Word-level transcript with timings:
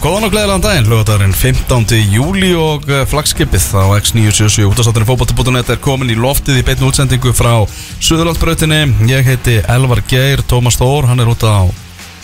góðan 0.00 0.24
og 0.24 0.32
gleðilegan 0.32 0.62
daginn, 0.64 0.86
hlugardagurinn 0.88 1.34
15. 1.36 1.98
júli 2.14 2.50
og 2.56 2.86
eh, 2.88 3.02
flagskipið 3.08 3.66
á 3.76 3.84
X977 3.98 4.64
útastátturinn 4.70 5.08
fókbalti.net 5.10 5.72
er 5.74 5.80
komin 5.84 6.12
í 6.12 6.16
loftið 6.16 6.62
í 6.62 6.64
beitnu 6.64 6.88
útsendingu 6.88 7.34
frá 7.36 7.66
Suðurlandsbrautinni. 8.00 8.80
Ég 9.10 9.28
heiti 9.28 9.58
Elvar 9.60 10.00
Geir, 10.08 10.40
Tómas 10.48 10.80
Þór, 10.80 11.10
hann 11.10 11.20
er 11.20 11.28
út 11.28 11.44
á 11.44 11.68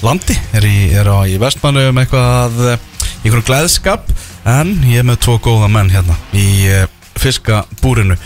landi, 0.07 0.39
er 0.57 0.65
í, 0.65 0.77
í 0.89 1.39
vestmannu 1.43 1.85
um 1.91 2.01
eitthvað, 2.01 2.57
eh, 2.65 2.85
í 3.21 3.29
einhverjum 3.29 3.49
gleðskap, 3.51 4.08
en 4.49 4.72
ég 4.88 5.04
er 5.04 5.11
með 5.11 5.21
tvo 5.27 5.37
góða 5.45 5.69
menn 5.69 5.93
hérna 5.93 6.17
í 6.33 6.49
eh, 6.71 6.87
fiskabúrinu. 7.21 8.17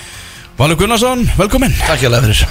Valur 0.60 0.78
Gunnarsson, 0.78 1.26
velkomin. 1.40 1.74
Takk 1.88 2.06
hjá 2.06 2.20
fyrir 2.20 2.46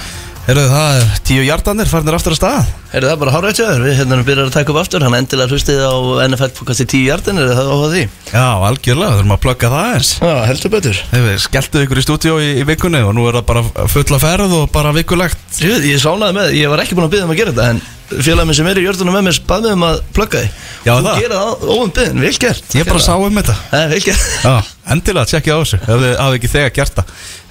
Herðu 0.50 0.64
það 0.66 1.02
tíu 1.28 1.42
hjartanir, 1.46 1.86
farnir 1.86 2.16
aftur 2.16 2.34
að 2.34 2.38
stað. 2.40 2.70
Heyrðu 2.90 3.06
það 3.06 3.18
bara 3.20 3.32
hárið 3.36 3.52
tjóður, 3.54 3.82
við 3.84 3.92
hérna 4.00 4.16
byrjar 4.26 4.48
að 4.48 4.56
taka 4.56 4.72
upp 4.72 4.80
aftur. 4.80 5.04
Hann 5.06 5.14
endilega 5.14 5.46
hlustið 5.54 5.78
á 5.86 5.94
NFL 6.26 6.50
pokasti 6.56 6.86
10 6.90 7.04
hjartin 7.06 7.38
Er 7.38 7.52
það 7.54 7.70
á 7.70 7.76
því? 7.92 8.02
Já, 8.32 8.46
algjörlega, 8.66 9.14
þurfum 9.20 9.34
að 9.36 9.42
plugga 9.44 9.70
það 9.70 9.94
eins. 9.94 10.10
Já, 10.18 10.34
heldur 10.48 10.72
betur. 10.74 10.98
Þeir 11.12 11.38
skelltu 11.44 11.84
ykkur 11.84 12.00
í 12.02 12.02
stúdíó 12.02 12.34
í, 12.42 12.48
í 12.58 12.66
vikunni 12.66 12.98
og 13.06 13.14
nú 13.14 13.22
er 13.30 13.38
það 13.38 13.46
bara 13.52 13.62
fulla 13.94 14.18
ferð 14.26 14.50
og 14.58 14.66
bara 14.74 14.90
vikulegt? 14.96 15.38
Ég, 15.62 15.86
ég 15.86 16.02
sánaði 16.02 16.34
með, 16.40 16.50
ég 16.58 16.66
var 16.74 16.82
ekki 16.82 16.98
búin 16.98 17.06
að 17.06 17.14
byggja 17.14 17.26
um 17.30 17.34
að 17.36 17.40
gera 17.44 17.54
þetta 17.54 17.70
En 17.70 17.78
félagið 18.10 18.46
minn 18.50 18.58
sem 18.58 18.66
er 18.66 18.74
í 18.74 18.82
hjörtunum 18.88 19.14
með 19.14 19.22
mér 19.28 19.38
bað 19.46 19.60
mig 19.68 19.70
um 19.76 19.86
að 19.86 20.02
plugga 20.16 20.42
því 20.42 20.48
Já, 20.82 20.90
Þú 20.90 21.04
það. 21.06 21.14
gera 21.22 21.38
það 21.38 21.54
óum 21.70 21.94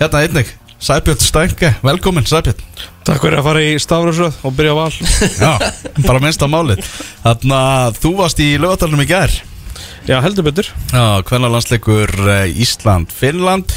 byggðin, 0.03 0.59
Sæbjörn 0.79 1.19
Stænke, 1.19 1.73
velkomin 1.83 2.23
Sæbjörn. 2.23 2.59
Takk 3.03 3.19
fyrir 3.25 3.41
að 3.41 3.47
fara 3.49 3.61
í 3.67 3.71
stafröðsröð 3.83 4.37
og 4.47 4.53
byrja 4.55 4.75
val. 4.77 4.91
Já, 5.43 5.51
bara 6.05 6.21
minnst 6.23 6.43
á 6.43 6.47
málið. 6.47 6.79
Þannig 7.25 7.55
að 7.57 7.99
þú 7.99 8.11
varst 8.21 8.39
í 8.43 8.49
lögatalunum 8.63 9.03
í 9.03 9.09
gær. 9.09 9.33
Já, 10.07 10.17
heldur 10.23 10.47
betur. 10.47 10.69
Já, 10.93 11.19
hvernig 11.27 11.51
landsleikur 11.51 12.13
Ísland, 12.55 13.11
Finnland. 13.11 13.75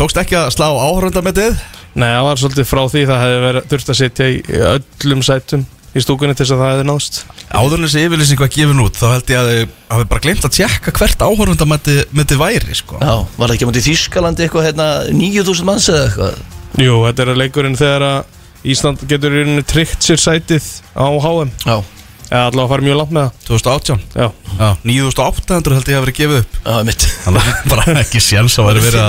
Tókst 0.00 0.18
ekki 0.18 0.40
að 0.40 0.50
slá 0.56 0.66
áhörundametið? 0.74 1.60
Nei, 1.94 2.08
það 2.08 2.26
var 2.26 2.42
svolítið 2.42 2.68
frá 2.70 2.82
því 2.90 3.04
það 3.12 3.22
hefði 3.24 3.40
verið 3.46 3.70
þurft 3.70 3.92
að 3.94 4.00
sitja 4.00 4.28
í 4.30 4.42
öllum 4.74 5.22
sætum 5.26 5.64
í 5.90 6.02
stúkunni 6.04 6.34
til 6.38 6.44
þess 6.46 6.54
að 6.54 6.60
það 6.62 6.72
hefði 6.74 6.86
náðst? 6.90 7.16
Áður 7.50 7.76
en 7.80 7.86
þessi 7.88 8.02
yfirlýsing 8.06 8.40
var 8.44 8.50
gefin 8.54 8.82
út 8.84 8.98
þá 9.00 9.06
held 9.10 9.30
ég 9.32 9.40
að 9.40 9.48
þau 9.50 9.94
hafi 9.96 10.08
bara 10.12 10.24
glemt 10.26 10.44
að 10.46 10.54
tjekka 10.58 10.92
hvert 11.00 11.24
áhörundametið 11.26 12.36
væri 12.40 12.76
sko. 12.78 13.00
Já, 13.02 13.14
var 13.36 13.50
það 13.50 13.54
ekki 13.56 13.68
mútið 13.70 13.80
í 13.80 13.86
Þýskalandi 13.90 14.44
eitthvað 14.46 14.68
hérna 14.68 14.88
9000 15.10 15.66
manns 15.66 15.88
eða 15.90 16.04
eitthvað? 16.06 16.42
Jú, 16.84 16.98
þetta 17.08 17.26
er 17.26 17.40
leikurinn 17.42 17.78
þegar 17.80 18.06
að 18.06 18.36
Ísland 18.70 19.02
getur 19.08 19.32
í 19.34 19.40
rauninni 19.40 19.64
tryggt 19.66 20.04
sér 20.04 20.20
sætið 20.20 20.66
á 20.94 21.06
HM 21.10 21.50
Já, 21.64 21.76
eða 22.30 22.42
allavega 22.50 22.66
að 22.66 22.72
fara 22.74 22.84
mjög 22.86 22.98
langt 23.00 23.14
með 23.16 23.24
það. 23.24 23.46
2018 23.48 24.02
Já, 24.14 24.26
Já, 24.60 24.68
9800 24.84 25.78
held 25.78 25.88
ég 25.90 25.96
að 25.96 26.04
verið 26.04 26.18
gefið 26.20 26.42
upp. 26.44 26.58
Já, 26.60 26.74
mitt 26.86 27.06
Þannig 27.24 27.48
að 27.50 27.70
bara 27.72 27.94
ekki 28.04 28.20
séns 28.22 28.58
að 28.60 28.68
væri 28.68 28.84
verið 28.84 29.00
að 29.00 29.08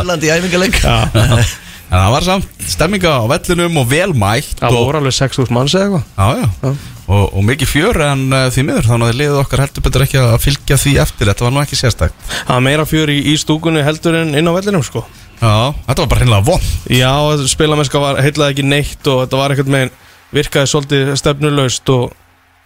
En 1.92 2.00
það 2.00 2.14
var 2.14 2.24
samt 2.24 2.66
stemminga 2.72 3.12
á 3.20 3.24
vellinum 3.28 3.80
og 3.82 3.88
velmætt 3.92 4.62
það 4.62 4.78
og, 4.78 4.86
voru 4.88 5.02
alveg 5.02 5.16
6.000 5.18 5.52
manns 5.52 5.74
eða 5.76 6.00
eitthvað. 6.00 6.06
Já, 6.16 6.28
já. 6.40 6.50
Já. 6.64 6.92
Og, 7.12 7.26
og 7.36 7.44
mikið 7.44 7.68
fjör 7.68 7.98
en 8.06 8.22
uh, 8.32 8.46
því 8.54 8.64
miður 8.64 8.86
Þannig 8.88 9.10
að 9.12 9.18
liðið 9.20 9.40
okkar 9.42 9.64
heldur 9.66 9.84
betur 9.84 10.06
ekki 10.06 10.20
að 10.22 10.36
fylgja 10.40 10.78
því 10.80 10.94
eftir. 11.04 11.28
Þetta 11.28 11.44
var 11.44 11.52
nú 11.52 11.60
ekki 11.60 11.80
sérstækt 11.80 12.30
Það 12.30 12.54
var 12.54 12.64
meira 12.64 12.86
fjör 12.88 13.12
í, 13.12 13.18
í 13.28 13.34
stúkunni 13.42 13.84
heldur 13.84 14.16
en 14.22 14.32
inn 14.40 14.48
á 14.48 14.56
vellinum 14.56 14.86
sko. 14.88 15.04
Já, 15.42 15.74
þetta 15.88 16.04
var 16.04 16.10
bara 16.14 16.22
hreinlega 16.22 16.46
von 16.48 16.66
Já, 16.94 17.12
spilamennska 17.50 18.02
var 18.02 18.20
heitlaði 18.22 18.56
ekki 18.56 18.66
neitt 18.68 19.08
og 19.10 19.24
þetta 19.24 19.40
var 19.42 19.54
einhvern 19.56 19.78
veginn 19.78 19.94
virkaði 20.32 20.70
svolítið 20.72 21.14
stefnulaust 21.20 21.92
og, 21.92 22.12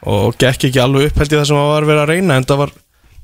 og 0.06 0.36
gekk 0.42 0.68
ekki 0.70 0.82
alveg 0.84 1.10
upp 1.10 1.22
held 1.22 1.32
ég 1.32 1.40
það 1.40 1.48
sem 1.50 1.62
var 1.62 1.88
verið 1.88 2.04
að 2.04 2.12
reyna 2.12 2.38
en 2.38 2.48
það 2.50 2.62
var 2.66 2.74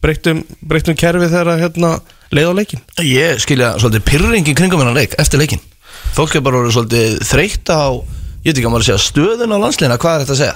breyttum, 0.01 0.39
breyttum 0.63 0.97
kerfi 0.97 1.27
þegar 1.27 1.51
að, 1.51 1.65
hérna, 1.65 1.91
leið 2.31 2.49
á 2.49 2.53
leikin 2.61 2.85
Ég 3.05 3.43
skilja 3.43 3.75
svolítið 3.75 4.07
pyrringin 4.07 4.57
kringum 4.57 4.81
hennar 4.81 4.97
leik 4.97 5.19
eftir 5.21 5.43
leikin 5.43 5.61
Fólk 6.15 6.35
er 6.35 6.43
bara 6.45 6.61
orðið 6.61 6.75
svolítið 6.77 7.15
þreytt 7.31 7.71
á 7.73 7.83
Ég 8.41 8.49
veit 8.49 8.57
ekki 8.57 8.65
að 8.67 8.73
maður 8.73 8.83
að 8.83 8.89
segja 8.89 9.05
stöðun 9.05 9.53
á 9.53 9.57
landsleina 9.61 9.97
Hvað 10.01 10.15
er 10.15 10.23
þetta 10.25 10.35
að 10.35 10.41
segja? 10.41 10.55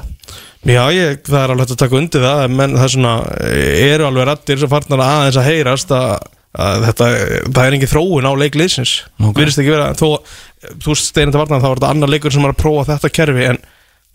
Já, 0.65 0.81
ég, 0.95 1.19
það 1.27 1.41
er 1.43 1.51
alveg 1.53 1.61
hægt 1.67 1.75
að 1.75 1.81
taka 1.83 1.97
undir 1.99 2.23
það 2.25 2.43
menn 2.57 2.71
það 2.73 2.85
er 2.87 2.91
svona, 2.95 3.11
eru 3.85 4.07
alveg 4.07 4.25
rattir 4.31 4.57
sem 4.63 4.71
farnar 4.71 5.03
aðeins 5.05 5.37
að 5.37 5.45
heyrast 5.51 5.91
að, 5.93 6.07
að 6.65 6.85
þetta, 6.87 7.09
það 7.51 7.59
er 7.67 7.75
engin 7.77 7.91
þróun 7.91 8.25
á 8.25 8.33
leikliðsins 8.41 8.93
Ok. 9.21 9.35
virðist 9.37 9.61
ekki 9.61 9.75
vera 9.75 9.91
þó, 9.93 10.07
þú 10.81 10.95
steinir 10.97 11.35
til 11.35 11.41
varnar 11.43 11.61
þá 11.61 11.67
var 11.69 11.77
þetta 11.83 11.91
annar 11.93 12.09
leikur 12.15 12.33
sem 12.33 12.47
var 12.47 12.55
að 12.55 12.63
prófa 12.63 12.87
þetta 12.95 13.11
kerfi 13.19 13.45
en 13.51 13.61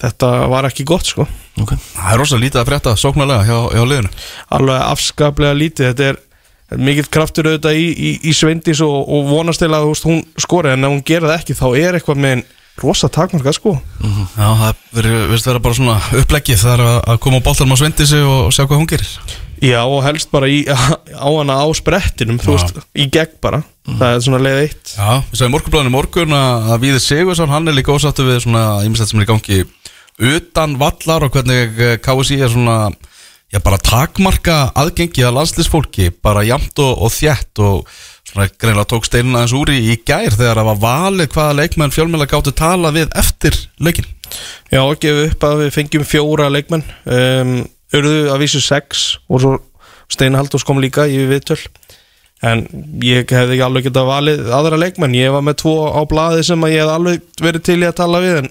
þetta 0.03 0.33
var 0.51 0.69
ekki 0.73 0.89
gott 0.91 1.13
sko 1.13 1.29
Okay. 1.61 1.77
Það 1.93 2.11
er 2.15 2.21
rosalega 2.25 2.45
lítið 2.47 2.61
að 2.65 2.69
frétta 2.73 2.93
sóknarlega 2.97 3.47
hjá, 3.47 3.57
hjá 3.77 3.83
liðinu 3.85 4.11
alveg 4.57 4.85
afskaplega 4.91 5.59
lítið 5.61 5.91
þetta 5.93 6.07
er 6.11 6.21
mikill 6.79 7.09
kraftur 7.11 7.49
auðvitað 7.51 7.81
í, 7.81 7.89
í, 7.91 8.11
í 8.31 8.33
Sveindís 8.37 8.81
og, 8.87 8.97
og 9.11 9.27
vonast 9.31 9.63
til 9.63 9.71
að 9.75 9.89
veist, 9.91 10.07
hún 10.07 10.23
skori 10.39 10.71
en 10.75 10.87
ef 10.87 10.93
hún 10.95 11.05
gera 11.07 11.33
það 11.33 11.39
ekki 11.41 11.59
þá 11.59 11.67
er 11.81 11.99
eitthvað 11.99 12.21
með 12.23 12.37
en 12.39 12.45
rosa 12.81 13.11
takmarka 13.13 13.53
sko 13.53 13.75
Já, 14.39 14.47
það 14.57 14.79
verður- 14.97 15.33
vera 15.45 15.61
bara 15.61 15.77
svona 15.77 15.97
uppleggið 16.23 16.63
Það 16.63 16.73
er 16.77 16.83
að, 16.87 16.99
að 17.13 17.19
koma 17.27 17.41
á 17.43 17.47
boltanum 17.49 17.75
á 17.77 17.81
svendisi 17.83 18.21
og, 18.25 18.53
sjá 18.55 18.63
hvað 18.65 18.79
hún 18.81 18.89
gerir. 18.89 19.11
Já 19.61 19.81
og 19.85 19.99
helst 20.07 20.31
bara 20.33 20.49
í, 20.49 20.63
á 21.27 21.29
hana 21.29 21.59
á 21.61 21.67
sprettinum 21.77 22.39
þú 22.41 22.55
veist, 22.55 22.79
í 22.97 23.09
gegn 23.13 23.35
bara. 23.45 23.61
Það 23.91 24.15
er 24.15 24.23
svona 24.25 24.41
leið 24.47 24.61
eitt. 24.63 24.95
Já, 24.95 25.11
við 25.27 25.37
sagðum 25.43 25.55
morgunblæðinu 25.59 25.93
morgun 25.93 26.33
að, 26.39 26.71
að 26.73 26.81
Víðir 26.87 27.03
Sigursson, 27.05 27.53
hann 27.53 27.69
er 27.69 27.77
líka 27.77 27.93
ósáttu 27.93 28.25
við 28.25 28.41
svona 28.47 28.65
ímestætt 28.87 29.11
sem 29.13 29.21
er 29.21 29.27
í 29.27 29.31
gangi 29.35 29.61
utan 30.31 30.79
vallar 30.81 31.25
og 31.27 31.33
hvernig 31.37 31.77
KSI 32.05 32.41
er 32.45 32.53
svona, 32.53 32.79
já 33.51 33.59
bara 33.65 33.81
takmarka 33.83 34.61
aðgengi 34.79 35.27
að 35.27 35.37
landslýsfólki 35.39 36.13
bara 36.23 36.47
jamt 36.47 36.79
og, 36.83 36.93
og 37.03 37.13
þjætt 37.15 37.63
og 37.67 37.91
svona 38.31 38.47
greinlega 38.55 38.91
tók 38.93 39.09
steinina 39.09 39.41
aðeins 39.41 39.57
úr 39.59 39.73
í, 39.75 39.81
í 39.91 39.99
gær 40.07 40.37
þegar 40.37 40.61
það 40.61 40.71
var 40.71 40.81
valið 40.85 41.35
hvaða 41.35 41.59
leikmenn 41.59 41.95
fjölmjöla 41.95 42.31
gáttu 42.31 42.55
tala 42.55 42.95
við 42.95 43.11
eftir 43.19 43.59
leikin 43.83 44.07
já 44.71 44.83
gefið 45.03 45.27
upp 45.33 45.47
að 45.47 45.61
við 45.65 45.75
fengjum 45.75 46.07
fjóra 46.07 46.49
leikmenn. 46.53 46.87
Um, 47.05 47.55
urðu 47.97 48.31
að 48.31 48.43
vísu 48.45 48.63
sex 48.63 49.07
og 49.29 49.43
svo 49.43 49.53
Steina 50.11 50.41
Halldórs 50.41 50.67
kom 50.67 50.81
líka 50.83 51.07
í 51.07 51.21
viðtöl. 51.31 51.61
En 52.47 52.65
ég 53.05 53.29
hefði 53.29 53.57
ekki 53.57 53.65
alveg 53.67 53.87
getað 53.91 54.09
valið 54.09 54.51
aðra 54.57 54.79
leikmenn, 54.81 55.15
ég 55.19 55.33
var 55.35 55.45
með 55.45 55.61
tvo 55.61 55.75
á 55.93 56.01
blaði 56.09 56.47
sem 56.47 56.69
ég 56.71 56.81
hef 56.81 56.93
alveg 56.95 57.27
verið 57.43 57.67
til 57.69 57.79
í 57.83 57.89
að 57.89 57.99
tala 58.01 58.23
við 58.25 58.39
en 58.41 58.49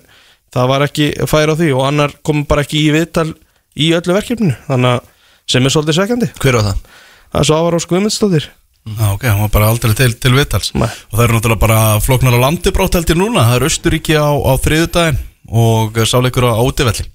það 0.54 0.70
var 0.72 0.86
ekki 0.86 1.08
færa 1.30 1.56
því 1.58 1.72
og 1.74 1.86
annar 1.88 2.14
kom 2.26 2.44
bara 2.50 2.64
ekki 2.66 2.84
í 2.84 2.92
viðtal 2.94 3.32
í 3.80 3.92
öllu 3.98 4.16
verkefninu 4.18 4.58
þannig 4.68 4.98
að 4.98 5.16
sem 5.50 5.66
er 5.66 5.74
svolítið 5.74 5.98
svekkjandi. 5.98 6.28
Hver 6.44 6.60
var 6.60 6.68
það? 6.68 6.82
það 7.30 7.42
er 7.42 7.50
svo 7.50 7.60
ávar 7.60 7.78
á 7.78 7.90
Guðmundsdóttir 7.90 8.50
Já, 8.90 9.06
ok, 9.12 9.24
hann 9.28 9.42
var 9.44 9.52
bara 9.54 9.70
aldrei 9.70 9.94
til, 9.98 10.14
til 10.18 10.32
viðtals 10.34 10.72
Nei. 10.74 10.88
og 10.88 11.18
það 11.18 11.24
eru 11.26 11.36
náttúrulega 11.36 11.62
bara 11.62 11.80
flóknar 12.02 12.38
á 12.40 12.44
landibrótt 12.46 12.96
heldur 12.98 13.20
núna, 13.20 13.44
það 13.50 13.58
er 13.58 13.66
Östuríki 13.68 14.16
á, 14.18 14.30
á 14.34 14.54
þriðudaginn 14.64 15.20
og 15.50 16.00
sáleikur 16.10 16.48
á 16.48 16.58
átivelli 16.58 17.06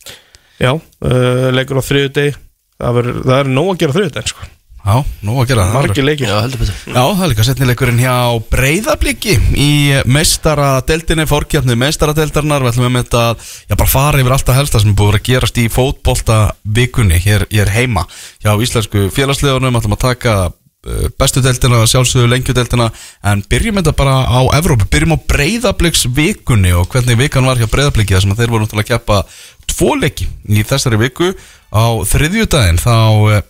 já, 0.61 0.71
uh, 0.75 1.49
leikur 1.57 1.81
á 1.81 1.89
þriðu 1.89 2.13
deg 2.15 2.39
það, 2.79 3.01
er 3.39 3.51
nóg 3.51 3.73
að 3.73 3.81
gera 3.81 3.97
þriðu 3.97 4.15
deg 4.19 4.31
sko. 4.31 4.47
Já, 4.84 4.99
nú 5.25 5.39
að 5.41 5.47
gera 5.49 5.62
það. 5.65 5.77
Margir 5.78 6.05
leikir 6.05 6.28
Já, 6.28 6.34
heldur 6.45 6.61
betur. 6.61 6.81
Já, 6.93 6.99
það 7.00 7.22
er 7.25 7.31
líka 7.31 7.45
setnileikurinn 7.49 8.00
hjá 8.03 8.17
Breiðabliki 8.53 9.37
í 9.56 9.69
meistaradeldinni, 10.12 11.25
fórkjarni 11.31 11.77
meistaradeldarnar, 11.81 12.67
við 12.67 12.75
ætlum 12.75 12.93
með 12.93 13.06
þetta 13.06 13.22
já, 13.71 13.78
bara 13.81 13.89
fara 13.89 14.21
yfir 14.21 14.34
alltaf 14.37 14.59
helsta 14.59 14.83
sem 14.83 14.93
er 14.93 14.99
búið 14.99 15.17
að 15.17 15.25
gerast 15.31 15.61
í 15.62 15.65
fótbolta 15.72 16.37
vikunni 16.77 17.17
hér, 17.25 17.47
hér 17.49 17.72
heima 17.72 18.05
hjá 18.45 18.53
íslensku 18.53 19.06
félagslegunum, 19.17 19.81
ætlum 19.81 19.97
að 19.97 20.03
taka 20.05 20.37
uh, 20.50 21.09
bestu 21.16 21.41
deildina, 21.41 21.81
sjálfsögðu 21.89 22.28
lengjudeildina 22.34 22.91
en 23.33 23.47
byrjum 23.49 23.81
þetta 23.81 23.97
bara 23.97 24.19
á 24.28 24.41
Evrópu, 24.61 24.91
byrjum 24.93 25.16
á 25.16 25.25
Breiðabliks 25.33 26.05
vikunni 26.12 26.77
og 26.77 26.93
hvernig 26.93 27.16
vikan 27.25 27.49
var 27.49 27.56
hjá 27.56 27.71
Breiðabliki 27.72 28.19
þar 28.19 28.27
sem 28.27 28.37
að 28.37 28.45
þeir 28.45 28.53
voru 28.53 28.69
náttúrulega 28.69 28.84
að 28.84 29.01
keppa 29.01 29.25
tvo 29.72 29.97
leiki 29.97 30.28
í 30.53 30.61
þessari 30.61 31.01
viku. 31.01 31.33
Á 31.75 32.05
þriðjudaginn 32.06 32.78
þá 32.78 32.95
uh, 33.01 33.43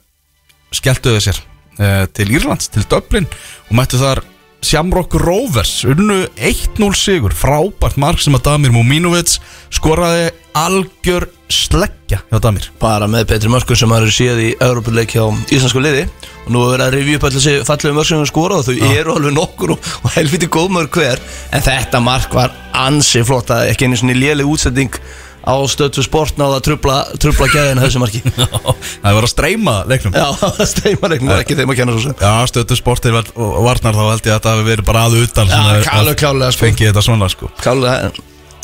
skelltuðu 0.74 1.22
sér 1.24 1.40
uh, 1.78 2.04
til 2.14 2.30
Írlands, 2.34 2.70
til 2.72 2.86
Dublin 2.90 3.28
og 3.68 3.76
mættu 3.78 4.00
þar 4.00 4.24
Shamrock 4.64 5.14
Rovers 5.20 5.84
unnu 5.84 6.24
1-0 6.40 6.94
sigur. 6.96 7.34
Frábært 7.36 7.98
mark 8.00 8.22
sem 8.24 8.34
að 8.36 8.46
Damir 8.46 8.72
Muminovic 8.72 9.36
skoraði 9.74 10.30
algjör 10.56 11.26
sleggja 11.52 12.22
hjá 12.30 12.38
Damir. 12.40 12.70
Bara 12.80 13.08
með 13.10 13.26
Petri 13.34 13.50
Mörkun 13.52 13.76
sem 13.76 13.92
er 13.92 14.06
séð 14.14 14.40
í 14.40 14.48
Európuleik 14.64 15.12
hjá 15.16 15.26
íslensku 15.52 15.82
liði. 15.84 16.06
Og 16.46 16.54
nú 16.54 16.62
er 16.64 16.72
verið 16.74 16.86
að 16.86 16.96
review 16.96 17.18
upp 17.18 17.26
allir 17.28 17.44
þessi 17.44 17.68
fallegu 17.68 17.98
mörk 17.98 18.08
sem 18.08 18.20
við 18.20 18.30
skora 18.30 18.58
Og 18.60 18.66
þau 18.66 18.94
eru 18.94 19.14
alveg 19.18 19.36
nokkur 19.36 19.74
og, 19.76 19.90
og 20.00 20.16
helviti 20.16 20.48
góð 20.56 20.72
mörk 20.78 20.98
hver. 21.00 21.20
En 21.52 21.64
þetta 21.64 22.00
mark 22.04 22.32
var 22.36 22.56
ansi 22.86 23.24
flott 23.26 23.52
að 23.52 23.68
ekki 23.74 23.88
einu 23.88 24.00
svona 24.00 24.16
léleg 24.16 24.48
útsending 24.48 24.96
á 25.44 25.54
stöðtu 25.68 26.04
sport 26.04 26.38
náða 26.40 26.58
að 26.58 26.66
trubla, 26.70 26.98
trubla 27.20 27.48
gæðina 27.52 27.84
þessu 27.84 28.00
marki. 28.02 28.20
Það 29.04 29.16
var 29.18 29.26
að 29.28 29.32
streyma 29.32 29.74
leiknum. 29.90 30.16
Já, 30.16 30.26
það 30.40 30.68
steimar 30.70 31.16
ekki, 31.16 31.28
það 31.28 31.36
er 31.36 31.44
ekki 31.44 31.58
þeim 31.58 31.72
að 31.74 31.80
kenna 31.80 31.96
svo 31.96 32.04
sem. 32.04 32.16
Já, 32.20 32.34
stötu 32.50 32.78
sportið 32.80 33.16
var- 33.18 33.32
og 33.36 33.58
varnar 33.66 33.98
þá 33.98 34.04
held 34.08 34.24
ég 34.24 34.32
að 34.32 34.38
þetta 34.38 34.54
hafi 34.54 34.68
verið 34.70 34.88
bara 34.88 35.06
að 35.08 35.18
utan 35.20 35.52
Já, 35.52 35.58
að 35.60 36.14
klálega, 36.16 36.52
sko. 36.54 36.64
fengið 36.64 36.90
þetta 36.90 37.04
svona 37.04 37.28
sko. 37.32 37.50
Klálega, 37.60 38.12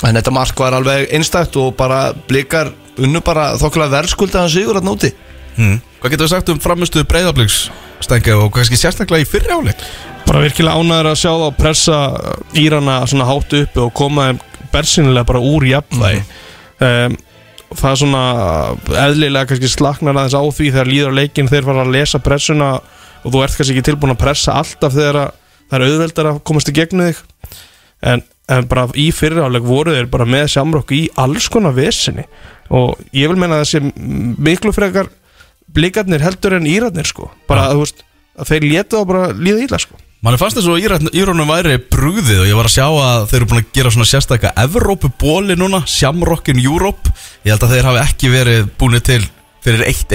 en 0.08 0.16
þetta 0.20 0.32
mark 0.34 0.62
var 0.64 0.76
alveg 0.78 1.10
einstætt 1.12 1.58
og 1.60 1.74
bara 1.78 2.00
blikar 2.28 2.72
unnu 3.00 3.22
bara 3.24 3.52
þokkulega 3.60 3.94
verðskuldaðan 3.98 4.52
sigur 4.52 4.80
að 4.80 4.88
nóti 4.88 5.12
mm. 5.56 5.80
Hvað 6.00 6.14
getur 6.14 6.26
við 6.26 6.32
sagt 6.32 6.52
um 6.52 6.60
framistuðu 6.62 7.08
breyðabliks 7.10 7.58
Stengi 8.00 8.32
og 8.32 8.48
kannski 8.54 8.78
sérstaklega 8.80 9.26
í 9.26 9.28
fyrri 9.28 9.52
áleik 9.52 9.84
bara 10.30 10.44
virkilega 10.44 10.78
ánæður 10.78 11.10
að 11.10 11.18
sjá 11.18 11.30
þá 11.32 11.46
pressa 11.58 11.98
Írana 12.56 13.00
svona 13.10 13.26
hátt 13.28 13.56
uppi 13.60 13.82
og 13.82 13.92
koma 13.98 14.28
þeim 14.28 14.40
bersinnilega 14.70 15.26
bara 15.26 15.42
úr 15.42 15.66
jafnvægi 15.66 16.20
um, 16.86 17.18
það 17.70 17.90
er 17.90 18.00
svona 18.00 18.22
eðlilega 19.04 19.50
kannski 19.50 19.70
slaknar 19.70 20.16
aðeins 20.16 20.34
á 20.36 20.42
því 20.42 20.72
þegar 20.72 20.90
líður 20.90 21.14
á 21.14 21.18
leikin 21.20 21.50
þeir 21.50 21.68
fara 21.68 21.84
að 21.84 21.94
lesa 21.94 22.20
pressuna 22.22 22.72
og 22.80 23.28
þú 23.28 23.44
ert 23.44 23.56
kannski 23.58 23.76
ekki 23.76 23.86
tilbúin 23.90 24.14
að 24.14 24.22
pressa 24.24 24.56
alltaf 24.58 24.96
þegar 24.96 25.20
að 25.22 25.32
það 25.70 25.78
er 25.78 25.86
auðveldar 25.86 26.30
að 26.32 26.42
komast 26.50 26.70
í 26.72 26.74
gegnu 26.74 27.08
þig. 27.10 27.22
En, 28.10 28.24
en 28.50 28.66
bara 28.66 28.88
í 28.98 29.10
fyriráleik 29.14 29.66
voru 29.66 29.94
þeir 29.94 30.10
bara 30.10 30.26
með 30.26 30.48
samrokk 30.56 30.94
í 30.96 31.02
alls 31.20 31.50
konar 31.52 31.76
vesinni 31.76 32.24
og 32.72 32.98
ég 33.14 33.30
vil 33.30 33.38
meina 33.38 33.60
að 33.60 33.66
þessi 33.66 34.38
miklu 34.40 34.72
frekar 34.74 35.10
blikarnir 35.70 36.24
heldur 36.24 36.56
en 36.56 36.66
íratnir 36.66 37.06
sko. 37.06 37.28
Bara 37.50 37.68
að 37.68 37.76
þú 37.76 37.84
veist 37.84 38.06
að 38.40 38.52
þeir 38.54 38.70
létu 38.72 38.98
þá 38.98 39.10
bara 39.12 39.34
líða 39.36 39.66
ítla 39.66 39.82
sko 39.82 40.00
Manni 40.20 40.36
fannst 40.36 40.58
þess 40.58 40.68
að 40.68 41.14
Írónum 41.16 41.48
væri 41.48 41.78
brugðið 41.88 42.42
og 42.42 42.48
ég 42.50 42.56
var 42.58 42.66
að 42.68 42.74
sjá 42.74 42.84
að 42.92 43.22
þeir 43.30 43.38
eru 43.38 43.46
búin 43.48 43.60
að 43.62 43.70
gera 43.78 43.92
svona 43.94 44.08
sérstakka 44.10 44.50
Evrópubóli 44.60 45.54
núna, 45.56 45.80
Shamrockin 45.88 46.60
Europe. 46.60 47.08
Ég 47.40 47.54
held 47.54 47.64
að 47.64 47.72
þeir 47.72 47.88
hafi 47.88 48.02
ekki 48.02 48.32
verið 48.34 48.66
búin 48.76 48.98
til 49.08 49.22
fyrir 49.64 49.86
eitt 49.88 50.12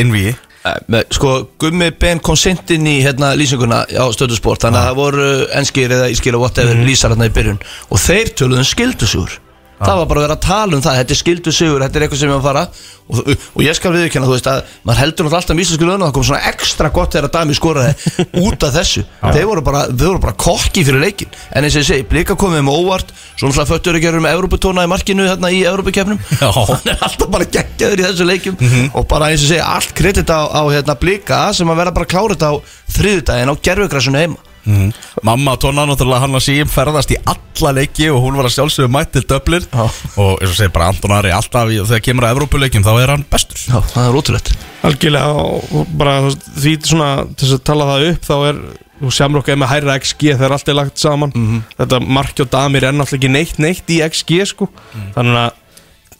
með- 0.89 1.09
Sko, 1.13 1.49
Gummi 1.57 1.89
Ben 1.97 2.19
kom 2.19 2.35
sent 2.35 2.69
inn 2.69 2.85
í 2.85 3.01
hérna, 3.01 3.33
lýsinguna 3.33 3.85
á 3.89 4.05
stöðusport. 4.13 4.61
Þannig 4.61 4.77
að 4.77 4.87
það 4.89 4.95
voru 5.01 5.47
enskir 5.53 5.89
eða 5.89 6.11
ískir 6.13 6.35
og 6.35 6.41
whatever 6.41 6.75
lýsar 6.85 7.09
hérna 7.09 7.25
í 7.25 7.33
byrjun. 7.33 7.59
Og 7.89 7.97
þeir 7.97 8.29
töluðum 8.37 8.65
skildusugur 8.65 9.39
Það 9.75 9.97
var 9.99 10.09
bara 10.09 10.21
að 10.21 10.25
vera 10.25 10.35
að 10.37 10.45
tala 10.45 10.77
um 10.77 10.83
það, 10.83 10.99
þetta 11.01 11.15
er 11.15 11.19
skildusugur, 11.19 11.83
þetta 11.83 11.99
er 11.99 12.05
eitthvað 12.05 12.19
sem 12.21 12.29
ég 12.29 12.35
var 12.35 12.43
að 12.43 12.47
fara. 12.49 12.93
Og, 13.05 13.27
og 13.53 13.61
ég 13.61 13.75
skal 13.77 13.91
viðurkenna, 13.93 14.25
þú 14.25 14.33
veist 14.33 14.47
að 14.49 14.69
maður 14.81 14.99
heldur 15.03 15.27
alltaf 15.29 15.57
mísasku 15.59 15.85
lögna 15.85 16.07
Það 16.07 16.13
kom 16.15 16.23
svona 16.25 16.47
ekstra 16.49 16.89
gott 16.89 17.13
þegar 17.13 17.27
að 17.27 17.33
Dami 17.35 17.57
skoraði 17.57 18.13
út 18.47 18.65
af 18.65 18.71
þessu. 18.73 19.03
Þeir 19.21 19.45
voru 19.51 19.63
bara, 19.67 19.83
þeir 19.91 20.07
voru 20.09 20.21
bara 20.23 20.37
kokki 20.41 20.85
fyrir 20.87 21.03
leikin 21.03 21.35
En 21.51 21.67
eins 21.67 21.77
og 21.77 21.83
ég 21.83 21.89
segi, 21.91 22.07
blika 22.09 22.33
komið 22.41 22.65
með 22.65 22.79
óvart 22.79 23.13
Svo 23.35 23.51
náttúrulega 23.51 23.69
föttur 23.69 23.99
að 23.99 24.07
gera 24.07 24.23
með 24.25 24.39
Európutóna 24.39 24.87
í 24.87 24.89
markinu 24.89 25.29
hérna 25.29 25.53
í 25.53 25.61
Európukefnum 25.69 26.17
Já. 26.31 26.49
Hann 26.71 26.91
er 26.95 27.05
alltaf 27.05 27.31
bara 27.37 27.49
geggjaður 27.59 28.01
í 28.01 28.07
þessu 28.07 28.29
leikjum. 28.31 28.57
Og 28.97 29.07
bara 29.11 29.29
eins 29.29 29.45
og 29.45 29.53
segja, 29.53 29.69
allt 29.69 29.93
kredit 29.93 30.33
á, 30.33 30.49
á 30.49 30.61
hérna, 30.73 30.97
blika 30.97 31.45
Sem 31.53 31.69
að 31.69 31.83
vera 31.83 31.93
bara 31.93 32.09
að 32.09 32.33
þetta 32.33 32.49
á 32.49 32.55
þriðudaginn 32.97 33.53
á 33.53 33.61
gerfugrassunni 33.69 34.25
heima 34.25 34.54
mm. 34.65 34.91
Mamma 35.25 35.55
Tonna 35.61 35.85
náttúrulega 35.89 36.23
hann 36.25 36.37
að 36.37 36.45
síum 36.47 36.71
ferðast 36.71 37.13
í 37.15 37.19
alla 37.31 37.73
leiki 37.79 38.09
og 38.13 38.21
hún 38.23 38.39
var 38.39 38.49
að 38.49 38.55
sjálfsögðu 38.57 38.93
mætt 38.93 39.13
til 39.15 39.25
Dublin. 39.29 39.67
Já. 39.71 39.85
og 40.21 40.31
eins 40.41 40.51
og 40.51 40.57
segir 40.59 40.73
bara 40.75 40.91
Anton 40.93 41.15
Ari 41.15 41.33
alltaf 41.35 41.73
í, 41.73 41.81
þegar 41.81 42.05
kemur 42.07 42.27
að 42.27 42.35
Evrópuleikim 42.35 42.85
þá 42.85 42.93
er 42.95 43.13
hann 43.15 43.27
bestur. 43.31 43.61
Já, 43.65 43.77
það 43.93 44.07
er 44.07 44.17
ótrúlegt. 44.21 44.55
Algjörlega 44.85 45.45
og 45.49 45.93
bara 45.97 46.17
þú 46.23 46.31
veist, 46.31 46.49
því 46.61 46.75
svona 46.91 47.11
til 47.31 47.45
þess 47.45 47.59
að 47.59 47.67
tala 47.71 47.91
það 47.91 48.07
upp 48.11 48.29
þá 48.29 48.35
er 48.37 48.63
þú 48.95 49.11
samrokk 49.11 49.51
er 49.51 49.59
með 49.59 49.71
hærra 49.73 49.99
XG 49.99 50.31
þegar 50.37 50.55
allt 50.55 50.71
er 50.71 50.79
lagt 50.79 51.01
saman. 51.01 51.35
Þetta 51.75 52.01
marki 52.05 52.45
og 52.45 52.51
damir 52.53 52.87
er 52.87 52.95
náttúrulega 52.95 53.21
ekki 53.21 53.33
neitt 53.33 53.61
neitt 53.63 53.91
í 53.91 54.01
XG 54.05 54.45
sko. 54.53 54.69
Þannig 55.17 55.41
að 55.41 55.61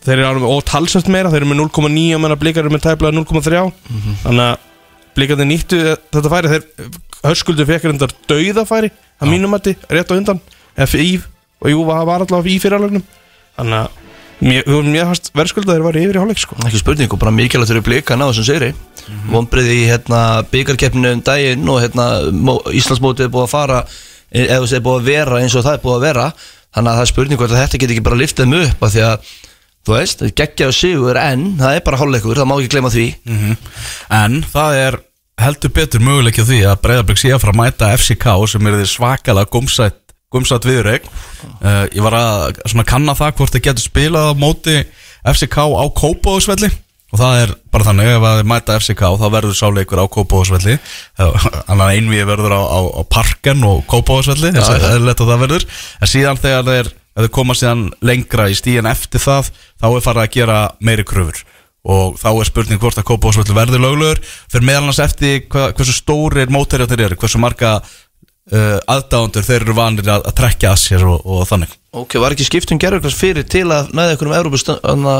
þeir 0.05 0.19
eru 0.19 0.27
alveg 0.29 0.53
ótalsvægt 0.59 1.09
meira 1.11 1.31
þeir 1.33 1.43
eru 1.43 1.51
með 1.51 1.61
0,9 1.63 2.15
og 2.15 2.23
menna 2.23 2.37
blikar 2.39 2.65
eru 2.65 2.73
með 2.75 2.85
tæplega 2.85 3.15
0,3 3.17 3.61
þannig 4.23 4.43
að 4.45 4.63
blikarnir 5.15 5.49
nýttu 5.49 5.81
þetta 6.13 6.31
færi 6.31 6.53
þeir 6.53 6.63
höskuldu 7.25 7.67
fekk 7.67 7.89
reyndar 7.89 8.15
dauðafæri 8.29 8.91
að 9.19 9.31
mínum 9.31 9.53
mati 9.55 9.75
rétt 9.89 10.11
á 10.11 10.15
undan. 10.15 10.41
Eða 10.75 10.91
fyrir 10.91 11.27
og 11.61 11.71
jú 11.71 11.85
það 11.87 12.09
var 12.09 12.25
allavega 12.25 12.51
í 12.51 12.59
fyriralögnum 12.61 13.05
þannig 13.55 13.77
að 13.79 14.01
mér, 14.45 14.67
mér 14.83 15.07
fannst 15.09 15.31
verðskulda 15.35 15.75
þeir 15.75 15.85
var 15.85 15.99
yfir 16.01 16.17
í 16.17 16.21
hálfleik 16.21 16.41
sko. 16.43 16.57
Ekki 16.67 16.81
spurning 16.81 17.15
og 17.15 17.21
bara 17.21 17.31
mikilvægt 17.35 17.71
fyrir 17.71 17.85
blika 17.85 18.15
að 18.15 18.21
ná 18.21 18.27
þessum 18.29 18.49
sigri. 18.49 18.73
Mm 19.05 19.21
-hmm. 19.31 19.63
í 19.71 19.85
hérna, 19.85 20.19
byggarkeppninu 20.51 21.11
um 21.13 21.21
daginn 21.21 21.69
Og 21.69 21.81
hérna, 21.81 22.05
mó- 22.31 22.65
Íslandsmótið 22.73 23.25
er 23.25 23.29
búið 23.29 23.43
að 23.45 23.53
fara 23.53 23.85
Eða 24.35 24.61
þú 24.63 24.67
segir 24.67 24.85
búið 24.85 24.99
að 24.99 25.09
vera 25.09 25.39
eins 25.39 25.55
og 25.55 25.63
það 25.63 25.77
er 25.77 25.83
búið 25.83 25.95
að 25.95 26.05
vera. 26.07 26.25
Þannig 26.75 26.91
að 26.91 26.97
það 26.97 27.05
er 27.05 27.11
spurning 27.11 27.39
hvort 27.39 27.53
að 27.53 27.61
þetta 27.61 27.79
get 27.79 27.91
ekki 27.93 28.03
bara 28.03 28.19
liftið 28.19 28.49
mig 28.51 28.65
upp 28.69 28.83
af 28.83 28.91
Því 28.91 29.03
að, 29.05 29.29
þú 29.85 29.97
veist, 29.97 30.23
geggjaðu 30.37 30.75
sigur 30.75 31.19
En 31.21 31.43
það 31.59 31.77
er 31.79 31.83
bara 31.85 31.99
hálfleikur, 32.01 32.39
það 32.39 32.49
má 32.49 32.55
ekki 32.59 32.71
gleyma 32.75 32.93
því. 32.93 33.07
En 34.19 34.39
það 34.53 34.79
er 34.85 34.99
heldur 35.41 35.73
betur 35.75 36.03
möguleik 36.03 36.39
á 36.39 36.45
því 36.47 36.61
að 36.69 36.81
Breiðarbygg 36.85 37.19
sé 37.19 37.33
að 37.35 37.41
fara 37.43 37.53
að 37.55 37.59
mæta 37.59 37.91
FCK 37.97 38.27
sem 38.47 38.67
er 38.69 38.77
því 38.79 38.87
svakalega 38.91 39.51
gumsætt, 39.51 39.99
gumsætt 40.31 40.67
viðreik 40.67 41.09
uh, 41.59 41.85
Ég 41.91 42.01
var 42.05 42.15
að 42.15 42.61
svona 42.71 42.87
kanna 42.87 43.15
það 43.17 43.35
hvort 43.39 43.57
þið 43.57 43.65
getur 43.67 43.85
spilað 43.85 44.31
á 44.31 44.33
móti 44.39 44.77
FCK 45.25 45.57
á 45.75 45.85
Kópavóðsvelli 45.99 46.71
og 47.15 47.19
það 47.21 47.41
er 47.43 47.51
bara 47.71 47.85
þannig 47.85 48.09
ef 48.11 48.25
að 48.27 48.41
mæta 48.49 48.75
FCK 48.79 49.03
þá 49.19 49.25
verður 49.35 49.57
sáleikur 49.59 50.01
á 50.01 50.05
Kópavóðsvelli 50.15 50.77
annar 51.71 51.93
einvið 51.93 52.27
verður 52.31 52.55
á, 52.55 52.61
á, 52.65 52.79
á 52.95 53.01
Parken 53.11 53.63
og 53.67 53.83
að 53.87 54.41
það 54.55 54.87
er 54.89 55.05
lett 55.05 55.21
að 55.23 55.31
það 55.31 55.43
verður. 55.45 55.67
En 56.01 56.11
síðan 56.11 56.41
þegar 56.41 56.67
þeir, 56.71 56.89
ef 57.15 57.25
þeir 57.25 57.33
koma 57.37 57.55
síðan 57.55 57.85
lengra 58.05 58.49
í 58.51 58.57
stíðan 58.57 58.91
eftir 58.91 59.23
það 59.23 59.51
þá 59.79 59.87
er 59.89 60.05
farið 60.07 60.23
að 60.25 60.33
gera 60.35 60.57
meiri 60.83 61.05
kröfur. 61.07 61.43
Og 61.85 62.15
þá 62.17 62.29
er 62.31 62.47
spurning 62.49 62.81
hvort 62.81 62.97
að 62.97 63.05
Kópavóðsvelli 63.11 63.55
verður 63.55 63.83
löglegur. 63.83 64.21
Fyrir 64.49 64.65
meðal 64.65 64.83
annars 64.87 65.01
eftir 65.03 65.43
hva, 65.53 65.67
hversu 65.77 65.93
stórir 65.93 66.49
mótæri 66.49 66.87
þeir 66.89 67.03
eru, 67.11 67.17
hversu 67.21 67.41
marga 67.41 67.75
uh, 68.51 68.77
aðdáðundur 68.91 69.45
þeir 69.47 69.63
eru 69.65 69.75
vanir 69.77 70.09
að, 70.11 70.27
að 70.29 70.35
trekja 70.37 70.71
að 70.73 70.79
sér 70.83 71.05
og, 71.09 71.25
og 71.25 71.43
þannig. 71.49 71.73
Ok, 71.95 72.17
var 72.19 72.33
ekki 72.35 72.43
skiptum 72.43 72.79
gerðurklas 72.81 73.15
fyrir 73.15 73.45
til 73.47 73.63
að 73.71 73.93
næða 73.95 74.17
ykkur 74.17 74.27
um 74.27 74.33
Európa 74.35 74.59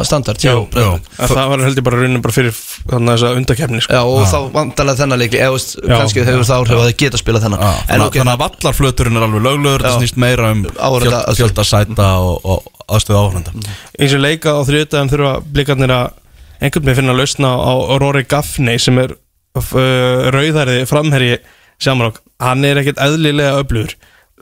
standard? 0.03 0.41
Hjá 0.43 0.51
Jú, 0.51 0.65
Breiðablik? 0.73 1.05
En 1.23 1.29
það 1.31 1.51
var 1.53 1.63
heldur 1.63 1.85
bara 1.87 1.99
raunin 2.01 2.23
bara 2.25 2.35
fyrir 2.35 2.57
þannig 2.57 3.13
að 3.13 3.15
þessa 3.15 3.31
undakefni 3.39 3.79
sko. 3.85 3.95
Já, 3.95 4.01
og 4.03 4.25
þá 4.27 4.39
vandalega 4.57 4.99
þennan 4.99 5.21
leikli 5.23 5.39
eða 5.45 5.61
Já. 5.61 5.93
kannski 5.93 6.25
hefur 6.27 6.43
það 6.49 6.59
áhrif 6.65 6.81
að 6.81 6.89
þið 6.89 6.97
geta 7.05 7.21
spilað 7.21 7.45
þennan. 7.47 7.63
Já, 7.63 7.71
En 7.71 7.87
þannig, 7.93 8.05
ok, 8.09 8.19
þannig 8.19 8.35
að 8.35 8.43
vallarflöturinn 8.43 9.19
er 9.21 9.27
alveg 9.29 9.45
löglegur 9.47 9.85
það 9.87 9.95
Já. 9.95 9.99
snýst 10.03 10.19
meira 10.25 10.51
um 10.51 10.65
aðstöðu. 10.89 11.35
fjöldasæta 11.39 12.09
og, 12.27 12.35
og 12.43 12.69
aðstöð 12.91 13.21
áhörnda 13.23 13.55
eins 13.95 14.13
og 14.19 14.23
leika 14.27 14.51
á 14.51 14.61
þriðdæðum 14.67 15.13
þurfa 15.15 15.33
blikarnir 15.55 15.95
að 15.95 16.11
einhvern 16.59 16.85
veginn 16.89 16.99
finna 16.99 17.15
að 17.15 17.21
lausna 17.23 17.55
á 17.55 17.73
Rory 18.03 18.25
Gaffney 18.29 18.83
sem 18.83 18.99
er 19.01 19.15
uh, 19.15 20.27
rauðæriði 20.35 20.83
framherji 20.91 21.39
samrák 21.81 22.21
hann 22.43 22.65
er 22.67 22.81
ekkert 22.81 23.01
eðlilega 23.01 23.59
öflugur 23.61 23.95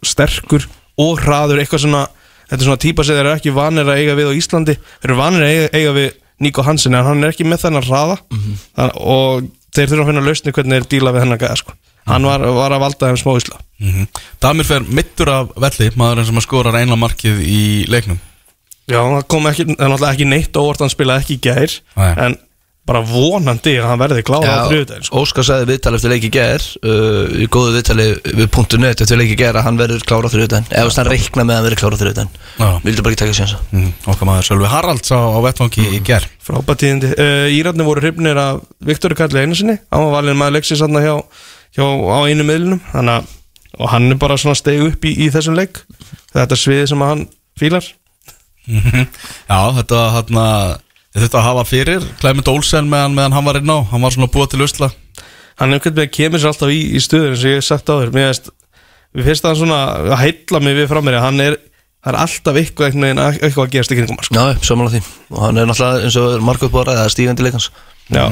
sterkur 0.03 0.67
og 1.01 1.21
hraður 1.23 1.61
eitthvað 1.63 1.85
svona 1.85 2.03
þetta 2.49 2.59
er 2.59 2.67
svona 2.67 2.83
típa 2.83 3.05
sem 3.05 3.15
þeir 3.17 3.25
eru 3.25 3.35
ekki 3.37 3.53
vanir 3.55 3.89
að 3.89 4.01
eiga 4.01 4.15
við 4.19 4.29
á 4.29 4.33
Íslandi. 4.37 4.75
Þeir 5.01 5.09
eru 5.09 5.17
vanir 5.17 5.45
að 5.45 5.53
eiga, 5.53 5.69
eiga 5.73 5.93
við 5.97 6.09
Nico 6.43 6.65
Hansen 6.65 6.97
en 6.97 7.05
hann 7.07 7.23
er 7.23 7.31
ekki 7.33 7.47
með 7.47 7.63
þennan 7.63 7.87
hraða. 7.87 8.17
Þann, 8.75 8.91
og 8.99 9.47
þeir 9.73 9.89
þurfa 9.89 10.03
að 10.03 10.11
finna 10.11 10.25
lausni 10.27 10.53
hvernig 10.53 10.77
þeir 10.81 10.89
díla 10.91 11.13
við 11.15 11.23
hennan 11.25 11.41
gæða 11.41 11.57
sko. 11.63 11.73
hann 12.03 12.25
var, 12.27 12.43
var 12.51 12.73
að 12.75 12.81
valda 12.83 13.09
þeim 13.09 13.17
smá 13.21 13.31
ísla 13.39 13.59
mm 13.79 14.07
Damir 14.43 14.67
fer 14.67 14.83
mittur 14.91 15.29
af 15.31 15.53
velli 15.55 15.87
maðurinn 15.95 16.27
sem 16.27 16.39
að 16.41 16.43
skora 16.43 16.73
reyna 16.75 16.97
markið 16.99 17.39
í 17.47 17.61
leiknum. 17.87 18.19
Já, 18.91 18.99
það 18.99 19.21
kom 19.31 19.47
ekki, 19.47 19.65
það 19.69 19.85
er 19.85 19.91
náttúrulega 19.93 20.11
ekki 20.17 20.27
neitt 20.27 20.59
óvart 20.59 20.83
hann 20.83 20.91
spilaði 20.91 21.23
ekki 21.23 21.37
gær 21.47 21.77
Nei. 21.95 22.11
en 22.25 22.35
bara 22.87 22.99
vonandi 23.07 23.77
að 23.79 23.87
hann 23.87 24.01
verði 24.01 24.23
klára 24.27 24.55
á 24.59 24.67
þriðudaginn 24.67 25.05
sko. 25.07 25.21
Óskar 25.23 25.45
sagði 25.47 25.67
viðtal 25.69 25.93
eftir 25.97 26.11
leiki 26.11 26.31
ger 26.33 26.65
uh, 26.83 27.35
í 27.39 27.47
góðu 27.51 27.75
viðtali 27.77 28.07
við 28.41 28.79
.net 28.83 29.03
eftir 29.05 29.19
leiki 29.21 29.37
ger 29.39 29.59
að 29.59 29.67
hann 29.69 29.79
verður 29.79 30.03
klára 30.07 30.27
á 30.27 30.33
þriðudaginn 30.33 30.67
eða 30.71 30.87
veist 30.89 30.99
hann 30.99 31.11
reikna 31.11 31.45
með 31.47 31.53
að 31.53 31.59
hann 31.61 31.67
verður 31.69 31.81
klára 31.83 31.99
á 32.03 32.27
Já. 32.53 32.67
Vildu 32.83 33.05
bara 33.05 33.15
ekki 33.15 33.21
taka 33.23 33.37
sjansa 33.37 33.61
mm, 33.71 33.93
Okkar 34.11 34.29
maður 34.29 34.49
Sölvi 34.49 34.71
Haralds 34.73 35.13
á, 35.15 35.19
á 35.19 35.39
vettfangi 35.47 35.85
í 35.95 36.01
ger 36.05 36.27
Frábætíðindi 36.43 37.13
uh, 37.15 37.47
Írarnir 37.55 37.87
voru 37.87 38.03
hrifnir 38.03 38.41
af 38.41 38.59
Viktor 38.83 39.15
Karli 39.17 39.45
einu 39.45 39.55
sinni 39.57 39.79
hann 39.87 40.03
var 40.09 40.19
valinn 40.19 40.37
maður 40.37 40.59
leiksins 40.59 40.83
hann 40.83 40.99
hjá, 40.99 41.15
hjá 41.79 41.87
á 41.87 42.19
einu 42.27 42.45
miðlunum 42.45 42.83
þannig 42.91 43.21
að 43.21 43.31
og 43.79 43.89
hann 43.89 44.11
er 44.11 44.19
bara 44.21 44.37
svona 44.37 44.57
stegu 44.57 44.89
upp 44.91 45.05
í, 45.07 45.13
í 45.25 45.29
þessum 45.33 45.57
leik. 45.57 45.81
Þetta 46.33 46.55
er 46.55 46.61
sviðið 46.61 46.89
sem 46.91 47.05
hann 47.05 47.25
fílar. 47.59 47.87
Mhm. 48.69 49.07
Já, 49.51 49.59
þetta 49.79 50.01
hérna 50.17 50.45
Þetta 51.13 51.39
að 51.39 51.45
hafa 51.45 51.63
fyrir 51.69 52.05
Clement 52.21 52.49
Olsen 52.49 52.89
meðan, 52.89 53.13
meðan 53.13 53.35
hann 53.37 53.45
var 53.45 53.59
inn 53.59 53.69
á 53.69 53.77
Hann 53.91 54.01
var 54.01 54.13
svona 54.15 54.31
búið 54.33 54.55
til 54.55 54.65
usla. 54.65 54.89
Hann 55.59 55.69
er 55.69 55.77
einhvern 55.77 55.99
veginn 55.99 56.15
kemur 56.17 56.41
sér 56.41 56.49
alltaf 56.49 56.73
í, 56.73 56.79
í 56.97 57.01
stuður 57.03 57.35
eins 57.35 57.43
og 57.43 57.51
ég 57.51 57.59
hef 57.59 57.67
sagt 57.67 57.91
á 57.93 57.95
þér 58.01 58.13
mér 59.13 59.27
finnst, 59.27 59.43
það 59.45 59.59
svona 59.59 59.79
að 60.09 60.15
heilla 60.23 60.61
mig 60.65 60.77
við 60.79 60.87
fram 60.89 61.05
mér 61.05 61.19
hann 61.21 61.43
er, 61.43 61.59
er 62.01 62.15
alltaf 62.17 62.57
eitthvað, 62.57 62.95
eitthvað 62.97 63.67
að 63.67 63.75
gerast 63.75 63.93
í 63.93 63.97
kringum 63.99 64.17
hann, 64.17 64.25
sko. 64.25 64.33
Já, 64.39 64.63
samanlega 64.65 64.95
því. 64.95 65.11
Og 65.29 65.43
hann 65.43 65.61
er 65.61 65.69
náttúrulega 65.69 66.07
eins 66.07 66.17
og 66.17 66.47
búið 66.73 66.81
að 66.81 66.87
ræða 66.89 67.11
stígandi 67.13 67.45
leikans. 67.45 67.69
Já. 68.09 68.23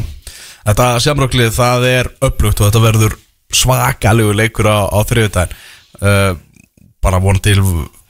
Þetta 0.65 0.87
sjámröklið 1.05 1.53
það 1.53 1.85
er 1.91 2.09
upplugt 2.17 2.61
og 2.63 2.71
þetta 2.71 2.83
verður 2.87 3.17
svakalegu 3.61 4.33
leikur 4.37 4.69
á, 4.69 4.89
á 4.89 4.99
þriðudaginn 5.05 5.55
uh, 6.01 6.33
Bara 7.01 7.19
von 7.21 7.39
til 7.41 7.57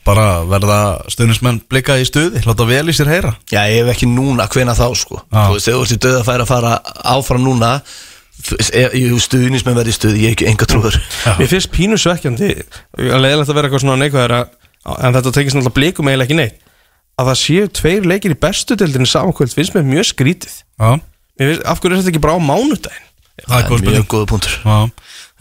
bara 0.05 0.41
verða 0.49 0.77
stuðnismenn 1.13 1.59
blika 1.69 1.97
í 2.01 2.05
stuði 2.09 2.41
Láta 2.47 2.65
vel 2.65 2.87
í 2.89 2.95
sér 2.97 3.09
heyra. 3.11 3.35
Já, 3.53 3.61
ég 3.69 3.83
hef 3.83 3.91
ekki 3.95 4.07
núna, 4.09 4.47
hvena 4.49 4.73
þá 4.77 4.87
sko? 4.97 5.21
Já. 5.29 5.43
Þú 5.47 5.53
veist, 5.57 5.67
þegar 5.67 5.77
þú 5.77 5.83
ert 5.85 5.93
í 5.95 5.99
döð 6.05 6.17
að 6.21 6.25
færa 6.29 6.45
að 6.47 6.51
fara 6.53 6.71
áfram 7.15 7.43
núna 7.45 7.69
e- 8.73 9.19
stuðnismenn 9.21 9.77
verði 9.77 9.93
í 9.93 9.97
stuði, 9.97 10.23
ég 10.25 10.31
er 10.31 10.35
ekki 10.37 10.49
enga 10.49 10.67
trúður. 10.69 10.97
Mér 11.37 11.51
finnst 11.51 11.71
pínu 11.75 11.99
svekkjandi 12.01 12.49
að 12.97 13.21
leiðilegt 13.21 13.51
að 13.51 13.57
vera 13.59 13.69
eitthvað 13.69 13.83
svona 13.85 13.99
neikvæður 14.01 14.35
að- 14.39 14.97
en 15.05 15.13
þetta 15.19 15.33
tekist 15.37 15.55
náttúrulega 15.59 15.77
blikum 15.77 16.09
eiginlega 16.09 16.27
ekki 16.29 16.39
neitt 16.39 16.57
að 17.21 17.27
það 17.29 17.39
séu 17.43 17.67
tveir 17.77 18.07
leikir 18.09 18.33
í 18.33 18.39
bestu 18.41 18.75
deildinni 18.79 19.05
samankvöld 19.09 19.53
finnst 19.53 19.75
mér 19.77 19.85
mjög 19.85 20.09
skrítið. 20.15 20.55
Já, 20.81 20.97
Mér 21.39 21.51
finnst, 21.53 21.65
af 21.69 21.79
hverju 21.81 21.93
er 21.93 22.01
þetta 22.01 22.11
ekki 22.15 22.23
bara 22.25 22.37
á 22.37 22.41
mánudaginn? 22.41 23.07
Það 23.41 23.61
er 23.61 23.85
Mjög 23.91 24.07
góða 24.11 24.27
punktur. 24.29 24.55
Já, 24.65 24.77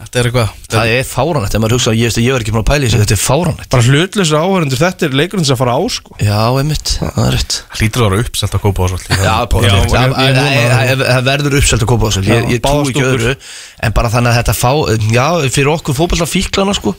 Þetta 0.01 0.19
er 0.21 0.27
eitthvað 0.29 0.49
Það 0.71 0.91
er 0.95 1.03
fáranlegt, 1.07 1.55
ef 1.55 1.61
maður 1.61 1.75
hugsa, 1.77 1.91
ég, 1.95 2.07
veist, 2.09 2.19
ég 2.21 2.33
er 2.35 2.43
ekki 2.43 2.53
búin 2.55 2.63
að 2.63 2.69
pæla 2.71 2.81
í 2.81 2.89
þessu, 2.89 3.01
þetta 3.03 3.15
er 3.15 3.21
fáranlegt 3.21 3.69
Bara 3.75 3.85
hlutlösa 3.87 4.41
áhörundur, 4.41 4.79
þetta 4.81 5.07
er 5.07 5.15
leikurinn 5.19 5.45
sem 5.47 5.55
að 5.55 5.61
fara 5.61 5.75
á 5.77 5.81
sko. 5.93 6.15
Já, 6.21 6.39
einmitt, 6.61 6.93
það 7.01 7.19
er 7.27 7.35
rétt. 7.37 7.57
Er 7.71 7.79
Hlýtur 7.81 8.05
að 8.05 8.11
vera 8.15 8.25
uppselt 8.25 8.57
að 8.57 8.63
kópa 8.65 8.81
á 8.81 8.87
svolítið 8.91 9.21
Já, 9.21 9.35
ég- 9.61 10.81
ég 10.81 10.97
það. 10.97 11.05
það 11.11 11.23
verður 11.31 11.57
uppselt 11.61 11.85
að 11.85 11.91
kópa 11.91 12.01
á 12.01 12.09
þessu 12.11 12.25
Ég, 12.31 12.49
ég 12.55 12.61
trú 12.65 12.81
ekki 12.91 13.05
öðru. 13.11 13.35
En 13.81 13.95
bara 13.97 14.11
þannig 14.13 14.31
að 14.31 14.37
þetta 14.41 14.57
fá 14.57 14.71
Já, 15.11 15.27
fyrir 15.51 15.71
okkur 15.75 15.97
fótballa 16.01 16.27
fíklana 16.29 16.75
sko. 16.77 16.95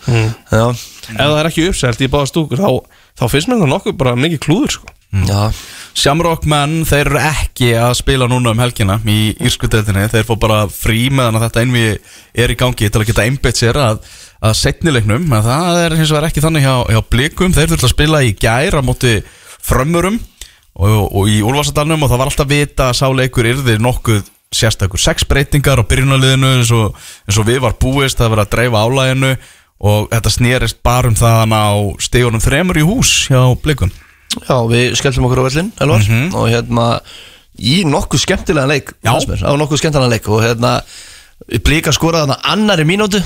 Já, 0.52 0.64
Ef 0.72 1.18
það 1.18 1.38
er 1.42 1.48
ekki 1.50 1.68
uppselt 1.72 2.00
í 2.06 2.08
báða 2.12 2.30
stúkur 2.30 2.60
þá, 2.62 2.70
þá 3.18 3.24
finnst 3.32 3.48
mér 3.50 3.62
það 3.64 3.72
nokkuð 3.74 3.96
bara 3.98 4.14
mikið 4.16 4.42
klúður 4.46 4.76
sko. 4.78 4.86
Já, 5.12 5.40
Shamrock 5.92 6.46
menn, 6.48 6.86
þeir 6.88 7.10
eru 7.10 7.20
ekki 7.20 7.68
að 7.76 7.92
spila 7.98 8.26
núna 8.30 8.54
um 8.54 8.60
helgina 8.62 8.96
í 9.04 9.34
írskudeldinni 9.44 10.06
Þeir 10.12 10.24
fá 10.28 10.32
bara 10.40 10.58
frí 10.72 11.06
meðan 11.12 11.36
að 11.36 11.46
þetta 11.46 11.64
einvi 11.66 11.86
er 12.44 12.52
í 12.52 12.56
gangi 12.58 12.88
til 12.88 13.00
að 13.02 13.08
geta 13.10 13.26
einbeitt 13.26 13.60
sér 13.60 13.78
að, 13.80 14.00
að 14.40 14.56
setnilegnum 14.62 15.26
En 15.28 15.44
það 15.44 15.80
er 15.82 15.96
hins 16.00 16.12
vegar 16.14 16.28
ekki 16.30 16.44
þannig 16.44 16.64
hjá, 16.64 16.74
hjá 16.96 17.00
blikum. 17.12 17.52
Þeir 17.52 17.74
þurfa 17.74 17.88
að 17.90 17.94
spila 17.94 18.22
í 18.24 18.32
gær 18.40 18.78
á 18.80 18.82
móti 18.84 19.16
frömmurum 19.62 20.16
og, 20.72 21.02
og 21.12 21.28
í 21.28 21.42
úlfarsadalnum 21.44 22.06
og 22.06 22.12
það 22.12 22.22
var 22.22 22.32
alltaf 22.32 22.50
vita 22.50 22.88
að 22.88 22.98
sáleikur 23.02 23.50
yrði 23.52 23.76
nokkuð 23.84 24.22
sérstakur. 24.52 25.00
Sex 25.00 25.28
breytingar 25.28 25.80
á 25.80 25.84
byrjunarliðinu 25.88 26.54
eins 26.56 26.72
og, 26.76 26.96
eins 27.28 27.40
og 27.40 27.48
við 27.48 27.60
var 27.64 27.76
búist 27.80 28.20
það 28.20 28.32
var 28.32 28.44
að 28.46 28.54
dreifa 28.56 28.86
álæginu 28.86 29.34
og 29.82 30.08
þetta 30.12 30.32
snerist 30.32 30.80
bara 30.84 31.10
um 31.10 31.18
það 31.18 31.38
að 31.42 31.52
ná 31.52 31.62
stegunum 32.00 32.42
þremur 32.42 32.80
í 32.80 32.86
hús 32.86 33.12
hjá 33.28 33.42
blikum 33.60 33.92
já, 34.48 34.56
við 34.72 34.96
skelltum 35.00 35.26
okkur 35.28 35.42
á 35.42 35.46
vellin 35.48 35.72
Elvar, 35.80 36.02
og 36.38 36.48
hérna 36.52 36.86
í 37.58 37.82
nokkuð 37.84 38.22
skemmtilega 38.24 38.66
leik 38.70 38.92
mér, 39.28 39.42
á 39.44 39.52
nokkuð 39.60 39.80
skemmtilega 39.82 40.12
leik 40.14 40.28
og 40.32 40.42
hérna 40.44 40.72
blika 41.66 41.92
skoraði 41.92 42.24
þarna 42.30 42.38
annari 42.54 42.84
mínútu 42.88 43.20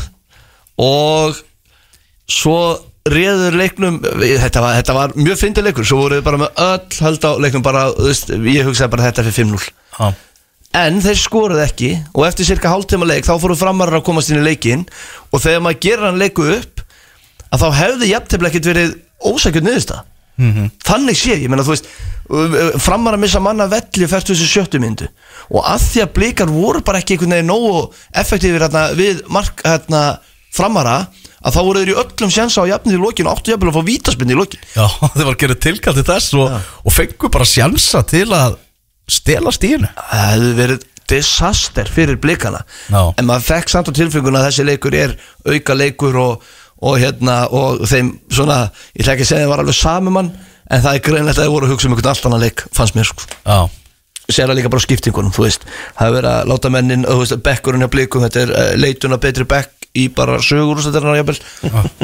og 0.82 1.36
svo 2.28 2.56
réður 3.06 3.54
leiknum 3.54 4.00
við- 4.02 4.40
þetta 4.42 4.60
var, 4.64 4.74
þetta 4.80 4.94
var 4.96 5.12
mjög 5.14 5.38
fyndið 5.38 5.66
leikur 5.68 5.86
svo 5.86 5.98
voruð 6.02 6.24
bara 6.26 6.40
með 6.42 6.62
öll 6.64 7.04
höld 7.06 7.22
á 7.22 7.30
leiknum 7.38 7.62
bara, 7.62 7.84
veist, 7.94 8.32
ég 8.34 8.66
hugsaði 8.66 8.90
bara 8.96 9.06
þetta 9.10 9.22
fyrir 9.28 9.36
5-0 9.46 9.68
Já, 10.00 10.08
en 10.82 10.98
þeir 11.00 11.20
skoruð 11.22 11.62
ekki 11.62 11.92
og 12.14 12.26
eftir 12.26 12.48
cirka 12.50 12.72
hálftíma 12.74 13.06
leik 13.06 13.24
þá 13.28 13.36
fóru 13.40 13.54
framarar 13.56 14.00
að 14.00 14.06
komast 14.10 14.32
inn 14.34 14.42
í 14.42 14.44
leikin 14.48 14.82
og 15.30 15.38
þegar 15.40 15.62
maður 15.62 15.80
gerir 15.86 16.04
hann 16.08 16.18
leiku 16.20 16.48
upp 16.56 16.82
að 17.54 17.62
þá 17.62 17.68
hefði 17.78 18.10
jafntefnilega 18.10 18.50
ekkert 18.56 18.70
verið 18.72 18.96
ósækjörn 19.30 19.68
niðursta 19.70 20.00
þannig 20.36 21.16
sé, 21.18 21.36
ég 21.40 21.50
meina 21.52 21.64
þú 21.64 21.74
veist 21.74 21.90
framar 22.82 23.14
að 23.14 23.22
missa 23.22 23.40
manna 23.40 23.68
velli 23.70 24.08
fært 24.10 24.32
þessu 24.32 24.48
sjöttu 24.50 24.80
myndu. 24.82 25.06
Og 25.54 25.62
að 25.62 25.84
því 25.90 26.02
að 26.02 26.14
blikar 26.16 26.50
voru 26.50 26.82
bara 26.86 26.98
ekki 27.02 27.14
einhvern 27.14 27.36
veginn 27.36 27.52
nógu 27.52 27.84
effektífir 28.18 28.66
hérna, 28.66 28.88
við 28.98 29.22
mark 29.32 29.62
hérna, 29.64 30.02
framara 30.56 30.96
að 31.46 31.54
þá 31.54 31.60
voru 31.62 31.82
þeir 31.82 31.92
í 31.92 31.96
öllum 32.02 32.32
sjensa 32.32 32.64
á 32.64 32.70
jafnið 32.72 32.98
í 32.98 33.02
lokin 33.02 33.28
og 33.28 33.38
áttu 33.38 33.52
jafnvel 33.52 33.70
að 33.70 33.78
fá 33.78 33.86
vítaspinn 33.86 34.32
í 34.32 34.38
lokin. 34.38 34.66
Já, 34.74 34.86
þeir 35.14 35.22
var 35.28 35.32
að 35.34 35.40
gera 35.44 35.58
tilkall 35.68 35.96
til 35.98 36.06
þess 36.10 36.36
og, 36.40 36.58
og 36.82 36.96
fengu 36.96 37.32
bara 37.32 37.48
sjansa 37.48 38.02
til 38.08 38.26
að 38.34 38.58
stela 39.06 39.52
stíðinu 39.54 39.92
það 39.94 40.30
hefði 40.32 40.52
verið 40.60 40.86
disaster 41.06 41.86
fyrir 41.86 42.18
blikana. 42.18 42.64
Já. 42.90 43.12
en 43.14 43.28
maður 43.28 43.44
fekk 43.46 43.70
samt 43.70 43.90
á 43.90 43.92
tilfenguna 43.94 44.40
að 44.40 44.48
þessi 44.48 44.64
leikur 44.66 44.96
er 44.98 45.12
auka 45.46 45.76
leikur 45.78 46.18
og, 46.18 46.48
og 46.84 46.98
hérna 47.00 47.38
og 47.54 47.86
þeim 47.88 48.12
svona, 48.28 48.66
ég 48.94 49.04
ætla 49.04 49.16
ekki 49.16 49.26
að 49.26 49.30
segja 49.30 49.42
að 49.42 49.46
það 49.46 49.52
var 49.54 49.64
alveg 49.64 49.78
samumann 49.78 50.30
en 50.66 50.84
það 50.84 50.92
er 50.92 51.02
greinlegt 51.06 51.38
að 51.38 51.44
það 51.44 51.54
voru 51.54 51.68
að 51.68 51.74
hugsa 51.74 51.88
um 51.88 51.94
einhvern 51.94 52.12
allt 52.12 52.28
annan 52.28 52.42
leik 52.42 52.64
fannst 52.74 52.96
mér 52.98 53.08
sko. 53.08 53.26
Já, 53.46 53.58
sér 54.26 54.50
það 54.50 54.58
líka 54.58 54.72
bara 54.72 54.82
á 54.82 54.86
skiptingunum, 54.86 55.34
þú 55.34 55.46
veist. 55.46 55.66
Það 55.96 56.08
er 56.08 56.16
verið 56.16 56.30
að 56.32 56.50
láta 56.52 56.72
mennin, 56.74 57.06
þú 57.06 57.18
veist, 57.22 57.36
bekkurinn 57.46 57.86
hjá 57.86 57.90
blikum 57.92 58.26
þetta 58.26 58.42
er 58.42 58.52
uh, 58.52 58.70
leitun 58.80 59.16
að 59.16 59.22
betri 59.28 59.48
bekk 59.48 59.90
í 59.96 60.08
bara 60.12 60.40
sögur 60.44 60.82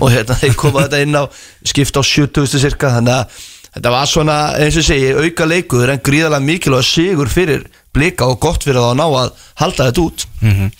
og 0.00 0.06
hérna 0.14 0.38
þeir 0.40 0.54
koma 0.56 0.86
þetta 0.86 1.02
inn 1.04 1.18
á 1.18 1.28
skipta 1.68 2.00
á 2.00 2.04
70. 2.06 2.48
cirka 2.62 2.94
þannig 2.94 3.18
að 3.18 3.42
þetta 3.74 3.92
var 3.92 4.08
svona, 4.08 4.38
eins 4.62 4.78
og 4.80 4.86
segi, 4.86 5.12
auka 5.12 5.48
leikur 5.48 5.92
en 5.92 6.00
gríðarlega 6.04 6.46
mikilvæg 6.46 6.88
sigur 6.88 7.28
fyrir 7.32 7.66
blika 7.92 8.30
og 8.30 8.40
gott 8.40 8.64
fyrir 8.64 8.80
að 8.80 8.96
ná 9.02 9.04
að 9.04 9.46
halda 9.60 9.90
þetta 9.90 10.06
út. 10.06 10.26
Mm 10.40 10.70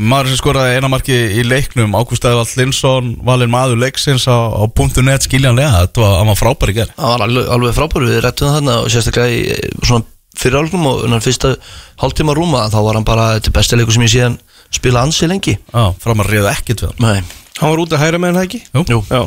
Maður 0.00 0.30
sem 0.32 0.38
skoraði 0.40 0.76
eina 0.78 0.88
marki 0.88 1.12
í 1.12 1.42
leiknum 1.44 1.92
Ágúst 1.98 2.24
Eðvald 2.24 2.54
Linsson 2.56 3.10
valinn 3.26 3.52
maður 3.52 3.76
leiksins 3.82 4.24
á, 4.24 4.32
á 4.48 4.64
.net 5.04 5.26
skiljanlega 5.26 5.82
Þetta 5.82 6.00
var, 6.00 6.14
hann 6.16 6.30
var 6.30 6.38
frábæri 6.40 6.76
ger 6.78 6.92
það 6.94 7.10
var 7.10 7.24
alveg, 7.26 7.50
alveg 7.56 7.76
frábær, 7.76 8.06
við 8.08 8.22
rættum 8.24 8.54
þarna 8.54 8.78
og 8.80 8.88
sérstaklega 8.94 9.34
í 9.36 9.42
eh, 9.52 9.68
svona 9.84 10.08
fyrir 10.32 10.62
álgnum 10.62 10.88
og 10.88 11.04
innan 11.04 11.20
fyrsta 11.20 11.52
hálftíma 12.00 12.32
rúma 12.38 12.64
þá 12.72 12.78
var 12.86 12.96
hann 12.96 13.04
bara, 13.04 13.28
þetta 13.36 13.52
besti 13.58 13.76
leikur 13.76 13.98
sem 13.98 14.06
ég 14.06 14.14
síðan 14.14 14.40
spila 14.72 15.04
ansi 15.04 15.28
lengi 15.28 15.58
Já, 15.60 15.84
framar 16.00 16.32
reyðu 16.32 16.48
ekkert 16.54 16.86
við 16.86 16.94
hann 16.94 17.04
Nei, 17.04 17.38
Hann 17.60 17.74
var 17.74 17.84
út 17.84 17.92
að 17.92 18.04
hæra 18.06 18.22
með 18.22 18.32
hann 18.32 18.46
ekki? 18.46 18.64
Jú. 18.72 18.86
jú, 18.88 19.04
Já 19.12 19.22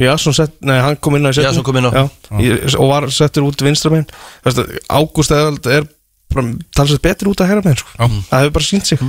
Og 0.00 0.04
Jason 0.04 0.36
sett, 0.36 0.52
nei 0.64 0.78
hann 0.80 0.96
kom 1.02 1.16
inn 1.18 1.26
á. 1.28 1.32
Jason 1.34 1.64
kom 1.66 1.76
inn 1.80 1.88
á. 1.88 1.92
Já, 1.92 2.04
ég, 2.44 2.62
og 2.78 2.92
var 2.92 3.08
settur 3.12 3.48
út 3.48 3.64
vinstra 3.64 3.90
megin 3.92 4.06
Ágúst 4.88 5.32
Eðald 5.34 5.66
er 5.68 5.88
talsett 6.76 7.02
betur 7.04 7.32
út 7.32 7.42
að 7.42 7.50
hæra 7.50 7.64
megin 7.64 7.80
sko. 7.82 7.96
Já. 7.98 8.06
Það 8.30 8.44
hefur 8.44 8.54
bara 8.60 8.68
sínt 8.68 8.88
sig 8.88 9.00
Já. 9.02 9.08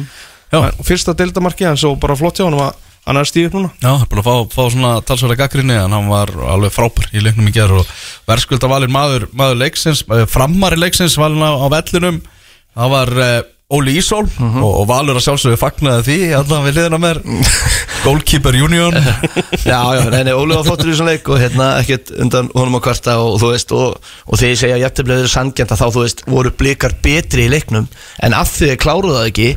En 0.51 0.84
Fyrsta 0.84 1.15
deildamarki 1.17 1.67
hans 1.67 1.84
og 1.88 2.00
bara 2.01 2.17
flott 2.20 2.39
hjá 2.39 2.48
hann 2.48 2.60
að 2.60 2.74
hann 3.08 3.17
er 3.17 3.27
stíð 3.27 3.48
upp 3.50 3.55
núna. 3.58 3.72
Já, 3.81 3.88
það 3.88 4.03
er 4.03 4.10
bara 4.12 4.22
að 4.22 4.27
fá, 4.27 4.55
fá 4.55 4.74
svona 4.74 4.91
talsverða 5.05 5.39
gaggrinni 5.39 5.77
en 5.77 5.96
hann 5.96 6.12
var 6.12 6.34
alveg 6.53 6.75
frábær 6.75 7.08
í 7.15 7.24
leiknum 7.24 7.50
í 7.50 7.55
gerð 7.55 7.81
og 7.81 7.96
verðskulda 8.29 8.70
valinn 8.70 8.93
maður, 8.93 9.25
maður 9.34 9.63
leiksins, 9.63 10.03
eh, 10.12 10.27
framari 10.29 10.77
leiksins 10.77 11.17
valinn 11.17 11.41
á, 11.41 11.51
á 11.58 11.67
vellinum. 11.74 12.22
Það 12.77 12.93
var 12.93 13.12
uh, 13.17 13.31
Óli 13.72 13.96
Ísól 14.00 14.25
og, 14.39 14.67
og 14.67 14.86
Valur 14.88 15.17
að 15.17 15.25
sjálfsögðu 15.25 15.58
fagnaði 15.60 16.05
því 16.05 16.15
allan 16.36 16.63
við 16.67 16.77
liðina 16.77 17.00
mér. 17.01 17.20
Goalkeeper 18.05 18.55
Union. 18.60 18.96
Já, 19.72 19.77
já, 19.96 20.05
nei, 20.10 20.24
nei, 20.27 20.34
Óli 20.36 20.55
var 20.55 20.65
flottur 20.65 20.89
í 20.91 20.96
svona 20.98 21.13
leik 21.13 21.27
og 21.29 21.39
hérna 21.41 21.67
ekkert 21.81 22.10
undan 22.22 22.50
honum 22.55 22.79
á 22.79 22.81
kvarta 22.84 23.17
og 23.22 23.38
þú 23.41 23.51
veist, 23.53 23.74
og, 23.75 24.00
og 24.25 24.39
þegar 24.39 24.53
ég 24.53 24.62
segja 24.62 24.77
að 24.77 24.86
jæftefnilega 24.86 25.24
eru 25.25 25.31
sangjant 25.36 25.74
að 25.75 25.84
þá, 25.84 25.86
þú 25.96 26.05
veist, 26.05 26.24
voru 26.31 26.53
blikar 26.58 26.96
betri 27.03 27.46
í 27.46 27.51
leiknum, 27.51 27.86
en 28.25 28.36
af 28.36 28.55
því 28.55 28.74
það 28.81 29.27
ekki 29.27 29.51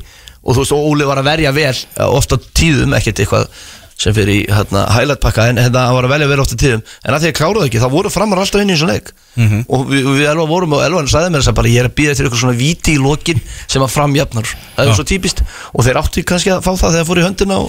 og 0.45 0.53
þú 0.53 0.61
veist, 0.65 0.77
og 0.77 0.91
Óli 0.93 1.09
var 1.09 1.23
að 1.23 1.31
verja 1.33 1.55
vel 1.57 1.73
ofta 2.11 2.39
tíðum, 2.53 2.95
ekkert 2.99 3.25
eitthvað 3.25 3.49
sem 3.95 4.15
fyrir 4.15 4.33
í 4.35 4.41
hérna 4.51 4.89
highlight 4.91 5.21
pakka 5.23 5.45
en 5.53 5.59
hérna 5.63 5.85
hann 5.87 5.95
var 5.95 6.07
að 6.09 6.15
velja 6.17 6.27
vel 6.33 6.41
ofta 6.43 6.57
tíðum, 6.59 6.81
en 6.83 7.15
af 7.15 7.23
því 7.23 7.29
þeir 7.29 7.37
kláruðu 7.39 7.63
það 7.63 7.69
ekki 7.69 7.83
þá 7.85 7.87
voru 7.93 8.11
framar 8.11 8.41
alltaf 8.43 8.65
inn 8.65 8.73
í 8.75 8.79
svona 8.81 8.97
leik. 8.97 9.13
Og 9.71 9.85
við, 9.91 10.09
við 10.19 10.27
Elva 10.33 10.47
vorum 10.51 10.75
og 10.75 10.83
Elvan 10.83 11.11
sagði 11.11 11.31
mér 11.31 11.45
þess 11.45 11.53
að 11.53 11.59
bara 11.61 11.71
ég 11.71 11.85
er 11.85 11.89
að 11.89 11.95
býða 12.01 12.15
eftir 12.15 12.27
eitthvað 12.27 12.43
svona 12.43 12.59
víti 12.59 12.97
í 12.97 13.03
lokin 13.03 13.43
sem 13.71 13.87
að 13.87 13.95
framjafnar, 13.95 14.53
það 14.75 14.91
er 14.91 14.99
svo 14.99 15.07
típist. 15.13 15.45
Og 15.73 15.87
þeir 15.87 16.03
áttu 16.03 16.27
kannski 16.27 16.55
að 16.55 16.67
fá 16.67 16.73
það 16.75 16.99
þegar 16.99 17.09
fór 17.13 17.23
í 17.23 17.27
höndin 17.29 17.55
á, 17.55 17.61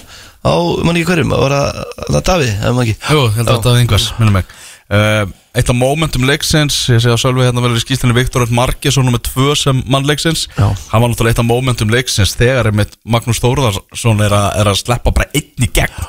á 0.49 0.53
mann 0.81 0.97
ekki 0.97 1.11
hverjum, 1.13 1.37
að 1.37 1.45
vera 1.45 1.61
það 2.09 2.25
Davíð, 2.31 2.53
ef 2.57 2.77
maður 2.79 2.89
ekki. 2.89 2.99
Jú, 3.05 3.25
ég 3.29 3.39
held 3.39 3.53
að 3.53 3.69
var 3.69 3.83
einhvers, 3.85 4.11
minnum 4.17 4.41
uh, 4.41 4.64
Eitt 4.89 5.69
af 5.71 5.77
momentum 5.77 6.27
leiksins 6.29 6.75
Ég 6.93 7.01
að 7.09 7.17
Sölvi 7.17 7.41
hérna 7.47 7.63
verður 7.63 7.79
í 7.79 7.83
skýstinni 7.85 8.13
Viktor 8.13 8.43
Öll 8.45 8.53
Margesson 8.53 9.07
Númer 9.07 9.23
tvö 9.25 9.55
sem 9.57 9.79
mann 9.89 10.05
leiksins 10.05 10.43
Já. 10.53 10.67
Hann 10.91 11.01
var 11.01 11.09
náttúrulega 11.09 11.33
eitt 11.33 11.41
af 11.41 11.47
momentum 11.49 11.89
leiksins 11.89 12.35
Þegar 12.37 12.69
Magnús 13.03 13.41
Þórðarsson 13.41 14.21
er, 14.21 14.35
að- 14.37 14.59
er 14.61 14.69
að 14.69 14.77
sleppa 14.83 15.09
bara 15.15 15.31
einn 15.33 15.65
í 15.65 15.71
gegn 15.73 16.05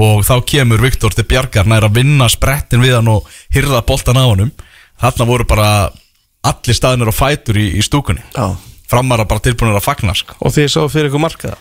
Og 0.00 0.24
þá 0.26 0.38
kemur 0.48 0.80
Viktor 0.82 1.12
til 1.12 1.26
Bjargar 1.28 1.68
Nær 1.68 1.84
að 1.90 1.98
vinna 2.00 2.30
sprettin 2.32 2.80
við 2.80 2.96
hann 2.96 3.12
Og 3.12 3.28
hyrða 3.52 3.84
boltan 3.84 4.16
á 4.16 4.24
honum 4.24 4.54
Þarna 5.04 5.26
voru 5.28 5.44
bara 5.44 5.68
allir 6.44 6.76
staðinir 6.76 7.12
á 7.12 7.14
fætur 7.16 7.56
í, 7.60 7.74
í 7.76 7.82
stúkunni 7.84 8.24
Já. 8.32 8.54
Framara 8.88 9.24
bara 9.28 9.40
tilbúinir 9.40 9.76
að 9.78 9.84
fagna 9.86 10.12
sko. 10.16 10.34
Og 10.44 10.52
þið 10.52 10.66
sá 10.70 10.80
fyrir 10.92 11.08
ykkur 11.08 11.22
markaða 11.24 11.56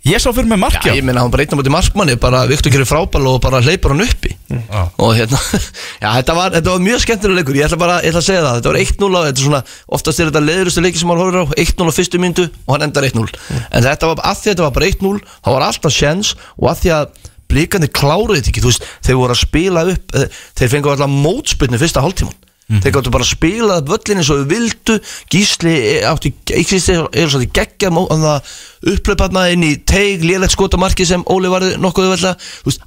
Ég 0.00 0.16
sá 0.16 0.30
fyrir 0.32 0.48
mig 0.48 0.56
Já, 0.56 0.62
markja 0.62 0.92
ég 0.96 1.04
meina 1.04 1.20
hann 1.20 1.32
bara 1.32 1.44
einn 1.44 1.60
á 1.60 1.72
markmanni 1.74 2.14
bara 2.16 2.46
Viktor 2.48 2.72
gerir 2.72 2.88
frábæl 2.88 3.26
og 3.28 3.40
bara 3.44 3.60
hleypar 3.60 3.92
hann 3.92 4.00
uppi 4.00 4.32
Já. 4.48 4.88
og 4.96 5.12
hérna 5.18 5.36
já, 6.02 6.08
þetta, 6.16 6.36
var, 6.38 6.54
þetta 6.56 6.72
var 6.72 6.84
mjög 6.86 7.02
skemmtilega 7.04 7.36
leikur. 7.36 7.58
Ég 7.58 7.68
ætla 7.68 7.78
bara 7.80 7.98
ég 8.00 8.08
ætla 8.08 8.22
að 8.22 8.28
segja 8.30 8.44
það, 8.46 8.56
þetta 8.56 8.72
var 8.72 8.80
1-0 8.80 9.10
og 9.10 9.26
þetta 9.28 9.42
er 9.42 9.44
svona, 9.44 9.62
oftast 9.98 10.22
er 10.22 10.30
þetta 10.30 10.44
leiðurustu 10.46 10.84
leiki 10.86 11.02
sem 11.02 11.12
hann 11.12 11.20
horfir 11.20 11.44
á 11.44 11.46
1-0 11.66 11.92
á 11.92 11.98
fyrstu 11.98 12.22
myndu 12.22 12.46
og 12.48 12.72
hann 12.74 12.86
endar 12.88 13.08
1-0 13.10 13.28
en 13.60 13.86
þetta 13.90 14.10
var, 14.10 14.24
að 14.24 14.40
því 14.40 14.48
að 14.48 14.54
þetta 14.54 14.66
var 14.66 14.76
bara 14.78 14.90
1-0 14.94 15.20
þá 15.28 15.50
var 15.52 15.66
alltaf 15.68 15.96
sjens 15.98 16.32
og 16.56 16.70
að 16.72 16.80
því 16.80 16.94
að 16.96 17.10
blíkandi 17.50 17.90
kláruði 17.92 18.40
þetta 18.40 18.54
ekki, 18.54 18.64
þú 18.64 18.72
veist, 18.72 18.88
þeir 19.04 19.20
voru 19.20 19.36
að 19.36 19.42
spila 19.44 19.84
upp 19.92 20.16
eh, 20.16 20.40
þeir 20.56 20.72
fengu 20.78 20.94
alltaf 20.94 21.12
mótspilnu 21.12 21.80
fyrsta 21.82 22.04
hálftíman 22.04 22.36
þeir 22.78 22.94
gáttu 22.94 23.12
bara 23.12 23.26
að 23.26 23.32
spila 23.34 23.80
völlin 23.86 24.22
eins 24.22 24.30
og 24.30 24.42
við 24.42 24.54
vildu. 24.54 24.98
Gísli 25.32 25.74
eh, 25.96 26.08
átti 26.08 26.32
Gísli 26.46 26.96
er 26.96 27.30
svo 27.30 27.42
að 27.42 27.50
geggja 27.56 27.90
upplöparna 28.90 29.48
inn 29.52 29.66
í 29.66 29.74
teig, 29.84 30.24
lélegt 30.24 30.54
skotamarki 30.54 31.06
sem 31.08 31.24
Óli 31.28 31.50
varði 31.52 31.76
nokkuð 31.82 32.12
vella 32.14 32.36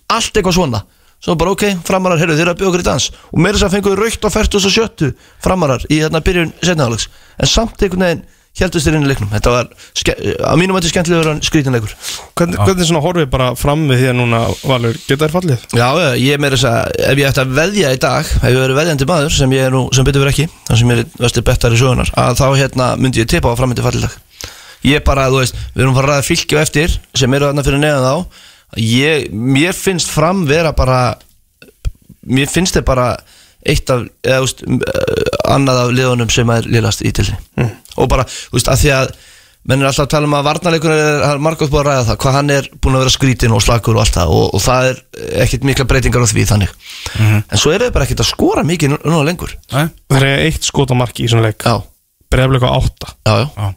allt 0.08 0.38
eitthvað 0.38 0.58
svona. 0.58 0.84
Svo 1.24 1.38
bara 1.40 1.54
ok, 1.56 1.70
framarar, 1.88 2.20
heyrðu, 2.20 2.36
þeir 2.36 2.44
eru 2.44 2.52
að 2.52 2.58
bjóða 2.60 2.72
okkur 2.72 2.82
í 2.84 2.88
dans. 2.90 3.06
Og 3.32 3.40
meira 3.40 3.56
þess 3.56 3.68
að 3.70 3.76
fenguðu 3.78 4.00
raukt 4.02 4.26
á 4.28 4.30
47 4.34 5.12
framarar 5.44 5.86
í 5.88 6.02
þarna 6.02 6.24
byrjun 6.26 6.56
setnaðálegs 6.60 7.06
en 7.40 7.52
samt 7.52 7.80
einhvern 7.80 8.04
veginn 8.04 8.26
heldust 8.62 8.86
þeir 8.86 8.98
inn 9.00 9.06
í 9.06 9.10
leiknum. 9.10 9.30
Þetta 9.34 9.54
var, 9.54 9.70
að 10.46 10.60
mínum 10.62 10.78
að 10.78 10.84
þetta 10.84 10.92
skemmtilegur 10.92 11.30
en 11.32 11.40
skrítinleikur 11.42 11.94
Hvernig, 12.38 12.60
hvernig 12.62 12.86
svona 12.90 13.02
horfið 13.02 13.30
bara 13.34 13.48
fram 13.58 13.88
við 13.90 14.04
því 14.04 14.10
að 14.12 14.18
núna 14.20 14.42
Valur, 14.70 15.00
geta 15.08 15.26
þær 15.26 15.34
fallið? 15.40 15.64
Já, 15.74 15.88
já, 15.98 16.10
ég 16.22 16.36
er 16.38 16.44
meira 16.44 16.60
þess 16.60 16.70
að 16.70 17.00
ef 17.10 17.22
ég 17.24 17.32
ætti 17.32 17.42
að 17.42 17.56
veðja 17.58 17.94
í 17.96 18.02
dag 18.04 18.30
ef 18.30 18.46
ég 18.46 18.60
verið 18.62 18.78
veðjandi 18.78 19.10
maður 19.10 19.34
sem 19.40 19.56
ég 19.58 19.66
er 19.66 19.74
nú, 19.74 19.82
sem 19.98 20.06
betur 20.06 20.22
verið 20.22 20.36
ekki 20.36 20.48
þannig 20.70 20.84
sem 20.84 20.94
ég 20.94 21.02
er 21.02 21.26
vestir 21.26 21.48
bettar 21.50 21.74
í 21.74 21.82
sögunar 21.82 22.14
að 22.14 22.38
þá 22.44 22.46
hérna 22.62 22.92
myndi 23.02 23.24
ég 23.24 23.32
tippa 23.34 23.50
á 23.50 23.58
framöndi 23.58 23.86
fallidag 23.86 24.20
Ég 24.84 25.04
bara, 25.08 25.30
þú 25.32 25.40
veist, 25.40 25.60
við 25.74 25.86
erum 25.86 25.94
að 25.94 26.00
fara 26.02 26.10
að 26.10 26.18
ræða 26.18 26.28
fylki 26.28 26.58
og 26.58 26.62
eftir 26.62 26.96
sem 27.16 27.36
eru 27.38 27.48
þarna 27.48 27.64
fyrir 27.64 27.80
neðan 27.80 28.04
þá. 28.04 28.42
Ég, 28.84 29.30
Mér 29.32 29.78
finnst 29.78 30.12
fram 30.12 30.42
vera 30.50 30.74
bara 30.76 30.98
Mér 32.28 32.52
finnst 32.52 32.76
þið 32.76 32.86
bara 32.90 33.06
eitt 33.70 33.94
af, 33.94 34.08
eða, 34.24 34.40
þú 34.40 34.48
veist, 34.48 34.66
annað 35.54 35.84
af 35.84 35.94
liðunum 35.98 36.34
sem 36.34 36.50
er 36.56 36.68
liðast 36.68 37.04
í 37.06 37.14
tilni 37.16 37.38
mm. 37.60 37.70
og 38.02 38.10
bara, 38.12 38.26
þú 38.28 38.58
veist, 38.58 38.72
að 38.72 38.82
því 38.84 38.92
að 38.98 39.14
menn 39.64 39.80
er 39.80 39.88
alltaf 39.88 40.08
að 40.08 40.12
tala 40.12 40.28
um 40.28 40.36
að 40.36 40.48
varnarleikunum 40.50 40.98
er, 41.00 41.22
er 41.30 41.44
margótt 41.44 41.72
búið 41.72 41.82
að 41.84 41.88
ræða 41.88 42.08
það, 42.10 42.18
hvað 42.24 42.36
hann 42.38 42.50
er 42.52 42.66
búin 42.84 42.98
að 42.98 43.04
vera 43.06 43.14
skrítin 43.14 43.56
og 43.56 43.64
slagur 43.64 43.96
og 43.96 44.04
allt 44.04 44.18
það 44.18 44.34
og, 44.36 44.48
og 44.58 44.64
það 44.64 44.88
er 44.90 45.00
ekkit 45.46 45.68
mikla 45.70 45.86
breytingar 45.88 46.26
á 46.26 46.28
því 46.28 46.46
þannig. 46.50 46.74
En 47.48 47.62
svo 47.62 47.72
eru 47.72 47.88
þau 47.88 47.96
bara 47.96 48.08
ekkit 48.10 48.24
að 48.26 48.30
skora 48.34 48.66
mikið 48.68 48.92
nú, 48.92 49.00
núna 49.06 49.22
lengur? 49.30 49.56
Það 49.72 50.20
er 50.20 50.44
eitt 50.50 50.68
skot 50.68 50.92
á 50.92 50.96
marki 51.00 51.24
í 51.24 51.32
svona 51.32 51.48
leik. 51.48 51.64
Á 51.64 51.80
átta. 52.76 53.16
Já, 53.24 53.34
já. 53.40 53.48
Já. 53.56 53.72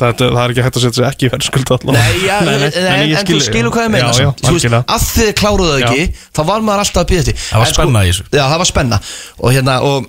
Það, 0.00 0.22
það 0.22 0.38
er 0.42 0.52
ekki 0.54 0.64
hægt 0.66 0.76
að 0.78 0.84
setja 0.86 0.96
sig 0.98 1.06
ekki 1.10 1.26
í 1.28 1.32
verðskuld 1.32 1.72
allavega 1.76 1.98
Nei, 1.98 2.22
já, 2.26 2.36
Nei, 2.46 2.54
nei, 2.56 2.68
en, 2.68 2.78
en 2.80 2.92
en, 2.92 3.02
ég 3.10 3.18
þú 3.18 3.24
skil- 3.26 3.44
skilur 3.48 3.74
hvað 3.74 3.86
ég 3.86 3.92
meina. 3.92 4.08
Já, 4.12 4.22
já, 4.24 4.30
Þú 4.42 4.54
veist, 4.56 4.76
að 4.80 5.06
þið 5.12 5.30
kláruðu 5.42 5.72
það 5.72 5.84
ekki 5.86 6.06
þá 6.38 6.40
var 6.48 6.64
maður 6.66 6.82
alltaf 6.84 7.02
að 7.02 7.10
býða 7.12 7.26
því 7.28 7.34
Það 7.42 7.62
var 7.62 7.70
sko- 7.72 7.76
spenna 7.82 8.02
í 8.02 8.10
þessu. 8.12 8.24
Já, 8.32 8.42
það 8.52 8.58
var 8.62 8.70
spenna. 8.72 8.98
Og 9.42 9.52
hérna, 9.56 9.74
og 9.82 10.08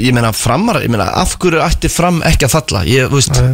ég 0.00 0.16
meina 0.16 0.32
framar, 0.32 0.80
ég 0.82 0.92
meina, 0.94 1.08
af 1.22 1.36
hverju 1.42 1.60
ætti 1.66 1.90
fram 1.92 2.22
ekki 2.24 2.48
að 2.48 2.54
falla? 2.56 2.84
Ég, 2.88 3.10
veist 3.12 3.36
Nei. 3.36 3.52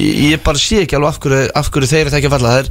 ég, 0.00 0.22
ég 0.32 0.42
bara 0.46 0.58
sé 0.58 0.80
ekki 0.86 0.96
alveg 0.96 1.12
af 1.12 1.20
hverju, 1.20 1.50
af 1.60 1.70
hverju 1.74 1.90
þeir 1.92 2.08
ætti 2.10 2.20
ekki 2.22 2.30
að 2.30 2.36
falla. 2.38 2.54
Það 2.56 2.62
er, 2.64 2.70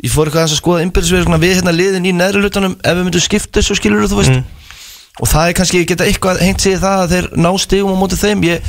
ég 0.00 0.10
fór 0.14 0.26
eitthvað 0.30 0.48
að 0.50 0.58
skoða 0.58 0.82
innbyrðisverðuna 0.88 1.38
við 1.44 1.54
hérna 1.60 1.76
liðin 1.76 2.08
í 2.10 2.14
neðri 2.18 2.42
hlutunum 2.42 2.74
ef 2.82 2.96
við 2.98 3.04
myndum 3.06 3.22
skipta 3.22 3.60
þessu 3.60 3.76
skilur 3.78 4.08
þú 4.10 4.18
veist. 4.24 4.42
Og 5.20 5.28
það 5.28 5.50
er 5.50 5.56
kannski 5.58 5.84
geta 5.84 6.06
eitthvað 6.08 6.38
hengt 6.40 6.62
sig 6.64 6.74
í 6.74 6.80
það 6.80 7.02
að 7.04 7.10
þeir 7.14 7.26
ná 7.44 7.50
stigum 7.60 7.92
á 7.92 7.96
móti 8.00 8.16
þeim. 8.16 8.44
Ég, 8.48 8.62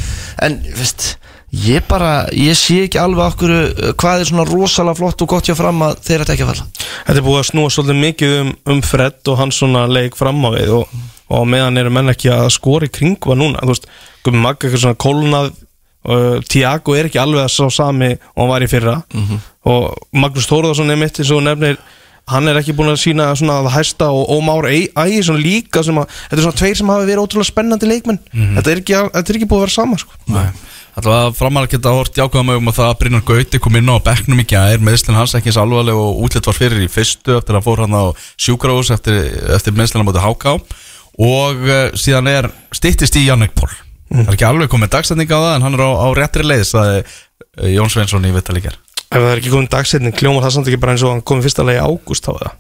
en, 0.44 0.58
veist 0.76 1.16
ég 1.52 1.84
bara, 1.90 2.12
ég 2.32 2.56
sé 2.56 2.84
ekki 2.86 3.00
alveg 3.02 3.36
hverju 3.42 3.94
hvað 4.00 4.22
er 4.22 4.30
svona 4.30 4.46
rosalega 4.48 5.00
flott 5.00 5.24
og 5.24 5.32
gott 5.34 5.50
hjá 5.50 5.56
fram 5.58 5.82
að 5.84 5.98
þeir 6.08 6.24
ætti 6.24 6.36
ekki 6.36 6.46
að 6.46 6.54
falla? 6.54 6.68
Þetta 7.08 7.18
er 7.20 7.26
búið 7.26 7.42
að 7.42 7.50
snúa 7.50 7.74
svolítið 7.76 8.00
mikið 8.06 8.36
um, 8.38 8.54
um 8.72 8.84
Fred 8.88 9.32
og 9.34 9.42
hans 9.42 9.60
svona 9.60 9.84
leik 9.92 10.16
fram 10.20 10.40
á 10.48 10.50
við 10.56 10.76
og, 10.80 10.96
og 11.32 11.50
meðan 11.52 11.82
eru 11.82 11.92
menn 11.94 12.14
ekki 12.14 12.32
að 12.32 12.48
skora 12.56 12.88
í 12.88 12.94
kringva 12.94 13.36
núna, 13.40 13.60
þú 13.64 13.74
veist, 13.74 13.90
Gumi 14.24 14.44
Magga 14.44 14.68
eitthvað 14.68 14.86
svona 14.86 15.02
kólnað 15.02 15.52
uh, 15.52 16.38
Tiago 16.48 16.96
er 16.98 17.10
ekki 17.10 17.22
alveg 17.22 17.44
að 17.46 17.56
sá 17.56 17.82
sami 17.82 18.14
og 18.16 18.44
hann 18.44 18.54
var 18.54 18.66
í 18.66 18.70
fyrra. 18.72 19.00
Og 19.68 19.92
Magnús 20.18 20.48
Þóruðarsson 20.50 20.90
er 20.94 20.98
mitt 20.98 21.20
eins 21.22 21.32
og 21.36 21.44
nefnir 21.46 21.78
hann 22.32 22.48
er 22.48 22.60
ekki 22.62 22.74
búin 22.78 22.92
að 22.94 23.00
sína 23.02 23.28
svona 23.36 23.60
það 23.66 23.74
hæsta 23.76 24.08
og 24.14 24.30
Ómár 24.32 24.68
Ægi 24.70 25.24
svona 25.26 25.42
líka 25.42 25.82
sem 25.84 25.98
að, 25.98 26.08
þetta 26.30 26.38
er 26.40 26.46
svona 26.46 26.60
tveir 26.62 26.78
sem 26.80 26.92
hafa 26.94 27.08
verið 27.10 27.24
ótrúlega 27.26 27.50
spennandi 27.50 27.90
leikmenn. 27.90 28.20
Þetta, 28.58 28.72
er 28.72 28.82
ekki, 28.84 28.96
þetta 29.18 29.34
er 29.34 29.40
ekki 29.40 29.50
búið 29.52 29.58
að 29.60 29.66
vera 29.66 29.76
sama 29.76 29.98
sko. 30.02 30.20
Alltaf 30.92 31.14
að 31.16 31.36
framar 31.38 31.68
að 31.68 31.74
geta 31.76 31.94
hort 31.96 32.18
jákvæða 32.20 32.44
mögum 32.50 32.68
að 32.68 32.78
það 32.82 32.90
að 32.90 32.98
Brynjar 33.00 33.24
Gauti 33.30 33.60
kom 33.64 33.78
inn 33.80 33.92
á 33.92 34.04
bekknum 34.04 34.42
í 34.44 34.48
gær 34.50 34.82
meðslinn 34.84 35.16
hans 35.16 35.36
ekki 35.38 35.52
eins 35.52 35.60
alvarleg 35.62 35.96
og 35.96 36.20
útlitt 36.26 36.50
var 36.50 36.58
fyrir 36.58 36.84
í 36.84 36.90
fyrstu 36.92 37.38
eftir 37.38 37.56
að 37.56 37.68
fór 37.70 37.84
hann 37.86 37.96
á 37.96 38.04
sjúkrahús 38.36 38.92
eftir, 38.92 39.22
eftir 39.56 39.76
meðslinn 39.78 40.04
á 40.04 40.28
HK 40.28 40.56
og 41.22 41.64
uh, 41.64 41.80
síðan 41.96 42.28
er 42.32 42.50
stittist 42.76 43.16
í 43.20 43.24
Jannik 43.26 43.56
Pól. 43.56 43.72
Það 44.12 44.28
er 44.28 44.36
ekki 44.36 44.48
alveg 44.48 44.72
komið 44.72 44.92
dagstætning 44.98 45.32
á 45.32 45.40
það 45.40 45.56
en 45.56 45.66
hann 45.68 45.78
er 45.80 45.84
á, 45.88 45.92
á 45.96 46.08
réttri 46.18 46.44
leið 46.48 46.66
sagði 46.68 47.00
uh, 47.04 47.70
Jón 47.72 47.92
Sveinsson 47.94 48.28
í 48.28 48.34
Vittalíkjar 48.36 48.76
ef 49.12 49.20
það 49.20 49.30
er 49.32 49.42
ekki 49.42 49.52
komið 49.52 49.72
dagsetning 49.74 50.16
kljómar 50.16 50.46
það 50.46 50.54
samt 50.56 50.70
ekki 50.72 50.82
bara 50.84 50.96
eins 50.96 51.04
og 51.04 51.16
hann 51.16 51.24
komið 51.28 51.48
fyrsta 51.48 51.66
leið 51.68 51.80
í 51.80 51.88
ágúst 51.88 52.28
á 52.28 52.32
það 52.32 52.52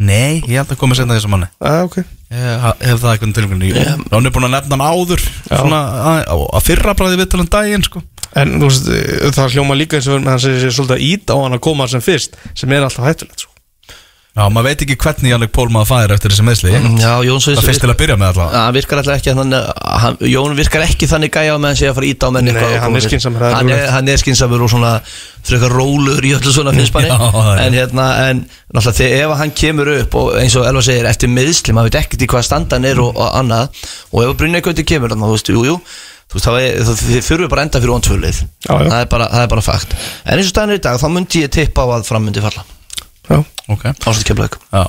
Nei, 0.00 0.40
ég 0.48 0.56
held 0.56 0.72
að 0.72 0.80
komið 0.80 1.02
senda 1.02 1.16
þessum 1.18 1.34
manni 1.34 1.48
ah, 1.60 1.82
okay. 1.84 2.06
Ég 2.32 2.64
hef 2.80 3.02
það 3.02 3.10
eitthvað 3.12 3.34
tilgjörn 3.36 4.06
Hann 4.12 4.28
er 4.28 4.34
búin 4.34 4.48
að 4.48 4.54
nefna 4.56 4.78
hann 4.78 4.86
áður 4.96 5.24
svona, 5.44 5.80
að, 6.24 6.44
að 6.48 6.66
fyrra 6.66 6.94
bræði 6.96 7.20
Vittalum 7.20 7.50
daginn 7.52 7.84
sko. 7.84 8.00
En 8.40 8.56
þú 8.56 8.70
veist, 8.70 8.88
það 9.36 9.56
hljóma 9.58 9.76
líka 9.76 9.98
eins 9.98 10.08
og 10.08 10.24
hann 10.24 10.40
segir 10.40 10.64
sér 10.64 10.76
svolítið 10.78 10.96
að 10.96 11.06
íta 11.10 11.36
á 11.36 11.42
hann 11.44 11.58
að 11.58 11.64
koma 11.68 11.88
sem 11.92 12.04
fyrst 12.04 12.38
sem 12.56 12.72
er 12.72 12.86
alltaf 12.86 13.04
hættulegt 13.04 13.44
sko. 13.44 13.51
Já, 14.32 14.46
maður 14.48 14.64
veit 14.70 14.82
ekki 14.86 14.94
hvernig 14.96 15.28
Jannik 15.28 15.50
Pól 15.52 15.66
maður 15.68 15.88
fæðir 15.90 16.12
eftir 16.14 16.32
þessi 16.32 16.44
meðsli 16.46 16.70
Já, 16.72 17.10
Jón 17.26 17.42
Það 17.44 17.66
fyrst 17.66 17.82
til 17.84 17.90
að 17.92 17.98
byrja 18.00 18.14
með 18.16 18.30
alltaf 18.30 18.54
hann 18.56 18.76
virkar 18.78 19.00
alltaf 19.02 19.18
ekki 19.18 19.34
þannig, 19.36 19.66
hann, 20.04 20.14
Jón 20.32 20.54
virkar 20.56 20.84
ekki 20.86 21.08
þannig 21.10 21.32
gæja 21.34 21.52
á 21.52 21.58
meðan 21.60 21.76
sé 21.76 21.90
að 21.90 21.98
fara 21.98 22.08
íta 22.08 22.24
á 22.24 22.30
menn 22.32 22.48
Nei, 22.48 22.52
eitthvað 22.54 22.72
og 22.78 22.80
hann 22.86 22.96
er 22.96 23.04
sér. 23.04 23.12
skynsamur, 23.12 23.42
það 23.44 23.50
er 23.52 23.58
hann 23.58 23.68
er, 23.68 23.76
rólegt. 23.76 23.92
hann 23.92 24.08
er 24.14 24.22
skinsamur 24.22 24.64
og 24.64 24.70
svona 24.72 24.92
frekar 25.50 25.74
rólur 25.76 26.24
í 26.24 26.32
öllu 26.38 26.54
svona 26.56 26.72
finnst 26.78 26.96
manni 26.96 27.10
Já, 27.12 27.18
það 27.36 27.50
er. 27.52 27.60
en 27.66 27.76
hérna, 27.76 28.06
en 28.30 28.40
náttúrulega 28.72 28.96
þegar 29.02 29.26
ef 29.28 29.36
hann 29.42 29.54
kemur 29.60 29.92
upp 29.98 30.16
og 30.22 30.32
eins 30.40 30.56
og 30.56 30.64
Elva 30.72 30.84
segir, 30.88 31.10
eftir 31.12 31.32
meðsli 31.36 31.76
maður 31.76 31.92
veit 31.92 32.00
ekkert 32.00 32.24
í 32.24 32.30
hvað 32.32 32.48
standan 32.48 32.88
er 32.88 33.04
og, 33.04 33.12
og 33.20 33.36
annað 33.36 33.84
og 34.16 34.24
ef 34.24 34.34
Brynja 34.40 34.64
Gauti 34.64 34.88
kemur, 34.88 35.12
þannig 35.12 35.28
að 35.28 35.34
þú 35.34 35.36
veist, 35.36 35.52
jú, 35.52 35.66
jú 35.68 35.76
þú 36.32 36.40
veist, 36.40 36.48
þá 36.48 36.52
er- 36.56 36.84
þá- 36.88 37.04
þið 37.04 37.26
þurfum 37.28 37.52
bara 37.52 37.60
að 37.60 37.68
enda 37.68 37.84
fyrir 37.84 37.96
ontvölið 38.00 38.38
Já, 38.40 38.72
já. 38.72 38.88
það 38.88 39.00
er 39.04 39.10
bara, 39.12 39.28
það 39.36 39.44
er 39.44 39.52
bara 39.52 39.66
fakt 39.68 39.92
en 40.24 40.38
eins 40.40 40.48
og 40.48 40.54
staðan 40.56 40.72
er 40.72 40.80
í 40.80 40.84
dag, 40.88 41.02
þá 41.02 41.08
myndi 41.12 41.42
ég 41.44 41.52
tippa 41.52 41.84
á 41.84 41.88
að 41.98 42.06
fram 42.08 42.24
myndi 42.24 42.40
falla 42.40 42.64
Já, 43.28 43.42
Ok. 43.70 43.84
Áslut 44.02 44.24
kemlaug 44.26 44.58
Já. 44.72 44.86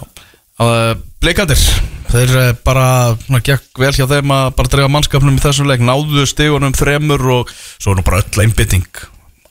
Uh, 0.62 0.94
Bleikandir 1.22 1.60
Þeir 2.14 2.32
uh, 2.38 2.50
bara 2.66 2.86
svona, 3.24 3.42
gekk 3.46 3.82
vel 3.82 3.94
hjá 3.96 4.06
þeim 4.10 4.34
að 4.36 4.52
bara 4.58 4.72
drefa 4.76 4.92
mannskapnum 4.94 5.38
í 5.38 5.42
þessum 5.42 5.70
leik 5.70 5.82
náðu 5.82 6.26
stigunum 6.30 6.76
þremur 6.78 7.24
og 7.40 7.54
svo 7.82 7.94
er 7.94 8.00
nú 8.00 8.06
bara 8.06 8.22
öll 8.22 8.44
einbytting 8.46 8.86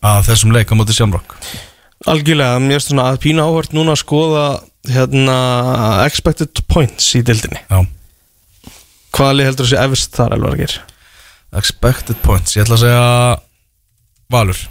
að 0.03 0.29
þessum 0.31 0.55
leik 0.55 0.71
á 0.71 0.79
móti 0.79 0.95
Sjámrokk 0.95 1.35
algjörlega, 2.11 2.61
mér 2.62 2.79
er 2.81 2.85
svona 2.85 3.09
að 3.12 3.21
pína 3.23 3.47
áhört 3.47 3.75
núna 3.75 3.95
að 3.95 4.03
skoða 4.03 4.47
hérna 4.90 5.37
expected 6.07 6.62
points 6.71 7.12
í 7.18 7.23
dildinni 7.27 7.62
Já. 7.66 7.83
Hvaða 9.12 9.37
lið 9.38 9.51
heldur 9.51 9.68
þessi 9.68 9.83
efst 9.83 10.16
þar 10.18 10.37
alveg 10.38 10.55
að 10.55 10.62
gera? 10.64 10.87
Expected 11.61 12.23
points 12.25 12.57
Ég 12.57 12.64
ætla 12.64 12.79
að 12.79 12.85
segja 12.87 13.07
Valur 14.33 14.62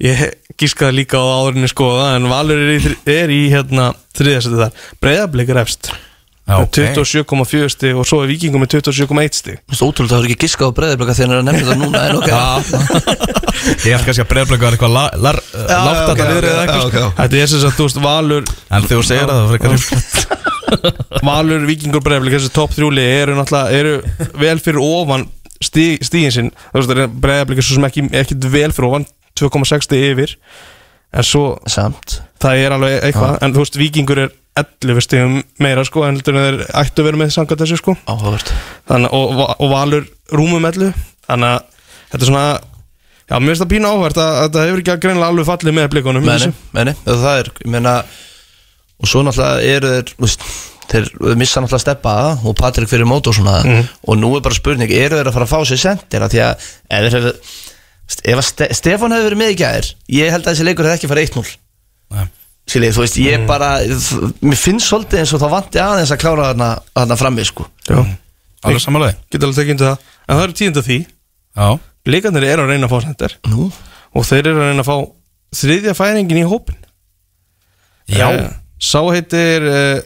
Ég 0.00 0.20
gískaði 0.60 1.02
líka 1.02 1.20
á 1.20 1.24
áðurinni 1.28 1.68
skoða 1.68 2.14
en 2.16 2.28
Valur 2.30 2.56
er 2.56 2.78
í, 2.78 2.94
er 3.10 3.32
í 3.32 3.42
hérna 3.52 3.90
þriðasetti 4.16 4.62
þar. 4.62 4.86
Breiðablik 5.04 5.52
er 5.52 5.60
efst 5.60 5.90
Já, 6.50 6.56
með 6.56 6.64
ok. 6.64 6.78
27,4 6.96 7.68
stig 7.74 7.98
og 8.00 8.06
svo 8.08 8.22
er 8.24 8.30
Víkingum 8.32 8.64
með 8.64 8.78
27,1 8.80 9.36
stig. 9.36 9.60
Þú 9.60 9.74
veist, 9.74 9.84
ótrúlega 9.84 10.14
það 10.14 10.24
er 10.24 10.30
ekki 10.30 10.46
giskað 10.46 10.72
á 10.72 10.76
breyðarblöka 10.78 11.16
þegar 11.18 11.28
hann 11.30 11.36
er 11.36 11.40
að 11.40 11.48
nefna 11.50 11.66
þetta 11.68 11.76
núna 11.82 11.98
en 12.08 12.16
ok. 12.18 12.30
Ég 13.84 13.92
ætla 13.92 14.06
kannski 14.06 14.24
að 14.24 14.30
breyðblik 14.32 14.64
var 14.64 14.76
eitthvað 14.78 14.96
Já, 14.96 15.76
látt 15.84 16.00
að 16.00 16.08
það 16.08 16.32
liður 16.32 16.48
eða 16.48 16.64
eitthvað 16.64 16.86
ok, 16.86 16.96
sko. 16.96 17.12
Þetta 17.20 17.40
er 17.42 17.52
sem 17.52 17.62
sagt, 17.66 17.76
þú 17.76 17.86
veist, 17.86 18.00
Valur 18.06 18.50
En 18.70 18.88
þú 18.88 19.00
segir 19.04 19.28
það, 19.28 19.36
það 19.36 19.52
frekar 19.52 19.76
ríflegt 19.76 20.18
Valur, 21.28 21.68
Víkingur, 21.68 22.04
Breiðablik 22.08 22.38
þessi 22.38 22.52
topp 22.56 22.74
þrjúli 22.74 23.04
eru 23.04 23.36
náttúrulega 23.36 23.80
eru 23.82 23.94
vel 24.40 24.56
fyrir 24.64 24.80
ofan 24.80 25.28
stig, 25.60 26.00
stigin 26.06 26.32
sinn. 26.34 26.52
Þú 26.72 26.80
veist, 26.80 27.14
Breiðablik 27.20 27.60
er 27.60 27.68
svo 27.68 27.76
sem 27.76 27.88
ekki, 27.90 28.06
ekki 28.22 28.38
vel 28.48 28.70
fyrir 28.72 28.88
ofan 28.88 29.08
2,6 29.38 29.86
stig 29.88 30.04
yfir. 30.12 30.36
En 31.12 31.26
svo 31.26 31.58
Samt. 31.66 32.20
Það 32.40 32.60
er 32.64 32.74
alveg 32.76 33.02
eitthvað 33.08 33.42
en 33.44 33.54
þú 33.54 33.64
veist, 33.64 33.78
Víkingur 33.80 34.18
er 34.22 34.30
11 34.60 35.00
stigum 35.04 35.36
meira 35.62 35.84
sko 35.86 36.04
en 36.06 36.16
heldur 36.18 36.36
en 36.36 36.44
þeir 36.46 36.62
ættu 36.82 37.02
að 37.02 37.06
vera 37.08 37.20
með 37.20 37.32
samkvæmt 37.34 37.62
þessu 37.64 37.78
sko. 37.80 37.94
Áhugavert. 38.10 38.50
Þannig, 38.90 39.12
og, 39.16 39.40
og- 39.56 39.70
Valur 39.70 40.06
rúmum 40.34 40.66
11 40.66 40.92
þannig 41.28 41.54
að 41.54 41.62
þetta 42.10 42.20
er 42.24 42.30
svona 42.30 42.44
já, 43.30 43.36
mér 43.38 43.50
finnst 43.52 43.62
það 43.64 43.70
pína 43.74 43.92
áhvert 43.94 44.18
að 44.18 44.30
að 44.30 44.42
þetta 44.48 44.64
hefur 44.66 44.82
ekki 44.82 44.96
greinilega 45.04 45.30
alveg 45.34 45.48
fallið 45.50 45.76
með 45.78 45.88
blikunum 45.94 46.26
Meni, 46.26 46.50
meni, 46.74 46.94
það 47.06 47.38
er, 47.42 47.50
ég 47.64 47.70
meina 47.76 47.94
Og 49.00 49.08
svo 49.08 49.22
náttúrulega 49.24 49.62
eru 49.76 49.90
þeir 49.94 50.10
veist, 50.20 50.42
Þeir 50.90 51.06
missa 51.38 51.62
náttúrulega 51.62 51.84
steppa 51.86 52.14
Og 52.44 52.56
Patrik 52.58 52.90
fyrir 52.90 53.06
mót 53.08 53.30
og 53.30 53.36
svona. 53.38 53.60
Og 54.04 54.18
nú 54.18 54.34
er 54.36 54.42
bara 54.44 54.54
spurning, 54.58 54.90
eru 54.92 55.16
þeir 55.16 55.30
að 55.30 55.36
fara 55.38 55.46
að 55.46 55.52
fá 55.54 55.60
sér 55.70 55.80
sendir? 55.80 56.26
Af 56.26 56.34
því 56.34 56.42
að 56.44 56.66
ef 56.90 57.06
þeir 57.06 57.16
hefur 57.16 57.38
Ef 58.10 58.40
að 58.40 58.46
Ste 58.48 58.68
Stefán 58.76 59.14
hefur 59.14 59.28
verið 59.30 59.40
með 59.40 59.52
í 59.52 59.58
gær 59.60 59.90
Ég 60.10 60.32
held 60.34 60.44
að 60.44 60.52
þessi 60.52 60.66
leikur 60.66 60.88
hefði 60.88 60.98
ekki 60.98 61.10
farið 61.10 61.28
1-0 61.30 61.52
Nei. 62.16 62.24
Silið, 62.70 62.96
þú 62.96 63.04
veist, 63.04 63.20
ég 63.22 63.44
bara 63.48 63.68
Mér 64.42 64.58
finnst 64.58 64.90
svolítið 64.90 65.22
eins 65.22 65.34
og 65.34 65.42
það 65.42 65.54
vanti 65.56 65.80
aðeins 65.82 66.12
að 66.14 66.20
klára 66.22 66.48
þarna, 66.50 66.68
þarna 66.98 67.16
frammi 67.18 67.46
sko. 67.48 67.66
Já, 67.88 67.98
Alveg 68.66 68.82
samanlega 68.84 69.16
geta 69.32 69.46
alveg 69.48 69.58
tekið 69.58 69.72
undir 69.74 69.88
það. 69.88 70.10
En 70.20 70.36
það 70.36 70.44
eru 70.44 70.56
tíunda 70.60 70.82
því. 70.86 70.98
Já. 71.56 71.68
Blikandir 72.06 72.46
eru 72.48 72.64
að 72.64 72.72
reyna 72.72 72.88
að 72.88 72.92
fá 72.94 73.02
sendir 73.04 73.34
Nú, 73.50 73.66
og 74.16 74.26
þeir 74.28 74.50
eru 74.50 74.62
að 74.62 74.70
reyna 74.70 74.84
að 74.84 74.88
fá 74.88 74.96
þriðja 75.60 75.96
færingin 75.98 76.40
í 76.40 76.46
hópin 76.48 76.78
Já. 78.10 78.26
Eh, 78.30 78.46
sá 78.80 79.00
heitir 79.10 79.66
uh, 79.68 79.98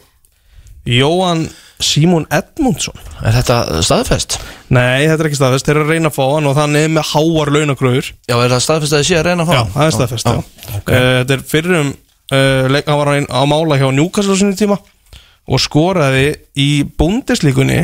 Jóhann 0.89 1.47
Símon 1.83 2.25
Edmundsson 2.31 2.95
er 3.27 3.35
þetta 3.35 3.81
staðfest? 3.83 4.37
nei, 4.71 5.07
þetta 5.09 5.19
er 5.25 5.29
ekki 5.31 5.39
staðfest, 5.41 5.67
þeir 5.67 5.77
eru 5.81 5.85
að 5.89 5.93
reyna 5.95 6.11
að 6.13 6.17
fá 6.19 6.25
hann 6.31 6.47
og 6.51 6.55
þannig 6.59 6.87
er 6.87 6.93
með 6.95 7.09
háar 7.11 7.51
launakröður 7.57 8.11
Já, 8.31 8.37
er 8.39 8.53
það 8.55 8.63
staðfest 8.69 8.95
að 8.95 9.01
þið 9.03 9.09
sé 9.09 9.19
að 9.19 9.27
reyna 9.29 9.45
að 9.45 9.51
fá? 9.51 9.55
Já, 9.55 9.65
það 9.75 9.87
er 9.91 9.97
staðfest, 9.99 10.31
já, 10.31 10.43
Eh, 10.75 11.09
Þetta 11.25 11.35
er 11.39 11.43
fyrrum 11.51 11.91
uh, 11.95 12.67
leik, 12.73 12.87
hann 12.89 13.01
var 13.01 13.11
á, 13.11 13.15
á 13.27 13.41
mála 13.51 13.79
hjá 13.81 13.89
Newcastle 13.95 14.35
á 14.35 14.41
sinni 14.41 14.57
tíma 14.59 14.79
og 15.45 15.61
skoraði 15.61 16.29
í 16.57 16.69
búndislíkunni 16.97 17.83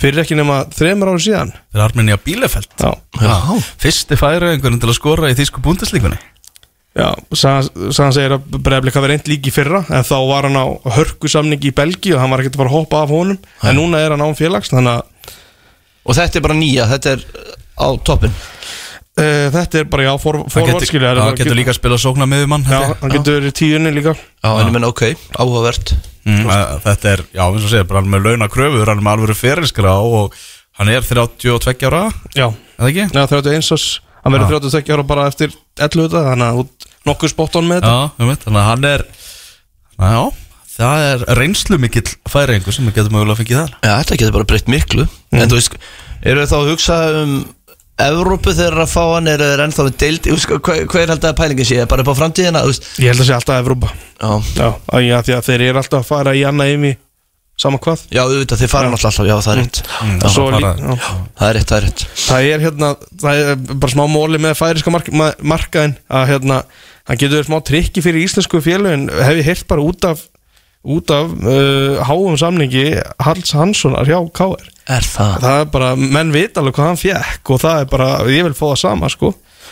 fyrir 0.00 0.22
ekki 0.24 0.34
nema 0.38 0.62
þremur 0.74 1.12
ári 1.12 1.22
síðan. 1.26 1.50
Þeir 1.70 1.78
er 1.78 1.84
Arminja 1.84 2.16
Bílefeld 2.24 2.72
Já, 2.80 2.94
Já. 3.20 3.34
Fyrsti 3.82 4.16
færi 4.18 4.54
einhverjum 4.54 4.80
til 4.82 4.90
að 4.90 4.96
skora 4.98 5.30
í 5.30 5.36
þýsku 5.38 5.62
búndeslíkunni 5.62 6.18
já. 6.94 7.08
Sann 7.34 8.12
segir 8.14 8.36
að 8.36 8.44
Breiðblik 8.64 8.94
hafi 8.98 9.10
reynd 9.10 9.30
líki 9.30 9.52
fyrra 9.54 9.82
en 9.90 10.06
þá 10.06 10.14
var 10.30 10.48
hann 10.48 10.58
á 10.60 10.66
hörkusamning 10.96 11.62
í 11.66 11.72
Belgi 11.74 12.14
og 12.14 12.22
hann 12.22 12.30
var 12.34 12.42
ekkert 12.44 12.56
að 12.58 12.62
fara 12.64 12.72
að 12.72 12.78
hoppa 12.78 13.02
af 13.04 13.12
honum 13.14 13.38
en 13.62 13.76
núna 13.78 14.02
er 14.04 14.14
hann 14.14 14.22
án 14.24 14.36
félags 14.38 14.70
Og 16.04 16.12
þetta 16.18 16.36
er 16.38 16.44
bara 16.44 16.56
nýja, 16.58 16.84
þetta 16.90 17.14
er 17.16 17.22
á 17.80 17.88
toppin 18.04 18.32
uh, 18.34 19.46
Þetta 19.54 19.80
er 19.80 19.86
bara, 19.88 20.04
já, 20.08 20.12
for, 20.20 20.40
Hann 20.42 20.52
forvart 20.52 20.90
hann 20.92 21.38
getur 21.38 21.56
líka 21.56 21.72
að 21.72 21.78
spila 21.78 21.98
sókna 22.00 22.26
miðjumann 22.28 22.66
Já, 22.68 22.74
held 22.76 22.90
ég. 22.90 22.98
hann 23.00 23.14
getur 23.14 23.38
verið 23.38 23.54
tíunni 23.60 23.92
líka. 23.94 24.14
Já, 24.14 24.50
en 24.52 24.68
ég 24.68 24.74
menn 24.76 24.88
ok, 24.88 25.04
áhugavert. 25.38 25.94
Mm, 26.28 26.44
að- 26.52 26.74
Þetta 26.84 27.12
er, 27.14 27.24
já, 27.32 27.44
eins 27.46 27.64
og 27.64 27.72
segir, 27.72 27.88
bara 27.88 28.04
með 28.04 28.28
launa 28.28 28.50
kröfur 28.52 28.88
Hann 28.92 29.00
er 29.00 29.06
með 29.06 29.16
alvöru 29.16 29.36
ferilskra 29.38 29.96
og 30.04 30.36
hann 30.78 30.92
er 30.92 31.04
32 31.08 31.88
ára, 31.88 32.04
Já, 32.36 32.48
eða 32.78 32.90
ekki? 32.90 33.08
já 33.08 33.26
31 33.32 33.72
ás 33.78 33.88
Hann 34.24 34.32
verður 34.36 34.58
32 34.60 34.92
ára 34.96 35.04
bara 35.08 35.26
eftir 35.28 35.52
11 35.80 36.08
þetta 36.08 36.24
Þannig 36.30 36.48
að 36.48 36.60
út 36.64 36.83
nokkuð 37.08 37.34
spotton 37.34 37.68
með 37.68 37.82
þetta. 37.82 37.92
Já, 37.92 38.24
um 38.24 38.32
þannig 38.44 38.60
að 38.62 38.70
hann 38.70 38.88
er 38.90 39.04
na, 39.98 40.12
Já, 40.14 40.22
það 40.74 41.04
er 41.08 41.26
reynslu 41.38 41.80
mikill 41.82 42.06
færingu 42.30 42.74
sem 42.74 42.88
við 42.88 42.96
getum 43.00 43.14
mögulega 43.14 43.36
að 43.36 43.42
fengið 43.42 43.60
þar. 43.60 43.74
Já, 43.84 43.92
þetta 44.00 44.20
getur 44.22 44.38
bara 44.38 44.48
breytt 44.52 44.72
miklu. 44.72 45.04
En 45.34 45.50
þú 45.50 45.60
veist, 45.60 45.76
eru 46.24 46.48
þá 46.50 46.56
að 46.60 46.72
hugsa 46.72 46.98
um 47.20 47.36
Evrópu 47.94 48.50
þegar 48.50 48.80
að 48.82 48.90
fá 48.90 49.02
hann? 49.06 49.28
Er 49.30 49.60
ennþá 49.62 49.84
við 49.86 49.98
deild, 50.02 50.24
þú 50.26 50.34
veist, 50.34 50.54
hver, 50.66 50.80
hver 50.90 51.12
held 51.12 51.26
að 51.28 51.36
pælingi 51.38 51.66
sé? 51.68 51.76
Bara 51.86 52.02
upp 52.02 52.10
á 52.10 52.18
framtíðina, 52.18 52.62
Ég 52.98 53.12
held 53.12 53.22
að 53.22 53.28
sé 53.28 53.36
alltaf 53.36 53.60
Evrópa. 53.62 53.92
Já, 54.18 54.32
Já, 54.58 54.66
já, 54.98 55.16
því 55.28 55.36
að 55.36 55.44
þeir 55.46 55.64
eru 55.68 55.78
alltaf 55.78 56.00
að 56.00 56.08
fara 56.08 56.34
í 56.34 56.42
annað 56.48 56.72
ymi 56.74 56.90
Sama 57.56 57.78
hvað? 57.78 58.00
Já 58.10 58.20
auðvitað, 58.24 58.60
þið 58.64 58.70
fara 58.72 58.88
náttúrulega 58.90 59.10
alltaf, 59.12 59.26
já, 59.30 59.36
það 59.46 59.52
er 59.54 59.60
rétt. 59.62 59.78
Mm, 60.02 60.14
Og 60.26 60.32
svo 60.34 60.44
það 60.50 60.56
lí- 60.56 60.64
fara- 60.64 60.84
já. 60.84 61.18
Það 61.38 61.48
er 61.48 61.54
rétt, 61.58 61.68
það 61.70 61.76
er 61.78 61.84
rétt. 61.86 62.04
Það 62.24 62.48
er 62.54 62.64
hérna, 62.64 62.88
það 63.22 63.42
er 63.44 63.56
bara 63.84 63.92
smá 63.94 64.04
móli 64.10 64.40
með 64.42 64.56
færiska 64.58 64.90
mark, 64.90 65.10
ma- 65.14 65.34
markaðin 65.54 65.94
að 66.10 66.26
hérna, 66.32 66.56
hann 67.06 67.20
getur 67.20 67.36
verið 67.38 67.46
smá 67.50 67.58
trikki 67.70 68.02
fyrir 68.02 68.24
íslensku 68.26 68.60
félögin, 68.64 69.06
hef 69.22 69.38
ég 69.38 69.44
heyrt 69.52 69.66
bara 69.70 69.80
út 69.86 70.04
af 70.10 70.24
út 70.84 71.08
af 71.14 71.30
uh, 71.48 72.02
háum 72.04 72.34
samningi 72.36 73.00
Hals 73.24 73.54
Hanssonar 73.56 74.04
hjá 74.04 74.18
KR 74.36 74.66
Er 74.84 75.00
það? 75.00 75.38
það 75.40 75.60
er 75.62 75.70
bara, 75.72 75.94
menn 75.96 76.32
veit 76.34 76.58
alveg 76.60 76.74
hvað 76.76 76.90
hann 76.90 77.00
fjekk 77.00 77.50
og 77.54 77.60
það 77.62 77.78
er 77.80 77.86
bara, 77.88 78.08
ég 78.28 78.44
vil 78.44 78.52
fá 78.52 78.66
það 78.74 78.80
sama 78.82 79.08
sko. 79.08 79.30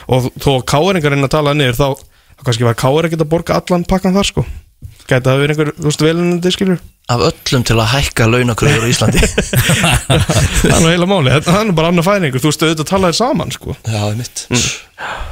Og 0.08 0.30
þó 0.40 0.62
KR-ingar 0.64 1.12
reyna 1.12 1.28
að 1.28 1.34
tala 1.34 1.52
niður 1.52 1.76
þá, 1.76 1.88
þá 2.38 2.46
kannski 2.46 2.64
var 2.64 2.78
KR 2.80 3.10
að 3.12 3.28
borga 3.28 3.58
allan 3.60 3.84
pakkan 3.84 4.14
þar 4.16 4.24
sko. 4.30 4.46
Gæti 5.04 5.26
það 5.28 5.42
verið 5.42 5.52
einhver, 5.52 5.72
þú 5.76 5.90
veist, 5.90 6.06
velunandi 6.08 6.52
skilur 6.56 6.80
Af 7.10 7.22
öllum 7.26 7.64
til 7.66 7.74
að 7.82 7.88
hækka 7.96 8.28
launakröður 8.30 8.86
í 8.86 8.92
Íslandi. 8.92 9.20
Það 10.62 10.70
er 10.70 10.84
nú 10.84 10.90
heila 10.92 11.08
máli, 11.10 11.32
það 11.42 11.58
er 11.58 11.66
nú 11.66 11.74
bara 11.76 11.90
annar 11.90 12.06
færingur 12.06 12.42
þú 12.42 12.52
veist, 12.52 12.62
auðvitað 12.62 12.88
tala 12.92 13.10
þér 13.10 13.18
saman 13.18 13.50
sko. 13.54 13.74
Já, 13.82 13.96
það 13.96 14.10
er 14.12 14.18
mitt 14.20 14.42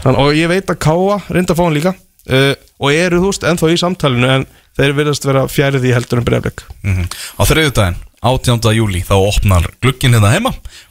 Þann, 0.03 0.19
og 0.19 0.33
ég 0.35 0.51
veit 0.51 0.73
að 0.73 0.81
Káa 0.83 1.21
reynda 1.31 1.55
að 1.55 1.61
fá 1.61 1.63
hann 1.63 1.77
líka. 1.79 1.93
Uh, 2.31 2.53
og 2.83 2.93
eru 2.93 3.21
þú 3.23 3.31
veist 3.31 3.47
ennþá 3.49 3.71
í 3.73 3.79
samtalinu 3.81 4.29
en 4.35 4.49
þeir 4.77 4.97
virðast 4.99 5.25
vera 5.29 5.47
fjærið 5.51 5.87
í 5.89 5.95
heldur 5.97 6.21
en 6.21 6.27
breyflik 6.27 6.65
mm 6.85 7.07
Á 7.41 7.43
þriðjudaginn, 7.49 7.97
18. 8.21 8.67
júli 8.77 9.01
þá 9.01 9.15
opnar 9.17 9.65
glugginn 9.81 10.13
hérna 10.13 10.33
heima 10.35 10.51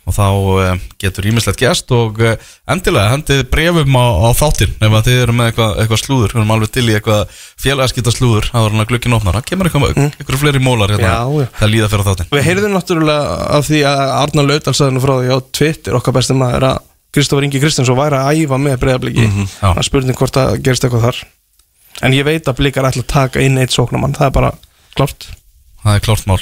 og 0.09 0.15
þá 0.15 0.25
uh, 0.33 0.69
getur 1.01 1.27
ímislegt 1.29 1.61
gæst 1.61 1.91
og 1.93 2.17
uh, 2.23 2.33
endilega 2.69 3.11
hendið 3.13 3.43
brefum 3.51 3.97
á, 4.01 4.05
á 4.25 4.29
þáttinn 4.33 4.73
ef 4.81 4.95
að 4.97 5.09
þið 5.09 5.21
eru 5.25 5.35
með 5.37 5.51
eitthvað, 5.51 5.75
eitthvað 5.83 6.01
slúður 6.01 6.33
við 6.33 6.41
erum 6.41 6.53
alveg 6.55 6.73
til 6.73 6.85
í 6.87 6.95
eitthvað 6.97 7.37
félagaskita 7.61 8.13
slúður 8.15 8.49
að 8.49 8.65
vera 8.65 8.87
glugginn 8.89 9.17
opnar, 9.19 9.37
það 9.37 9.47
kemur 9.51 9.69
eitthvað, 9.69 9.93
mm. 9.93 10.11
eitthvað 10.17 10.41
fleiri 10.41 10.63
mólar 10.65 10.93
hérna, 10.95 11.13
Já, 11.13 11.43
já. 11.43 11.49
það 11.59 11.73
líða 11.75 11.91
fyrir 11.93 12.07
þáttinn 12.09 12.31
Við 12.33 12.45
heyrðum 12.49 12.77
náttúrulega 12.77 13.39
af 13.59 13.69
því 13.69 13.81
að 13.91 14.05
Arnar 14.17 14.49
nú 14.89 15.03
frá 15.05 15.15
því 15.19 15.29
á 15.29 15.37
Twitter 15.59 15.99
okkar 15.99 16.17
bestum 16.17 16.41
maður 16.41 16.71
að 16.71 16.85
Kristofur 17.13 17.45
Ingi 17.45 17.61
Kristjánsson 17.61 17.97
væri 17.97 18.17
að 18.17 18.41
æfa 18.41 18.57
með 18.61 18.81
breyfliki 18.83 19.25
mm 19.25 19.31
-hmm. 19.33 19.51
það 19.61 19.81
er 19.81 19.87
spurning 19.87 20.17
hvort 20.17 20.37
að 20.37 20.59
gerist 20.65 20.85
eitthvað 20.85 21.05
þar 21.07 21.21
en 22.05 22.13
ég 22.13 22.25
veit 22.25 22.47
að 22.47 22.57
blikar 22.59 22.85
ætla 22.85 23.01
að 23.01 23.13
taka 23.13 23.41
inn 23.41 23.57
eitt 23.57 23.73
sóknamann, 23.73 24.13
það 24.13 24.27
er 24.27 24.35
bara 24.35 24.51
klart 24.93 25.29
Það 25.83 25.95
er 25.95 26.05
klárt 26.05 26.27
mál 26.27 26.39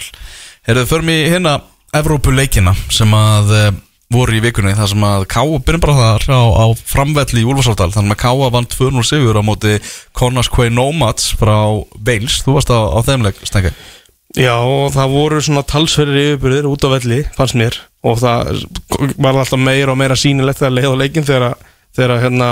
Herðu, 0.68 0.82
förum 0.84 1.10
í 1.14 1.22
hérna 1.32 1.62
Evrópuleikina 1.96 2.74
sem 2.92 3.14
að 3.16 3.52
uh, 3.56 3.68
voru 4.12 4.36
í 4.36 4.42
vikunni 4.44 4.74
þar 4.76 4.90
sem 4.92 5.06
að 5.08 5.22
Káa 5.32 5.60
byrjum 5.64 5.84
bara 5.86 5.96
þar 5.96 6.26
á, 6.28 6.44
á 6.44 6.66
framvelli 6.76 7.40
í 7.40 7.48
Úlfarsáldal 7.48 7.94
þannig 7.94 8.18
að 8.18 8.20
Káa 8.26 8.50
vann 8.52 8.68
2-0 8.74 9.06
sigur 9.08 9.40
á 9.40 9.48
móti 9.48 9.78
Konas 10.12 10.52
Quay 10.52 10.74
Nomads 10.76 11.30
frá 11.40 11.56
Wales. 12.04 12.42
Þú 12.44 12.58
varst 12.58 12.76
á, 12.76 12.84
á 12.84 13.00
þeim 13.08 13.24
leik, 13.24 13.40
Stengi 13.48 13.72
Já, 14.36 14.58
og 14.60 14.92
það 14.92 15.16
voru 15.16 15.40
svona 15.48 15.64
talsverðir 15.72 16.34
yfirbyrðir 16.34 16.68
út 16.68 16.84
á 16.84 16.90
velli, 16.98 17.24
fannst 17.40 17.56
mér 17.56 17.80
og 18.04 18.20
það 18.20 18.66
var 19.16 19.40
alltaf 19.40 19.64
meira 19.64 19.96
og 19.96 20.02
meira 20.04 20.20
sýnilegt 20.20 20.60
þegar 20.60 20.76
leið 20.76 20.92
á 20.92 21.00
leikin 21.00 21.28
þegar, 21.32 21.70
þegar 21.96 22.26
hérna, 22.26 22.50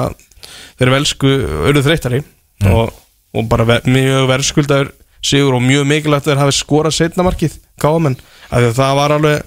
þeir 0.79 0.93
velsku 0.95 1.33
auðvitað 1.35 1.89
þreyttari 1.89 2.23
og, 2.71 2.95
og 3.35 3.51
bara 3.51 3.67
ver, 3.67 3.91
mjög 3.91 4.31
verðskuldaður 4.31 4.95
sigur 5.25 5.57
og 5.57 5.65
mjög 5.65 5.89
mikilvægt 5.91 6.27
að 6.27 6.33
þeir 6.33 6.43
hafi 6.45 6.57
skorað 6.59 6.97
setna 6.99 7.25
markið 7.27 7.59
káamenn, 7.81 8.17
af 8.51 8.57
því 8.61 8.71
að 8.71 8.79
það 8.79 8.95
var 9.01 9.15
alveg 9.19 9.43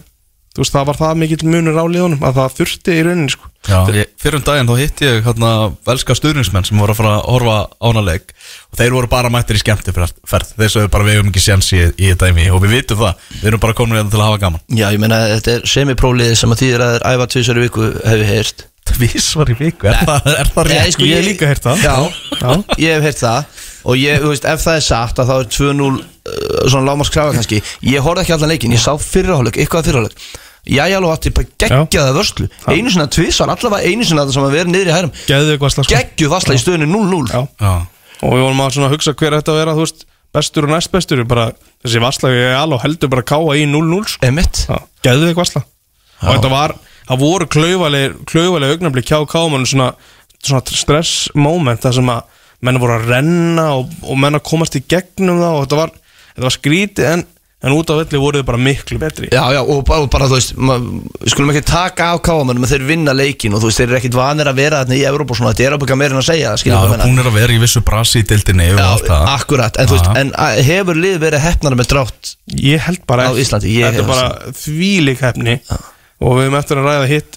þú 0.59 0.65
veist, 0.65 0.75
það 0.75 0.87
var 0.89 0.97
það 0.99 1.19
mikill 1.21 1.45
munur 1.53 1.77
á 1.79 1.85
liðunum 1.87 2.25
að 2.27 2.39
það 2.41 2.55
þurfti 2.59 2.95
í 2.99 3.03
rauninni 3.07 3.31
sko. 3.31 3.51
Já, 3.69 3.77
ég, 3.95 4.09
fyrir 4.19 4.39
um 4.39 4.45
daginn 4.47 4.71
þá 4.71 4.79
hitti 4.81 5.07
ég 5.07 5.19
hérna 5.27 5.51
velska 5.87 6.17
stuðningsmenn 6.19 6.67
sem 6.67 6.81
voru 6.81 6.95
að 6.95 6.99
fara 6.99 7.13
að 7.19 7.27
horfa 7.29 7.57
á 7.69 7.87
hana 7.87 8.03
leik 8.07 8.33
og 8.73 8.81
þeir 8.81 8.97
voru 8.97 9.11
bara 9.13 9.31
mættir 9.31 9.59
í 9.59 9.63
skemmtiferð. 9.63 10.17
Þeir 10.57 10.73
sögðu 10.73 10.91
bara 10.95 11.07
við 11.07 11.19
hefum 11.19 11.31
ekki 11.31 11.45
séns 11.45 11.69
í, 11.77 11.83
í 11.95 12.09
þetta 12.11 12.31
dæmi. 12.33 12.49
Og 12.55 12.63
við 12.65 12.75
vitum 12.79 13.03
það, 13.05 13.23
við 13.37 13.51
erum 13.53 13.63
bara 13.67 13.77
komin 13.79 14.01
hérna 14.01 14.15
til 14.15 14.23
að 14.23 14.27
hafa 14.31 14.43
gaman. 14.47 14.65
Já, 14.73 14.87
ég 14.95 15.03
meina, 15.05 15.21
þetta 15.37 15.55
er 15.59 15.71
semipróliði 15.75 16.41
sem 16.43 16.57
að 16.57 16.63
þýðir 16.65 16.87
að 16.89 16.95
þeir 16.97 17.09
æfa 17.13 17.31
tvisar 17.37 17.61
í 17.61 17.65
viku 17.69 17.89
hefur 17.93 18.27
heyrt. 18.33 18.67
Tvísvar 18.89 19.51
í 19.53 19.59
viku, 19.59 19.91
er, 19.93 19.99
það, 20.09 20.29
er 20.33 20.53
það 20.55 20.71
Nei, 20.73 20.79
rétt? 20.79 20.95
sko, 20.97 21.05
Ég 21.07 21.19
hef 21.21 21.27
líka 21.29 21.51
heyrt 21.51 21.67
það. 21.69 21.83
Já, 21.85 21.97
Já. 22.41 22.53
ég 22.81 22.95
hef 22.97 23.05
heyrt 23.11 23.21
það 23.21 23.67
Og 23.89 23.97
ég, 23.97 24.21
þú 24.21 24.33
veist, 24.35 24.45
ef 24.49 24.65
það 24.65 24.79
er 24.79 24.85
satt 24.85 25.23
að 25.23 25.31
þá 25.31 25.35
er 25.39 25.49
2-0 25.55 25.87
uh, 25.89 26.03
Svona 26.69 26.85
lámars 26.91 27.13
krafa 27.15 27.33
kannski. 27.37 27.63
Ég 27.89 28.05
horfði 28.05 28.27
ekki 28.27 28.37
allan 28.37 28.53
leikin, 28.53 28.75
ég 28.77 28.83
sá 28.83 28.93
fyrirháleik 29.01 29.57
Eitthvað 29.63 29.89
fyrirháleik 29.89 30.29
Jæja, 30.69 30.99
alveg 30.99 31.15
átti 31.15 31.31
bara 31.33 31.49
geggjaða 31.63 32.13
vörslu. 32.13 32.47
Einu 32.69 32.91
sinna 32.93 33.07
tvisvar, 33.09 33.49
allavega 33.55 33.89
einu 33.89 34.05
sinna 34.05 34.27
það 34.27 34.35
sem 34.35 34.45
að 34.45 34.57
vera 34.59 34.69
niður 34.69 34.91
í 34.91 34.93
hærum. 34.93 35.13
Eitthvað 35.25 35.73
slag 35.73 35.87
sko. 35.87 35.95
Geggjuð 35.95 36.33
vassla 36.35 36.57
í 36.59 36.61
stöðinu 36.61 36.89
0-0 36.91 37.31
Já. 37.33 37.39
Já, 37.63 37.71
og 38.19 38.35
við 38.35 38.45
vorum 38.45 38.61
að 38.67 38.75
svona 38.77 38.91
hugsa 38.93 39.15
hver 39.17 39.37
þetta 39.39 39.55
að 39.55 39.61
vera 39.63 39.77
þú 39.79 39.87
veist, 39.87 40.05
bestur 40.37 40.69
og 40.69 40.75
næst 40.75 40.93
bestur. 40.93 41.23
Bara, 41.31 41.47
þessi 41.87 42.03
vasslagi 42.05 42.43
er 42.51 42.59
alveg 42.59 42.85
heldur 42.85 43.13
bara 43.15 43.25
káa 43.33 43.57
í 43.57 43.65
0-0 43.71 44.03
sko. 44.13 44.29
Geðu 45.09 45.31
eitthvað 45.31 45.45
vassla 45.47 45.65
og 46.19 46.35
þetta 46.35 46.51
var, 46.53 46.75
það 47.09 47.21
voru 47.23 47.47
klaufaleg 47.55 48.73
augnabli 48.75 49.05
kjá 49.07 49.21
káman 49.31 49.67
svona, 49.71 49.93
svona 50.43 50.63
stress 50.75 51.29
moment 51.39 51.81
það 51.85 52.01
sem 52.01 52.13
að 52.13 52.38
menn 52.67 52.79
voru 52.83 52.97
að 52.99 53.09
renna 53.13 53.67
og, 53.79 53.91
og 54.03 54.19
menn 54.19 54.35
að 54.39 54.47
komast 54.51 54.75
í 54.79 54.85
gegnum 54.91 55.39
það 55.43 55.57
og 55.59 55.67
þetta 55.67 55.77
var, 55.85 55.93
þetta 56.35 56.47
var 56.49 56.55
skrítið 56.57 57.11
en, 57.13 57.23
en 57.59 57.75
út 57.75 57.91
af 57.91 57.97
velli 58.01 58.19
voru 58.23 58.39
þið 58.41 58.47
bara 58.47 58.61
miklu 58.63 58.99
betri. 59.03 59.29
Já, 59.35 59.43
já, 59.55 59.59
og 59.63 59.81
bara, 59.87 60.03
og 60.05 60.11
bara 60.15 60.27
þú 60.31 60.37
veist 60.39 60.53
Við 60.59 61.33
skulum 61.33 61.51
ekki 61.51 61.63
taka 61.67 62.13
af 62.15 62.21
káamönnum 62.27 62.63
að 62.67 62.73
þeir 62.77 62.85
vinna 62.87 63.15
leikin 63.19 63.55
og 63.57 63.63
þú 63.63 63.71
veist, 63.71 63.81
þeir 63.83 63.89
eru 63.91 63.99
ekkit 63.99 64.19
vanir 64.19 64.51
að 64.51 64.61
vera 64.63 64.81
þarna 64.85 64.99
í 64.99 65.03
Evrópa 65.11 65.35
og 65.35 65.41
svona, 65.41 65.53
þetta 65.55 65.67
er 65.67 65.77
ábyggja 65.79 65.99
meira 65.99 66.15
en 66.15 66.23
að 66.23 66.29
segja 66.31 66.55
Já, 66.55 66.79
meina. 66.93 67.09
hún 67.11 67.19
er 67.23 67.31
að 67.31 67.39
vera 67.41 67.55
í 67.55 67.61
vissu 67.63 67.83
brasi 67.87 68.23
í 68.23 68.27
dildinni 68.31 68.69
Já, 68.71 68.87
það. 69.07 69.27
akkurat, 69.35 69.79
en 69.83 69.91
þú 69.91 69.99
veist, 69.99 70.11
en 70.23 70.33
að- 70.47 70.63
hefur 70.71 71.03
lið 71.03 71.19
verið 71.27 71.47
hefnara 71.49 71.79
með 71.83 71.91
drátt 71.95 72.35
ég 72.63 72.87
held 72.87 73.03
bara 73.11 73.27
Á 73.27 73.31
ekki. 73.35 73.47
Íslandi, 73.47 73.75
ég 73.75 73.99
þetta 73.99 75.79
er 76.19 76.27
og 76.27 76.35
við 76.35 76.49
höfum 76.49 76.57
eftir 76.59 76.81
að 76.81 76.89
ræða 76.89 77.11
hitt 77.13 77.37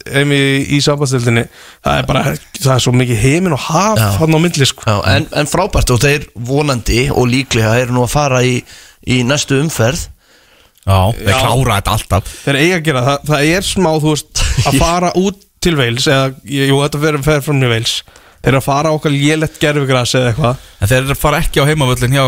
í 0.74 0.80
sambandstildinni 0.82 1.44
það 1.86 2.00
er 2.00 2.08
bara, 2.10 2.24
það 2.58 2.72
er 2.74 2.84
svo 2.86 2.94
mikið 2.98 3.20
heimin 3.22 3.54
og 3.56 3.62
haf 3.68 4.00
Já. 4.00 4.08
hann 4.18 4.38
á 4.38 4.40
milli 4.42 4.68
sko. 4.70 4.88
Já, 4.88 4.96
en, 5.14 5.28
en 5.38 5.50
frábært 5.50 5.94
og 5.94 6.02
þeir 6.02 6.26
vonandi 6.50 7.04
og 7.14 7.30
líklega 7.30 7.76
eru 7.84 7.98
nú 7.98 8.06
að 8.08 8.16
fara 8.16 8.42
í, 8.48 8.58
í 9.06 9.22
næstu 9.28 9.60
umferð. 9.62 10.08
Já, 10.82 10.98
þeir 11.14 11.38
klára 11.38 11.78
þetta 11.78 11.94
alltaf. 11.94 12.34
Þeir 12.48 12.60
eiga 12.64 12.80
að 12.80 12.88
gera, 12.88 13.06
það, 13.06 13.30
það 13.30 13.52
er 13.52 13.70
smá 13.70 13.92
þú 13.94 14.16
veist, 14.16 14.44
að 14.66 14.80
fara 14.86 15.14
út 15.22 15.46
til 15.62 15.78
Veils 15.78 16.10
eða, 16.10 16.34
jú, 16.50 16.82
þetta 16.82 17.04
fer, 17.06 17.22
fer 17.28 17.46
fram 17.46 17.62
í 17.62 17.70
Veils 17.70 18.00
þeir 18.42 18.56
eru 18.56 18.58
að 18.58 18.66
fara 18.66 18.92
okkar 18.96 19.14
lélett 19.14 19.60
gerfigras 19.62 20.16
eða 20.18 20.32
eitthvað. 20.32 20.64
En 20.82 20.90
þeir 20.90 21.20
fara 21.20 21.42
ekki 21.44 21.62
á 21.62 21.70
heimavöllin 21.70 22.16
hjá 22.18 22.26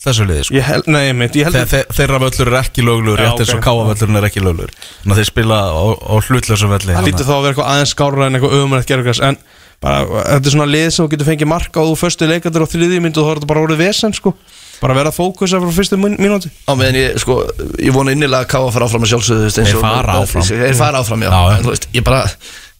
þessu 0.00 0.26
liði 0.28 0.44
sko. 0.48 0.54
ég 0.56 0.64
held, 0.64 0.86
nei, 0.88 1.12
mynd, 1.12 1.34
ég 1.36 1.44
held 1.48 1.56
Þeir, 1.58 1.68
þeir, 1.72 1.88
Þeirra 1.98 2.20
völlur 2.24 2.50
er 2.52 2.58
ekki 2.62 2.84
löglur 2.86 3.20
Já, 3.20 3.26
rétt 3.28 3.42
eins 3.44 3.54
og 3.56 3.62
káavöllurinn 3.66 4.20
er 4.20 4.28
ekki 4.30 4.40
löglur 4.44 4.70
Þannig 4.72 5.12
að 5.14 5.20
þeir 5.20 5.28
spila 5.30 5.58
á, 5.60 5.84
á 6.00 6.14
hlutlösum 6.24 6.72
velli 6.72 6.94
það 6.96 7.08
lítur 7.10 7.28
þá 7.28 7.34
að 7.36 7.42
vera 7.44 7.52
eitthvað 7.54 7.72
aðeins 7.74 7.92
skárra 7.96 8.28
en 8.30 8.38
eitthvað 8.38 8.56
ömulegt 8.62 8.88
gerfigras 8.88 9.20
en 9.28 9.36
bara, 9.80 10.00
þetta 10.30 10.48
er 10.50 10.54
svona 10.56 10.70
lið 10.72 10.88
sem 10.94 11.04
þú 11.04 11.10
getur 11.14 11.28
fengið 11.30 11.50
marka 11.52 11.82
og 11.84 11.92
þú 11.92 12.00
föstu 12.00 12.28
leikandur 12.30 12.64
á 12.64 12.72
þriðið 12.72 13.04
myndu 13.04 13.20
og 13.22 13.28
þá 13.28 13.30
er 13.34 13.38
þetta 13.42 13.50
bara 13.52 13.64
orðið 13.66 13.82
vesen 13.84 14.16
sko 14.16 14.32
bara 14.80 14.96
vera 14.96 15.12
að 15.12 15.18
fókusa 15.20 15.60
frá 15.60 15.72
fyrstu 15.76 15.96
mín- 16.00 16.16
mínúti 16.20 16.48
á 16.64 16.72
meðan 16.72 16.96
ég, 16.96 17.18
sko, 17.20 17.36
ég 17.76 17.92
vona 17.92 18.14
innilega 18.16 18.46
að 18.46 18.50
Káa 18.54 18.70
fara 18.72 18.86
áfram 18.88 19.02
með 19.04 19.10
sjálfsögðu, 19.12 19.42
þú 19.44 19.48
veist, 19.50 19.58
eins 19.60 19.68
Þeir 19.68 19.76
og- 19.76 19.84
fara 19.84 20.14
áfram. 20.22 20.46
Þeir 20.48 20.76
fara 20.78 21.02
áfram, 21.04 21.24
já, 21.26 21.28
Já, 21.28 21.40
já. 21.50 21.56
en 21.60 21.68
veist, 21.68 21.84
ég 21.98 22.06
bara 22.06 22.22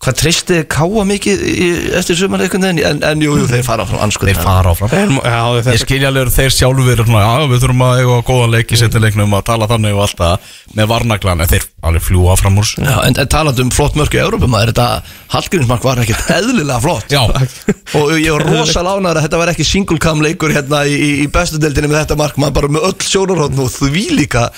hvað 0.01 0.17
treysti 0.17 0.59
Káa 0.71 1.03
mikið 1.05 1.43
í, 1.45 1.67
eftir 1.99 2.17
sumar 2.17 2.41
einhvern 2.41 2.65
veginn, 2.65 2.81
en, 2.89 3.03
en 3.05 3.25
jú, 3.25 3.35
jú, 3.43 3.49
þeir 3.51 3.65
fara 3.67 3.85
áfram 3.85 4.01
anskot, 4.07 4.31
Þeir 4.31 4.41
fara 4.41 4.73
áfram. 4.73 4.89
Þeir, 4.93 5.11
já, 5.19 5.41
Ég 5.59 5.67
þetta, 5.67 5.81
skilja 5.83 6.09
alveg 6.09 6.31
þeir 6.33 6.55
sjálfur 6.57 6.93
eru 6.95 7.05
svona, 7.05 7.25
já 7.27 7.51
við 7.51 7.65
þurfum 7.65 7.85
að 7.85 8.01
eiga 8.01 8.17
góðan 8.31 8.55
leik 8.55 8.73
í 8.73 8.81
setja 8.81 9.03
leiknum 9.05 9.37
að 9.37 9.45
tala 9.51 9.69
þannig 9.69 9.99
og 9.99 10.05
allt 10.07 10.23
það 10.23 10.49
með 10.79 10.89
varnaglan. 10.95 11.43
En 11.45 11.51
þeir 11.51 11.67
alveg 11.91 12.07
fljúa 12.07 12.37
fram 12.41 12.57
úr. 12.63 12.71
Já, 12.81 12.95
en, 13.05 13.19
en 13.21 13.31
talandi 13.35 13.65
um 13.67 13.73
flott 13.77 13.99
mörku 14.01 14.17
í 14.17 14.23
Európum 14.23 14.57
að 14.57 14.71
þetta 14.71 14.87
Hallgrímsmark 15.35 15.85
var 15.85 16.01
ekkert 16.03 16.33
eðlilega 16.39 16.81
flott. 16.81 17.09
Og 18.01 18.15
ég 18.17 18.33
var 18.33 18.47
rosa 18.49 18.81
lánar 18.87 19.21
að 19.21 19.25
þetta 19.27 19.41
var 19.43 19.53
ekki 19.53 19.69
single 19.69 20.01
cam 20.01 20.25
leikur 20.25 20.55
hérna 20.55 20.79
í, 20.89 20.97
í, 20.97 21.11
í 21.27 21.29
bestu 21.33 21.61
deildinni 21.61 21.91
með 21.93 22.07
þetta 22.07 22.19
mark 22.21 22.41
maður 22.41 22.57
bara 22.57 22.73
með 22.79 22.89
öll 22.89 23.05
sjónarhóttn 23.05 23.61
og 23.61 23.71
því 23.75 24.05
líka. 24.17 24.49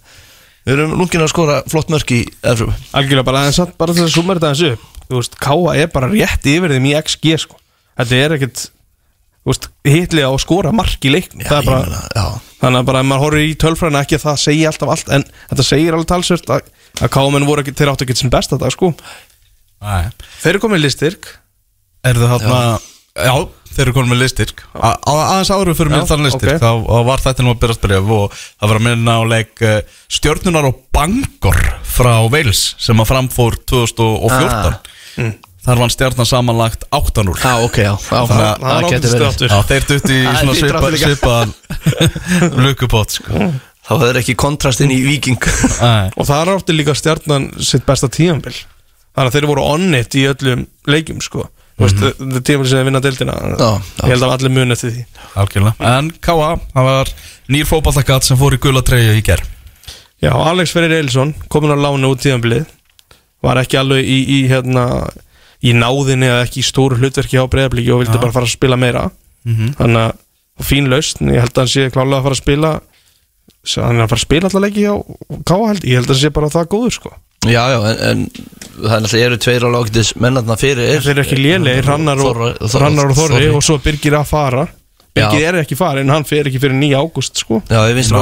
Við 0.63 0.77
erum 0.77 0.93
lungin 0.95 1.23
að 1.25 1.31
skora 1.33 1.55
flott 1.67 1.89
mörk 1.91 2.11
í 2.15 2.21
Evrum 2.39 2.71
Algjörlega 2.95 3.27
bara, 3.27 3.45
en 3.47 3.55
samt 3.55 3.77
bara 3.77 3.95
til 3.95 4.05
að 4.05 4.13
summa 4.13 4.37
þetta 4.37 4.53
þessu 4.53 4.71
Þú 5.09 5.19
veist, 5.19 5.35
Káa 5.43 5.73
er 5.75 5.89
bara 5.91 6.07
rétt 6.07 6.47
yfir 6.47 6.71
þeim 6.71 6.85
í 6.87 6.93
XG 7.01 7.33
sko. 7.43 7.57
Þetta 7.99 8.15
er 8.15 8.35
ekkert 8.37 8.63
Þú 9.43 9.51
veist, 9.51 9.67
hitlega 9.83 10.29
að 10.31 10.39
skora 10.39 10.71
mark 10.71 11.03
í 11.03 11.11
leikn 11.11 11.43
Það 11.43 11.57
er 11.57 11.67
bara, 11.67 12.03
Já, 12.15 12.25
þannig 12.61 12.79
að 12.79 12.87
bara 12.87 13.01
ef 13.03 13.09
maður 13.09 13.25
horfir 13.25 13.43
í 13.43 13.57
tölfræðina 13.59 14.03
ekki 14.05 14.15
að 14.15 14.23
það 14.23 14.39
segja 14.45 14.71
alltaf 14.71 14.93
allt 14.95 15.11
En 15.17 15.25
þetta 15.51 15.67
segir 15.67 15.97
alveg 15.97 16.09
talsvört 16.13 16.53
að, 16.55 16.71
að 17.03 17.13
Káamenn 17.17 17.47
voru 17.49 17.65
ekki, 17.65 17.75
þeir 17.75 17.91
áttu 17.91 18.07
ekki 18.07 18.15
sinn 18.21 18.31
besta 18.31 18.59
dag 18.61 18.71
sko. 18.71 18.93
Nei. 19.83 20.07
Þeir 20.39 20.53
eru 20.53 20.63
komið 20.63 20.85
listyrk 20.85 21.27
Er 22.07 22.15
það 22.15 22.37
þarna 22.37 22.79
Já, 23.13 23.35
þeir 23.73 23.85
eru 23.87 23.95
konum 23.97 24.13
með 24.13 24.21
listyrk 24.23 24.63
Aðeins 24.79 25.51
áður 25.53 25.73
fyrir 25.77 25.93
mér 25.93 26.05
þann 26.09 26.25
listyrk 26.27 26.55
ok. 26.57 26.63
þá, 26.63 26.71
þá 26.89 26.99
var 27.09 27.23
þetta 27.25 27.45
nú 27.45 27.53
að 27.53 27.61
byrjast 27.63 27.83
bref 27.85 28.11
og 28.17 28.35
það 28.39 28.71
var 28.73 28.79
að 28.81 28.85
minna 28.89 29.15
á 29.17 29.21
leik 29.33 29.63
uh, 29.65 29.79
stjörnunar 30.17 30.67
og 30.69 30.81
Bangor 30.95 31.59
frá 31.93 32.13
Wales 32.29 32.61
sem 32.81 33.01
að 33.03 33.09
framfór 33.13 33.59
2014 33.69 34.91
Ah. 35.13 35.29
Þar 35.63 35.79
var 35.79 35.91
stjarnan 35.93 36.27
samanlagt 36.27 36.81
8-0 36.91 37.35
já 37.39 37.51
ok, 37.63 37.77
já, 37.85 37.91
það 38.01 38.31
ágætis 38.67 39.13
verið. 39.13 39.53
þeir 39.69 39.85
dutti 39.87 40.15
í 40.17 40.23
svona 40.25 40.55
því 40.57 40.63
svipa, 40.63 40.89
svipaðan 41.03 41.53
lukupott 42.65 43.13
sko. 43.15 43.45
Þá 43.83 43.91
hefur 43.93 44.19
ekki 44.19 44.35
kontrastinn 44.39 44.91
í 44.95 44.97
Viking. 45.05 45.39
Og 46.17 46.27
það 46.27 46.41
er 46.41 46.51
átti 46.55 46.75
líka 46.75 46.95
stjarnan 46.97 47.47
sitt 47.63 47.85
besta 47.87 48.09
tíðanbill 48.11 48.55
Þannig 49.13 49.29
að 49.29 49.35
þeir 49.37 49.47
voru 49.53 49.65
onnit 49.75 50.17
í 50.17 50.25
öllum 50.33 50.65
leikjum 50.89 51.21
sko 51.23 51.45
Þú 51.73 51.85
veist, 51.87 51.97
þetta 52.03 52.37
er 52.37 52.43
tíðanbill 52.45 52.69
sem 52.69 52.77
þeir 52.79 52.87
vinna 52.89 53.01
deildina. 53.01 53.35
Ég 54.03 54.11
held 54.13 54.25
að 54.27 54.33
allir 54.35 54.53
muni 54.53 54.75
eftir 54.75 54.91
því. 54.93 55.03
Algjörlega. 55.41 55.89
En 55.97 56.11
K.A. 56.21 56.49
það 56.75 56.87
var 56.89 57.11
nýr 57.55 57.69
fótballakatt 57.69 58.27
sem 58.27 58.39
fór 58.39 58.55
í 58.57 58.61
gula 58.61 58.83
treyju 58.85 59.15
í 59.17 59.23
ger 59.25 59.41
Já, 60.23 60.31
Alex 60.31 60.71
Ferrir 60.71 60.93
Eilsson 60.99 61.33
komin 61.51 61.73
á 61.73 61.77
lánu 61.77 62.13
út 62.13 62.21
tíðanbilið 62.23 62.69
Var 63.43 63.59
ekki 63.59 63.79
alveg 63.81 64.05
í, 64.07 64.19
í 64.37 64.37
hérna 64.47 64.85
Í 65.63 65.73
náðinni 65.75 66.29
eða 66.29 66.45
ekki 66.45 66.61
í 66.61 66.67
stóru 66.67 66.99
hlutverki 66.99 67.39
á 67.39 67.47
breyðablíki 67.47 67.91
og 67.95 68.03
vildi 68.03 68.17
Já. 68.17 68.21
bara 68.21 68.35
fara 68.35 68.47
að 68.49 68.53
spila 68.57 68.77
meira. 68.79 69.05
Þannig 69.47 70.01
að 70.01 70.17
og 70.53 70.65
fín 70.67 70.89
lausn, 70.91 71.31
ég 71.33 71.41
held 71.41 71.55
að 71.55 71.61
hann 71.63 71.71
sé 71.71 71.85
klálega 71.89 72.19
að 72.19 72.25
fara 72.27 72.35
að 72.35 72.41
spila. 72.43 72.71
Hann 73.79 73.97
er 73.97 74.03
að 74.03 74.11
fara 74.11 74.19
að 74.19 74.25
spila 74.27 74.49
alltaf 74.49 74.63
leiki 74.65 74.83
á 74.83 74.95
held, 75.63 75.87
ég 75.87 75.97
held 75.97 76.09
að 76.09 76.13
hann 76.13 76.19
sé 76.19 76.33
bara 76.35 76.51
það 76.51 76.67
góður 76.75 76.97
sko 76.97 77.13
Já, 77.49 77.63
já, 77.73 77.79
en, 77.89 77.97
en 78.09 78.21
það 78.83 78.93
er 78.93 79.01
náttúrulega 79.03 79.25
eru 79.29 79.37
tveir 79.43 79.65
alveg 79.67 79.81
ágætis 79.89 80.13
mennarna 80.23 80.55
fyrir 80.59 80.93
Þeir 81.03 81.11
eru 81.13 81.23
ekki 81.25 81.39
lélegir, 81.41 81.83
Rannar 81.89 82.21
og, 82.23 82.37
Þorri- 82.39 82.79
Rannar 82.83 83.11
og 83.11 83.17
Þorri 83.19 83.49
og 83.57 83.65
svo 83.65 83.77
Birgir 83.83 84.15
að 84.19 84.25
fara. 84.31 84.63
Birgir 85.13 85.43
er 85.45 85.57
ekki 85.59 85.75
farin, 85.77 86.09
hann 86.09 86.23
fer 86.25 86.47
ekki 86.49 86.57
fyrir 86.63 86.73
9 86.79 86.95
ágúst 86.97 87.37
sko. 87.43 87.59
Já, 87.69 87.83
ég 87.91 87.99
Já. 88.01 88.21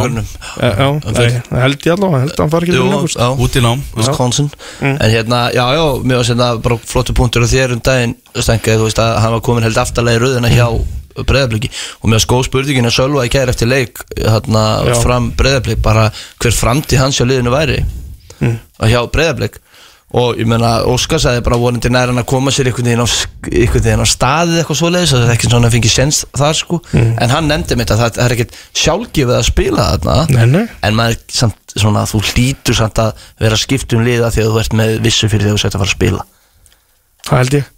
Já, 0.59 0.71
já, 0.75 0.87
nei, 0.91 1.29
það 1.47 1.61
held 1.63 1.85
ég 1.87 1.93
allavega, 1.95 2.19
held 2.25 2.33
að 2.35 2.41
hann 2.43 2.51
fari 2.51 2.67
ekki 2.67 2.73
fyrir 2.75 2.89
9 2.89 2.97
ágúst. 2.97 3.19
já, 3.21 3.29
Út 3.45 3.55
í 3.55 3.61
nám 3.63 3.83
Wisconsin. 3.95 4.49
En 4.81 4.97
hérna, 5.13 5.39
já, 5.55 5.63
já, 5.77 5.85
mér 6.03 6.19
var 6.19 6.27
sérna 6.27 6.49
bara 6.61 6.77
flottu 6.91 7.15
punktur 7.15 7.45
og 7.45 7.53
þér 7.53 7.77
um 7.77 7.83
daginn 7.85 8.17
Stengaði, 8.35 8.81
þú 8.81 8.89
veist 8.89 8.99
að 9.05 9.13
hann 9.23 9.31
var 9.37 9.45
komin 9.47 9.63
held 9.69 9.79
aftarlega 9.79 10.19
í 10.19 10.23
rauðina 10.25 10.51
hjá 10.51 10.67
breyðabliki 11.27 11.69
og 12.01 12.11
mér 12.11 12.21
skóð 12.23 12.45
spurningin 12.49 12.87
að 12.87 12.95
Sölva 12.95 13.23
í 13.27 13.31
kæri 13.31 13.51
eftir 13.51 13.67
leik 13.71 13.99
hérna 14.19 14.61
Já. 14.87 14.93
fram 14.99 15.31
breyðablik 15.35 15.81
bara 15.83 16.05
hver 16.43 16.55
framtíð 16.55 17.01
hans 17.05 17.19
hjá 17.19 17.25
liðinu 17.27 17.51
væri 17.55 17.81
Mm. 18.41 18.57
og 18.81 18.91
hjá 18.91 19.01
breyðablik 19.13 19.61
og 20.11 20.39
ég 20.41 20.47
meina 20.49 20.81
Óskar 20.91 21.21
sagði 21.23 21.43
bara 21.45 21.59
vonandi 21.59 21.91
nær 21.91 22.11
hann 22.11 22.19
að 22.19 22.27
koma 22.27 22.51
sér 22.51 22.67
einhvern 22.67 22.89
veginn 22.89 24.03
á, 24.03 24.03
á 24.03 24.11
staðið 24.11 24.59
eitthvað 24.59 24.79
svoleiðis 24.81 25.13
það 25.15 25.23
er 25.23 25.33
ekki 25.35 25.49
svona 25.51 25.69
að 25.69 25.75
fengi 25.77 25.91
sens 25.93 26.21
þar 26.35 26.57
sko. 26.59 26.79
En 26.91 27.31
hann 27.31 27.47
nefndi 27.47 27.77
mitt 27.79 27.93
að 27.95 28.03
það, 28.03 28.19
er 28.25 28.35
ekkert 28.35 28.57
sjálfgefið 28.81 29.35
að 29.37 29.47
spila 29.47 29.87
þarna. 29.93 30.17
Nei, 30.35 30.45
nei, 30.51 30.63
en 30.83 30.97
maður 30.99 31.19
samt 31.31 31.75
svona 31.77 32.03
þú 32.11 32.23
hlýtur 32.27 32.79
samt 32.81 32.99
að 32.99 33.27
vera 33.39 33.59
skipt 33.63 33.95
um 33.95 34.03
liða 34.03 34.33
því 34.35 34.43
að 34.43 34.51
þú 34.51 34.63
ert 34.65 34.79
með 34.81 34.95
vissu 35.07 35.31
fyrir 35.31 35.47
því 35.47 35.53
að 35.53 35.55
þú 35.55 35.63
sett 35.63 35.77
að 35.77 35.85
fara 35.85 35.93
að 35.93 35.95
spila. 35.95 36.25
Það 37.29 37.43
held 37.43 37.59
ég. 37.61 37.69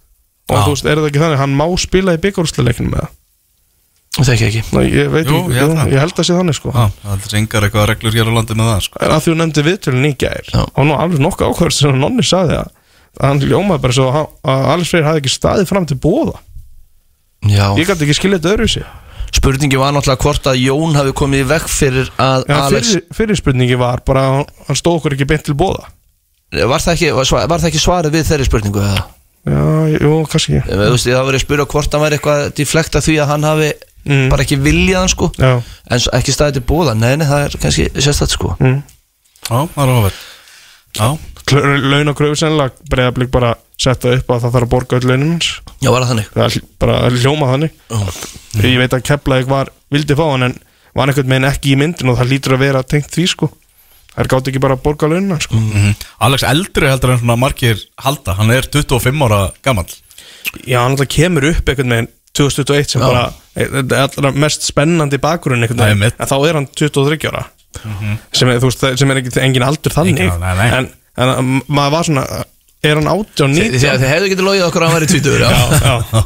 Og 0.49 0.57
þú 0.57 0.73
veist, 0.73 0.87
er 0.89 0.99
það 0.99 1.11
ekki 1.11 1.21
þannig, 1.21 1.43
hann 1.43 1.59
má 1.61 1.67
spila 1.79 2.17
í 2.17 2.23
byggjárúsleikinu 2.23 2.95
með 2.95 3.05
það 3.05 3.19
það 4.13 4.27
þekki 4.29 4.45
ég 4.45 4.49
ekki 4.53 4.77
Nei, 4.77 4.85
ég 4.93 5.09
veit 5.13 5.27
Jú, 5.29 5.39
ekki, 5.41 5.57
ég 5.57 5.73
það. 5.73 5.91
ég 5.93 6.03
held 6.03 6.19
að 6.21 6.27
sé 6.27 6.37
þannig 6.37 6.57
sko 6.59 6.73
Já, 6.73 6.83
það 7.03 7.27
er 7.27 7.37
engar 7.39 7.65
eitthvað 7.67 7.87
reglur 7.89 8.17
hér 8.17 8.29
á 8.29 8.33
landi 8.37 8.57
með 8.59 8.69
það 8.69 8.81
sko. 8.87 9.01
Að 9.07 9.13
því 9.23 9.31
þú 9.31 9.35
nefndi 9.41 9.63
viðtölun 9.67 10.05
í 10.09 10.13
gær 10.21 10.49
Já. 10.53 10.61
og 10.69 10.87
nú 10.89 10.97
alveg 10.99 11.23
nokkuð 11.23 11.49
ákvæður 11.53 11.75
sem 11.77 11.97
nonni 12.03 12.25
saði 12.27 12.59
að 12.61 12.69
að 13.13 13.27
hann 13.29 13.41
ljómaði 13.45 13.81
bara 13.83 13.93
svo 13.93 14.05
að, 14.09 14.27
að 14.53 14.67
Alex 14.73 14.89
Freyr 14.93 15.07
hafði 15.07 15.21
ekki 15.23 15.33
staðið 15.33 15.67
fram 15.69 15.85
til 15.89 15.97
bóða 16.01 16.35
Já. 17.43 17.65
Ég 17.77 17.89
gæti 17.89 18.05
ekki 18.07 18.15
skilja 18.17 18.39
þetta 18.39 18.53
öðru 18.55 18.69
sér 18.73 18.91
spurningi 19.33 19.79
var 19.81 19.93
náttúrulega 19.95 20.21
hvort 20.27 20.47
að 20.49 20.59
Jón 20.61 20.93
hafi 20.97 21.13
komið 21.17 21.41
í 21.41 21.47
vekk 21.49 21.69
fyrir 21.73 22.09
að 22.21 22.43
ja, 22.49 22.57
Alex 22.67 22.91
fyrir, 22.93 23.05
fyrir 23.17 23.39
spurningi 23.39 23.77
var 23.81 24.03
bara 24.05 24.23
að 24.29 24.35
hann- 24.67 24.77
stóð 24.77 24.99
okkur 24.99 25.15
ekki 25.17 25.27
beint 25.29 25.45
til 25.49 25.55
bóða 25.57 25.87
var 26.53 26.83
það, 26.85 26.93
ekki, 26.93 27.09
var, 27.17 27.31
var 27.49 27.63
það 27.63 27.69
ekki 27.71 27.81
svarið 27.81 28.13
við 28.13 28.27
þeirri 28.29 28.45
spurningu 28.45 28.83
eða? 28.85 28.99
Já, 29.43 29.63
jú, 29.97 30.11
kannski 30.29 30.59
ekki 30.59 30.69
Þú 30.77 30.91
veist, 30.93 31.07
það 31.09 31.25
var 31.27 31.37
að 31.39 31.43
spyrja 31.43 31.65
hvort 31.73 31.95
hann 31.97 32.03
væri 32.05 32.19
eitthvað 32.19 32.43
deflekt 32.61 32.99
af 32.99 33.07
því 33.07 33.15
að 33.23 33.31
hann 33.33 33.47
hafi 33.49 33.71
Mm. 34.03 34.27
bara 34.29 34.43
ekki 34.43 34.59
viljað 34.59 34.99
hann 34.99 35.11
sko. 35.13 35.31
Já, 35.39 35.53
en 35.63 36.05
ekki 36.19 36.35
staðið 36.35 36.59
til 36.59 36.65
bóða, 36.67 36.95
nei, 36.99 37.15
nei, 37.15 37.27
það 37.29 37.45
er 37.45 37.57
kannski 37.63 37.89
sérstætt 37.95 38.35
sko. 38.35 38.55
Mm. 38.59 38.81
Já, 39.49 39.59
það 39.75 39.93
er 40.07 40.17
Já, 40.93 41.07
laun 41.51 42.11
og 42.11 42.17
kröfu 42.17 42.37
sennilega 42.37 42.89
breyðablík 42.91 43.31
bara 43.33 43.55
setta 43.81 44.11
upp 44.13 44.29
að 44.29 44.43
það 44.43 44.53
þarf 44.53 44.67
að 44.67 44.71
borga 44.75 44.99
öll 44.99 45.07
launum 45.09 45.31
hans. 45.33 45.49
Já, 45.81 45.89
var 45.89 46.03
það 46.03 46.11
þannig? 46.11 46.29
Það 46.35 46.45
er 46.45 46.67
bara 46.83 46.99
hljóma 47.15 47.49
þannig. 47.49 47.79
Ég 48.61 48.77
veit 48.83 48.93
að 48.93 49.05
Keflavík 49.09 49.49
var 49.49 49.71
vildi 49.93 50.17
fá 50.19 50.23
hann 50.27 50.47
en 50.49 50.55
var 50.93 51.09
einhvern 51.09 51.33
veginn 51.33 51.49
ekki 51.49 51.73
í 51.73 51.79
myndin 51.81 52.13
og 52.13 52.19
það 52.19 52.31
lítur 52.35 52.55
að 52.57 52.63
vera 52.67 52.83
tengt 52.85 53.09
því 53.15 53.25
sko. 53.33 53.49
Þær 54.13 54.29
gátt 54.29 54.49
ekki 54.51 54.61
bara 54.61 54.77
að 54.77 54.83
borga 54.85 55.09
launina 55.09 55.39
sko. 55.41 55.57
Mhm. 55.57 55.95
Alex 56.27 56.45
eldri 56.45 56.91
heldur 56.91 57.15
en 57.15 57.21
svona 57.23 57.39
margir 57.41 57.81
halda. 57.97 58.37
Hann 58.37 58.53
er 58.53 58.69
25 58.69 59.25
ára 59.25 59.41
gamall. 59.65 59.89
Já, 60.67 60.83
hann 60.83 60.93
alltaf 60.93 61.09
kemur 61.09 61.49
upp 61.49 61.65
einhvern 61.65 61.95
veginn 61.95 62.11
2021 62.37 62.95
sem 62.95 63.03
bara 63.03 63.27
er 63.55 63.99
allra 64.03 64.31
mest 64.45 64.65
spennandi 64.65 65.19
mitt. 65.99 66.15
en 66.19 66.29
þá 66.31 66.35
er 66.49 66.57
hann 66.59 66.67
23 66.73 67.29
ára. 67.29 67.43
Sem, 68.33 68.49
er, 68.49 68.59
veist, 68.61 68.83
sem 68.99 69.11
er 69.13 69.19
ekki, 69.21 69.33
engin 69.41 69.65
aldur 69.65 69.93
þannig. 69.93 70.19
Engin- 70.23 70.41
nei, 70.41 70.53
nei. 70.57 70.67
En, 70.79 70.89
en 71.17 71.31
að 71.33 71.53
maður 71.67 71.95
var 71.97 72.07
svona 72.09 72.25
er 72.83 72.99
hann 72.99 73.09
18, 73.09 73.55
Þið 73.57 73.71
19 73.77 74.01
þið 74.03 74.11
hefðu 74.13 74.29
getið 74.33 74.47
logið 74.49 74.65
okkur 74.67 74.83
að 74.85 74.89
hann 74.91 74.97
væri 74.99 75.11
tvítur 75.13 75.43
já. 75.45 75.51
já, 75.83 76.23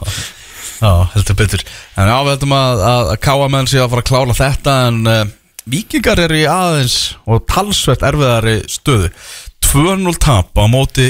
Já, 0.78 0.91
heldur 1.15 1.38
betur. 1.39 1.63
En 1.98 2.12
heldum 2.13 2.54
að, 2.54 2.82
að, 2.86 3.12
að 3.15 3.20
káa 3.26 3.48
menn 3.50 3.70
sé 3.70 3.80
að 3.82 3.91
fara 3.93 4.04
að 4.04 4.10
klála 4.12 4.36
þetta 4.38 4.76
En 4.91 5.00
uh, 5.10 5.22
vikingar 5.74 6.22
eru 6.22 6.38
í 6.38 6.43
aðeins 6.50 6.98
og 7.26 7.46
talsvert 7.50 8.06
erfiðari 8.06 8.60
stöðu. 8.70 9.10
2-0 9.67 10.13
tap 10.22 10.54
á 10.54 10.63
móti 10.70 11.10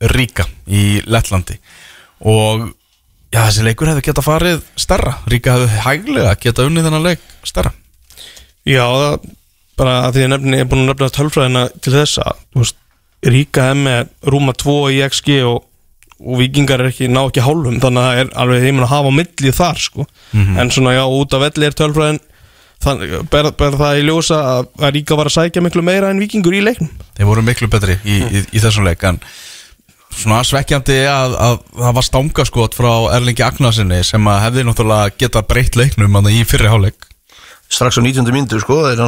Ríka 0.00 0.46
í 0.68 1.02
Lettlandi. 1.06 1.58
Og 2.24 2.70
já, 3.36 3.42
þessi 3.44 3.66
leikur 3.66 3.90
hefði 3.92 4.04
geta 4.08 4.24
farið 4.24 4.64
stærra. 4.80 5.18
Ríka 5.30 5.56
hefði 5.56 5.82
hæglega 5.84 6.34
geta 6.40 6.66
unnið 6.66 6.88
þennan 6.88 7.06
leik 7.06 7.22
stærra. 7.46 7.72
Já, 8.66 8.82
það, 8.82 9.30
bara 9.78 9.96
að 10.06 10.16
því 10.16 10.24
ég 10.24 10.32
nefni, 10.32 10.56
ég 10.56 10.64
er 10.64 10.70
búin 10.70 10.84
að 10.84 10.90
nefna 10.92 11.12
tölfræðina 11.14 11.64
til 11.84 11.94
þessa. 11.94 12.34
Veist, 12.56 12.78
Ríka 13.26 13.70
er 13.72 13.80
með 13.80 14.12
rúma 14.32 14.54
2 14.56 14.76
í 14.94 15.00
XG 15.06 15.40
og, 15.48 15.60
og 16.20 16.40
vikingar 16.40 16.82
er 16.82 16.90
ekki, 16.92 17.10
ná 17.12 17.22
ekki 17.24 17.44
hálfum 17.44 17.80
þannig 17.82 18.02
að 18.02 18.08
það 18.08 18.22
er 18.22 18.32
alveg 18.44 18.64
heiminn 18.66 18.86
að 18.86 18.92
hafa 18.92 19.12
á 19.12 19.18
milli 19.18 19.52
þar 19.56 19.82
sko. 19.82 20.06
en 20.60 20.72
svona 20.72 20.96
já, 20.96 21.04
út 21.04 21.36
af 21.36 21.44
velli 21.46 21.68
er 21.68 21.76
tölfræðin 21.76 22.20
þannig, 22.84 23.14
ber, 23.32 23.50
ber 23.56 23.78
það 23.80 24.00
í 24.00 24.06
ljósa 24.06 24.38
að, 24.52 24.70
að 24.82 24.94
Ríka 24.98 25.18
var 25.18 25.30
að 25.30 25.36
sækja 25.38 25.64
miklu 25.64 25.84
meira 25.84 26.12
en 26.12 26.22
vikingur 26.22 26.54
í 26.54 26.62
leiknum. 26.64 26.92
Þeir 27.16 27.30
voru 27.30 27.44
miklu 27.46 27.70
betri 27.72 27.98
í, 28.04 28.20
í, 28.20 28.44
í 28.52 28.62
þessum 28.62 28.86
leik 28.86 29.04
En 29.08 29.20
svona 30.16 30.40
svekkjandi 30.46 30.96
að, 31.10 31.34
að 31.46 31.58
það 31.76 31.96
var 31.98 32.06
stangaskot 32.06 32.76
frá 32.78 32.90
Erlingi 33.16 33.44
Agnarsinni 33.46 33.98
Sem 34.06 34.26
að 34.30 34.42
hefði 34.46 34.64
náttúrulega 34.68 35.12
geta 35.20 35.42
breytt 35.46 35.76
leiknum 35.78 36.16
í 36.32 36.40
fyrri 36.48 36.70
hálfleik. 36.72 37.08
Strax 37.68 37.98
á 37.98 38.02
19. 38.02 38.30
myndu 38.34 38.60
sko 38.62 38.78
það 38.84 38.92
er 38.94 39.00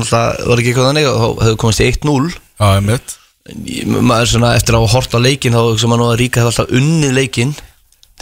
var 0.51 0.61
ekki 0.63 0.73
eitthvað 0.73 0.89
þannig 0.91 1.09
þá 1.09 1.27
hefðu 1.47 1.59
komist 1.63 1.83
í 1.85 1.89
1-0 1.93 2.31
Já, 2.35 2.67
einmitt. 2.75 3.15
Ég- 3.49 3.87
maður 3.89 4.29
svona 4.33 4.55
eftir 4.59 4.75
að 4.77 4.83
hafa 4.85 4.95
hort 4.99 5.15
á 5.15 5.21
leikin 5.25 5.55
þá 5.57 5.61
hugsa 5.71 5.89
maður 5.89 6.03
nú 6.03 6.09
að 6.11 6.19
Ríka 6.21 6.43
alltaf 6.51 6.73
unnið 6.75 7.15
leikin 7.17 7.55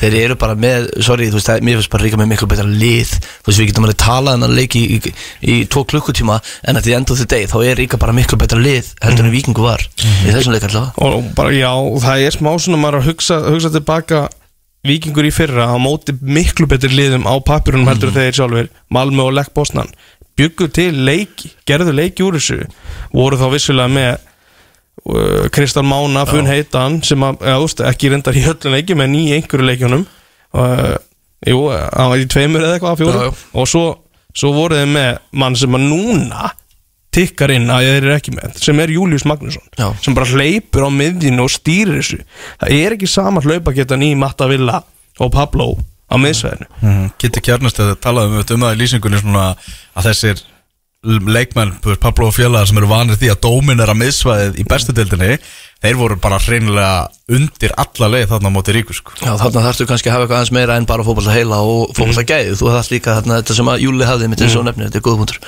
þeir 0.00 0.16
eru 0.20 0.36
bara 0.40 0.56
með, 0.58 0.88
sorry, 1.04 1.28
þú 1.32 1.40
veist, 1.40 1.50
það, 1.50 1.66
mér 1.66 1.80
finnst 1.80 1.92
bara 1.92 2.06
Ríka 2.06 2.20
með 2.20 2.30
miklu 2.32 2.48
betra 2.52 2.68
lið. 2.68 3.12
Þú 3.16 3.50
veist, 3.50 3.60
við 3.60 3.70
getum 3.70 3.88
alveg 3.88 4.00
talað 4.02 4.38
en 4.38 4.46
að 4.46 4.56
leiki 4.60 4.82
í, 4.82 4.96
í, 4.96 5.12
í 5.40 5.58
tvo 5.72 5.84
klukkutíma 5.88 6.38
en 6.68 6.80
að 6.80 6.88
því 6.88 6.96
endur 7.00 7.20
þið 7.20 7.30
deg, 7.34 7.46
þá 7.52 7.58
er 7.64 7.80
Ríka 7.82 8.00
bara 8.00 8.16
miklu 8.16 8.40
betra 8.40 8.60
lið 8.60 8.90
heldur 9.04 9.28
en 9.28 9.34
Víkingu 9.34 9.66
var 9.66 9.82
í 9.82 10.32
þessum 10.32 10.56
leik 10.56 10.66
allavega. 10.68 11.06
Og 11.06 11.30
bara 11.38 11.54
já, 11.56 11.70
það 12.06 12.26
er 12.26 12.36
smá 12.36 12.52
svona 12.56 12.82
maður 12.82 13.00
að 13.00 13.08
hugsa, 13.12 13.40
hugsa 13.50 13.72
tilbaka 13.74 14.26
vikingur 14.86 15.26
í 15.26 15.32
fyrra 15.34 15.66
á 15.72 15.76
móti 15.82 16.14
miklu 16.20 16.68
betur 16.70 16.92
liðum 16.94 17.26
á 17.26 17.34
papirunum 17.42 17.88
heldur 17.90 18.12
mm. 18.12 18.18
þeir 18.18 18.38
sjálfur 18.38 18.68
Malmö 18.94 19.26
og 19.26 19.34
Lekk 19.34 19.54
Bosnan 19.56 19.90
byggu 20.36 20.68
til 20.74 20.92
leiki, 21.06 21.52
gerðu 21.68 21.94
leiki 21.96 22.24
úr 22.26 22.36
þessu 22.36 22.66
voru 23.14 23.38
þá 23.40 23.46
vissulega 23.54 23.92
með 23.92 24.26
uh, 25.04 25.46
Kristall 25.54 25.86
Mána, 25.88 26.26
Funn 26.28 26.48
Heitan 26.50 27.00
sem 27.06 27.22
að, 27.26 27.44
ja, 27.46 27.56
úst, 27.62 27.82
ekki 27.84 28.12
reyndar 28.12 28.36
í 28.36 28.44
höllin 28.46 28.76
leikjum 28.78 29.04
en 29.04 29.16
í 29.18 29.24
einhverju 29.36 29.70
leikjunum. 29.70 30.04
Uh, 30.56 30.94
jú, 31.46 31.64
hann 31.70 32.12
var 32.12 32.22
í 32.22 32.28
tveimur 32.32 32.64
eða 32.64 32.78
eitthvað 32.78 33.02
fjórum. 33.02 33.24
Já, 33.24 33.32
já. 33.32 33.48
og 33.60 33.70
svo, 33.70 33.84
svo 34.36 34.52
voru 34.56 34.78
þeir 34.78 34.94
með 34.94 35.10
mann 35.42 35.58
sem 35.58 35.78
að 35.78 35.90
núna 35.90 36.52
tikkar 37.16 37.52
inn 37.54 37.70
að 37.72 37.86
þeir 37.86 37.98
eru 38.02 38.14
ekki 38.16 38.34
með 38.36 38.58
sem 38.60 38.80
er 38.82 38.92
Július 38.92 39.24
Magnússon 39.28 39.64
Já. 39.78 39.88
sem 40.04 40.16
bara 40.16 40.28
hleypur 40.28 40.84
á 40.84 40.90
miðjunu 40.92 41.46
og 41.46 41.52
stýrir 41.52 42.00
þessu. 42.00 42.18
Það 42.60 42.74
er 42.76 42.96
ekki 42.96 43.08
sama 43.10 43.42
hlaupagetan 43.44 44.04
í 44.04 44.10
Matta 44.18 44.48
Villa 44.50 44.82
og 45.22 45.32
Pablo 45.32 45.70
á 46.12 46.14
miðsvæðinu. 46.20 46.68
Mm, 46.82 47.06
Kitty 47.20 47.42
Kjarnast 47.42 47.80
hefði 47.80 47.96
talað 48.04 48.28
um, 48.28 48.36
um 48.42 48.66
það 48.66 48.76
í 48.76 48.80
lýsingunni 48.82 49.22
svona 49.22 49.46
að 49.96 50.10
þessir 50.10 50.44
leikmenn, 51.06 51.76
þú 51.82 51.92
veist, 51.92 52.02
Pablo 52.02 52.28
og 52.30 52.34
félagar 52.36 52.68
sem 52.68 52.80
eru 52.80 52.88
vanir 52.90 53.18
því 53.20 53.30
að 53.32 53.40
dóminera 53.46 53.94
miðsvæðið 53.96 54.58
í 54.60 54.66
bestu 54.68 54.94
deildinni, 54.96 55.38
þeir 55.84 55.98
voru 56.00 56.18
bara 56.20 56.40
hreinlega 56.42 57.08
undir 57.36 57.74
alla 57.78 58.10
leið 58.12 58.28
þarna 58.32 58.50
á 58.50 58.56
móti 58.56 58.74
ríku 58.76 58.96
sko. 58.96 59.14
Já, 59.20 59.32
þarna 59.40 59.64
þarftu 59.68 59.86
kannski 59.90 60.10
að 60.10 60.16
hafa 60.16 60.26
eitthvað 60.26 60.40
aðeins 60.40 60.54
meira 60.56 60.76
en 60.80 60.88
bara 60.88 61.06
fótbolta 61.06 61.34
heila 61.36 61.60
og 61.62 61.94
fótbolta 61.96 62.26
gæði. 62.26 62.56
Þú 62.58 62.72
þarft 62.74 62.94
líka 62.94 63.16
þarna 63.20 63.40
þetta 63.40 63.58
sem 63.58 63.72
að 63.72 63.84
Júli 63.86 64.08
hafði 64.08 64.30
mitt 64.32 64.44
eins 64.46 64.56
og 64.58 64.66
nefnir, 64.66 64.90
þetta 64.90 65.00
er 65.00 65.06
góð 65.06 65.20
punktur. 65.22 65.40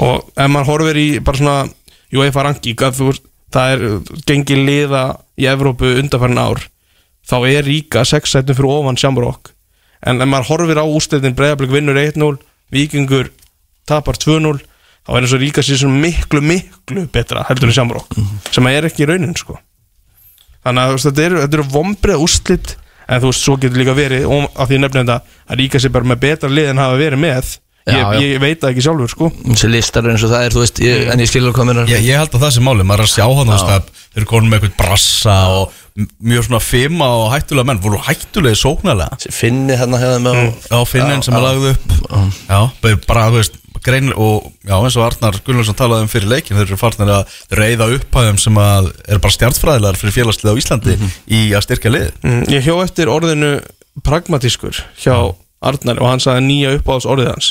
Og 0.00 0.30
ef 0.34 0.50
maður 0.50 0.70
horfir 0.74 1.00
í 1.00 1.08
bara 1.24 1.40
svona 1.40 1.56
UEFA 2.10 2.46
ranking 2.46 2.84
að 2.86 3.00
þú 3.00 3.12
það 3.50 3.72
er 3.74 3.82
gengið 4.28 4.62
liða 4.66 5.04
í 5.40 5.48
Evrópu 5.50 5.96
undanfærin 6.00 6.40
ár 6.40 6.62
þá 7.26 7.36
er 7.50 7.66
ríka 7.66 8.04
6 8.06 8.34
sætum 8.34 8.56
fyrir 8.58 8.70
ofan 8.78 8.98
Shamrock. 8.98 9.52
En 10.06 10.22
ef 10.22 10.28
maður 10.30 10.50
horfir 10.54 10.80
á 10.80 10.86
ústöðin 10.86 11.36
Breiðablík 11.36 11.72
vinnur 11.74 11.98
1-0 11.98 12.38
Víkingur 12.70 13.30
tapar 13.90 14.18
2-0 14.22 14.62
þá 15.06 15.14
er 15.14 15.24
eins 15.24 15.34
og 15.36 15.42
ríka 15.42 15.64
sér 15.64 15.88
miklu 15.90 16.42
miklu 16.44 17.06
betra 17.12 17.46
heldur 17.48 17.70
en 17.70 17.76
Shamrock 17.76 18.18
sem 18.50 18.68
að 18.68 18.78
er 18.78 18.90
ekki 18.90 19.06
í 19.06 19.10
raunin 19.10 19.36
sko. 19.38 19.56
Þannig 20.60 20.84
að 20.84 21.02
þetta 21.06 21.26
eru, 21.26 21.40
þetta 21.44 21.58
eru 21.58 21.68
vombrið 21.72 22.22
úrslit 22.26 22.76
en 23.10 23.22
þú 23.22 23.32
veist, 23.32 23.42
svo 23.46 23.56
getur 23.60 23.80
líka 23.80 23.96
verið 23.96 24.28
og 24.28 24.46
að 24.54 24.70
því 24.70 24.82
nefnir 24.84 25.02
þetta 25.02 25.18
að 25.50 25.60
ríka 25.62 25.80
sér 25.80 25.94
bara 25.94 26.10
með 26.12 26.22
betra 26.26 26.52
lið 26.52 26.70
en 26.70 26.82
hafa 26.84 27.00
verið 27.00 27.22
með 27.24 27.56
Já, 27.88 27.96
ég, 27.96 28.00
já. 28.12 28.20
ég 28.20 28.40
veit 28.42 28.60
það 28.60 28.72
ekki 28.74 28.82
sjálfur 28.84 29.10
sko. 29.10 29.28
Þessi 29.40 29.68
listar 29.72 30.08
eins 30.10 30.24
og 30.26 30.32
það 30.34 30.42
er, 30.44 30.54
þú 30.54 30.62
veist, 30.62 30.80
ég, 30.84 31.06
en 31.10 31.22
ég 31.22 31.30
skilur 31.30 31.54
hvað 31.56 31.68
mér 31.70 31.78
ég, 31.88 32.02
ég 32.10 32.20
held 32.20 32.34
að 32.36 32.44
það 32.44 32.52
sé 32.52 32.64
máli, 32.66 32.84
maður 32.86 33.02
er 33.02 33.08
að 33.08 33.14
sjá 33.14 33.24
hann 33.24 33.48
þú 33.48 33.54
veist, 33.54 33.70
að 33.70 34.02
þeir 34.02 34.20
eru 34.20 34.28
konum 34.30 34.52
með 34.52 34.58
eitthvað 34.58 34.74
brassa 34.82 35.36
og 35.54 35.78
mjög 36.30 36.46
svona 36.46 36.60
fima 36.64 37.08
og 37.16 37.24
hættulega 37.32 37.70
menn 37.70 37.80
voru 37.82 38.02
hættulega 38.04 38.60
sóknarlega. 38.60 39.32
Finni 39.32 39.78
þarna 39.80 40.02
hefði 40.04 40.20
með 40.26 40.40
mm. 40.42 40.52
á 40.76 40.78
finnin 40.92 41.24
sem 41.24 41.38
er 41.38 41.46
lagði 41.46 41.72
upp. 41.72 41.96
Já, 42.52 42.60
bara, 43.08 43.26
þú 43.30 43.40
veist 43.40 43.59
grein 43.84 44.12
og, 44.12 44.50
já, 44.66 44.74
eins 44.76 44.96
og 44.98 45.06
Arnar 45.06 45.38
Gullarsson 45.46 45.76
talaði 45.78 46.06
um 46.06 46.10
fyrir 46.12 46.30
leikin, 46.30 46.56
þeir 46.58 46.66
eru 46.68 46.78
farnir 46.80 47.12
að 47.14 47.34
reyða 47.58 47.88
upphæðum 47.96 48.38
sem 48.42 48.58
að 48.60 48.90
er 49.08 49.20
bara 49.22 49.36
stjartfræðilegar 49.36 50.00
fyrir 50.00 50.16
félagslið 50.18 50.52
á 50.52 50.60
Íslandi 50.60 50.96
í 51.26 51.40
að 51.56 51.66
styrkja 51.66 51.92
lið 51.94 52.08
Mm, 52.26 52.42
Ég 52.52 52.66
hjó 52.66 52.76
eftir 52.84 53.10
orðinu 53.12 53.52
pragmatískur 54.06 54.82
hjá 55.00 55.16
Arnar 55.60 56.00
og 56.00 56.08
hann 56.08 56.22
sagði 56.22 56.46
nýja 56.46 56.72
uppáðs 56.78 57.06
orðið 57.08 57.30
hans. 57.34 57.48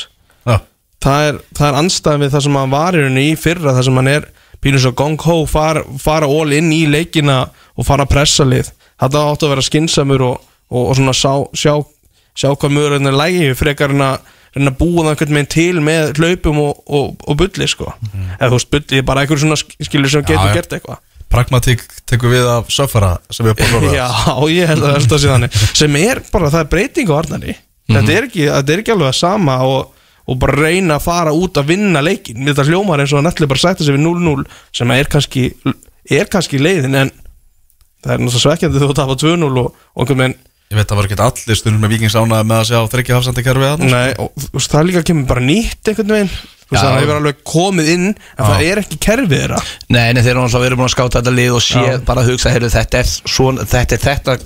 Já, 0.48 0.56
það 1.04 1.26
er, 1.28 1.40
það 1.56 1.68
er 1.68 1.78
anstæðan 1.84 2.24
við 2.24 2.32
það 2.34 2.44
sem 2.46 2.58
hann 2.58 2.72
var 2.74 2.96
í 2.96 3.02
rauninni 3.04 3.26
í 3.30 3.36
fyrra 3.38 3.74
það 3.76 3.86
sem 3.86 4.00
hann 4.00 4.10
er 4.10 4.26
pínus 4.60 4.86
og 4.88 4.96
gong 4.98 5.20
ho 5.24 5.36
fara, 5.48 5.84
all 6.26 6.52
inn 6.56 6.72
í 6.74 6.82
leikina 6.90 7.38
og 7.78 7.86
fara 7.86 8.04
að 8.04 8.12
pressa 8.12 8.44
lið. 8.44 8.72
Þetta 9.00 9.22
áttu 9.30 9.46
að 9.46 9.54
vera 9.54 9.64
skinsamur 9.64 10.24
og, 10.26 10.42
og, 10.68 10.82
og 10.90 10.98
svona 10.98 11.14
sjá, 11.16 11.32
sjá, 11.56 11.74
sjá 12.36 12.50
hvað 12.52 12.74
mjög 12.76 12.98
er 12.98 13.16
lægi 13.22 13.54
frekar 13.56 13.94
en 13.94 14.04
að 14.10 14.34
reyna 14.56 14.72
að 14.72 14.80
búa 14.80 15.04
það 15.04 15.12
einhvern 15.12 15.36
veginn 15.38 15.52
til 15.54 15.84
með 15.86 16.12
hlaupum 16.18 16.60
og, 16.64 16.82
og, 16.86 17.22
og 17.26 17.38
bulli 17.38 17.68
sko. 17.70 17.92
Eða 18.38 18.50
þú 18.50 18.58
veist 18.58 18.72
bulli 18.74 19.00
er 19.00 19.06
bara 19.06 19.24
einhver 19.24 19.40
svona 19.42 19.58
skilur 19.60 20.12
sem 20.12 20.26
getur 20.26 20.50
já. 20.50 20.56
gert 20.58 20.76
eitthvað. 20.76 21.02
Pragmatík 21.30 21.84
tekur 22.10 22.32
við 22.32 22.48
af 22.50 22.70
söffara 22.74 23.12
sem 23.30 23.46
við 23.46 23.62
erum 23.62 23.76
búin 23.76 23.92
að 23.92 23.98
Já, 24.00 24.08
ég 24.50 24.72
held 24.72 24.86
að 24.88 25.06
það 25.06 25.22
sé 25.22 25.30
þannig. 25.30 25.58
Sem 25.78 25.98
er 26.00 26.22
bara, 26.32 26.50
það 26.50 26.64
er 26.64 26.70
breyting 26.74 27.12
á 27.12 27.14
Arnari. 27.20 27.56
Þetta, 27.90 28.12
er 28.14 28.26
ekki, 28.28 28.44
þetta 28.50 28.74
er 28.74 28.82
ekki 28.82 28.94
alveg 28.94 29.10
að 29.10 29.18
sama 29.18 29.56
og, 29.66 29.94
og 30.30 30.38
bara 30.42 30.66
reyna 30.66 30.98
að 30.98 31.06
fara 31.06 31.32
út 31.34 31.58
að 31.58 31.72
vinna 31.72 32.02
leikin 32.04 32.46
þetta 32.46 32.66
hljómar 32.68 33.02
eins 33.02 33.14
og 33.14 33.26
ætli 33.26 33.48
bara 33.50 33.58
að 33.58 33.64
sætta 33.64 33.86
sig 33.86 33.96
við 33.96 34.04
0-0 34.04 34.44
sem 34.78 34.92
er 34.94 35.10
kannski 35.10 35.46
er 36.10 36.30
kannski 36.30 36.60
leiðin 36.62 36.98
en 37.00 37.10
það 38.04 38.14
er 38.14 38.22
náttúrulega 38.22 38.44
svekkjandi 38.44 38.82
þú 38.82 38.92
tapar 38.96 39.18
2-0 39.20 39.50
og, 39.50 39.74
og 39.74 40.04
einhvern 40.04 40.22
veginn 40.22 40.38
Ég 40.70 40.78
veit 40.78 40.84
að 40.86 40.92
það 40.92 40.98
var 41.00 41.06
ekki 41.08 41.16
allir 41.24 41.58
stundum 41.58 41.82
með 41.82 41.90
vikings 41.96 42.14
ánað 42.14 42.44
með 42.46 42.60
að 42.60 42.68
sjá 42.68 42.78
þryggja 42.92 43.16
hafsandakerfi 43.16 43.66
að 43.66 43.80
Nei, 43.90 44.10
og, 44.22 44.28
þú 44.38 44.50
veist, 44.54 44.70
það 44.70 44.84
líka 44.86 45.00
kemur 45.08 45.24
bara 45.26 45.42
nýtt 45.42 45.90
einhvern 45.90 46.12
veginn. 46.14 46.30
Þú 46.30 46.70
veist, 46.70 46.76
Já. 46.76 46.84
það 46.84 46.98
hefur 47.00 47.16
alveg 47.16 47.40
komið 47.50 47.90
inn 47.96 48.04
en 48.12 48.38
það 48.38 48.62
er 48.68 48.80
ekki 48.84 48.98
kerfið 49.02 49.34
þeirra. 49.34 49.58
Nei, 49.90 50.04
nei, 50.14 50.20
þeir 50.22 50.30
eru 50.30 50.44
náttúrulega 50.44 50.64
verið 50.68 50.78
búin 50.78 50.86
að 50.86 50.94
skáta 50.94 51.18
þetta 51.18 51.34
lið 51.40 51.56
og 51.56 51.64
sé 51.66 51.82
bara 52.06 52.22
að 52.22 52.30
hugsa, 52.30 52.54
heyrðu, 52.54 52.70
þetta 52.76 53.00
er 53.00 53.10
svona, 53.34 53.66
þetta 53.74 53.98
er 53.98 54.04
þetta 54.06 54.36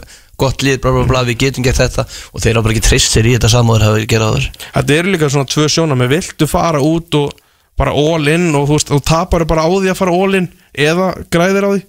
gott 0.40 0.64
lið, 0.64 0.80
bla 0.80 0.94
bla 0.96 1.04
bla, 1.12 1.24
við 1.28 1.40
getum 1.44 1.68
gett 1.68 1.82
þetta. 1.82 2.06
Og 2.32 2.40
þeir 2.40 2.54
eru 2.54 2.64
bara 2.64 2.78
ekki 2.78 2.86
trist 2.88 3.12
sér 3.12 3.28
í 3.28 3.36
þetta 3.36 3.52
samúður 3.52 4.00
gerað 4.08 4.32
á 4.32 4.36
þér 4.38 4.48
Þetta 4.78 4.96
eru 4.96 5.12
líka 5.12 5.28
svona 5.36 5.52
tvö 5.52 5.68
sjóna 5.76 5.98
með 6.00 6.14
viltu 6.16 6.48
fara 6.48 6.80
út 6.80 7.20
og 7.20 7.36
bara 7.76 7.92
all 7.92 8.32
in 8.32 8.48
og 8.54 8.64
þú 8.70 8.78
veist, 8.78 8.94
þú 8.96 9.02
tapar 9.04 9.44
bara 9.50 9.66
á 9.66 9.70
því 9.70 9.92
að 9.92 10.00
fara 10.00 10.16
all 10.16 10.38
in 10.40 10.48
eða 10.72 11.10
græðir 11.28 11.68
á 11.68 11.70
því 11.74 11.84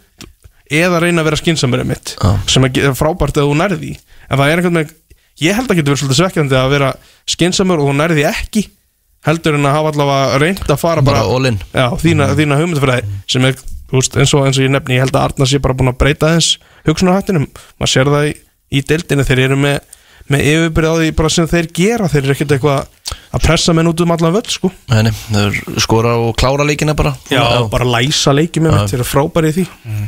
eða 0.75 1.01
reyna 1.03 1.21
að 1.21 1.29
vera 1.29 1.39
skinsamur 1.39 1.83
mitt 1.85 2.15
Já. 2.17 2.31
sem 2.49 2.65
er 2.65 2.95
frábært 2.97 3.37
að 3.37 3.51
þú 3.51 3.57
nærði 3.59 3.77
því 3.81 3.91
en 4.29 4.39
það 4.39 4.51
er 4.51 4.61
einhvern 4.61 4.79
veginn, 4.81 4.97
ég 5.43 5.57
held 5.57 5.69
að 5.69 5.79
getur 5.79 5.93
verið 5.93 6.01
svolítið 6.03 6.21
svekkjandi 6.21 6.57
að 6.59 6.73
vera 6.75 6.91
skinsamur 7.35 7.81
og 7.83 7.89
þú 7.89 7.95
nærði 7.99 8.19
því 8.19 8.27
ekki 8.31 8.65
heldur 9.25 9.57
en 9.57 9.65
að 9.65 9.75
hafa 9.75 9.91
allavega 9.93 10.39
reynd 10.41 10.67
að 10.69 10.81
fara 10.81 11.03
bara, 11.05 11.23
Bara 11.25 11.53
já, 11.73 11.87
þína, 12.03 12.29
þína 12.37 12.59
hugmyndafræði 12.59 13.19
sem 13.33 13.47
er, 13.49 13.57
veist, 13.91 14.17
eins 14.21 14.33
og, 14.37 14.45
eins 14.45 14.59
og 14.59 14.67
ég 14.67 14.73
nefni 14.73 14.97
ég 14.99 15.05
held 15.05 15.17
að 15.17 15.29
Arnar 15.29 15.49
sé 15.49 15.61
bara 15.63 15.77
búin 15.77 15.91
að 15.91 15.97
breyta 16.03 16.31
þess 16.35 16.59
hugsunarhættinum, 16.85 17.47
maður 17.81 17.91
sér 17.91 18.11
það 18.13 18.27
í, 18.29 18.35
í 18.69 18.83
deildinu 18.85 19.25
þeir 19.25 19.41
eru 19.47 19.57
með, 19.63 19.79
með 20.33 20.47
yfirbyrð 20.51 20.89
á 20.89 20.95
því 20.99 21.09
bara 21.19 21.31
sem 21.33 21.47
þeir 21.49 21.67
gera, 21.77 22.09
þeir 22.09 22.23
eru 22.23 22.33
ekkert 22.35 22.53
eitthvað 22.55 23.11
að 23.35 23.43
pressa 23.43 23.73
menn 23.75 23.89
út 23.91 24.01
um 24.01 24.13
allan 24.15 24.33
völl 24.33 24.49
sko. 24.49 24.71
Nei, 24.89 25.01
nei, 25.05 25.11
þeir 25.27 25.79
skora 25.83 26.15
og 26.17 26.33
klára 26.39 26.65
leikina 26.65 26.95
bara. 26.97 27.13
Já, 27.29 27.43
bara 27.71 27.87
læsa 27.95 28.33
leiki 28.33 28.63
með 28.63 28.77
mitt, 28.77 28.93
þeir 28.93 29.01
eru 29.03 29.07
frábæri 29.09 29.51
í 29.51 29.55
því. 29.59 29.65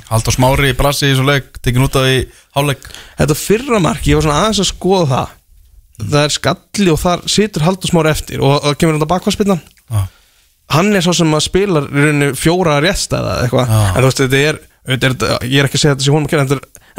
Haldur 0.09 0.37
Smári 0.37 0.71
í 0.73 0.77
brasi 0.79 1.11
í 1.11 1.17
svo 1.17 1.27
leik 1.27 1.59
tekin 1.61 1.85
út 1.85 1.97
af 1.99 2.07
í 2.09 2.19
hálfleik. 2.57 2.87
Þetta 3.19 3.37
fyrra 3.37 3.81
mark, 3.83 4.07
ég 4.09 4.17
var 4.17 4.25
svona 4.27 4.41
aðeins 4.45 4.63
að 4.63 4.71
skoða 4.71 5.07
það. 5.13 5.33
Það 5.97 6.21
er 6.23 6.33
skalli 6.35 6.91
og 6.93 6.99
þar 7.01 7.25
situr 7.33 7.65
Haldur 7.65 7.89
Smári 7.89 8.13
eftir 8.13 8.43
og 8.45 8.59
það 8.61 8.75
kemur 8.81 8.97
þetta 8.99 9.09
bakvarspillan 9.15 9.61
Já. 9.87 10.01
Hann 10.75 10.91
er 10.97 11.01
svo 11.05 11.13
sem 11.15 11.31
að 11.31 11.45
spila 11.45 11.81
fjóra 12.35 12.75
réttstæða 12.83 13.37
eða 13.37 13.45
eitthvað. 13.45 13.69
Já. 13.71 13.83
En 13.87 14.01
þú 14.03 14.09
veist, 14.09 14.21
þetta 14.23 14.41
er, 14.49 14.57
er 14.87 15.15
ég 15.47 15.59
er 15.59 15.67
ekki 15.67 15.77
að 15.77 15.83
segja 15.83 15.95
þetta 15.95 16.11
að 16.17 16.29
kenna 16.31 16.43
en 16.47 16.51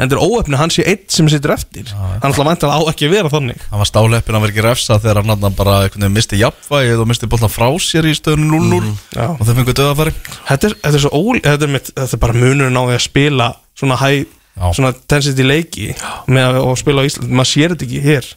þetta 0.07 0.15
er- 0.15 0.23
óöfni, 0.23 0.55
hann 0.55 0.71
sé 0.71 0.83
einn 0.87 1.01
sem 1.11 1.27
situr 1.27 1.51
eftir. 1.51 1.89
Hann 1.91 2.31
ætla 2.31 2.45
vantilega 2.47 2.77
á 2.79 2.81
ekki 2.87 3.07
að 3.09 3.15
vera 3.17 3.29
þannig. 3.33 3.59
Hann 3.69 3.81
var 3.81 3.89
stáleppin, 3.89 4.33
hann 4.33 4.43
var 4.45 4.51
ekki 4.53 4.63
refsa 4.63 4.99
þegar 4.99 5.19
hann 5.23 5.43
hann 5.43 5.57
bara 5.57 5.89
misti 6.09 6.39
jafnvægið 6.39 7.01
og 7.03 7.07
misti 7.09 7.27
boltan 7.27 7.51
frá 7.51 7.67
sér 7.83 8.07
í 8.07 8.13
stöðunum 8.15 8.69
0-0 8.79 8.93
Já. 9.15 9.27
og 9.35 9.43
þau 9.43 9.53
fengur 9.57 9.75
döðafæri 9.75 10.13
Þetta 10.47 10.69
er, 10.69 10.75
þetta 10.83 10.95
er 10.95 11.03
svo 11.03 11.11
ól, 11.19 11.39
þetta 11.43 11.67
er, 11.67 11.73
mitt, 11.73 11.91
þetta 11.95 12.13
er 12.15 12.21
bara 12.23 12.33
munurinn 12.33 12.79
á 12.79 12.83
því 12.87 12.95
að 12.95 13.03
spila 13.09 13.49
svona 13.75 13.97
hæ, 13.99 14.11
Já. 14.55 14.71
svona 14.77 14.93
tensity 15.07 15.43
leiki 15.43 15.89
með 16.31 16.47
að, 16.47 16.61
og 16.63 16.77
spila 16.79 17.03
á 17.03 17.07
Ísland, 17.09 17.31
maður 17.35 17.51
sér 17.51 17.75
þetta 17.75 17.87
ekki 17.89 18.01
hér. 18.05 18.31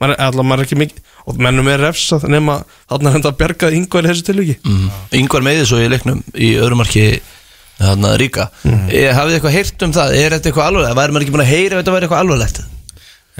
Maður 0.00 0.14
er, 0.14 0.22
allavega 0.24 0.48
maður 0.48 0.62
er 0.62 0.68
ekki 0.68 0.78
mikið 0.80 1.02
og 1.26 1.36
mennum 1.44 1.68
er 1.68 1.82
refsa 1.84 2.20
nema 2.30 2.62
þarna 2.88 3.10
er 3.10 3.18
þetta 3.18 3.32
að 3.34 3.40
berga 3.42 3.68
yngvar 3.76 4.06
í 4.06 4.08
þessu 4.14 4.24
tilviki. 4.30 4.56
Mm. 4.64 4.86
Yngvar 5.18 5.42
meði 5.44 5.66
þarna 7.80 8.12
ríka 8.20 8.48
mm. 8.62 8.84
Hafið 8.90 9.30
þið 9.30 9.38
eitthvað 9.38 9.56
heyrt 9.56 9.86
um 9.86 9.94
það? 9.96 10.16
Er 10.20 10.36
þetta 10.36 10.50
eitthvað 10.50 10.70
alvarlegt? 10.70 10.98
Væri 11.00 11.14
maður 11.14 11.26
ekki 11.26 11.34
búin 11.36 11.44
að 11.44 11.52
heyra 11.52 11.76
ef 11.76 11.82
þetta 11.82 11.94
væri 11.96 12.08
eitthvað 12.08 12.24
alvarlegt? 12.24 12.62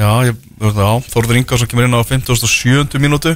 Já, 0.00 0.10
ég, 0.24 0.44
já 0.60 0.90
Þórður 1.12 1.40
Ingarsson 1.40 1.70
kemur 1.70 1.88
inn 1.88 1.98
á 1.98 2.02
57. 2.06 3.00
mínútu 3.02 3.34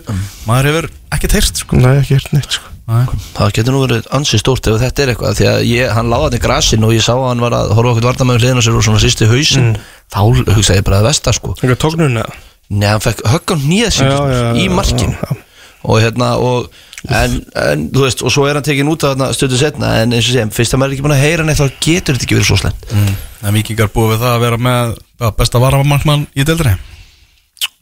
maður 0.48 0.70
hefur 0.70 0.88
ekkert 1.12 1.36
heyrst 1.36 1.60
sko. 1.60 1.76
Nei, 1.80 1.98
ekki 1.98 2.16
hér 2.16 2.30
neitt 2.32 2.56
sko 2.56 2.72
Nei. 2.84 3.04
Það 3.32 3.52
getur 3.56 3.72
nú 3.72 3.78
verið 3.80 4.08
ansi 4.12 4.36
stórt 4.36 4.66
ef 4.68 4.74
þetta 4.82 5.02
er 5.04 5.12
eitthvað 5.14 5.38
Því 5.38 5.46
að 5.48 5.62
ég, 5.70 5.92
hann 5.96 6.10
láði 6.12 6.26
hann 6.26 6.36
í 6.36 6.40
grasin 6.44 6.84
og 6.84 6.92
ég 6.92 7.04
sá 7.04 7.14
að 7.14 7.30
hann 7.30 7.40
var 7.40 7.56
að 7.56 7.70
horfa 7.78 7.94
okkur 7.94 8.08
vartamæður 8.10 8.44
hliðina 8.44 8.60
á 8.60 8.64
sér 8.66 8.76
og 8.76 8.84
svona 8.84 9.00
sýsti 9.00 9.28
hausin 9.30 9.70
Þá 10.12 10.18
hugsaði 10.50 10.82
ég 10.82 10.84
bara 10.84 10.98
að 11.00 11.08
vesta 11.08 11.32
sko 11.32 11.54
Eitthvað 11.56 11.80
tóknun 11.80 12.20
eða 12.20 12.36
Nei, 12.74 12.90
hann 12.90 13.00
fekk 13.04 13.24
högg 13.28 13.54
á 13.54 13.56
já, 13.64 14.50
í 14.60 14.68
markinu 14.72 15.16
já, 15.16 15.32
já. 15.32 15.40
Og 15.84 16.00
hérna 16.02 16.30
og 16.40 16.70
en, 17.12 17.36
en 17.60 17.84
þú 17.92 18.06
veist, 18.06 18.24
og 18.24 18.32
svo 18.32 18.46
er 18.48 18.56
hann 18.58 18.64
tekin 18.64 18.88
út 18.88 19.04
af 19.04 19.12
þarna 19.14 19.28
stöðu 19.36 19.60
setna 19.60 19.92
en 20.00 20.16
eins 20.16 20.24
og 20.30 20.32
segjum, 20.32 20.54
fyrst 20.56 20.74
að 20.74 20.80
maður 20.80 20.94
er 20.94 20.96
ekki 20.96 21.04
búin 21.04 21.16
að 21.18 21.24
heyra 21.26 21.44
neitt 21.44 21.60
þá 21.60 21.68
getur 21.84 22.16
þetta 22.16 22.28
ekki 22.28 22.38
verið 22.38 22.48
svo 22.48 22.60
slemt 22.62 22.88
mm. 22.90 23.12
En 23.44 23.56
vikingar 23.58 23.92
búið 23.92 24.14
við 24.14 24.24
það 24.24 24.34
að 24.38 24.44
vera 24.46 24.60
með 24.70 24.96
besta 25.36 25.60
varamarkmann 25.62 26.26
í 26.32 26.48
deildri 26.48 26.72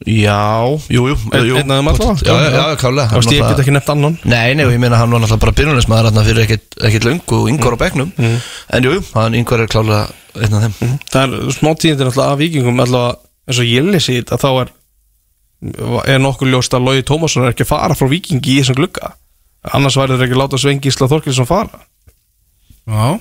Já, 0.03 0.67
jú, 0.91 1.05
jú, 1.07 1.15
Einn- 1.31 1.47
jú. 1.47 1.55
einn 1.55 1.71
af 1.71 1.77
þeim 1.79 1.89
allavega? 1.93 2.23
Já, 2.27 2.33
já, 2.51 2.75
klálega. 2.75 3.07
Þú 3.13 3.19
veist, 3.21 3.31
ég 3.31 3.45
get 3.47 3.61
ekki 3.63 3.71
nefnt 3.71 3.91
annan? 3.93 4.17
Nei, 4.27 4.53
nei, 4.57 4.65
og 4.65 4.73
ég 4.73 4.81
meina 4.83 4.97
hann 4.99 5.13
var 5.13 5.21
náttúrulega 5.23 5.43
bara 5.45 5.55
byrjunleismæður 5.59 6.09
hérna 6.09 6.23
fyrir 6.27 6.43
ekkit, 6.43 6.65
ekkit 6.89 7.07
löngu 7.07 7.37
og 7.37 7.47
yngvar 7.53 7.77
á 7.79 7.83
bekknum. 7.85 8.11
En 8.19 8.83
jú, 8.83 8.97
jú, 8.97 9.03
hann 9.13 9.37
yngvar 9.39 9.63
er 9.63 9.71
klálega 9.71 10.01
einn 10.35 10.57
af 10.57 10.65
þeim. 10.65 10.97
Það 11.13 11.37
er 11.37 11.55
smá 11.55 11.71
tíðindir 11.79 12.11
alltaf 12.11 12.33
af 12.33 12.41
vikingum 12.41 12.83
allavega 12.83 13.15
eins 13.47 13.61
og 13.63 13.69
ég 13.69 13.87
lesi 13.93 14.17
þetta 14.19 14.41
þá 14.43 14.49
er 14.65 14.73
er 16.09 16.21
nokkur 16.21 16.49
ljóst 16.51 16.73
að 16.75 16.87
Lógi 16.89 17.05
Tómasson 17.07 17.45
er 17.45 17.53
ekki 17.53 17.65
að 17.65 17.73
fara 17.73 17.97
frá 17.97 18.09
vikingi 18.11 18.57
í 18.57 18.61
þessum 18.61 18.79
glugga? 18.81 19.13
Annars 19.73 19.95
væri 19.99 20.17
þeir 20.17 20.27
ekki 20.27 20.37
að 20.37 20.41
láta 20.41 20.59
Sven 20.59 20.81
Gísla 20.83 21.07
Þorkilsson 21.11 21.47
fara. 21.47 21.83
Já. 22.83 23.19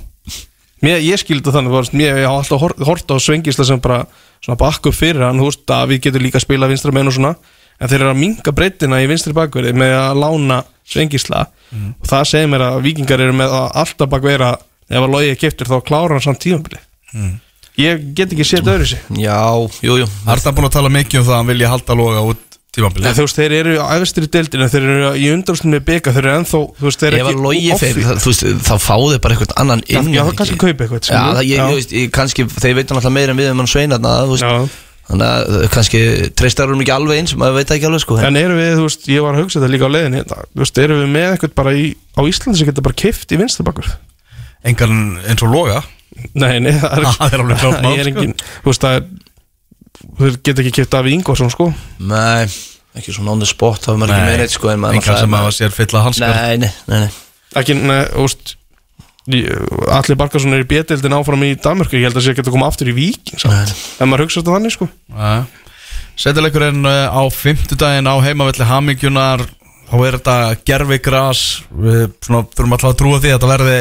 Mér, 0.83 0.99
ég 1.07 1.21
skildi 1.23 1.53
þannig, 1.55 1.93
mér, 1.95 2.17
ég 2.25 2.27
hafa 2.27 2.41
alltaf 2.43 2.87
hort, 2.89 3.13
á 3.15 3.17
svengisla 3.23 3.65
sem 3.69 3.79
bara 3.83 4.01
svona 4.43 4.59
bakku 4.59 4.91
upp 4.91 4.99
fyrir 4.99 5.23
hann, 5.23 5.39
þú 5.39 5.47
veist, 5.47 5.63
Davíð 5.71 6.01
getur 6.09 6.25
líka 6.25 6.41
að 6.41 6.47
spila 6.49 6.67
vinstra 6.71 6.91
megin 6.91 7.13
og 7.13 7.15
svona, 7.15 7.37
en 7.79 7.91
þeir 7.91 8.01
eru 8.01 8.11
að 8.11 8.19
minga 8.19 8.55
breytina 8.57 8.99
í 8.99 9.07
vinstri 9.11 9.35
bakverði 9.37 9.77
með 9.79 9.95
að 10.01 10.19
lána 10.25 10.59
svengisla 10.83 11.45
og 12.03 12.11
það 12.11 12.27
segir 12.33 12.51
mér 12.51 12.67
að 12.67 12.81
vikingar 12.89 13.23
eru 13.23 13.37
með 13.39 13.55
að 13.61 13.79
alltaf 13.83 14.11
bakverða 14.11 14.51
ef 14.91 14.99
að 14.99 15.15
logi 15.15 15.39
keftur 15.41 15.71
þá 15.71 15.79
klára 15.87 16.17
hann 16.17 16.25
samt 16.27 16.43
tímabili 16.43 16.83
ég 17.81 18.03
get 18.17 18.33
ekki 18.35 18.45
séð 18.47 18.69
öðru 18.75 18.87
sig 18.93 19.01
Já, 19.23 19.39
jú, 19.85 19.99
jú. 20.03 20.09
Arda 20.29 20.53
búin 20.53 20.69
að 20.69 20.75
tala 20.79 20.91
mikið 20.93 21.21
um 21.23 21.29
það 21.29 21.35
að 21.37 21.39
hann 21.41 21.53
vilja 21.53 21.71
halda 21.73 21.97
loga 21.97 22.25
út 22.33 22.43
tímabili 22.73 23.09
En 23.09 23.17
þú 23.17 23.25
veist, 23.27 23.39
þeir 23.41 23.55
eru 23.59 23.73
á 23.81 23.87
efstir 23.97 24.27
í 24.27 24.31
deildinu 24.33 24.69
Þeir 24.73 24.85
eru 24.89 25.09
í 25.17 25.27
undarústum 25.33 25.73
með 25.75 25.83
bygga 25.89 26.13
Þeir 26.17 26.25
eru 26.29 26.37
ennþá, 26.43 26.61
þú 26.79 26.87
veist, 26.89 27.03
þeir 27.03 27.17
Ef 27.17 27.21
eru 27.27 27.33
að 27.33 27.43
logi 27.49 27.73
offi- 27.75 27.91
fyrir, 27.97 28.21
þú 28.23 28.31
veist, 28.33 28.47
þá 28.69 28.75
fáðu 28.81 29.19
bara 29.25 29.35
eitthvað 29.37 29.57
annan 29.65 29.83
inn 29.89 30.13
já, 30.13 30.23
það 30.29 30.39
kannski 30.41 30.57
kaupa 30.63 30.87
eitthvað 30.87 31.03
Já, 31.03 31.09
skilur. 31.09 31.37
það, 31.37 31.45
ég, 31.49 31.57
Já. 31.57 31.65
ég 31.69 31.77
veist, 31.81 31.93
ég, 31.99 32.11
kannski, 32.17 32.47
þeir 32.63 32.79
veitum 32.81 32.97
alltaf 33.01 33.13
meira 33.17 33.35
en 33.37 33.41
við 33.43 33.51
um 33.53 33.61
hann 33.65 33.69
sveinarna, 33.73 34.15
þú 34.25 34.37
veist. 34.37 34.49
Já. 34.49 34.89
Þannig 35.03 35.29
að 35.29 35.57
uh, 35.59 35.65
kannski 35.75 36.01
treystar 36.39 36.71
hún 36.73 36.81
ekki 36.85 36.93
alveg 36.95 37.19
eins, 37.21 37.33
maður 37.37 37.57
veit 37.59 37.69
það 37.69 37.77
ekki 37.81 37.89
alveg 37.91 38.03
sko. 38.07 38.17
En 38.23 38.37
eru 38.39 38.55
við, 38.57 38.71
þú 38.79 38.85
veist, 38.87 39.09
ég 39.11 39.25
var 39.27 39.35
að 39.37 39.43
hugsa 39.43 39.59
þetta 39.61 39.73
líka 39.75 39.89
á 39.91 39.95
leiðinni 39.97 40.21
þetta, 40.23 40.37
Þú 40.55 40.63
veist, 40.63 40.79
eru 40.85 40.99
við 41.03 41.11
með 41.13 41.27
eitthvað 41.35 41.55
bara 41.59 41.73
í, 41.77 41.85
á 42.17 42.21
Íslandi 42.31 42.61
sem 42.63 42.69
geta 42.71 42.85
bara 42.87 42.97
kift 43.03 43.35
í 43.35 43.41
vinstabakur 43.43 43.91
Engan 44.63 44.95
eins 45.27 45.43
og 45.43 45.51
loga 45.53 45.83
Nei, 46.35 46.57
nei, 46.65 46.73
það 46.79 46.97
er, 46.99 47.07
Það 47.19 47.37
er 47.37 47.45
alveg 47.45 47.61
klárt 47.63 47.83
mál, 47.85 47.93
það 47.93 48.03
er 48.03 48.09
sko. 48.09 48.13
engin 48.13 48.35
Þú 48.43 48.71
veist, 48.73 48.87
það 48.87 48.97
er 48.99 49.05
Þeir 50.19 50.39
geta 50.49 50.63
ekki 50.65 50.73
kift 50.81 50.95
af 50.99 51.07
í 51.07 51.13
Ingvarsson, 51.15 51.51
sko. 51.53 51.69
Nei, 52.11 52.49
ekki 52.99 53.15
svona 53.15 53.35
on 53.37 53.43
the 53.43 53.49
spot, 53.49 53.85
það 53.85 53.95
var 53.95 54.01
maður 54.03 54.15
ekki 54.17 54.31
meira 54.33 54.47
eitt 54.47 54.57
sko 54.57 54.73
en 54.73 54.83
maður 54.83 54.99
Engan 54.99 55.21
sem 55.21 55.37
hafa 55.39 55.53
sér 55.57 55.73
fylla 55.77 56.03
hanskar 56.07 56.35
Nei, 56.35 56.57
nei, 56.65 56.73
nei, 56.91 56.99
nei. 57.05 57.13
Ekki, 57.63 57.77
nei, 57.79 58.01
þú 58.11 58.27
veist 58.27 58.57
Allir 59.23 60.19
Barkarsson 60.19 60.57
er 60.57 60.65
í 60.65 60.67
B-deildin 60.67 61.15
áfram 61.15 61.45
í 61.47 61.53
Danmörku 61.63 61.95
Ég 61.95 62.09
held 62.09 62.19
að 62.19 62.25
sé 62.27 62.35
geta 62.35 62.51
koma 62.51 62.67
aftur 62.73 62.91
í 62.91 62.95
Víking 62.97 63.39
samt. 63.39 63.71
En 64.03 64.11
maður 64.11 64.27
hugsa 64.27 64.41
þetta 64.43 64.57
þannig, 64.57 64.75
sko. 64.75 64.89
Settileikurinn 66.19 66.83
uh, 66.85 67.07
á 67.15 67.23
fimmtudaginn 67.33 68.11
á 68.11 68.15
heimavelli 68.25 68.67
Hamingjunar 68.69 69.45
þá 69.93 69.95
er 70.09 70.17
þetta 70.19 70.37
gerfi 70.69 70.99
gras 71.05 71.43
við 71.71 72.03
svona, 72.25 72.43
þurfum 72.51 72.75
alltaf 72.77 72.91
að 72.91 72.99
trúa 73.01 73.21
því 73.23 73.31
að 73.31 73.37
þetta 73.39 73.53
verði 73.53 73.79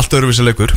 allt 0.00 0.16
öðruvísi 0.18 0.46
leikur 0.46 0.74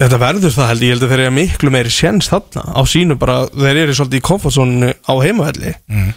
Þetta 0.00 0.18
verður 0.22 0.54
það 0.54 0.70
held 0.70 0.82
ég, 0.82 0.88
ég 0.88 0.94
held 0.96 1.04
að 1.04 1.12
þeir 1.12 1.22
eru 1.26 1.34
miklu 1.36 1.70
meiri 1.74 1.92
sjens 1.92 2.30
þarna. 2.32 2.62
Á 2.72 2.80
sínu 2.88 3.16
bara, 3.20 3.36
þeir 3.52 3.82
eru 3.82 3.96
svolítið 3.98 4.20
í 4.22 4.26
komfortzónu 4.30 4.92
á 4.96 5.12
heimavelli. 5.20 5.74
Mhm. 5.90 6.12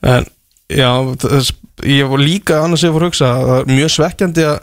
en 0.00 0.26
já, 0.70 0.90
þess, 1.20 1.50
ég 1.84 2.08
var 2.08 2.22
líka 2.22 2.62
annars 2.64 2.84
ég 2.86 2.94
fór 2.94 3.04
að 3.04 3.10
hugsa 3.10 3.26
að 3.34 3.48
það 3.50 3.58
er 3.58 3.66
mjög 3.74 3.90
svekkjandi 3.96 4.46
að, 4.48 4.60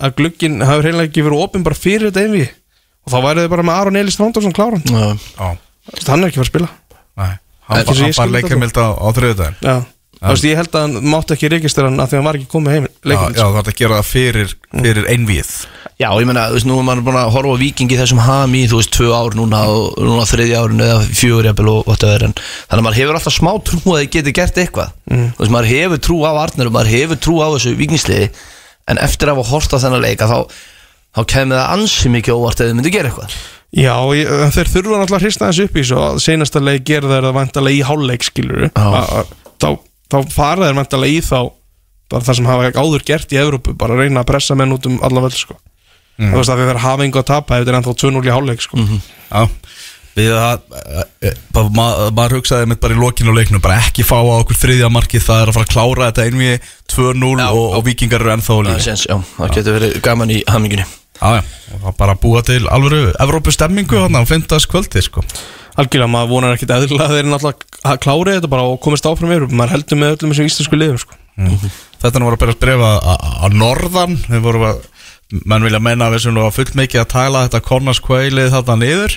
að 0.00 0.14
glugginn 0.16 0.62
hafi 0.64 0.86
hreinlega 0.86 1.10
ekki 1.10 1.24
verið 1.26 1.42
opinn 1.44 1.66
bara 1.66 1.76
fyrir 1.76 2.06
þetta 2.08 2.22
einvi 2.24 2.46
og 2.46 3.12
þá 3.12 3.18
værið 3.26 3.42
þið 3.44 3.52
bara 3.52 3.66
með 3.68 3.80
Aron 3.80 3.98
Elís 4.00 4.16
Tróndarsson 4.16 4.56
kláran. 4.56 4.86
Já, 4.86 5.04
Já, 5.36 5.50
hann 6.08 6.22
er 6.24 6.30
ekki 6.30 6.40
að 6.40 6.44
fara 6.44 6.46
að 6.46 6.52
spila. 6.54 6.70
Nei 7.20 7.32
Hann 7.70 7.78
ég 7.78 7.86
hann 7.86 7.96
bara 7.96 8.10
þetta 8.10 8.26
leikamild 8.34 8.78
á, 8.82 8.88
á 8.98 9.08
þriðudaginn 9.14 9.58
já. 9.62 9.74
Þú 10.20 10.32
veist, 10.34 10.44
ég 10.44 10.58
held 10.60 10.74
að 10.76 10.82
hann 10.84 11.10
mátti 11.14 11.32
ekki 11.32 11.48
registra 11.48 11.86
hann 11.88 12.00
af 12.02 12.10
því 12.10 12.16
að 12.16 12.20
hann 12.20 12.26
var 12.28 12.36
ekki 12.36 12.48
komið 12.52 12.74
heim 12.74 12.86
Já, 12.86 12.96
leikinn 13.08 13.36
já 13.38 13.44
það 13.46 13.60
er 13.60 13.68
að 13.70 13.78
gera 13.78 14.00
það 14.00 14.08
fyrir, 14.10 14.50
fyrir 14.74 15.06
einvíð. 15.14 15.52
Já, 16.00 16.08
ég 16.20 16.26
meina, 16.28 16.42
þú 16.50 16.56
veist, 16.58 16.66
nú 16.68 16.74
er 16.76 16.84
maður 16.84 17.06
búin 17.06 17.16
að 17.20 17.30
horfa 17.36 17.54
á 17.56 17.62
vikingi 17.62 17.96
þessum 17.96 18.20
hami, 18.26 18.60
þú 18.68 18.80
veist, 18.80 18.92
tvö 18.92 19.08
ár 19.16 19.36
núna 19.38 19.62
og 19.72 19.96
núna 20.04 20.26
þriðja 20.28 20.60
árinu 20.60 20.84
eða 20.84 21.06
fjögur 21.08 21.48
jafnvel 21.48 21.70
og 21.72 21.88
whatever, 21.88 22.24
en 22.28 22.34
þannig 22.36 22.76
að 22.76 22.84
maður 22.86 22.98
hefur 23.00 23.18
alltaf 23.18 23.36
smá 23.36 23.50
trú 23.64 23.80
að 23.80 24.02
þið 24.02 24.10
geti 24.18 24.34
gert 24.36 24.60
eitthvað. 24.60 24.92
Þú 25.08 25.40
veist, 25.40 25.54
maður 25.56 25.70
hefur 25.72 26.02
trú 26.08 26.18
á 26.28 26.32
Arnar 26.44 26.68
og 26.70 26.76
maður 26.76 26.92
hefur 26.94 27.20
trú 27.24 27.36
á 27.40 27.48
þessu 27.56 27.72
vikingsliði 27.80 28.28
en 28.92 29.00
eftir 29.00 29.32
að 29.32 29.40
hafa 29.40 29.52
hort 29.54 29.76
á 29.76 29.78
þennan 29.84 30.04
leika 30.04 30.28
þá, 30.28 30.38
þá 31.16 31.20
kemur 31.32 31.60
það 31.60 31.74
ansi 31.78 32.12
mikið 32.12 32.36
óvart 32.40 32.60
ef 32.60 32.70
þið 32.70 32.78
myndi 32.80 32.92
gera 32.96 33.12
eitthvað. 33.12 33.36
Já, 33.70 33.94
þeir 34.50 34.72
þurfa 34.72 34.98
náttúrulega 34.98 35.20
að 35.20 35.26
hrista 35.28 35.46
þessu 35.50 35.68
upp 35.68 35.76
í 35.78 35.84
svo 35.86 36.00
að 36.08 36.16
senasta 36.24 36.62
leik 36.64 36.88
gera 36.88 37.12
þeir 37.12 37.28
að 37.28 37.36
vantalega 37.36 37.76
í 37.78 37.84
hálfleik 37.86 38.24
skilur 38.26 38.64
Já. 38.66 39.26
þá, 39.62 39.68
þá 40.10 40.18
fara 40.34 40.68
þeir 40.68 40.78
vantalega 40.80 41.16
í 41.16 41.20
þá 41.24 41.38
bara 42.10 42.26
það 42.26 42.38
sem 42.40 42.48
hafa 42.50 42.70
áður 42.82 43.04
gert 43.06 43.32
í 43.34 43.38
Evrópu 43.38 43.76
bara 43.78 43.94
að 43.94 44.04
reyna 44.04 44.24
að 44.24 44.30
pressa 44.32 44.56
menn 44.58 44.74
út 44.74 44.86
um 44.90 44.98
alla 45.06 45.22
völd 45.26 45.36
sko. 45.38 45.54
þú 46.20 46.34
veist 46.36 46.50
að 46.52 46.64
þeir 46.66 46.82
hafa 46.82 47.04
engu 47.06 47.20
að 47.22 47.28
tapa 47.30 47.58
ef 47.60 47.64
þeir 47.64 47.72
er 47.74 47.78
ennþá 47.80 47.94
2-0 48.02 48.26
í 48.28 48.34
hálfleik 48.34 48.60
sko. 48.66 48.76
Já 49.30 49.46
Við 50.10 50.32
að, 50.34 50.58
eh, 51.22 51.34
bara, 51.54 51.68
ma- 51.70 52.10
maður 52.10 52.40
hugsaði 52.40 52.66
mitt 52.66 52.80
bara 52.82 52.96
í 52.96 52.98
lokinu 52.98 53.30
á 53.30 53.38
leiknum 53.38 53.62
bara 53.62 53.76
ekki 53.78 54.02
fá 54.02 54.18
á 54.18 54.42
okkur 54.42 54.58
þriðja 54.58 54.88
markið 54.90 55.22
það 55.22 55.42
er 55.42 55.48
að 55.52 55.54
fara 55.54 55.66
að 55.68 55.74
klára 55.74 56.08
þetta 56.10 56.24
einvíð 56.26 56.66
2-0 56.90 57.38
Já, 57.38 57.46
og, 57.54 57.66
og 57.78 57.84
vikingar 57.86 58.20
eru 58.24 58.32
ennþá 58.34 58.56
á 58.58 58.60
það, 58.66 59.06
já, 59.06 59.16
það 59.38 59.54
getur 59.54 59.76
verið 59.78 59.94
gaman 60.02 60.34
í 60.34 60.40
hamingunni 60.50 60.84
Já, 61.20 61.30
já, 61.38 61.42
og 61.76 61.80
það 61.86 61.96
bara 62.02 62.14
búa 62.18 62.42
til 62.42 62.66
alvöru 62.66 63.00
Evrópu 63.22 63.54
stemmingu 63.54 64.02
hann 64.02 64.18
á 64.18 64.22
50. 64.26 64.66
kvöldi 64.66 65.02
sko. 65.06 65.22
Algjörlega, 65.80 66.10
maður 66.14 66.30
vonar 66.30 66.56
eðlilega 66.56 67.06
að 67.06 67.14
þeir 67.14 67.20
eru 67.24 67.30
náttúrulega 67.32 67.90
að 67.90 67.98
klára 68.04 68.34
þetta 68.36 68.50
bara 68.52 68.66
og 68.70 68.80
komist 68.84 69.06
áfram 69.08 69.32
yfir 69.34 69.46
maður 69.56 69.74
heldur 69.76 70.00
með 70.00 70.14
öllum 70.16 70.34
þessum 70.34 70.50
íslensku 70.50 70.78
liðum 70.80 71.00
sko. 71.02 71.18
Þetta 72.00 72.22
var 72.24 72.36
að 72.36 72.40
byrja 72.42 72.54
að 72.56 72.62
brefa 72.64 72.90
að 73.46 73.56
norðan. 73.60 74.16
Þeir 74.26 74.44
voru 74.44 74.62
að, 74.70 74.80
menn 75.46 75.66
vilja 75.66 75.80
menna 75.84 76.08
að 76.08 76.14
við 76.16 76.22
sem 76.26 76.34
nú 76.36 76.44
að 76.46 76.56
fullt 76.58 76.74
mikið 76.80 77.02
að 77.04 77.10
tala 77.14 77.44
þetta 77.46 77.60
kornaskvælið 77.70 78.52
þarna 78.56 78.76
niður. 78.84 79.16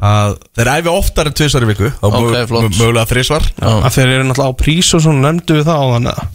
Að 0.00 0.36
þeir 0.56 0.70
æfi 0.72 0.92
oftar 0.94 1.28
en 1.28 1.34
tvisar 1.36 1.64
í 1.66 1.68
viku. 1.68 1.90
Þá 2.00 2.06
Ok, 2.08 2.14
mö- 2.24 2.46
flott. 2.48 2.62
mö- 2.64 2.78
mögulega 2.80 3.10
þrísvar 3.10 3.48
að 3.60 3.90
þeir 3.98 4.12
eru 4.14 4.24
náttúrulega 4.30 4.54
á 4.56 4.60
prís 4.62 4.94
og 4.96 5.02
svona 5.04 5.24
nefndu 5.28 5.58
við 5.58 5.66
það 5.68 5.76
á 5.76 5.86
þannig 5.92 6.14
að 6.14 6.28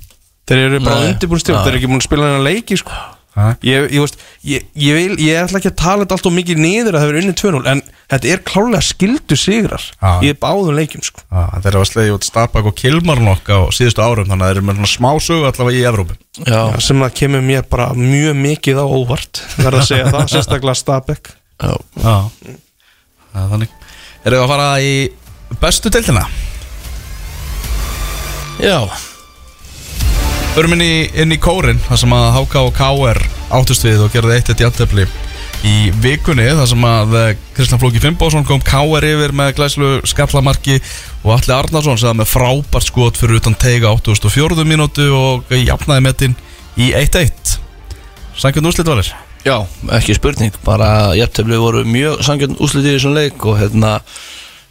þeir 0.45 0.59
eru 0.67 0.79
bara 0.85 0.99
Nei. 0.99 1.07
undirbúin 1.09 1.41
stjórn, 1.41 1.63
þeir 1.65 1.71
eru 1.73 1.79
ekki 1.79 1.89
búin 1.89 2.01
að 2.03 2.05
spila 2.05 3.14
ég, 3.35 3.87
ég, 3.91 3.99
veist, 3.99 4.21
ég, 4.47 4.65
ég, 4.79 4.95
vil, 4.95 5.15
ég 5.19 5.39
ætla 5.41 5.59
ekki 5.59 5.71
að 5.73 5.77
tala 5.81 6.05
þetta 6.05 6.15
alltaf 6.15 6.35
mikið 6.35 6.61
niður 6.63 6.95
að 6.95 7.01
það 7.03 7.09
verið 7.11 7.23
unnið 7.25 7.37
2-0 7.41 7.71
en 7.71 7.81
þetta 8.13 8.29
er 8.31 8.43
klálega 8.47 8.85
skildu 8.87 9.37
sigrar 9.39 9.83
Já. 9.99 10.11
í 10.23 10.31
báðum 10.45 10.77
leikjum 10.79 11.03
sko. 11.03 11.23
Já, 11.27 11.41
Þeir 11.59 11.69
eru 11.73 11.81
að 11.81 11.89
slegja 11.91 12.15
út 12.15 12.27
Stabak 12.29 12.69
og 12.71 12.77
Kilmarnokk 12.79 13.51
á 13.51 13.59
síðustu 13.75 14.05
árum 14.05 14.29
þannig 14.29 14.45
að 14.45 14.53
þeir 14.53 14.61
eru 14.61 14.67
með 14.69 14.91
smá 14.93 15.09
sögu 15.25 15.49
allavega 15.49 15.81
í 15.81 15.87
Evrópu. 15.91 16.17
Já, 16.47 16.61
sem 16.87 17.03
að 17.03 17.15
kemur 17.19 17.43
mér 17.49 17.67
bara 17.71 17.89
mjög 17.97 18.39
mikið 18.39 18.79
á 18.79 18.85
óvart 18.87 19.43
verða 19.57 19.83
að 19.83 19.89
segja 19.91 20.07
það, 20.15 20.27
sérstaklega 20.35 20.79
Stabæk. 20.79 21.33
Já, 21.59 21.73
Já. 21.99 22.15
Það 23.35 23.43
er 23.43 23.51
þannig. 23.55 23.75
Erum 24.25 24.37
við 24.39 24.45
að 24.45 24.51
fara 24.55 24.69
í 24.79 24.93
bestu 25.59 25.91
deildina? 25.91 26.23
já 28.63 28.79
Förum 30.55 30.71
inn 30.71 30.85
í, 30.85 30.93
inn 31.19 31.35
í 31.35 31.35
kórin 31.35 31.81
þar 31.83 31.99
sem 31.99 32.13
að 32.15 32.25
HK 32.37 32.61
og 32.61 32.77
KR 32.77 33.17
áttust 33.57 33.83
við 33.83 34.05
og 34.05 34.13
gerði 34.13 34.37
eitt 34.37 34.51
eitt 34.53 34.61
jæntefli 34.63 35.03
í 35.67 35.73
vikunni 35.99 36.45
þar 36.47 36.69
sem 36.71 36.85
að 36.87 37.15
eh, 37.19 37.31
Kristján 37.57 37.81
Flóki 37.81 37.99
Fimboðsson 37.99 38.45
kom 38.47 38.61
KR 38.63 39.03
yfir 39.03 39.33
með 39.35 39.49
glæslu 39.57 39.89
skallamarki 40.07 40.77
og 41.25 41.33
Alli 41.35 41.51
Arnarsson 41.57 41.99
sagði 41.99 42.21
með 42.21 42.29
frábært 42.31 42.87
skot 42.87 43.19
fyrir 43.19 43.41
utan 43.41 43.57
teiga 43.59 43.91
84. 43.97 44.63
mínútu 44.69 45.09
og 45.11 45.51
jafnaði 45.51 46.05
metin 46.05 46.37
í 46.79 46.87
1-1 47.01 47.57
Sækjörn 48.39 48.69
úrslit 48.71 48.87
valir 48.87 49.09
Já, 49.43 49.57
ekki 49.97 50.15
spurning, 50.15 50.55
bara 50.63 51.17
jæftöfli 51.19 51.59
voru 51.59 51.81
mjög 51.83 52.23
sangjönd 52.23 52.61
úslitið 52.63 52.93
í 52.93 52.95
þessum 52.95 53.17
leik 53.17 53.43
og 53.43 53.59
hérna 53.59 53.97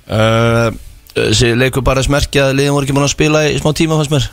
uh, 0.09 0.73
þessi 1.13 1.53
leikur 1.61 1.85
bara 1.85 2.07
smerkja 2.09 2.49
að 2.49 2.57
liðin 2.63 2.79
voru 2.79 2.89
ekki 2.89 2.97
búin 2.97 3.07
að 3.11 3.13
spila 3.19 3.45
í 3.53 3.61
smá 3.61 3.77
tíma 3.77 4.01
fannst 4.01 4.17
mér 4.17 4.31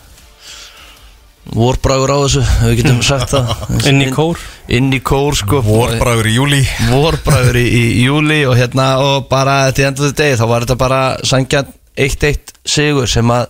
vorbrægur 1.52 2.14
á 2.16 2.18
þessu, 2.24 2.44
við 2.64 2.78
getum 2.80 3.02
sagt 3.04 3.34
það. 3.34 3.52
Inn 3.90 4.04
í 4.06 4.08
kór. 4.14 4.40
inn 4.72 4.92
í 4.96 5.02
kór 5.04 5.36
sko. 5.36 5.60
Vorbræður 5.66 6.30
í 6.32 6.36
júli 6.38 6.62
vorbrægur 6.92 7.60
í, 7.60 7.66
í 7.68 8.06
júli 8.06 8.42
og 8.48 8.56
hérna 8.60 8.94
og 9.04 9.28
bara 9.32 9.66
til 9.76 9.90
endur 9.90 10.10
þetta 10.10 10.24
degi 10.24 10.40
þá 10.40 10.46
var 10.54 10.66
þetta 10.66 10.80
bara 10.80 11.02
sangjönd 11.28 11.74
1-1 12.00 12.56
sigur 12.64 13.10
sem 13.12 13.34
að 13.36 13.50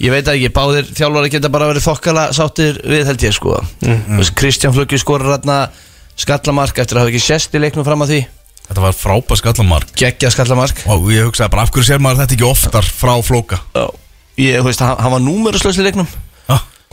ég 0.00 0.14
veit 0.14 0.30
ekki, 0.32 0.52
báðir 0.56 0.88
þjálfari 0.96 1.32
geta 1.34 1.52
bara 1.52 1.68
verið 1.68 1.84
þokkala 1.90 2.30
sáttir 2.36 2.80
við 2.84 3.04
held 3.10 3.26
ég 3.28 3.36
sko. 3.36 3.60
Mm. 3.84 4.24
Kristján 4.36 4.74
Fluggi 4.76 5.00
skorur 5.00 5.34
hérna 5.34 5.66
skallamark 6.16 6.80
eftir 6.80 6.96
að 6.96 7.04
hafa 7.06 7.12
ekki 7.12 7.26
sést 7.26 7.56
í 7.56 7.60
leiknum 7.60 7.84
fram 7.86 8.04
að 8.06 8.14
því. 8.14 8.22
Þetta 8.66 8.82
var 8.82 8.96
frábært 8.96 9.40
skallamark. 9.42 9.92
Geggja 10.00 10.32
skallamark. 10.32 10.80
Og 10.90 11.10
ég 11.14 11.28
hugsaði 11.28 11.52
bara 11.52 11.66
af 11.66 11.74
hverju 11.74 11.86
sér 11.86 12.00
maður 12.02 12.24
þetta 12.24 12.34
ekki 12.38 12.48
oftar 12.48 12.88
frá 12.88 13.12
Flóka? 13.22 13.60
Ég, 14.40 14.56
þú 14.58 14.66
veist, 14.66 14.82
hann, 14.82 14.96
hann 15.00 15.14
var 15.14 15.22
númeruslaus 15.22 15.78
í 15.78 15.84
leiknum 15.86 16.08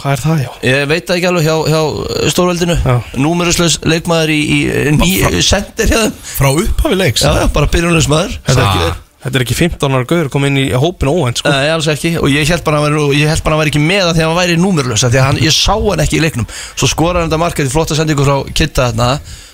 hvað 0.04 0.16
er 0.18 0.22
það 0.24 0.41
já? 0.43 0.49
ég 0.68 0.82
veit 0.91 1.06
það 1.08 1.16
ekki 1.16 1.30
alveg 1.30 1.45
hjá, 1.47 1.56
hjá 1.72 2.32
stórveldinu. 2.34 2.76
Já. 2.84 2.97
númeruslaus 3.24 3.78
leikmaður 3.88 4.34
í, 4.36 4.41
í, 4.43 4.60
í 4.99 5.45
sendir 5.45 5.89
þeim. 5.93 6.18
Frá 6.34 6.49
upphafi 6.51 6.99
leiks? 6.99 7.24
Já, 7.24 7.32
já, 7.39 7.47
bara 7.56 7.72
byrjunleus 7.72 8.10
maður. 8.12 8.36
Þetta 8.49 8.66
er, 8.66 8.68
ekki, 8.68 8.89
þetta 9.24 9.39
er 9.39 9.45
ekki 9.47 9.58
15 9.62 9.95
ára 9.95 10.10
gauður 10.12 10.32
kom 10.34 10.49
inn 10.49 10.60
í 10.60 10.66
hópin 10.76 11.14
óvænt 11.14 11.39
sko. 11.39 11.54
Nei, 11.54 11.70
alls 11.72 11.88
ekki. 11.93 12.18
Og 12.20 12.28
ég 12.34 12.51
held 12.51 12.66
bara 12.68 12.82
að 12.82 12.89
hann 12.89 13.64
væri, 13.64 13.72
ekki 13.72 13.84
með 13.86 14.04
það 14.10 14.20
þegar 14.20 14.30
hann 14.34 14.41
væri 14.41 14.60
númerlaus 14.60 15.08
af 15.08 15.16
því 15.16 15.22
að 15.22 15.28
hann, 15.30 15.41
ég 15.47 15.56
sá 15.56 15.74
hann 15.78 16.04
ekki 16.04 16.20
í 16.20 16.22
leiknum. 16.26 16.51
Svo 16.76 16.91
skorar 16.91 17.24
hann 17.24 17.32
þetta 17.32 17.41
markað 17.45 17.72
í 17.72 17.74
flotta 17.74 17.97
sendingu 17.99 18.28
frá 18.28 18.38
Kitta 18.51 18.91
þarna. 18.91 19.10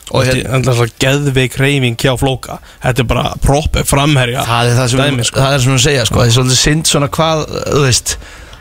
Og 0.10 0.26
Þetta 0.26 0.34
hérna, 0.34 0.50
er 0.50 0.56
alltaf 0.58 0.78
svo 0.80 0.86
geðveik 1.04 1.56
reyfing 1.62 1.98
hjá 2.02 2.16
Flóka. 2.18 2.56
Þetta 2.82 3.04
er 3.04 3.08
bara 3.12 3.34
proppið 3.44 3.86
framherja 3.86 4.46
það 4.48 4.72
er 4.72 4.80
það 4.80 4.88
sem 4.90 5.02
Dæmi, 5.04 5.26
sko. 5.28 5.42
það 5.44 5.58
er 5.58 5.64
sem 5.66 5.82
segja 5.84 6.06
sko, 6.10 6.18
það 6.18 6.30
er 6.32 6.34
svolítið 6.38 6.62
synd 6.64 6.90
svona 6.90 7.10
hvað, 7.14 7.44
þú 7.68 7.84
veist 7.84 8.16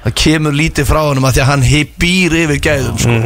það 0.09 0.16
kemur 0.22 0.56
lítið 0.56 0.88
frá 0.88 1.00
honum 1.04 1.26
að 1.28 1.36
því 1.38 1.44
að 1.44 1.50
hann 1.52 1.66
býr 2.00 2.36
yfir 2.44 2.61
gæðum 2.64 2.98
sko. 3.02 3.18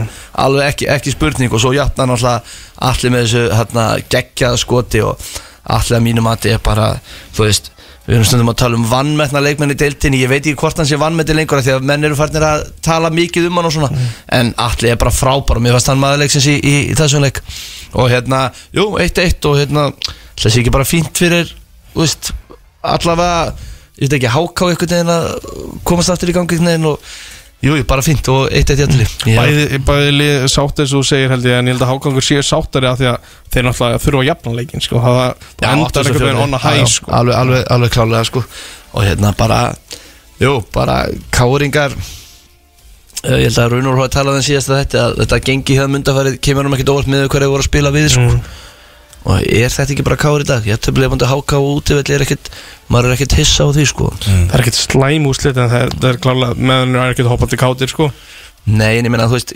alveg 0.45 0.73
ekki, 0.73 0.89
ekki 0.91 1.15
spurning. 1.15 1.53
Og 1.53 1.63
svo 1.63 1.73
jafna 1.77 2.07
hann 2.07 2.43
allir 2.83 3.15
með 3.15 3.27
þessu 3.27 3.45
hérna, 3.55 3.85
geggjaða 4.11 4.59
skoti 4.59 5.03
og 5.07 5.21
allir 5.63 5.99
að 5.99 6.05
mínu 6.09 6.25
mati 6.25 6.51
er 6.51 6.63
bara 6.63 6.97
þú 7.37 7.47
veist, 7.47 7.71
við 8.07 8.17
erum 8.17 8.27
stundum 8.27 8.51
að 8.51 8.59
tala 8.65 8.79
um 8.79 8.87
vannmetna 8.91 9.43
leikmenn 9.45 9.75
í 9.75 9.79
deiltinni, 9.79 10.23
ég 10.25 10.31
veit 10.33 10.43
ekki 10.43 10.59
hvort 10.59 10.81
hann 10.81 10.89
sé 10.91 10.99
vannmetni 10.99 11.37
lengur 11.39 11.63
því 11.63 11.77
að 11.77 11.85
menn 11.87 12.09
eru 12.09 12.19
farnir 12.19 12.43
að 12.43 12.65
tala 12.83 13.13
mikið 13.15 13.47
um 13.47 13.61
hann 13.61 13.69
og 13.69 13.75
svona, 13.77 13.91
en 14.35 14.51
allir 14.59 14.97
er 14.97 14.99
bara 14.99 15.15
frábær 15.15 15.61
og 15.61 15.63
mér 15.63 15.77
fannst 15.77 15.93
hann 15.93 16.03
maður 16.03 16.25
leiksins 16.25 16.49
í, 16.51 16.57
í, 16.59 16.75
í 16.91 16.97
þessum 16.99 17.23
leik. 17.23 17.39
Og 17.95 18.11
hérna, 18.11 18.49
jú, 18.75 18.89
1-1 18.99 19.47
og 19.47 19.61
hérna, 19.61 19.87
þessi 20.41 20.65
ekki 20.65 20.75
bara 20.75 20.89
fínt 20.89 21.15
fyrir, 21.23 21.55
veist 21.95 22.33
allavega, 22.83 23.53
ég 23.99 24.07
veit 24.07 24.17
ekki, 24.19 24.33
háká 24.33 24.71
einhvern 24.71 24.95
veginn 24.97 25.13
að 25.13 25.29
komast 25.89 26.13
aftur 26.13 26.33
í 26.33 26.37
gangi 26.37 26.57
einhvern 26.57 26.71
veginn 26.71 26.89
og 26.93 27.11
jú, 27.63 27.77
bara 27.89 28.05
fínt 28.07 28.31
og 28.33 28.47
eitt 28.51 28.73
eitt 28.73 28.85
jætli 28.85 29.09
Bæði, 29.27 29.83
bæði 29.87 30.31
sátt 30.51 30.83
eins 30.83 30.95
og 30.99 31.05
segir 31.07 31.35
held 31.35 31.47
ég 31.47 31.59
en 31.59 31.69
ég 31.71 31.77
held 31.77 31.85
að 31.87 31.93
Hákangur 31.93 32.27
séu 32.27 32.47
sáttari 32.47 32.91
af 32.91 32.99
því 33.01 33.11
að 33.13 33.29
þeir 33.53 33.69
náttúrulega 33.69 34.03
þurfa 34.07 34.23
að 34.23 34.31
jafna 34.31 34.57
leikin 34.59 34.87
sko. 34.87 35.03
það 35.05 35.21
endar 35.73 36.09
einhvern 36.09 36.27
veginn 36.27 36.43
on 36.47 36.59
a 36.59 36.63
high 36.65 36.89
sko. 36.89 37.13
alveg, 37.13 37.37
alveg, 37.43 37.69
alveg 37.77 37.95
klálega 37.95 38.25
sko 38.31 38.43
og 38.93 39.07
hérna 39.07 39.31
bara, 39.37 39.61
jú, 40.43 40.59
bara 40.75 41.05
káringar 41.33 41.95
Eh, 43.23 43.39
ég 43.39 43.53
held 43.53 43.59
að 43.63 43.75
Rúnur 43.77 44.01
hóði 44.01 44.11
talað 44.17 44.41
um 44.41 44.43
síðast 44.43 44.71
að 44.73 44.81
þetta 44.81 45.03
að 45.05 45.13
þetta 45.21 45.37
gengi 45.47 45.75
hjá 45.79 45.85
myndafærið 45.87 46.39
kemur 46.43 46.67
hann 46.67 46.75
ekkert 46.75 46.91
óvart 46.91 47.11
með 47.13 47.29
hverju 47.31 47.51
voru 47.53 47.63
að 47.63 47.69
spila 47.69 47.93
við 47.95 48.09
sko. 48.17 48.25
Og 49.23 49.39
er 49.47 49.71
þetta 49.71 49.95
ekki 49.95 50.07
bara 50.07 50.19
kári 50.21 50.47
í 50.47 50.51
dag 50.51 50.67
ég 50.67 50.81
töfum 50.83 51.03
lefandi 51.03 51.31
háká 51.31 51.59
og 51.61 51.81
útivelli 51.81 52.17
er 52.17 52.25
ekkert 52.27 52.51
maður 52.91 53.13
er 53.13 53.17
ekkert 53.17 53.37
hissa 53.39 53.67
á 53.67 53.69
því 53.75 53.89
sko 53.93 54.11
það 54.19 54.55
er 54.57 54.65
ekkert 54.65 54.81
slæm 54.81 55.29
úslit 55.31 55.59
en 55.59 55.71
það 55.73 55.85
er, 55.87 55.97
það 55.99 56.09
er 56.11 56.23
klálega 56.27 56.59
meðan 56.59 56.97
það 56.97 57.05
er 57.07 57.17
ekkert 57.17 57.33
hoppandi 57.33 57.61
kátir 57.63 57.93
sko. 57.93 58.13
Nei, 58.63 59.01
en 59.01 59.09
ég 59.09 59.11
meina, 59.11 59.25
þú 59.27 59.35
veist, 59.35 59.53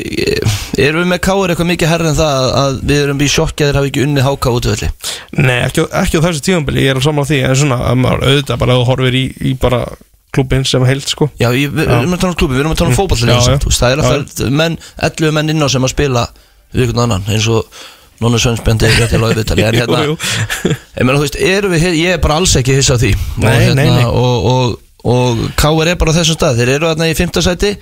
erum 0.82 1.04
við 1.04 1.10
með 1.12 1.20
káir 1.22 1.52
eitthvað 1.52 1.68
mikið 1.70 1.90
herri 1.92 2.08
en 2.10 2.16
það 2.18 2.46
að 2.58 2.78
við 2.90 3.02
erum 3.04 3.20
að 3.22 3.52
þeir 3.60 3.76
hafi 3.78 3.90
ekki 3.92 4.02
unnið 4.02 4.26
háká 4.26 4.50
útivelli 4.50 4.88
Nei, 5.46 5.60
ekki, 5.60 5.84
ekki 6.00 6.18
á 6.18 6.24
þessu 6.24 6.42
tíðanbili, 6.42 6.82
ég 6.82 6.90
er 6.90 6.98
á 6.98 7.06
saman 7.06 7.22
á 7.22 7.30
því 7.30 7.38
en 7.46 7.54
svona, 7.60 7.78
að 7.86 8.00
maður 8.02 8.24
auðvitað 8.26 8.60
bara 8.64 8.74
að 8.74 8.84
horfir 8.90 9.18
í, 9.20 9.22
í 9.46 9.52
bara 9.62 9.80
klubbin 10.34 10.66
sem 10.66 10.84
heilt 10.88 11.06
sko. 11.06 11.30
Já, 11.38 11.48
ég, 11.54 11.70
við, 11.70 11.86
við 11.86 11.94
erum 12.00 12.16
að 12.16 12.24
tala 12.24 12.34
um 12.34 12.40
klubi, 12.42 12.56
við 12.56 12.64
erum 12.64 12.74
að 12.74 12.80
tala 12.82 12.90
um 12.90 12.98
Mm. 12.98 13.30
Já, 13.30 13.54
já. 13.54 13.76
Það 13.78 13.94
er 13.94 14.02
alltaf 14.02 14.50
menn, 14.58 14.78
11 15.08 15.36
menn 15.38 15.54
inn 15.54 15.64
á 15.64 15.68
sem 15.70 15.86
að 15.86 15.94
spila 15.94 16.26
við 16.74 16.82
einhvern 16.82 17.04
annan, 17.06 17.28
eins 17.30 17.46
og 17.52 17.78
Nónu 18.24 18.38
Svensbendi 18.40 18.88
er 18.88 19.10
til 19.10 19.20
á 19.20 19.26
auðvitað 19.28 19.60
En 19.66 19.76
hérna, 19.80 20.00
Jú, 20.06 20.14
jú. 20.16 20.72
ég 20.72 21.04
meina, 21.04 21.18
þú 21.18 21.24
veist, 21.26 21.38
við, 21.74 21.86
ég 22.00 22.14
er 22.16 22.22
bara 22.24 22.38
alls 22.40 22.54
ekki 22.60 22.76
hissa 22.78 22.96
á 22.96 22.98
því 23.02 23.12
og, 23.16 23.44
Nei, 23.44 23.54
hérna, 23.60 23.74
nei, 23.82 23.90
nei. 23.98 24.06
Og, 24.08 24.48
og, 24.52 24.76
og 25.06 25.44
K.R. 25.60 25.92
er 25.92 26.00
bara 26.00 26.14
á 26.14 26.16
þessum 26.20 26.38
stað 26.38 26.60
Þeir 26.62 26.74
eru 26.78 26.90
þarna 26.92 27.10
í 27.12 27.16
fimmta 27.18 27.44
sæti 27.44 27.74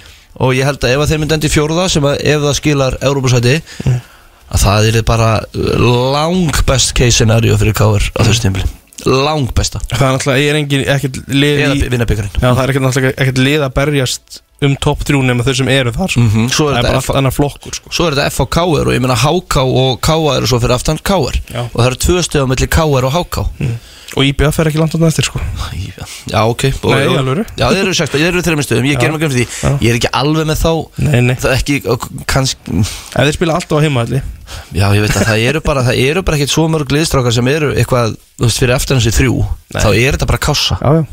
og 0.43 0.55
ég 0.59 0.67
held 0.67 0.83
að 0.83 0.97
ef 0.97 1.05
að 1.05 1.13
þeir 1.13 1.21
myndi 1.23 1.37
endi 1.39 1.47
í 1.47 1.55
fjórða 1.55 1.85
sem 1.93 2.07
að 2.11 2.17
ef 2.35 2.41
það 2.49 2.59
skilar 2.59 2.99
Európa-sæti 3.07 3.59
Mm. 3.85 4.01
að 4.55 4.61
það 4.65 4.89
er 4.91 4.97
bara 5.09 5.29
lang 5.55 6.59
best 6.69 6.93
case 6.99 7.17
scenario 7.21 7.55
fyrir 7.61 7.75
K.R. 7.79 8.11
á 8.19 8.21
þessu 8.27 8.43
tímli 8.45 8.65
lang 9.09 9.49
besta 9.57 9.81
það 9.91 10.05
er 10.07 10.13
náttúrulega, 10.15 10.43
ég 10.43 10.51
er 10.53 10.59
engin 10.61 10.85
ekkert 10.95 11.17
lið 11.29 11.63
eða 11.65 11.75
í, 11.79 11.87
vinna 11.93 12.07
byggarinn 12.09 12.35
já, 12.39 12.47
það 12.51 12.61
er 12.65 12.73
ekkert 12.73 12.85
náttúrulega 12.87 13.17
ekkert 13.25 13.41
lið 13.47 13.65
að 13.67 13.73
berjast 13.79 14.37
um 14.69 14.77
topp 14.87 15.05
þrjú 15.09 15.23
nema 15.27 15.47
þau 15.47 15.55
sem 15.61 15.71
eru 15.75 15.95
þar 15.95 16.13
sko. 16.15 16.25
Mhm, 16.25 16.51
Svo 16.51 16.69
er 16.69 16.75
það 16.75 16.79
er 16.79 16.85
þetta 16.85 16.93
bara 16.93 17.03
allt 17.03 17.19
annar 17.21 17.35
flokkur 17.37 17.79
sko. 17.79 17.95
Svo 17.95 18.07
er 18.09 18.17
þetta 18.19 18.29
F 18.33 18.45
og 18.45 18.51
KR 18.57 18.87
og 18.91 18.95
ég 18.95 19.03
meina 19.05 19.19
HK 19.19 19.65
og 19.65 19.99
KR 20.05 20.39
eru 20.39 20.51
svo 20.51 20.61
fyrir 20.63 20.77
aftan 20.77 21.01
KR 21.01 21.41
Já. 21.51 21.65
og 21.67 21.77
það 21.81 21.91
eru 21.91 22.01
tvö 22.07 22.25
stöðum 22.29 22.55
millir 22.55 22.73
KR 22.73 23.09
og 23.11 23.13
HK 23.19 23.45
og 24.15 24.23
IBF 24.23 24.61
er 24.63 24.69
ekki 24.71 24.79
langt 24.79 24.95
á 24.95 24.99
eftir 25.09 25.27
sko. 25.27 25.41
Já, 26.31 26.45
ok 26.47 26.65
og, 26.85 26.93
Nei, 26.93 27.07
og. 27.11 27.41
Já, 27.59 27.67
þeir 27.73 27.81
eru 27.83 28.29
eru 28.29 28.43
þreimur 28.47 28.67
stöðum, 28.67 28.87
ég. 28.87 29.01
Ég 29.83 29.91
er 29.91 29.99
ekki 29.99 30.11
alveg 30.15 30.47
með 30.47 30.61
þá 30.61 30.71
nei, 31.03 31.21
nei, 31.21 31.35
Það 31.35 31.51
er 31.51 31.59
ekki, 31.59 31.79
og 31.91 32.07
kannski 32.31 32.79
ef 32.85 32.93
þeir 33.17 33.35
spila 33.35 33.59
alltaf 33.59 33.81
á 33.81 33.85
heimaðalli 33.85 34.23
Já, 34.77 34.87
ég 34.95 35.03
veit 35.03 35.17
að 35.19 35.27
það 35.33 35.45
eru 35.49 35.65
bara, 35.65 35.83
það 35.89 36.01
eru 36.05 36.23
bara 36.23 36.39
ekkert 36.39 36.55
svo 36.55 36.67
mörg 36.71 36.95
liðstrákar 36.95 37.35
sem 37.35 37.51
eru 37.51 37.73
eitthvað, 37.75 38.15
þú 38.39 38.47
veist, 38.47 38.61
fyrir 38.63 38.75
eftir 38.77 38.99
hansi 38.99 39.15
þrjú. 39.15 39.37
Þá 39.75 39.89
er 39.91 40.17
þetta 40.19 40.29
bara 40.31 40.43
kássa 40.47 40.79
já, 40.79 40.91
já. 41.01 41.05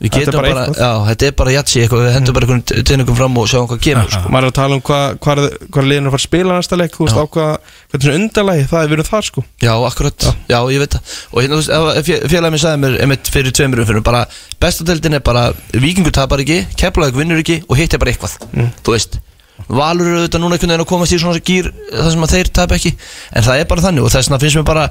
Við 0.00 0.10
getum 0.14 0.36
bara 0.40 0.50
bara, 0.54 0.62
já, 0.80 0.90
þetta 1.10 1.26
er 1.28 1.34
bara 1.36 1.52
jatsi 1.52 1.80
eitthvað, 1.82 2.02
við 2.06 2.14
hendum 2.16 2.36
bara 2.36 2.46
einhvern 2.46 2.84
teiningum 2.88 3.16
fram 3.18 3.34
og 3.36 3.48
sjáum 3.50 3.66
hvað 3.68 3.80
kemur, 3.84 4.06
sko. 4.14 4.30
Er 4.40 4.46
að 4.48 4.54
tala 4.56 4.78
um 4.78 4.82
hvað 4.88 5.18
hva 5.20 5.34
hva 5.76 5.84
liðinu 5.84 6.12
fara 6.14 6.20
að 6.20 6.24
spila 6.24 6.56
næsta 6.56 6.78
leik 6.80 6.94
þú 6.96 7.04
veist 7.04 7.18
Já. 7.18 7.20
á 7.20 7.24
hvað, 7.34 7.50
hvernig 7.90 8.06
svona 8.06 8.20
undarlagi 8.20 8.64
það 8.70 8.84
er 8.86 8.92
verið 8.94 9.10
þar 9.12 9.28
sko. 9.28 9.44
Já, 9.60 9.72
akkurat, 9.90 10.28
já, 10.48 10.58
ég 10.72 10.80
veit 10.84 10.96
það. 10.96 11.14
Og 11.34 11.42
hérna, 11.44 11.52
þú 11.52 11.60
veist, 11.60 11.72
ef- 11.76 11.96
ef 12.00 12.08
fé- 12.08 12.20
félagið 12.32 12.54
mér 12.56 12.64
sagði 12.64 12.82
mér 12.86 12.98
einmitt 13.04 13.32
fyrir 13.36 13.52
tveimur 13.60 13.82
umfyrir, 13.84 14.02
bara 14.08 14.24
bestadeldin 14.64 15.18
er 15.20 15.26
bara 15.28 15.44
Víkingur 15.76 16.16
tapar 16.16 16.40
ekki, 16.46 16.62
Keflavík 16.80 17.20
vinnur 17.20 17.44
ekki 17.44 17.60
og 17.68 17.76
hitt 17.76 17.92
er 17.92 18.00
bara 18.00 18.14
eitthvað, 18.16 18.38
þú 18.80 18.96
veist. 18.96 19.20
Valur 19.68 20.06
eru 20.08 20.22
auðvitað 20.22 20.40
núna 20.40 20.56
einhvern 20.56 20.70
veginn 20.72 20.82
að 20.86 20.88
komast 20.88 21.12
í 21.12 21.18
svona 21.20 21.36
gýr 21.44 21.66
þar 21.92 22.10
sem 22.14 22.22
að 22.24 22.30
þeir 22.32 22.48
tap 22.56 22.70
ekki. 22.72 22.94
En 23.36 23.44
það 23.44 23.60
er 23.60 23.66
bara 23.68 23.82
þannig 23.84 24.06
og 24.06 24.14
þess 24.14 24.30
vegna 24.30 24.38
finnst 24.40 24.56
mér 24.56 24.64
bara 24.70 24.86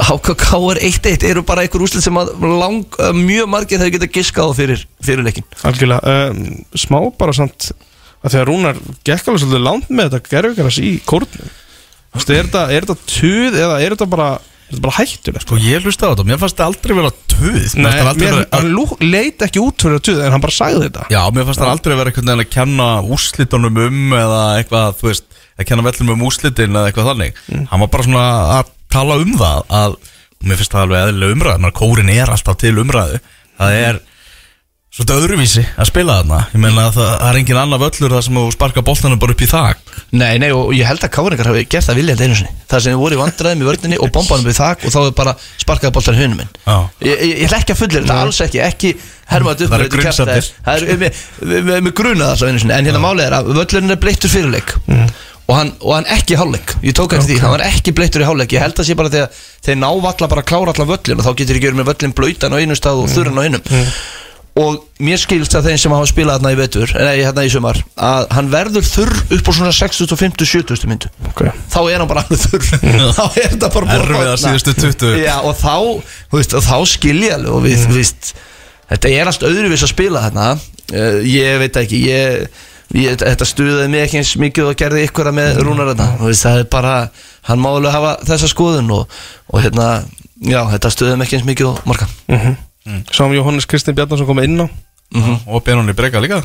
HKK 0.00 0.48
er 0.74 0.82
1-1 0.90 1.28
eru 1.30 1.44
bara 1.46 1.64
einhver 1.64 1.84
úslit 1.84 2.04
sem 2.04 2.18
að 2.20 2.32
lang, 2.60 2.84
uh, 3.00 3.12
mjög 3.16 3.48
margir 3.52 3.80
þeir 3.82 3.94
geta 3.96 4.10
giskað 4.10 4.52
á 4.52 4.58
fyrir, 4.58 4.84
fyrir 5.04 5.26
leikin 5.26 5.46
algjörlega, 5.66 6.16
um, 6.30 6.60
smá 6.78 7.00
bara 7.18 7.36
samt 7.36 7.72
að 8.20 8.34
því 8.34 8.40
að 8.40 8.46
Rúnar 8.50 8.78
gekk 9.06 9.26
alveg 9.30 9.42
svolítið 9.42 9.64
langt 9.64 9.90
með 9.90 10.14
þetta 10.14 10.34
gerfugaras 10.34 10.78
í 10.82 10.92
kórnum. 11.08 11.50
Þú 12.10 12.18
veist, 12.18 12.32
er 12.34 12.48
þetta, 12.48 12.62
er 12.74 12.86
þetta 12.86 13.12
tuð 13.14 13.58
eða 13.62 13.76
er 13.80 13.94
þetta 13.94 14.08
bara, 14.10 14.28
er 14.36 14.74
þetta 14.74 14.82
bara 14.84 14.96
hættulegt? 14.98 15.44
Sko 15.46 15.60
ég 15.62 15.86
hlusta 15.86 16.10
á 16.10 16.12
þetta, 16.12 16.26
mér 16.28 16.40
fannst 16.42 16.58
það 16.58 16.72
aldrei 16.72 16.96
vera 16.98 17.12
tuð. 17.30 17.76
Mér 17.78 17.86
Nei, 17.86 17.94
mér, 17.94 18.18
vera 18.20 18.42
hann 18.58 18.72
lú, 18.74 18.84
leit 19.04 19.44
ekki 19.46 19.62
út 19.62 19.84
fyrir 19.86 20.00
að 20.00 20.04
tuð 20.10 20.20
en 20.24 20.34
hann 20.34 20.44
bara 20.44 20.56
sagði 20.56 20.82
þetta. 20.88 21.06
Já, 21.14 21.20
mér 21.36 21.48
fannst 21.48 21.62
það 21.62 21.72
aldrei 21.76 21.96
vera 21.96 22.12
einhvern 22.12 22.32
veginn 22.32 22.44
að 22.44 22.52
kenna 22.58 22.90
úrslitunum 23.16 23.80
um 23.86 24.18
eða 24.18 24.42
eitthvað, 24.58 24.98
þú 25.00 25.08
veist, 25.08 25.40
að 25.56 25.70
kenna 25.70 25.86
vellum 25.86 26.12
um 26.16 26.26
úrslitin 26.28 26.76
eða 26.76 26.90
eitthvað 26.90 27.10
þannig. 27.14 27.40
Hann 27.70 27.84
var 27.86 27.92
bara 27.94 28.08
svona 28.08 28.26
að 28.58 28.76
tala 28.92 29.18
um 29.22 29.32
það 29.40 29.74
að, 29.80 29.98
og 30.40 30.46
mér 30.50 30.60
finnst 30.60 30.76
það 30.76 30.86
alveg 30.86 31.08
eðlilega 31.08 31.36
umræð 31.38 31.64
menn 31.66 31.76
kórin 31.80 32.14
er 32.14 32.32
alltaf 32.36 32.60
til 32.60 32.76
umræðu. 32.80 33.20
Það 33.60 33.80
er 33.80 33.98
svolítið 34.90 35.20
öðruvísi 35.22 35.62
að 35.78 35.86
spila 35.86 36.14
þarna. 36.18 36.38
Ég 36.50 36.60
meina 36.64 36.84
að 36.88 36.96
það, 36.96 37.10
er 37.28 37.36
engin 37.38 37.58
annar 37.60 37.78
völlur 37.78 38.14
þar 38.16 38.24
sem 38.26 38.38
þú 38.40 38.44
sparka 38.56 38.82
boltanum 38.82 39.20
bara 39.22 39.36
upp 39.36 39.44
í 39.44 39.48
þak. 39.50 39.92
Nei, 40.18 40.32
nei, 40.42 40.48
og 40.50 40.72
ég 40.74 40.88
held 40.88 41.04
að 41.06 41.12
káringar 41.14 41.46
hafi 41.52 41.62
gert 41.70 41.86
það 41.86 42.00
viljandi 42.00 42.26
einu 42.26 42.38
sinni. 42.40 42.50
Það 42.72 42.82
sem 42.88 42.98
voru 42.98 43.14
í 43.14 43.20
vandræðum 43.20 43.62
í 43.62 43.68
vörninni 43.68 44.00
og 44.02 44.10
bombanum 44.16 44.48
við 44.48 44.58
þak 44.58 44.82
og 44.88 44.94
þá 44.96 44.98
er 45.04 45.14
bara 45.20 45.36
sparkaði 45.62 45.94
boltar 45.94 46.18
hunum 46.18 46.40
minn. 46.42 46.50
Já. 46.66 46.76
Ég, 47.06 47.14
ég, 47.14 47.36
ég 47.36 47.46
ætla 47.46 47.60
ekki 47.62 47.76
að 47.76 47.80
fullir 47.84 48.02
þetta, 48.02 48.18
alls 48.24 48.42
ekki, 48.48 48.62
ekki 48.66 48.92
hermaði 49.30 49.68
upp 49.68 49.70
Það 49.70 49.84
eru 49.84 49.90
þetta 49.94 50.06
kjaftaði. 50.08 50.42
grunsemdir. 50.66 51.22
Það 51.46 51.70
er 51.70 51.86
með, 51.86 51.92
gruna 52.02 52.32
það 52.32 52.38
svo 52.42 52.50
einu 52.50 52.64
sinni. 52.64 52.74
En 52.80 52.90
hérna 52.90 53.04
málið 53.06 53.28
er 53.28 53.38
að 53.38 53.52
völlurinn 53.60 53.94
er 53.94 54.02
bleittur 54.02 54.34
fyrirleik 54.34 54.74
og, 55.50 55.56
hann, 55.56 55.74
og 55.82 55.96
hann 55.96 56.08
ekki 56.14 56.38
hálfleik. 56.38 56.76
Ég 56.86 56.94
tók 56.96 57.16
eftir 57.16 57.34
því, 57.34 57.40
hann 57.42 57.54
var 57.56 57.66
ekki 57.66 57.94
bleittur 57.96 58.22
í 58.22 58.28
hálfleik. 58.28 58.54
Ég 58.54 58.62
held 58.62 58.78
að 58.78 58.86
sé 58.86 58.96
bara 58.98 59.10
þegar 59.12 59.44
þeir 59.66 59.78
ná 59.82 59.90
valla 59.90 60.30
bara 60.30 60.44
að 60.44 60.50
klára 60.52 60.74
allan 60.74 60.90
völlin 60.94 61.20
og 61.20 61.26
þá 61.26 61.30
getur 61.40 61.58
ekki 61.58 61.70
verið 61.70 61.80
með 61.80 61.92
völlin 61.92 62.16
blöytan 62.20 62.54
á 62.54 62.60
einu 62.62 62.78
stað 62.78 63.02
og 63.02 63.10
þurran 63.10 63.40
á 63.40 63.42
einum. 63.48 63.70
Og 64.60 64.80
mér 65.00 65.18
skilst 65.22 65.54
að 65.56 65.68
þeim 65.70 65.78
sem 65.78 65.92
hafa 65.94 66.08
spilað 66.10 66.40
þarna 66.40 66.52
í 66.52 66.56
vetur, 66.58 66.92
nei 66.98 67.20
hérna 67.22 67.44
í 67.46 67.50
sumar 67.52 67.78
að 67.94 68.24
hann 68.34 68.48
verður 68.50 68.86
þurr 68.88 69.12
upp 69.36 69.46
á 69.46 69.52
svona 69.56 69.70
60-50-70 69.76 70.90
myndu. 70.90 71.10
Okay. 71.30 71.52
þá 71.70 71.78
er 71.84 72.02
hann 72.02 72.10
bara 72.10 72.24
alveg 72.26 72.42
þurr. 72.48 72.66
Þá 73.18 73.22
er 73.28 73.46
þetta 73.54 73.70
bara 73.76 73.86
búið 73.86 73.94
að 73.94 74.02
Erfiða 74.02 74.24
þorna. 74.26 74.42
síðustu 74.42 74.74
20 74.82 75.22
Já, 75.22 75.36
og 75.46 75.54
þá, 75.62 75.76
veist, 76.34 76.56
og 76.58 76.66
þá 76.66 76.76
skilja 76.90 77.38
og 77.46 77.62
við, 77.64 77.86
þú 77.86 77.96
veist 78.00 78.32
þetta 78.90 79.14
er 79.14 79.30
allt 79.30 79.46
öðruvís 79.46 79.86
að 79.86 79.92
spila 79.94 80.26
uh, 80.26 81.22
ég 81.22 81.62
veit 81.62 81.80
ekki 81.80 82.02
ég, 82.10 82.60
ég, 82.96 83.18
þetta 83.20 83.48
stuðaði 83.48 83.90
mig 83.92 84.04
ekki 84.06 84.20
eins 84.20 84.32
mikið 84.40 84.70
og 84.70 84.78
gerði 84.80 85.04
ykkur 85.08 85.30
með 85.36 85.60
rúnar 85.64 85.92
þarna. 85.92 86.08
Þú 86.20 86.30
veist, 86.30 86.46
það 86.46 86.62
er 86.62 86.70
bara, 86.72 86.94
hann 87.48 87.62
má 87.62 87.70
alveg 87.72 87.94
hafa 87.94 88.14
þessa 88.28 88.50
skoðun 88.50 88.94
og, 88.96 89.18
og 89.50 89.64
hérna 89.64 89.88
já, 90.40 90.60
þetta 90.74 90.92
stuðaði 90.94 91.20
mig 91.20 91.28
ekki 91.28 91.38
eins 91.40 91.48
mikið 91.50 91.70
og 91.72 91.82
marga. 91.90 92.08
Mm. 92.30 93.02
Sáum 93.12 93.34
Jóhannes 93.36 93.68
Kristinn 93.70 93.98
Bjarnarsson 93.98 94.28
koma 94.28 94.46
inn 94.46 94.58
á. 94.64 94.66
Og 95.46 95.62
Benóni 95.66 95.94
Breka 95.96 96.22
líka. 96.22 96.42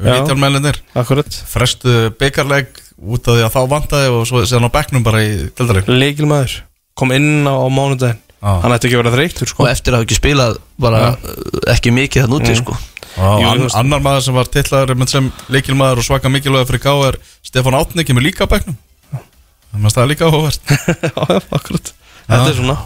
Já. 0.00 0.14
Vítjálmælinir 0.16 0.78
Akkurat. 0.96 1.28
Frestu 1.28 2.08
byggarleg 2.16 2.70
út 3.00 3.26
af 3.28 3.36
því 3.36 3.44
að 3.44 3.52
þá 3.52 3.60
vantaði 3.68 4.12
og 4.14 4.22
svo 4.28 4.40
séðan 4.48 4.70
á 4.72 4.76
bekknum 4.76 5.04
bara 5.04 5.20
í 5.20 5.34
dildaleg 5.52 5.90
Leikilmaður 5.92 6.54
Kom 6.96 7.12
inn 7.12 7.44
á, 7.44 7.52
á 7.52 7.68
mánudaginn. 7.68 8.20
Já. 8.40 8.50
Hann 8.64 8.72
ætti 8.72 8.88
ekki 8.88 8.96
að 8.96 9.02
vera 9.02 9.12
þreytur 9.14 9.50
sko. 9.52 9.64
Og 9.64 9.68
eftir 9.68 9.92
að 9.92 10.00
hafa 10.00 10.08
ekki 10.08 10.16
spilað 10.16 10.56
bara 10.80 11.02
uh, 11.12 11.34
ekki 11.74 11.92
mikið 11.92 12.24
þann 12.24 12.36
úti 12.38 12.56
sko 12.56 12.76
og 13.18 13.40
Jú, 13.42 13.48
an, 13.50 13.58
þú 13.58 13.66
veist- 13.66 13.78
annar 13.80 14.04
maður 14.04 14.22
sem 14.28 14.34
var 14.38 14.50
tillaður 14.54 15.08
sem 15.10 15.32
leikilmaður 15.48 15.98
og 16.02 16.06
svaka 16.06 16.30
mikilvægur 16.30 16.68
fyrir 16.70 16.82
K 16.84 16.94
er 17.08 17.18
Stefán 17.46 17.78
Átni 17.80 18.04
kemur 18.06 18.22
líka 18.22 18.46
á 18.46 18.50
að 18.50 19.90
það 19.94 20.02
er 20.02 20.08
líka 20.10 20.26
áhugavert. 20.26 20.62
Já, 21.06 21.40
akkurat. 21.54 21.92
Þetta 22.26 22.46
er 22.50 22.56
svona 22.58 22.78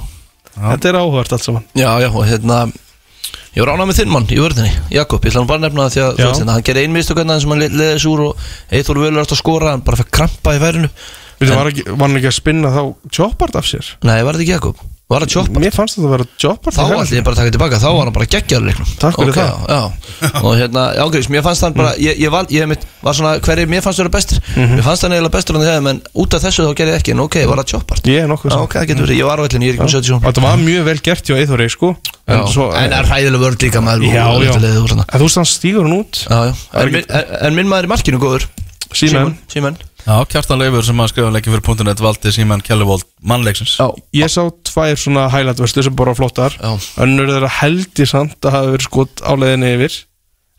Þetta 0.55 0.89
er 0.91 0.97
áhugart 1.01 1.33
allt 1.35 1.43
saman. 1.45 1.65
Já, 1.75 1.89
já, 2.05 2.09
og 2.13 2.25
hérna 2.29 2.59
Ég 3.55 3.63
var 3.63 3.71
ánað 3.77 3.89
með 3.91 3.99
þinn 4.01 4.11
mann 4.11 4.25
í 4.35 4.37
vörðinni, 4.39 4.71
Jakob, 4.91 5.23
ég 5.23 5.31
ætla 5.31 5.41
hann 5.41 5.49
bara 5.49 5.61
að 5.61 5.65
nefna 5.69 5.85
það 5.87 5.93
því 5.95 6.01
að 6.05 6.17
veist, 6.19 6.41
hérna, 6.41 6.55
hann 6.57 6.65
gerði 6.67 6.83
einmist 6.89 7.11
og 7.13 7.19
hvernig 7.21 7.43
sem 7.45 7.53
hann 7.55 7.61
le- 7.63 7.69
leiði 7.71 7.93
þessu 7.95 8.11
úr 8.11 8.23
og 8.25 8.49
Eithor 8.75 8.99
Völur 8.99 9.23
átt 9.23 9.35
að 9.35 9.39
skora, 9.41 9.71
hann 9.71 9.85
bara 9.87 9.99
fekk 10.01 10.11
krampa 10.19 10.55
í 10.57 10.59
færinu 10.63 10.89
var, 11.45 11.71
ekki, 11.71 11.85
var 11.87 12.03
hann 12.09 12.19
ekki 12.19 12.31
að 12.33 12.35
spinna 12.35 12.73
þá 12.75 12.81
choppart 13.15 13.59
af 13.61 13.69
sér? 13.71 13.93
Nei, 14.03 14.17
var 14.27 14.35
þetta 14.35 14.43
ekki 14.43 14.57
Jakob? 14.57 14.83
Var 15.05 15.21
það 15.21 15.29
Chopper? 15.35 15.61
Mér 15.61 15.75
fannst 15.77 15.99
þetta 15.99 16.07
að 16.09 16.13
vera 16.15 16.25
Chopper 16.41 16.73
Þá 16.73 16.81
ætti 16.97 17.17
ég 17.19 17.25
bara 17.27 17.35
að 17.37 17.41
taka 17.43 17.53
tilbaka, 17.53 17.77
þá 17.83 17.89
var 17.93 18.05
hann 18.09 18.15
bara 18.17 18.25
geggjaður 18.33 18.65
leiknum. 18.71 18.89
Takk 19.03 19.19
fyrir 19.21 19.33
Ok, 19.35 19.37
það. 19.37 19.53
Já, 19.69 19.83
og 20.41 20.53
hérna, 20.57 20.83
Grís, 21.13 21.29
mér 21.29 21.43
fannst 21.45 21.61
hann 21.67 21.75
bara 21.77 21.91
Ég, 22.01 22.17
ég, 22.25 22.31
val, 22.33 22.47
ég 22.49 22.65
mitt, 22.71 22.87
var 23.05 23.13
svona, 23.19 23.33
hverju 23.45 23.67
mér 23.69 23.83
fannst 23.85 24.01
vera 24.01 24.09
bestir 24.15 24.41
Mhm. 24.57 24.73
Mér 24.79 24.85
fannst 24.87 25.03
hann 25.05 25.13
eiginlega 25.13 25.35
bestur 25.37 25.55
en 25.59 25.65
þegar 25.67 25.85
En 25.93 26.01
út 26.25 26.33
af 26.35 26.41
þessu 26.47 26.65
þá 26.65 26.73
gerði 26.81 26.93
ég 26.95 26.99
ekki, 27.03 27.13
en 27.13 27.21
ok, 27.21 27.37
var 27.53 27.57
það 27.61 27.69
Chopper 27.75 27.97
Ég 28.09 28.19
er 28.25 28.29
nokkuð 28.33 28.49
saman. 28.55 28.65
ok, 28.65 28.73
það 28.81 28.89
getur 28.89 29.05
verið, 29.05 29.19
ég 29.21 29.27
var 29.29 29.37
á 29.37 29.43
vellinu, 29.45 29.65
ég 29.65 29.69
er 29.69 29.75
ekki 29.77 29.85
með 29.85 29.95
70 30.01 30.15
Og 30.17 30.23
Þetta 30.25 30.43
var 30.49 30.57
mjög 30.65 30.83
vel 30.89 30.99
gert 31.05 31.25
hjá 31.29 31.37
Eithori 31.37 31.69
sko. 31.69 31.89
En, 32.25 32.41
en 32.41 32.93
er 32.97 33.05
hræðilega 33.05 33.43
vörð 33.45 33.61
líka 33.61 33.81
maður 33.85 34.01
þú 34.09 35.21
veist 35.21 35.37
hann 39.61 39.77
Já, 40.05 40.19
í 40.21 40.27
Kjartan 40.29 40.61
Leifur 40.61 40.85
sem 40.85 40.99
að 41.01 41.11
skrifa 41.15 41.31
leikið 41.33 41.55
fyrir 41.55 41.65
punktunett 41.65 42.01
valdi 42.05 42.33
Síman 42.35 42.61
Kjellivold 42.65 43.07
mannleiksins. 43.25 43.79
Já, 43.81 43.87
Ég 44.13 44.29
sá 44.33 44.43
tvær 44.69 44.99
svona 45.01 45.29
highlight 45.33 45.63
verstu 45.63 45.81
sem 45.87 45.95
bara 45.97 46.13
flottar. 46.17 46.53
Önnur 47.01 47.31
þeirra 47.33 47.49
held 47.63 47.89
ég 48.03 48.11
samt 48.11 48.37
að 48.45 48.53
hafa 48.59 48.75
verið 48.75 48.85
skot 48.91 49.23
á 49.25 49.33
leiðinni 49.33 49.71
yfir. 49.79 49.97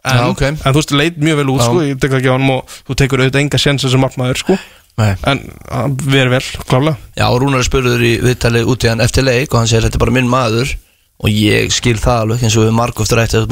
En, 0.05 0.17
Já, 0.17 0.23
ok. 0.29 0.41
en 0.49 0.57
þú 0.65 0.73
veist, 0.79 0.91
leit 0.97 1.15
mjög 1.21 1.37
vel 1.41 1.49
út 1.53 1.61
Já. 1.61 1.65
sko 1.65 1.83
Ég 1.85 1.99
tek 2.01 2.11
ekki 2.17 2.29
á 2.29 2.37
hann 2.37 2.49
og 2.53 2.73
þú 2.89 2.97
tekur 2.97 3.21
auðvitað 3.21 3.41
enga 3.43 3.57
séns 3.61 3.85
sem 3.85 4.01
markmaður 4.01 4.37
sko. 4.41 4.57
Nei. 4.97 5.13
En 5.27 5.41
hann 5.69 5.95
verið 5.97 6.31
vel, 6.37 6.43
klálega 6.69 6.97
Já, 7.17 7.25
Rúnar 7.37 7.65
spurður 7.65 8.01
í 8.05 8.13
viðtalið 8.23 8.69
út 8.71 8.85
í 8.85 8.89
hann 8.89 9.01
eftir 9.05 9.25
leik 9.25 9.49
og 9.53 9.59
hann 9.61 9.69
segir 9.69 9.85
þetta 9.85 9.97
er 9.99 10.05
bara 10.05 10.15
minn 10.17 10.29
maður. 10.29 10.73
Og 11.21 11.29
ég 11.29 11.69
skil 11.73 11.97
það 12.01 12.21
alveg 12.25 12.43
eins 12.45 12.57
og 12.57 12.65
við 12.65 12.73
marg 12.75 12.97
ofta 13.01 13.17
rætti 13.17 13.37
þetta 13.37 13.49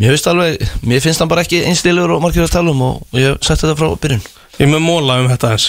mér 0.00 0.14
finnst 0.14 0.28
alveg, 0.30 0.64
mér 0.82 1.02
finnst 1.04 1.22
hann 1.22 1.30
bara 1.30 1.44
ekki 1.44 1.62
einstilur 1.68 2.16
og 2.16 2.22
margir 2.24 2.44
að 2.44 2.54
tala 2.56 2.74
um 2.74 2.82
og, 2.86 3.02
og 3.12 3.20
ég 3.20 3.38
sagt 3.44 3.62
þetta 3.62 3.76
frá 3.78 3.90
byrjun. 4.02 4.24
Ég 4.58 4.70
með 4.70 4.84
móla 4.84 5.18
um 5.22 5.30
þetta 5.32 5.52
eins 5.54 5.68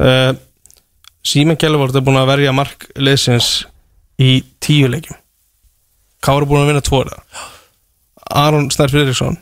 uh, 0.00 0.32
Símen 1.26 1.58
Gjellivort 1.60 1.96
er 1.96 2.04
búin 2.04 2.18
að 2.18 2.30
verja 2.32 2.54
mark 2.56 2.88
leysins 2.98 3.50
í 4.20 4.40
tíu 4.62 4.90
leikjum. 4.90 5.18
Kára 6.22 6.42
er 6.42 6.48
búin 6.50 6.64
að 6.64 6.72
vinna 6.72 6.84
tvo 6.84 7.02
þeirra 7.02 7.50
Aron 8.42 8.70
Snær 8.72 8.92
Friðriksson 8.92 9.36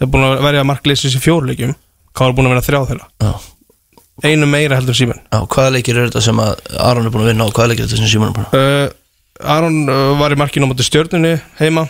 er 0.00 0.10
búin 0.10 0.26
að 0.26 0.44
verja 0.44 0.66
mark 0.68 0.86
leysins 0.88 1.16
í 1.16 1.22
fjóru 1.22 1.50
leikjum. 1.50 1.74
Kára 2.14 2.32
er 2.32 2.38
búin 2.38 2.48
að 2.48 2.54
vinna 2.54 2.66
þrjá 2.68 2.80
þeirra. 2.90 3.10
Já, 3.24 3.34
Einu 4.22 4.46
meira 4.46 4.76
heldur 4.78 4.94
en 4.94 4.98
Símen 5.00 5.18
já 5.26 5.40
hvaða 5.42 5.72
leikir 5.74 5.98
er 5.98 6.06
þetta 6.06 6.22
sem 6.22 6.40
Aron 6.40 7.08
er 7.08 7.10
búin 7.10 7.24
að 7.24 7.32
vinna 7.32 7.48
og 7.48 7.56
hvaða 7.56 7.72
leikir 7.72 7.84
er 7.84 7.88
þetta 7.90 7.98
sem 7.98 8.12
Simon 8.12 8.30
er 8.30 8.36
búin 8.36 8.46
að 8.46 8.60
uh, 8.60 9.48
Aron 9.56 9.78
uh, 9.90 10.12
var 10.20 10.34
í 10.34 10.38
markinu 10.38 10.68
á 10.68 10.70
móti 10.70 10.86
stjörnunni 10.86 11.32
heima 11.58 11.88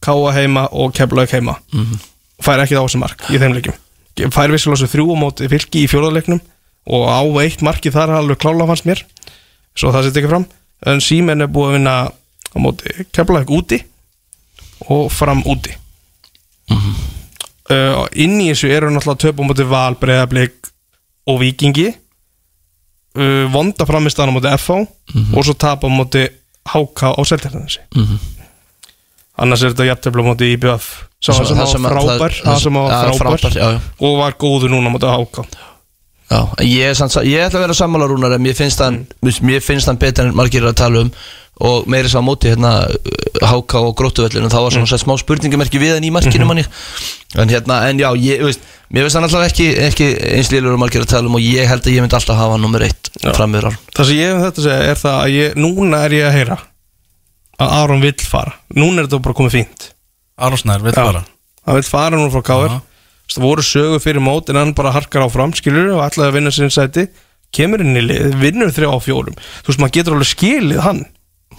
Káa 0.00 0.32
heima 0.36 0.68
og 0.72 0.92
Keflaug 0.94 1.30
heima. 1.32 1.56
Mhm. 1.72 1.98
Fær 2.42 2.60
ekki 2.62 2.76
þá 2.78 2.88
sem 2.90 3.00
mark 3.00 3.24
í 3.30 3.38
þeim 3.38 3.54
leikjum. 3.56 3.74
Fær 4.34 4.50
vissilega 4.50 4.78
svo 4.78 4.86
þrjú 4.90 5.06
á 5.14 5.16
móti 5.18 5.48
fylki 5.50 5.84
í 5.84 5.88
fjóðarleiknum 5.90 6.40
Og 6.90 7.02
á 7.06 7.20
eitt 7.42 7.60
marki 7.62 7.90
þar 7.94 8.10
alveg 8.16 8.38
klála 8.40 8.66
fannst 8.66 8.86
mér. 8.88 9.02
Svo 9.76 9.92
það 9.92 10.06
setja 10.08 10.22
ekki 10.22 10.30
fram 10.32 10.46
En 10.86 10.98
Símen 11.04 11.42
er 11.42 11.46
búið 11.50 11.68
að 11.68 11.74
vinna 11.76 11.94
á 12.08 12.56
móti 12.58 13.06
Keflaug 13.12 13.50
úti 13.50 13.78
Og 14.88 15.10
fram 15.12 15.42
úti. 15.46 15.74
Uh, 16.70 18.06
Inn 18.16 18.38
í 18.40 18.48
þessu 18.52 18.70
eru 18.72 18.88
náttúrulega 18.94 19.20
töp 19.26 19.40
á 19.40 19.44
móti 19.44 19.66
Val, 19.68 19.94
Breiðablik 20.00 20.70
og 21.28 21.40
Víkingi. 21.42 21.90
Uh, 23.18 23.44
Vonda 23.52 23.84
framistæðan 23.88 24.32
á 24.32 24.36
móti 24.38 24.52
FH 24.56 24.78
Og 25.36 25.44
svo 25.44 25.54
tap 25.58 25.84
á 25.84 25.88
móti 25.92 26.24
HK 26.68 27.14
og 27.18 27.26
Seltjarnanesi 27.28 27.80
Mhm. 27.96 28.18
Annars 29.38 29.62
er 29.62 29.70
þetta 29.74 29.86
jættefla 29.92 30.22
á 30.22 30.28
móti 30.28 30.52
IBF 30.56 30.86
Sá 31.22 31.32
Það 31.34 31.66
sem 31.72 31.82
var 31.82 31.92
að- 31.98 32.18
frábær 32.18 32.38
frábær 33.18 33.54
já, 33.54 33.66
já. 33.74 33.80
Og 34.00 34.18
var 34.18 34.32
góður 34.38 34.70
núna 34.74 34.90
á 34.90 34.94
móti 34.94 35.06
HK 35.06 35.46
Já, 36.28 36.40
ég, 36.60 36.92
samt, 36.94 37.14
ég 37.24 37.40
ætla 37.40 37.56
að 37.56 37.64
vera 37.64 37.74
sammála 37.74 38.06
Rúnar 38.10 38.34
en 38.36 38.42
mér 38.44 38.52
finnst 38.54 38.78
hann, 38.84 39.06
Mm. 39.22 39.32
mér 39.48 39.62
finnst 39.64 39.86
hann 39.86 39.96
betur 39.96 40.26
en 40.28 40.34
margir 40.36 40.60
að 40.62 40.74
tala 40.76 41.00
um 41.00 41.10
og 41.60 41.86
meiri 41.88 42.06
sá 42.08 42.20
á 42.20 42.22
móti 42.22 42.50
hérna 42.52 42.84
HK 43.42 43.74
og 43.80 43.96
gróttuvellinu 43.96 44.50
þá 44.52 44.60
var 44.60 44.70
Mm. 44.70 44.84
svona 44.86 44.98
smá 45.00 45.16
spurningamerki 45.18 45.78
við 45.80 45.94
hann 45.94 46.04
í 46.04 46.10
markinu 46.12 46.44
Mhm. 46.44 46.46
manni 46.46 46.64
en 47.34 47.48
hérna, 47.48 47.88
en 47.88 47.98
já, 47.98 48.12
ég, 48.14 48.42
veist 48.44 48.60
mér 48.92 49.02
finnst 49.08 49.14
hann 49.14 49.24
alltaf 49.24 49.48
ekki, 49.48 49.74
ekki 49.88 50.36
eins 50.36 50.50
lélur 50.52 50.74
og 50.74 50.78
margir 50.78 51.00
að 51.00 51.06
tala 51.08 51.26
um 51.28 51.34
og 51.34 51.40
ég 51.40 51.66
held 51.66 51.82
að 51.82 51.94
ég 51.96 52.00
myndi 52.02 52.14
alltaf 52.14 52.36
hafa 52.36 52.52
hann 52.52 52.60
nummer 52.60 52.80
eitt 52.82 53.08
Já. 53.24 53.32
fram 53.34 53.50
með 53.52 53.62
hann 53.62 53.78
Það 53.96 54.04
sem 54.06 54.16
ég 54.16 54.28
hef 54.28 54.36
um 54.36 54.42
þetta 54.44 54.60
að 54.60 54.64
segja 54.68 54.84
er 54.90 54.94
það 54.94 55.16
að 55.24 55.30
ég, 55.32 55.54
núna 55.56 56.04
er 56.04 56.10
ég 56.10 56.24
að 56.28 56.32
heyra 56.36 56.58
að 57.58 57.74
Aron 57.80 58.04
vill 58.04 58.14
fara. 58.22 58.54
Núna 58.76 59.02
er 59.02 59.08
þetta 59.08 59.22
bara 59.24 59.38
komið 59.38 59.56
fínt. 59.56 59.88
Aron 60.38 60.60
Snær, 60.60 60.84
veit 60.84 60.94
Já. 60.94 61.02
bara 61.04 61.24
Hann 61.68 61.76
vill 61.76 61.88
fara 61.88 62.16
núna 62.16 62.32
frá 62.32 62.42
Já. 62.42 62.80
Það 63.28 63.44
voru 63.44 63.62
sögu 63.66 63.98
fyrir 64.00 64.24
mót 64.24 64.48
en 64.48 64.56
hann 64.56 64.70
bara 64.74 64.94
harkar 64.94 65.26
áfram 65.26 65.52
skilur 65.52 65.90
og 65.98 66.04
ætlaði 66.06 66.30
að 66.30 66.36
vinna 66.38 66.52
sinni 66.54 66.72
sæti. 66.72 67.08
Kemur 67.52 67.82
inn 67.84 67.96
í 67.96 68.04
lið, 68.04 68.38
vinnur 68.40 68.72
þrjá 68.72 68.88
á 68.88 68.98
fjórum. 69.04 69.36
Þú 69.36 69.68
veist, 69.68 69.80
maður 69.82 69.94
getur 69.98 70.16
alveg 70.16 70.30
skilið 70.30 70.80
hann. 70.84 71.02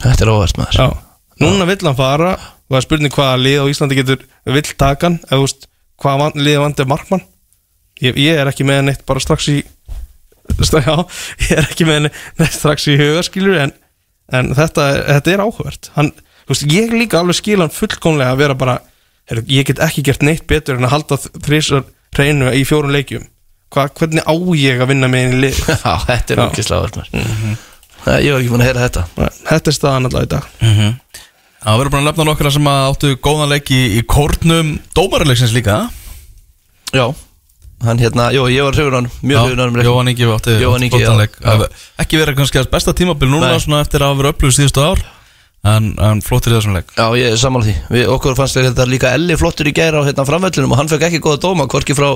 Þetta 0.02 0.26
er 0.26 0.32
óvært 0.34 0.58
maður. 0.58 0.80
Já. 0.80 0.88
Núna 1.44 1.68
vill 1.70 1.86
hann 1.86 1.98
fara 1.98 2.32
og 2.40 2.74
það 2.74 2.80
er 2.80 2.86
spurning 2.88 3.14
hvaða 3.14 3.42
lið 3.44 3.60
á 3.62 3.66
Íslandi 3.70 4.00
getur 4.00 4.26
vill 4.50 4.72
taka 4.82 5.08
hann 5.08 5.20
eða 5.28 5.38
þú 5.38 5.46
veist, 5.46 5.70
hvaða 6.02 6.22
van, 6.24 6.42
lið 6.48 6.58
vandi 6.64 6.84
er 6.84 6.90
markmann. 6.90 7.24
Ég, 8.02 8.18
ég 8.18 8.42
er 8.42 8.50
ekki 8.50 8.66
með 8.68 8.82
neitt 8.88 9.06
bara 9.06 9.22
strax 9.24 9.50
í 9.52 9.60
já, 10.90 10.96
ég 11.46 11.54
er 11.54 11.68
ekki 11.68 11.86
með 11.86 12.10
neitt 12.10 12.56
strax 12.56 12.88
í 12.90 12.98
hugaskilur 12.98 13.60
en, 13.62 13.74
en 14.36 14.52
þetta, 14.58 14.86
þetta 15.08 15.32
er 15.34 15.44
áhugavert. 15.46 15.90
Hann, 15.96 16.12
þú 16.46 16.54
veist, 16.54 16.66
ég 16.74 16.94
líka 16.96 17.20
alveg 17.22 17.38
skil 17.40 17.60
hann 17.64 17.74
fullkomlega 17.74 18.34
að 18.36 18.42
vera 18.44 18.56
bara 18.60 18.78
heru, 19.30 19.44
ég 19.52 19.68
get 19.70 19.82
ekki 19.86 20.04
gert 20.08 20.24
neitt 20.26 20.46
betur 20.50 20.80
en 20.80 20.88
að 20.88 20.94
halda 20.96 21.18
þrísar 21.46 21.84
reynu 22.18 22.52
í 22.58 22.64
fjórum 22.68 22.94
leikjum. 22.96 23.28
Hva, 23.70 23.88
hvernig 23.94 24.26
á 24.26 24.34
ég 24.58 24.80
að 24.82 24.90
vinna 24.94 25.08
með 25.12 25.26
einu 25.28 25.42
lið? 25.44 25.60
Já, 25.86 25.94
þetta 26.08 26.34
er 26.36 26.44
ókislega 26.48 26.82
óvært 26.82 26.98
maður. 27.02 27.60
Það- 28.00 28.24
Ég 28.26 28.32
var 28.34 28.40
ekki 28.42 28.50
búin 28.54 28.62
að 28.64 28.70
heyra 28.70 28.86
þetta. 28.88 29.04
Þetta 29.50 29.70
er 29.70 29.76
staðan 29.76 30.08
alltaf 30.10 30.24
í 30.26 30.30
dag. 30.32 30.46
Það 31.60 31.80
verður 31.82 31.92
bara 31.94 32.02
að 32.02 32.08
nefna 32.08 32.26
nokkra 32.30 32.52
sem 32.56 32.68
að 32.72 32.86
áttu 32.90 33.10
góðan 33.20 33.50
leik 33.52 33.70
í, 33.76 33.80
í 34.00 34.04
kórnum 34.08 34.70
dómarleiksins 34.96 35.52
líka 35.52 35.74
Já, 36.96 37.04
hann 37.86 38.00
hérna, 38.02 38.30
jú, 38.36 38.48
ég 38.52 38.66
var 38.66 38.76
hann 38.98 39.08
Mjög 39.22 39.54
hann 39.56 39.70
um. 39.70 39.80
Jóhann 39.84 40.12
Ingi 40.12 40.28
átti 40.34 40.58
Jóhann 40.60 40.84
Ingi. 40.84 41.04
Ekki 42.04 42.20
verið 42.20 42.36
kannski 42.42 42.60
að 42.60 42.72
besta 42.74 42.94
tímabil 42.94 43.30
núna 43.32 43.54
eftir 43.56 44.04
að 44.04 44.12
hafa 44.12 44.20
verið 44.24 44.36
upplöfð 44.36 44.58
síðustu 44.60 44.84
ár 44.84 45.04
en, 45.68 45.90
en 46.00 46.22
flottir 46.24 46.54
í 46.54 46.56
þessum 46.56 46.76
leik. 46.78 46.92
Já, 46.96 47.06
ég 47.20 47.34
er 47.34 47.40
sammála 47.40 47.66
því. 47.68 47.74
Við, 47.92 48.04
Okkur 48.14 48.36
fannst 48.38 48.56
þetta 48.56 48.86
líka 48.88 49.10
Elli 49.18 49.36
flottur 49.40 49.68
í 49.68 49.74
gæra 49.76 50.00
á 50.00 50.08
hérna 50.08 50.24
framvöllunum 50.28 50.72
og 50.72 50.80
hann 50.80 50.88
fekk 50.92 51.04
ekki 51.10 51.20
góða 51.26 51.42
dóma 51.44 51.66
hvorki 51.70 51.96
frá 51.98 52.08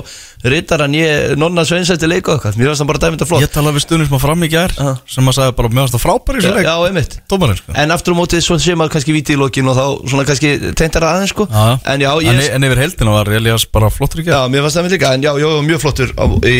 rittaran 0.48 0.94
ég 0.96 1.34
nonna 1.36 1.64
sveinsætti 1.68 2.08
leik 2.08 2.30
og 2.32 2.38
eitthvað 2.38 2.56
Mér 2.56 2.70
fannst 2.72 2.84
hann 2.84 2.88
bara 2.88 3.02
dæmynda 3.04 3.28
flott. 3.28 3.44
Ég 3.44 3.52
talaði 3.52 3.76
við 3.76 3.84
stundum 3.84 4.08
sem 4.08 4.16
að 4.16 4.24
fram 4.24 4.46
í 4.46 4.50
gær 4.54 4.72
Já. 4.78 4.88
sem 5.16 5.28
að 5.28 5.36
sagði 5.38 5.56
bara 5.60 5.72
mjög 5.76 5.84
aðstæða 5.84 6.02
frábær 6.06 6.38
í 6.38 6.40
Já, 6.40 6.46
þessum 6.46 6.56
leik. 6.56 6.70
Já, 6.70 6.88
einmitt. 6.88 7.18
Dómarinn 7.34 7.60
sko. 7.60 7.76
En 7.84 7.94
aftur 7.98 8.16
á 8.16 8.20
mótið 8.22 8.44
svo 8.48 8.58
sé 8.64 8.78
maður 8.80 8.94
kannski 8.96 9.16
víti 9.18 9.36
í 9.36 9.40
lokin 9.40 9.68
og 9.68 9.76
þá 9.76 9.84
svona 10.08 10.26
kannski 10.30 10.54
teintar 10.80 11.08
aðeins 11.10 11.34
sko. 11.36 11.44
Já. 11.52 11.76
En 11.92 12.00
já, 12.06 12.10
En, 12.14 12.40
ég, 12.40 12.48
en 12.56 12.68
yfir 12.70 12.80
heldina 12.80 13.18
var 13.18 13.28
Elias 13.36 13.68
bara 13.68 13.92
flottur 13.92 14.24
í 14.24 14.26
já, 14.26 14.38
gær 14.40 14.48
mér 14.52 14.64
fannst 14.64 14.80
það 14.80 14.88
með 14.88 14.96
líka. 14.96 15.12
En 15.18 15.28
já, 15.28 15.32
já, 15.44 15.48
mjög 15.68 15.84
flottur 15.84 16.16
á, 16.16 16.24
í 16.48 16.58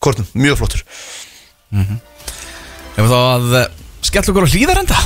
kortum, 0.00 0.26
mjög 0.40 0.60
flottur. 0.62 0.82
Ef 2.94 3.06
þá 3.10 3.16
að 3.20 3.56
eh, 3.60 3.70
skella 4.06 4.30
okkur 4.32 4.46
á 4.46 4.52
hlýðarenda 4.54 4.98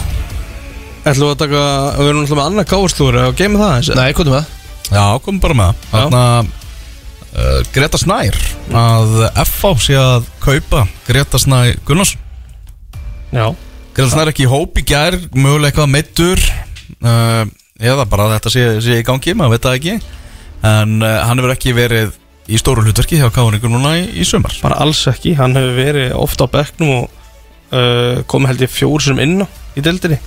ætlum 1.12 1.28
við 1.28 1.34
að 1.34 1.42
taka, 1.42 1.64
við 1.98 2.10
erum 2.10 2.22
alltaf 2.22 2.38
með 2.38 2.46
annað 2.48 2.68
káarslúri 2.72 3.24
og 3.24 3.36
geima 3.38 3.60
það 3.62 3.74
eins 3.76 3.90
Nei, 3.98 4.08
hvað 4.16 4.30
er 4.30 4.34
það? 4.36 4.54
Já, 4.88 5.04
komum 5.24 5.40
bara 5.42 5.56
með. 5.58 5.82
Það 5.90 6.04
Þarna 6.04 6.22
uh, 6.44 7.58
Greta 7.74 8.00
Snær 8.00 8.38
að 8.82 9.16
FH 9.44 9.72
sé 9.84 9.98
að 10.00 10.28
kaupa 10.44 10.84
Greta 11.08 11.40
Snær 11.42 11.74
Gunnarsson. 11.88 12.22
Já, 13.34 13.46
Greta 13.96 14.12
Snær 14.14 14.32
ekki 14.32 14.46
í 14.46 14.52
hóp 14.52 14.80
í 14.80 14.86
gær 14.88 15.18
mögulega 15.36 15.72
eitthvað 15.72 15.92
meittur 15.92 16.46
uh, 17.02 17.44
eða 17.78 18.08
bara 18.08 18.28
að 18.28 18.38
þetta 18.38 18.54
sé, 18.54 18.64
sé 18.84 19.02
í 19.02 19.04
gangi 19.06 19.36
maður 19.36 19.56
veit 19.56 19.68
það 19.68 19.78
ekki. 19.80 19.98
En 20.68 20.96
uh, 21.04 21.20
hann 21.28 21.38
hefur 21.38 21.54
ekki 21.54 21.76
verið 21.76 22.16
í 22.48 22.58
stóru 22.58 22.82
hlutverki 22.86 23.20
hjá 23.20 23.28
Káringur 23.32 23.70
núna 23.70 23.98
í, 24.00 24.08
í 24.18 24.24
sumar. 24.26 24.56
Bara 24.64 24.80
alls 24.82 25.04
ekki. 25.10 25.36
Hann 25.38 25.56
hefur 25.58 25.76
verið 25.76 26.16
ofta 26.16 26.48
á 26.48 26.52
bekknum 26.56 26.94
og 26.96 27.18
uh, 27.76 28.24
komið 28.30 28.52
held 28.54 28.64
ég 28.64 28.72
fjór 28.72 29.04
sem 29.04 29.20
inn 29.22 29.44
á 29.44 29.46
í 29.76 29.84
deildinni, 29.84 30.18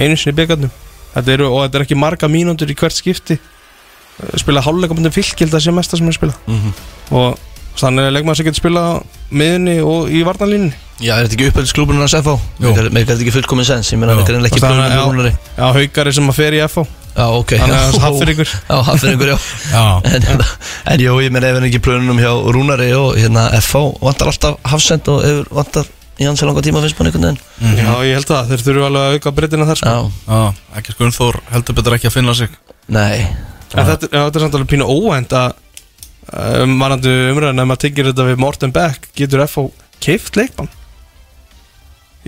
einu 0.00 0.16
sinni 0.16 0.46
eru, 0.46 1.48
og 1.50 1.64
þetta 1.66 1.78
er 1.80 1.84
ekki 1.86 1.96
marga 1.98 2.28
mínútur 2.30 2.70
í 2.70 2.76
hvert 2.78 2.94
skipti. 2.94 3.38
Spila 4.38 4.60
hálfleikabundum 4.62 5.12
fylgjild 5.14 5.54
að 5.56 5.64
sé 5.64 5.72
mesta 5.74 5.96
sem 5.96 6.08
er 6.10 6.12
spila. 6.16 6.34
Mhm. 6.46 6.74
og 7.10 7.38
þannig 7.80 8.06
er 8.06 8.12
leikmaður 8.12 8.36
sem 8.36 8.46
getur 8.46 8.60
spila 8.60 8.80
á 8.84 8.92
miðunni 9.32 9.76
og 9.82 10.10
í 10.12 10.20
varnalínni 10.26 10.72
Já, 11.00 11.14
er 11.16 11.24
þetta 11.26 11.36
ekki 11.38 11.46
uppheldsklúbunum 11.48 12.02
hans 12.04 12.14
FH? 12.18 12.34
Mér 12.60 12.80
er 12.84 12.90
þetta 12.92 13.16
ekki 13.22 13.32
fullkomin 13.32 13.64
sens 13.64 13.88
Ég 13.94 13.98
meina, 13.98 14.14
þetta 14.18 14.34
er 14.36 14.48
ekki 14.50 14.60
að- 14.60 14.74
plönum 14.74 15.06
rúnari. 15.08 15.32
Já, 15.56 15.64
haugari 15.72 16.12
sem 16.12 16.28
að 16.28 16.36
fer 16.36 16.52
í 16.52 16.60
FH 16.66 16.84
Já, 17.16 17.24
ok 17.40 17.54
Þannig 17.56 17.76
að 17.78 17.94
Já. 17.94 18.00
Hafnfirðingur. 18.04 18.50
Já, 18.68 18.76
Hafnfyrringur, 18.90 19.30
já. 19.32 19.38
Já, 19.72 19.84
En, 20.04 20.22
hérna, 20.28 20.46
en 20.92 21.00
jú, 21.06 21.14
ég 21.24 21.32
meina 21.32 21.48
ef 21.48 21.56
hann 21.58 21.68
ekki 21.70 21.80
plönunum 21.86 22.20
hjá 22.20 22.32
Rúnari 22.54 22.90
og 22.98 23.16
hérna 23.16 23.48
FH 23.62 23.82
vantar 24.04 24.30
alltaf 24.34 24.58
hafsend 24.74 25.08
og 25.08 25.24
vantar 25.50 25.88
í 26.20 26.28
hans 26.28 26.42
langa 26.44 26.64
tíma 26.64 26.82
finnst 26.84 26.98
mann 26.98 27.08
einhvern 27.08 27.26
veginn. 27.30 27.78
Já, 27.80 27.92
ég 28.04 28.18
held 28.18 28.32
að 28.36 28.50
þeir 28.52 28.64
þurfu 28.66 28.86
alveg 28.88 29.06
að 29.06 29.16
auka 29.16 29.32
breytina 29.38 29.68
þar 29.70 29.80
sko. 29.80 29.94
Já, 29.94 30.26
já, 30.28 30.76
ekki 30.80 30.96
Gunnþór 30.98 31.40
heldur 31.54 31.78
betur 31.78 31.96
ekki 31.96 32.10
að 32.10 32.16
finna 32.18 32.36
sig. 32.36 32.58
Nei. 32.92 33.24
En 33.70 33.86
þetta, 33.86 34.10
já, 34.10 34.20
þetta 34.26 34.40
er 34.40 34.44
samt 34.44 34.58
alveg 34.58 34.72
pínu 34.72 34.88
óvænt 34.90 35.32
að 35.38 35.54
um, 36.34 36.76
Varandi 36.80 37.14
umræðan 37.30 37.62
ef 37.62 37.70
maður 37.70 37.82
tengir 37.86 38.10
þetta 38.10 38.26
við 38.26 38.40
Morten 38.42 38.74
Beck 38.74 39.08
Getur 39.16 39.44
FH 39.46 39.68
keift 40.02 40.38
leikmann? 40.38 40.70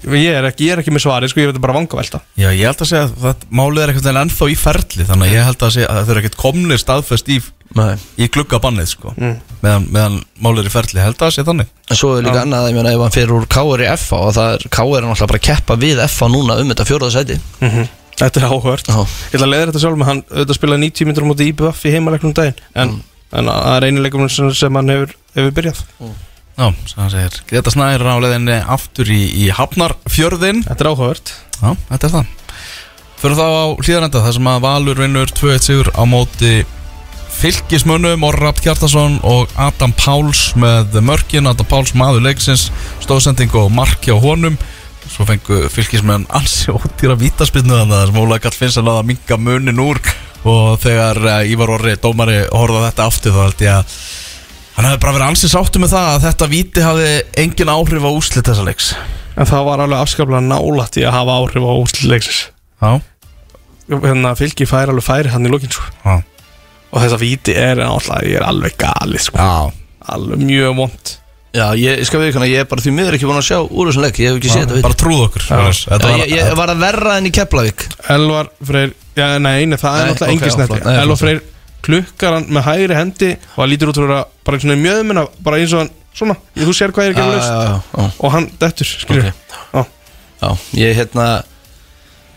Ég 0.02 0.32
er 0.32 0.46
ekki, 0.48 0.70
ég 0.70 0.74
er 0.74 0.80
ekki 0.80 0.92
með 0.94 1.04
svari 1.04 1.28
sko, 1.28 1.42
ég 1.42 1.50
veit 1.50 1.58
bara 1.60 1.74
vangavelta. 1.76 2.22
Já, 2.40 2.48
ég 2.48 2.64
held 2.64 2.80
að 2.80 2.88
segja 2.88 3.04
að 3.04 3.16
það, 3.26 3.42
málið 3.52 3.82
er 3.82 3.90
eitthvað 3.92 4.20
ennþá 4.22 4.48
í 4.48 4.54
ferli 4.56 5.06
Þannig 5.10 5.26
að 5.26 5.34
ég 5.36 5.48
held 5.50 5.64
að 5.66 5.74
segja 5.76 5.90
að 5.92 5.98
þau 6.00 6.12
eru 6.14 6.22
ekkert 6.22 6.38
komnir 6.40 6.80
staðfest 6.80 7.28
í, 7.28 7.36
Nei. 7.78 7.94
í 8.20 8.28
gluggabannið 8.32 8.88
sko 8.90 9.14
meðan, 9.16 9.86
meðan 9.88 10.18
málið 10.44 10.64
er 10.64 10.68
í 10.68 10.72
ferli, 10.74 11.00
held 11.00 11.16
að 11.16 11.22
það 11.24 11.34
sé 11.36 11.44
þannig 11.46 11.70
En 11.88 11.98
svo 11.98 12.10
er 12.18 12.26
líka 12.26 12.42
annað, 12.42 12.68
ég 12.68 12.76
meina, 12.76 12.92
ef 12.92 13.04
hann 13.04 13.14
fyrir 13.14 13.34
úr 13.36 13.46
K.R. 13.48 13.84
í 13.84 13.88
F.A. 13.94 14.18
og 14.18 14.34
það 14.36 14.54
er 14.58 14.66
K.R. 14.68 14.98
er 14.98 15.06
náttúrulega 15.08 15.30
bara 15.32 15.40
að 15.40 15.46
keppa 15.48 15.76
við 15.80 16.02
F.A. 16.04 16.28
núna 16.32 16.58
um 16.60 16.72
þetta 16.72 16.88
fjóraða 16.88 17.14
sæti 17.16 17.38
Þetta 18.22 18.42
er 18.42 18.44
Já. 18.92 18.98
Ég 19.32 19.38
ætla 19.38 19.46
að 19.46 19.52
leiða 19.54 19.68
þetta 19.70 19.80
sjálf 19.82 19.96
með 19.98 20.10
hann 20.10 20.20
auðvitað 20.28 20.58
spilaði 20.58 20.82
90 20.84 21.08
minnur 21.08 21.24
á 21.24 21.30
móti 21.30 21.46
IBF 21.48 21.80
í 21.88 21.94
heimaleiknum 21.94 22.34
daginn 22.36 22.60
En, 22.76 22.92
en 23.32 23.48
það 23.48 23.78
er 23.78 23.86
einu 23.88 24.04
leikum 24.04 24.28
sem, 24.30 24.52
sem 24.54 24.78
hann 24.78 24.92
hefur, 24.92 25.14
hefur 25.38 25.56
byrjað 25.56 25.80
Já, 26.52 26.66
sem 26.68 27.00
hann 27.00 27.10
segir, 27.14 27.38
Greta 27.48 27.72
Snær 27.72 28.04
á 28.04 28.14
leiðinni 28.20 28.58
aftur 28.76 29.08
í, 29.10 29.22
í 29.42 29.48
Hafnarfjörðin 29.56 30.60
Þetta 30.68 30.84
er 30.84 30.90
áhugavert 30.92 31.32
Já, 31.56 31.72
þetta 31.88 32.10
er 32.10 32.14
það 32.18 32.38
Fyrir 33.22 33.38
þá 33.38 33.46
á 33.48 33.64
hlýðarenda 33.80 34.22
þar 34.26 34.36
sem 34.36 34.52
að 34.52 34.62
Valur 34.66 35.02
vinnur 35.02 35.32
2-1 35.40 35.66
sigur 35.70 35.90
á 35.94 36.02
móti 36.10 36.54
fylgismönnum 37.42 38.22
Orrap 38.22 38.60
Kjartason 38.62 39.16
og 39.26 39.50
Adam 39.58 39.90
Páls 39.98 40.52
með 40.54 40.94
mörkin. 41.02 41.48
Adam 41.50 41.66
Páls 41.66 41.90
maður 41.98 42.22
leiksins 42.28 42.68
stóðsending 43.02 43.50
og 43.58 43.72
mark 43.74 44.04
hjá 44.06 44.14
honum. 44.22 44.54
Svo 45.10 45.26
fengu 45.26 45.64
fylgismenn 45.72 46.28
ansi 46.30 46.70
ódýra 46.70 47.16
vítaspinnu 47.18 47.74
þannig 47.80 47.96
að 47.98 48.12
sem 48.12 48.20
Óla 48.22 48.38
Kall 48.44 48.54
finnst 48.54 48.78
að 48.78 48.86
laða 48.86 49.02
minga 49.10 49.38
munin 49.42 49.82
úr. 49.82 49.98
Og 50.46 50.78
þegar 50.82 51.18
uh, 51.18 51.50
Ívar 51.50 51.74
Orri, 51.74 51.96
dómari, 52.02 52.38
horfði 52.54 52.78
á 52.78 52.86
þetta 52.88 53.08
aftur 53.10 53.34
þá 53.34 53.42
held 53.42 53.64
ég 53.66 53.74
að 53.80 53.98
hann 54.76 54.88
hefði 54.88 55.02
bara 55.02 55.16
verið 55.18 55.28
ansi 55.32 55.50
sáttu 55.52 55.82
með 55.82 55.92
það 55.96 56.10
að 56.12 56.24
þetta 56.28 56.50
víti 56.54 56.86
hafði 56.86 57.12
engin 57.42 57.72
áhrif 57.74 58.06
á 58.06 58.10
úslit 58.10 58.46
þessa 58.48 58.66
leiks. 58.66 58.92
En 59.34 59.48
það 59.50 59.66
var 59.66 59.82
alveg 59.82 60.04
afskaplega 60.06 60.46
nálætt 60.46 60.98
í 61.02 61.06
að 61.08 61.16
hafa 61.18 61.40
áhrif 61.42 61.66
á 61.66 61.72
útlæksis 61.82 62.40
Já, 62.82 62.92
Hérna 63.92 64.32
fylgi 64.38 64.66
fær 64.68 64.92
alveg 64.92 65.04
færi 65.06 65.32
hann 65.32 65.46
í 65.46 65.50
lókin 65.52 65.72
sko. 65.72 65.90
já, 66.04 66.22
Og 66.92 67.00
þetta 67.00 67.18
víti 67.22 67.56
er 67.56 67.80
náttúrulega, 67.80 68.28
ég 68.28 68.38
er 68.40 68.46
alveg 68.46 68.78
galið 68.80 69.26
sko. 69.26 69.38
já 69.40 70.12
Alveg 70.12 70.42
mjög 70.42 70.76
vond 70.76 71.12
Já, 71.52 71.66
ég, 71.76 71.98
ég 72.00 72.06
skal 72.08 72.22
við 72.22 72.30
ykkur, 72.30 72.44
ég 72.48 72.62
er 72.64 72.68
bara 72.68 72.80
því 72.80 72.92
miður 72.96 73.16
ekki 73.18 73.26
búin 73.28 73.36
að 73.36 73.44
sjá 73.50 73.58
úr 73.60 73.90
þessum 73.90 74.04
leik, 74.06 74.18
ég 74.22 74.30
hef 74.30 74.38
ekki 74.40 74.52
séð 74.54 74.70
þetta 74.70 74.84
Bara 74.86 74.96
trúð 75.02 75.24
okkur 75.26 75.42
ég, 76.16 76.30
ég 76.32 76.54
var 76.56 76.72
að 76.72 76.80
verra 76.80 77.16
enn 77.20 77.28
í 77.28 77.32
Keflavík 77.36 77.84
Elvar 78.14 78.48
Freyr, 78.64 78.94
já 79.18 79.26
nei, 79.36 79.66
nei 79.68 79.76
það 79.76 79.98
er 79.98 80.06
Nei, 80.06 80.12
náttúrulega 80.14 80.32
ok, 80.32 80.46
engin. 80.48 80.86
Nei, 80.86 80.94
Elvar 81.02 81.20
flott. 81.20 81.22
Freyr 81.26 81.42
klukkar 81.82 82.36
hann 82.38 82.48
með 82.54 82.66
hægri 82.70 82.96
hendi 82.96 83.30
og 83.36 83.58
hann 83.60 83.72
lítur 83.72 83.92
út 83.92 84.00
fyrir 84.00 84.14
að 84.16 84.34
bara 84.46 84.62
svona 84.62 84.78
í 84.78 84.82
mjöðmina 84.82 85.24
bara 85.44 85.60
eins 85.60 85.74
og 85.76 85.82
hann, 85.82 85.92
svona, 86.16 86.36
þú 86.56 86.76
sér 86.78 86.94
hvað 86.94 87.08
ég 87.08 87.16
er 87.16 87.22
að 87.22 87.32
laust 87.34 87.52
já, 87.52 87.72
já, 87.98 88.08
og 88.16 88.34
hann 88.36 88.48
dettur, 88.62 88.92
skilur. 89.02 89.28
Já. 89.28 89.82
já, 90.42 90.50
ég 90.78 90.96
hérna 91.02 91.26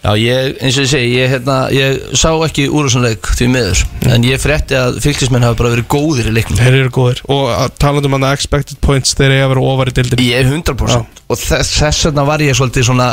Já, 0.05 0.11
ég, 0.21 0.51
eins 0.61 0.75
og 0.77 0.83
ég 0.83 0.89
segi, 0.91 1.13
ég 1.17 1.31
hérna 1.31 1.55
Ég 1.73 1.95
sá 2.13 2.27
ekki 2.45 2.67
úr 2.69 2.85
þessum 2.85 3.05
leik 3.07 3.25
því 3.39 3.47
miður 3.49 3.79
En 4.13 4.25
ég 4.27 4.41
frétti 4.41 4.77
að 4.77 4.99
fylgismenn 5.01 5.45
hafa 5.47 5.57
bara 5.57 5.71
verið 5.73 5.87
góðir 5.89 6.29
í 6.29 6.33
leiknum. 6.35 6.59
Þeir 6.59 6.77
eru 6.83 6.91
góðir. 6.93 7.23
Og 7.33 7.49
að 7.49 7.73
talandi 7.81 8.11
um 8.11 8.17
að 8.19 8.35
expected 8.35 8.77
points 8.85 9.15
þeir 9.17 9.33
eiga 9.33 9.47
að 9.47 9.53
vera 9.55 9.65
ofar 9.71 9.89
í 9.89 9.95
dildin 9.97 10.21
Ég 10.27 10.43
er 10.43 10.51
100% 10.51 11.25
Og 11.25 11.41
þess, 11.41 11.73
þess 11.79 12.05
vegna 12.11 12.27
var 12.29 12.45
ég 12.45 12.59
svolítið 12.59 12.89
svona 12.91 13.09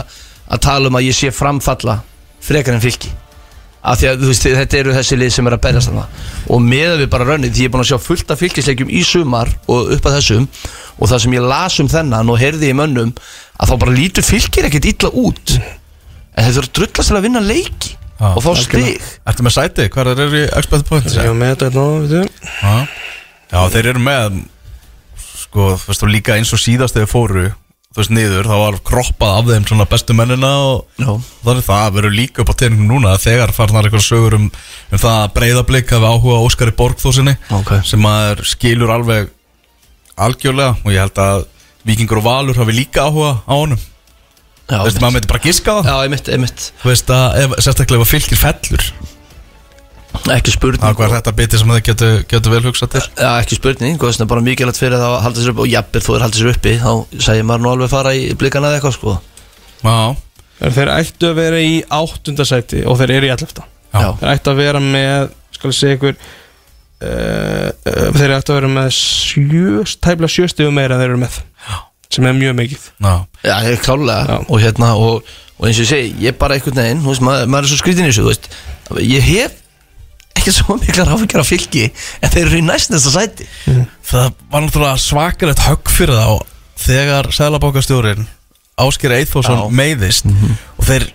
Að 0.53 0.65
tala 0.69 0.93
um 0.93 1.01
að 1.01 1.09
ég 1.09 1.17
sé 1.17 1.33
framfalla 1.33 1.99
Frekar 2.43 2.77
en 2.77 2.85
fylki. 2.85 3.17
Af 3.83 4.01
því 4.01 4.13
að 4.13 4.21
þú 4.21 4.29
veist, 4.35 4.49
þetta 4.61 4.83
eru 4.83 4.95
þessi 4.99 5.17
lið 5.19 5.31
sem 5.35 5.49
er 5.49 5.55
að 5.57 5.63
berjast 5.65 5.89
þarna. 5.89 6.09
Og 6.55 6.61
meða 6.63 6.97
við 7.01 7.13
bara 7.15 7.27
rönnið 7.33 7.57
Því 7.57 7.65
ég 7.65 7.71
er 7.71 7.73
búin 7.73 7.87
að 7.87 7.93
sjá 7.95 8.03
fullt 8.03 8.35
af 8.35 8.43
fylgisleikjum 8.43 8.93
í 8.93 9.05
sumar 9.07 9.51
Og 9.71 9.95
upp 9.97 10.09
að 10.11 10.19
þessum. 10.21 10.49
Og 10.99 11.09
það 11.09 11.23
sem 11.25 11.37
ég 11.39 11.47
las 11.55 11.79
um 11.83 11.91
þennan 11.91 12.31
og 12.35 12.43
heyrði 12.43 12.75
í 12.75 12.77
mönnum 12.77 13.15
Að 13.63 13.73
þá 13.73 13.79
bara 13.87 13.95
lítur 13.97 14.27
fylgir 14.27 14.69
ekkert 14.69 14.91
illa 14.93 15.11
út 15.23 15.55
þeir 16.47 16.57
þurfa 16.59 16.69
að 16.69 16.77
drullast 16.79 17.09
til 17.13 17.19
að 17.19 17.27
vinna 17.29 17.43
leiki 17.49 17.97
Já, 18.23 18.29
Og 18.37 18.43
fá 18.45 18.53
stig 18.61 19.03
Ertu 19.27 19.43
með 19.47 19.55
sæti? 19.57 19.89
Hvað 19.91 20.13
er 20.13 20.21
þeir 20.21 20.35
í 20.39 20.43
expected 20.59 20.87
points? 20.89 21.17
Ég 21.19 21.27
var 21.33 21.39
með 21.41 21.55
þetta 21.57 21.71
nú, 21.75 21.87
veit 22.03 22.13
þú 22.13 22.23
Já. 22.63 22.75
Já, 23.53 23.59
þeir 23.75 23.89
eru 23.93 24.03
með 24.05 24.37
sko, 25.43 25.67
þú 25.81 25.91
veist, 25.91 26.05
og 26.07 26.13
líka 26.13 26.37
eins 26.39 26.53
og 26.55 26.61
síðast 26.63 26.97
þegar 26.97 27.11
fóru 27.11 27.43
þú 27.93 28.01
veist, 28.01 28.13
niður, 28.17 28.47
þá 28.49 28.55
var 28.63 28.79
kroppað 28.89 29.35
af 29.41 29.49
þeim 29.51 29.67
svona 29.69 29.87
bestu 29.91 30.15
mennina 30.17 30.53
og 30.65 31.03
Já. 31.03 31.11
þannig 31.45 31.67
það 31.67 31.91
verður 31.99 32.15
líka 32.17 32.41
upp 32.45 32.53
á 32.55 32.61
teiningum 32.63 32.89
núna 32.89 33.17
þegar 33.21 33.53
farnar 33.53 33.89
eitthvað 33.89 34.07
sögur 34.07 34.37
um, 34.39 34.47
um 34.49 35.03
það 35.03 35.19
að 35.19 35.35
breyðablик 35.37 35.93
hafi 35.93 36.09
áhuga 36.15 36.39
Óskari 36.47 36.73
Borgþósinni 36.79 37.35
Ok. 37.59 37.75
sem 37.85 38.07
að 38.09 38.29
er 38.31 38.45
skilur 38.55 38.95
alveg 38.95 39.29
algjörlega 40.17 40.79
og 40.81 40.93
ég 40.95 41.03
held 41.05 41.21
að 41.27 41.45
Víkingur 41.89 42.23
og 42.23 42.27
Valur 42.31 42.61
hafi 42.63 42.77
líka 42.79 43.09
áhuga 43.11 43.35
á 43.45 43.53
honum 43.59 43.81
þú 44.71 44.85
veist, 44.87 45.01
maður 45.03 45.17
myndi 45.17 45.31
bara 45.33 45.43
giska 45.47 45.75
á 45.75 45.77
það. 45.81 45.91
Já, 45.91 45.97
einmitt, 46.07 46.31
einmitt. 46.33 46.67
Þú 46.83 46.93
veist 46.93 47.13
að, 47.13 47.27
ef, 47.43 47.57
sérstaklega 47.67 48.01
ef 48.01 48.07
að 48.07 48.13
fylgir 48.13 48.41
fellur. 48.41 48.87
Ekki 50.33 50.53
spurning. 50.53 50.83
Þá 50.83 51.05
er 51.07 51.15
þetta 51.17 51.33
biti 51.39 51.59
sem 51.59 51.71
þau 51.73 51.85
getur, 51.87 52.19
getur 52.29 52.53
vel 52.53 52.63
hugsað 52.67 52.91
til? 52.95 53.05
Já, 53.17 53.31
ekki 53.41 53.57
spurning, 53.59 53.97
góðs, 54.01 54.19
það 54.21 54.27
er 54.27 54.31
bara 54.35 54.45
mikilvægt 54.45 54.79
fyrir 54.83 55.01
það 55.01 55.15
að 55.17 55.23
halda 55.25 55.41
sér 55.43 55.55
uppi 55.55 55.65
og 55.65 55.71
jafnir 55.73 56.05
þú 56.05 56.17
er 56.17 56.25
haldið 56.27 56.43
sér 56.43 56.51
uppi 56.53 56.75
þá 56.83 56.93
segir 57.27 57.47
maður 57.49 57.65
nú 57.65 57.71
alveg 57.73 57.91
fara 57.91 58.13
í 58.15 58.27
blikana 58.39 58.69
eða 58.69 58.79
eitthvað 58.79 58.97
sko. 58.99 59.17
Já, 59.83 59.97
Þeir 60.63 60.93
ættu 60.95 61.27
að 61.33 61.39
vera 61.41 61.59
í 61.65 61.73
áttundasæti 61.91 62.85
og 62.87 63.01
þeir 63.01 63.17
eru 63.17 63.27
í 63.27 63.33
allefta 63.35 63.65
Já. 63.93 64.13
Þeir 64.21 64.31
ættu 64.31 64.53
að 64.53 64.61
vera 64.63 64.83
með, 64.85 65.33
skal 65.57 65.73
ég 65.73 65.77
segja 65.77 65.97
ykkur 65.99 66.15
uh, 66.15 67.09
uh, 67.09 68.07
Þeir 68.17 68.35
ættu 68.39 68.55
að 68.55 68.59
vera 68.61 68.71
með 68.73 68.93
sjö, 68.97 69.83
tæplega 69.99 70.33
sjöstíðu 70.37 70.73
meira 70.75 70.97
en 70.97 71.03
þeir 71.03 71.11
eru 71.11 71.23
með. 71.25 71.41
Sem 72.13 72.29
er 72.29 72.37
mjög 72.37 72.59
mikið. 72.59 72.85
Já, 73.03 73.15
Já, 73.43 73.55
ég 73.67 73.73
er 73.73 73.83
klálega. 73.83 74.23
Já. 74.29 74.39
og 74.49 74.63
hérna 74.63 74.93
og, 75.01 75.33
og 75.59 75.67
eins 75.69 75.81
og 75.81 75.87
ég 75.87 75.91
segi, 75.91 76.13
ég 76.23 76.35
er 76.35 76.39
bara 76.41 76.59
einhvern 76.59 76.81
veginn 76.83 77.03
þú 77.03 77.13
veist, 77.13 77.25
maður, 77.27 77.51
maður 77.55 77.69
er 77.69 77.73
svo 77.73 77.81
skrítin 77.81 78.07
í 78.07 78.11
þessu, 78.11 78.27
þú 78.27 78.33
veist. 78.33 78.49
Ég 79.09 79.27
hef 79.31 79.59
ekki 80.43 80.55
svo 80.57 80.77
miklar 80.81 81.13
áfengjara 81.15 81.47
fylgi 81.47 81.89
en 81.89 82.33
þeir 82.33 82.47
eru 82.47 82.61
í 82.61 82.65
næst 82.67 82.91
næsta 82.93 83.13
sæti 83.15 83.47
Það 84.09 84.31
var 84.51 84.65
náttúrulega 84.65 85.01
svakalegt 85.01 85.63
högg 85.69 85.93
fyrir 85.93 86.19
þá 86.19 86.39
þegar 86.83 87.29
Sæðlabókastjórin 87.37 88.25
Ásker 88.83 89.15
Eithósson 89.15 89.61
Já. 89.61 89.77
meiðist 89.79 90.27
og 90.27 90.87
þeir 90.89 91.07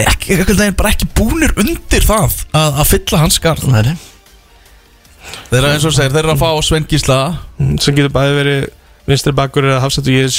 ekki, 0.00 0.40
bara 0.74 0.90
ekki 0.94 1.06
búnir 1.14 1.54
undir 1.60 2.04
það 2.04 2.40
að, 2.56 2.80
að 2.82 2.90
fylla 2.90 3.22
hans 3.22 3.38
skarð 3.38 3.68
þeir 5.50 5.60
eru 5.60 5.72
eins 5.72 5.86
og 5.86 5.94
segir, 5.94 6.12
þeir 6.14 6.24
eru 6.24 6.34
að 6.34 6.42
fá 6.42 6.48
Sven 6.64 6.86
Gísla. 6.88 7.18
Mm, 7.60 7.76
sem 7.82 7.96
getur 7.96 8.12
bæði 8.14 8.34
verið 8.38 8.64
vinstri 9.08 9.32
bakkur 9.36 9.66
eða 9.68 9.82
hafsend 9.84 10.08
og 10.08 10.14
ég 10.16 10.24
er 10.28 10.34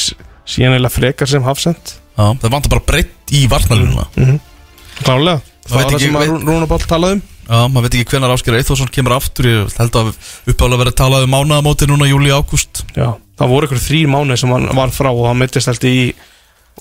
síðan 0.46 0.76
eiginlega 0.76 0.94
frekar 0.96 1.28
sem 1.32 1.44
hafsend 1.46 1.94
Já, 2.16 2.26
það 2.42 2.52
vantar 2.54 2.72
bara 2.76 2.86
breytt 2.88 3.34
í 3.36 3.46
varnalununa 3.52 4.06
Klálega, 5.04 5.42
Það 5.66 5.72
það 5.72 5.76
veit 5.76 5.86
var 5.86 5.92
það 5.92 5.96
ekki- 5.96 6.06
sem 6.06 6.16
að 6.16 6.22
veit- 6.22 6.30
Rú- 6.32 6.44
Rúnar 6.48 6.68
Báll 6.72 6.86
talaði 6.88 7.16
um. 7.18 7.22
Já, 7.46 7.58
maður 7.70 7.84
veit 7.86 7.96
ekki 8.00 8.10
hvenar 8.14 8.32
Ásker 8.34 8.56
Eithósson 8.58 8.90
kemur 8.90 9.14
aftur. 9.18 9.46
Ég 9.46 9.74
held 9.78 9.92
að 10.00 10.08
uppálega 10.50 10.80
verið 10.82 10.96
talað 10.98 11.24
um 11.28 11.34
mánaðamóti 11.36 11.86
núna 11.90 12.08
júli 12.10 12.32
ágúst. 12.34 12.82
Já, 12.96 13.12
það 13.38 13.52
voru 13.52 13.68
ykkur 13.68 13.82
þrý 13.84 14.00
mánuði 14.10 14.38
sem 14.40 14.50
hann 14.56 14.70
var 14.76 14.90
frá 14.96 15.10
og 15.12 15.28
hann 15.28 15.38
mittist 15.38 15.68
alltaf 15.68 15.84
í 15.90 16.14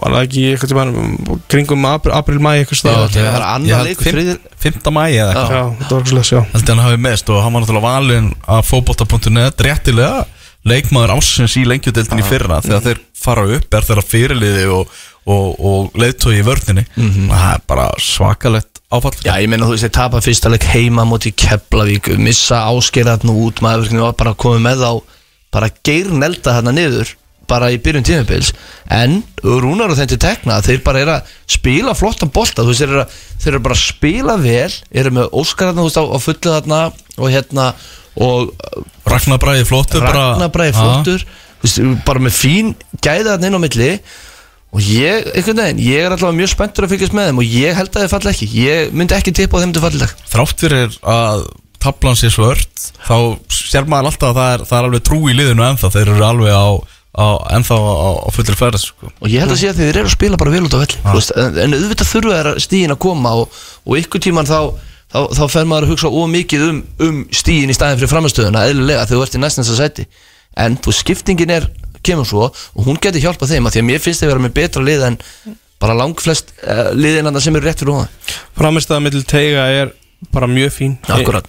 var 0.01 0.11
það 0.11 0.25
ekki 0.27 0.45
eitthvað 0.55 0.71
tíma 0.73 1.39
kringum 1.49 1.85
april, 1.87 2.15
april 2.17 2.39
mæ 2.43 2.51
eitthvað 2.63 2.79
Já, 2.79 2.81
stað 2.81 3.11
það 3.15 3.35
er 3.35 3.45
annar 3.47 3.85
leikur, 3.87 4.09
þriðir 4.11 4.39
5. 4.65 4.91
mæi 4.91 5.11
eða 5.13 5.35
eitthvað. 5.35 5.53
Já, 5.55 5.65
þetta 5.79 5.91
var 5.91 6.01
eitthvað 6.01 6.15
slags, 6.15 6.31
já. 6.33 6.41
Held 6.55 6.65
ég 6.65 6.69
hann 6.75 6.85
hafi 6.87 6.99
mest 7.05 7.31
og 7.31 7.43
hann 7.45 7.53
var 7.53 7.63
náttúrulega 7.63 7.89
valinn 7.91 8.31
að 8.49 8.63
fótbolta.net 8.71 9.61
réttilega 9.69 10.25
leikmaður 10.69 11.15
ásins 11.19 11.57
í 11.61 11.65
lengjudeldin 11.69 12.23
í 12.23 12.27
fyrra 12.27 12.61
þegar 12.65 12.85
þeir 12.87 13.03
fara 13.25 13.45
upp 13.57 13.77
er 13.77 13.89
þeirra 13.89 14.05
fyrirliði 14.05 14.69
og, 14.73 14.95
og, 15.29 15.49
og 15.59 15.99
leiðtói 16.01 16.39
í 16.39 16.45
vörninni. 16.47 16.87
Það 16.97 17.51
er 17.51 17.67
bara 17.69 17.89
svakalegt 18.01 18.81
áfall. 18.95 19.15
Já, 19.25 19.35
ég 19.43 19.51
meina 19.51 19.67
þú 19.67 19.75
veist, 19.77 19.87
þeir 19.87 19.97
tapa 19.97 20.23
fyrsta 20.25 20.53
leik 20.53 20.69
heima 20.73 21.05
móti 21.09 21.33
Keflavík, 21.35 22.13
missa 22.21 22.65
áskerðarnu 22.71 23.37
út 23.47 23.63
maður 23.65 23.91
verður 23.91 24.17
bara 24.21 24.35
að 24.35 24.41
koma 24.45 24.63
með 24.69 24.87
á 24.87 24.93
bara 25.55 25.71
geirnelda 25.87 26.57
þarna 26.57 26.75
niður 26.75 27.15
bara 27.51 27.71
í 27.73 27.79
byrjun 27.83 28.07
tímabils 28.07 28.53
en 28.93 29.21
Rúnar 29.43 29.93
og 29.93 29.99
þeim 29.99 30.11
til 30.13 30.21
tekna, 30.23 30.61
þeir 30.65 30.83
bara 30.87 31.03
er 31.03 31.13
að 31.17 31.33
spila 31.57 31.95
flottan 31.99 32.33
bolta, 32.35 32.65
veist, 32.67 32.83
þeir 32.83 32.93
eru, 32.93 33.05
að, 33.05 33.17
þeir 33.43 33.53
eru 33.53 33.63
bara 33.67 33.79
að 33.79 33.85
spila 33.85 34.37
vel, 34.43 34.73
eru 35.03 35.15
með 35.19 35.39
Óskar 35.41 35.71
þarna, 35.71 35.85
þú 35.85 35.89
veist, 35.89 36.01
á, 36.01 36.05
á 36.05 36.19
fullu 36.27 36.55
þarna 36.57 36.83
og 37.15 37.33
hérna 37.35 37.71
og 38.15 38.53
Ragnar 39.11 39.41
Bræði 39.43 39.65
flottur 39.69 40.05
Ragnar 40.05 40.53
Bræði 40.55 40.77
flottur 40.79 41.27
veist, 41.65 41.83
bara 42.07 42.23
með 42.23 42.39
fín 42.39 42.73
gæða 43.01 43.35
þarna 43.35 43.51
inn 43.51 43.59
á 43.59 43.65
milli 43.65 43.91
og 44.75 44.83
ég, 44.83 45.29
einhvern 45.35 45.61
veginn, 45.63 45.83
ég 45.87 46.03
er 46.03 46.15
allavega 46.15 46.39
mjög 46.41 46.51
spenntur 46.51 46.87
að 46.87 46.95
fylgjast 46.95 47.15
með 47.15 47.29
þeim 47.31 47.43
og 47.43 47.53
ég 47.53 47.77
held 47.79 47.93
að 47.93 48.05
þeir 48.05 48.13
falla 48.15 48.33
ekki 48.33 48.49
ég 48.59 48.97
myndi 48.97 49.15
ekki 49.15 49.35
tippa 49.39 49.61
á 49.61 49.63
þeim 49.63 49.75
til 49.75 49.85
fallileg 49.85 50.15
þrátt 50.33 50.65
fyrir 50.65 50.97
að 51.15 51.45
tablan 51.85 52.19
sé 52.19 52.31
svört 52.33 52.89
þá 53.05 53.17
sér 53.53 53.87
maður 53.87 54.11
alltaf 54.11 54.33
að 54.33 54.41
það 54.41 54.51
er, 54.55 54.67
það 54.71 54.79
er 54.79 54.89
alveg 54.89 55.07
trú 55.07 55.21
í 55.29 55.37
liðinu 55.37 55.67
ennþá 55.69 55.93
þeir 55.95 56.13
eru 56.15 56.27
alveg 56.27 56.59
á 56.59 56.67
ennþá 57.15 57.77
á, 57.79 58.11
á 58.27 58.29
fullir 58.35 58.59
ferð 58.59 58.81
sko. 58.83 59.11
og 59.21 59.31
ég 59.31 59.45
held 59.45 59.55
að 59.55 59.61
sé 59.61 59.71
að 59.71 59.81
þeir 59.81 59.99
eru 60.01 60.09
að 60.09 60.17
spila 60.17 60.39
bara 60.41 60.55
vel 60.55 60.65
út 60.67 60.75
á 60.75 60.83
velli 60.83 60.99
þú 60.99 61.15
veist, 61.15 61.33
en, 61.39 61.61
en 61.63 61.77
auðvitað 61.79 62.11
þurfa 62.11 62.41
þeir 62.41 62.61
stíðin 62.65 62.95
að 62.95 63.01
koma 63.05 63.35
og, 63.39 63.61
og 63.87 64.01
ykkur 64.01 64.25
tíman 64.25 64.51
þá, 64.51 64.59
þá, 65.15 65.21
þá 65.39 65.45
fer 65.55 65.69
maður 65.71 65.87
að 65.87 65.93
hugsa 65.95 66.11
ómikið 66.11 66.67
um, 66.67 66.81
um 67.07 67.21
stíin 67.31 67.71
í 67.71 67.77
staðin 67.79 68.01
fyrir 68.03 68.13
framistöðuna 68.17 68.67
eðlilega 68.67 69.07
þegar 69.07 69.21
þú 69.21 69.27
ert 69.29 69.39
í 69.39 69.43
næstnæsta 69.45 69.79
sæti. 69.79 70.09
En 70.59 70.79
þú 70.83 70.95
skiptingin 70.95 71.55
er, 71.55 71.71
kemur 72.05 72.27
svo 72.29 72.51
og 72.51 72.83
hún 72.89 72.99
getur 73.03 73.23
hjálpað 73.23 73.55
þeim 73.55 73.71
að 73.71 73.77
því 73.77 73.85
að 73.85 73.89
mér 73.93 74.03
finnst 74.03 74.25
þið 74.25 74.33
vera 74.33 74.43
með 74.45 74.57
betra 74.59 74.83
lið 74.85 75.07
en 75.07 75.21
bara 75.83 75.97
langflest 75.99 76.51
uh, 76.67 76.91
liðin 76.99 77.31
að 77.31 77.41
sem 77.47 77.57
eru 77.57 77.67
rétt 77.69 77.81
fyrir 77.83 77.95
hóða 77.95 78.11
Framistæða 78.59 79.03
mittl 79.07 79.25
teiga 79.29 79.65
er 79.71 79.95
bara 80.35 80.49
mjög 80.51 80.71
fín. 80.73 80.95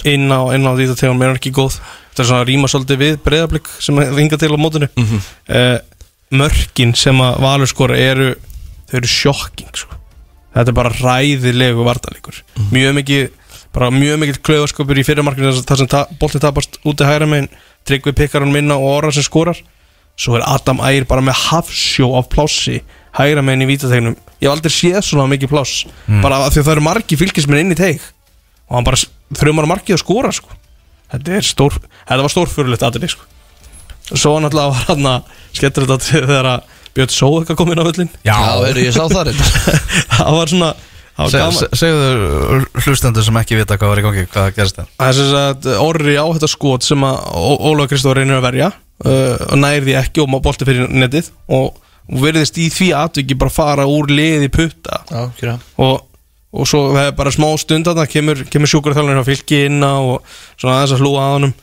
Inn 0.09 0.30
á, 0.30 0.41
inn 0.55 0.66
á 0.68 0.72
því 0.76 0.89
að 0.93 1.80
mér 2.16 2.20
er 2.20 2.24
er 2.24 2.30
svona 2.30 2.43
að 2.43 2.49
rýma 2.49 2.68
svolítið 2.72 2.97
við 3.01 3.18
breyðablík 3.26 3.68
sem 3.80 3.99
ringa 4.16 4.38
til 4.39 4.49
á 4.51 4.57
mótinu 4.57 4.88
mm 4.95 5.03
Mhm. 5.05 5.80
Mörkin 6.32 6.95
sem 6.97 7.16
að 7.22 7.39
Valur 7.39 7.68
skora 7.70 7.95
eru 7.97 8.32
þau 8.89 8.97
eru 8.97 9.07
sjokking 9.07 9.70
sko. 9.78 9.93
Þetta 10.55 10.72
er 10.72 10.74
bara 10.74 10.89
ræðilegu 10.89 11.84
vardalíkur 11.86 12.41
Mhm. 12.57 12.72
Mjög 12.72 12.93
mikið 12.95 13.30
bara 13.74 13.89
mjög 13.91 14.20
mikið 14.20 14.39
klöðaskapur 14.41 14.97
í 14.97 15.03
fyrirmarkinu 15.05 15.51
þar 15.66 15.78
sem 15.78 15.88
ta 15.88 16.05
boltið 16.20 16.41
tapast 16.41 16.78
úti 16.86 17.03
hægra 17.05 17.28
megin 17.28 17.49
Tryggvi 17.86 18.13
pikkar 18.16 18.41
hann 18.41 18.51
minna 18.53 18.76
og 18.76 19.03
orra 19.03 19.11
sem 19.11 19.24
skorar 19.24 19.57
Svo 20.18 20.36
er 20.38 20.43
Adam 20.47 20.80
Ægir 20.80 21.05
bara 21.05 21.22
með 21.22 21.36
hafsjó 21.51 22.18
af 22.18 22.30
plássi 22.30 22.82
hægra 23.13 23.43
megin 23.43 23.68
í 23.68 23.76
vítategnum 23.76 24.16
Ég 24.41 24.47
hef 24.49 24.51
aldrei 24.55 24.72
séð 24.72 25.01
svona 25.03 25.28
mikið 25.28 25.49
pláss 25.51 25.86
bara 26.22 26.45
af 26.45 26.53
því 26.53 26.59
að 26.59 26.63
það 26.66 26.72
eru 26.72 26.82
margi 26.82 27.16
fylgismenn 27.18 27.59
inn 27.59 27.72
í 27.72 27.76
teig 27.76 27.99
og 28.70 28.76
hann 28.78 28.84
bara 28.84 28.97
þrjumar 29.36 29.68
margið 29.68 29.93
að 29.95 29.99
skora 30.01 30.32
sko. 30.34 30.49
Þetta 31.16 31.38
er 31.39 31.47
stór 31.49 31.78
þetta 31.82 32.22
var 32.26 32.34
stórfurulegt 32.36 32.86
aðrið 32.88 33.16
sko. 33.16 33.30
svo 34.13 34.36
náttúrulega 34.43 34.74
var 34.74 34.89
hann 34.91 35.11
að 35.11 35.38
skettur 35.55 35.88
þetta 35.88 35.99
atriði 36.01 36.32
þegar 36.32 36.51
að 36.53 36.74
Björn 36.95 37.11
Sóðaka 37.11 37.55
kom 37.59 37.72
inn 37.74 37.82
á 37.84 37.88
völlin 37.89 38.11
Já, 38.24 38.36
heyrðu, 38.63 38.84
ég 38.86 38.93
sá 38.95 39.03
það 39.11 39.34
það 40.16 40.38
var 40.39 40.51
svona 40.53 40.76
Segðu 41.16 42.66
hlustendur 42.84 43.24
sem 43.24 43.38
ekki 43.39 43.55
vita 43.55 43.78
hvað 43.80 43.91
var 43.93 43.99
í 44.01 44.03
gangi 44.03 44.24
Hvað 44.34 44.49
gerist 44.57 44.80
það? 44.82 44.89
Það 44.99 45.11
er 45.11 45.18
sem 45.20 45.30
sagt 45.32 45.68
orri 45.80 46.16
á 46.20 46.26
þetta 46.28 46.49
skot 46.51 46.88
sem 46.88 47.05
að 47.07 47.22
Ó- 47.32 47.61
Ólafur 47.70 47.91
Kristóf 47.93 48.18
reynir 48.18 48.36
að 48.41 48.47
verja 48.49 48.68
uh, 48.74 49.45
og 49.47 49.61
nærði 49.61 49.95
ekki 49.99 50.24
og 50.24 50.32
má 50.34 50.41
bolti 50.43 50.68
fyrir 50.68 50.91
netið 50.91 51.30
og, 51.55 51.78
verðist 52.20 52.59
í 52.61 52.68
því 52.74 52.89
atviki 52.99 53.38
bara 53.39 53.53
fara 53.53 53.86
úr 53.89 54.11
liði 54.11 54.51
putta. 54.53 54.99
Já, 55.09 55.55
og, 55.82 56.03
og 56.55 56.67
svo 56.69 56.81
það 56.93 57.09
er 57.09 57.15
bara 57.17 57.33
smá 57.35 57.47
stund 57.59 57.89
að 57.91 58.01
það 58.01 58.11
kemur, 58.13 58.43
kemur 58.51 58.71
sjúkurþjálfur 58.71 59.21
á 59.21 59.27
fylki 59.27 59.61
inn 59.67 59.83
á 59.83 59.95
og 59.99 60.37
svona 60.55 60.77
aðeins 60.79 60.95
að 60.95 61.03
hlúa 61.03 61.25
að 61.25 61.33
honum. 61.35 61.53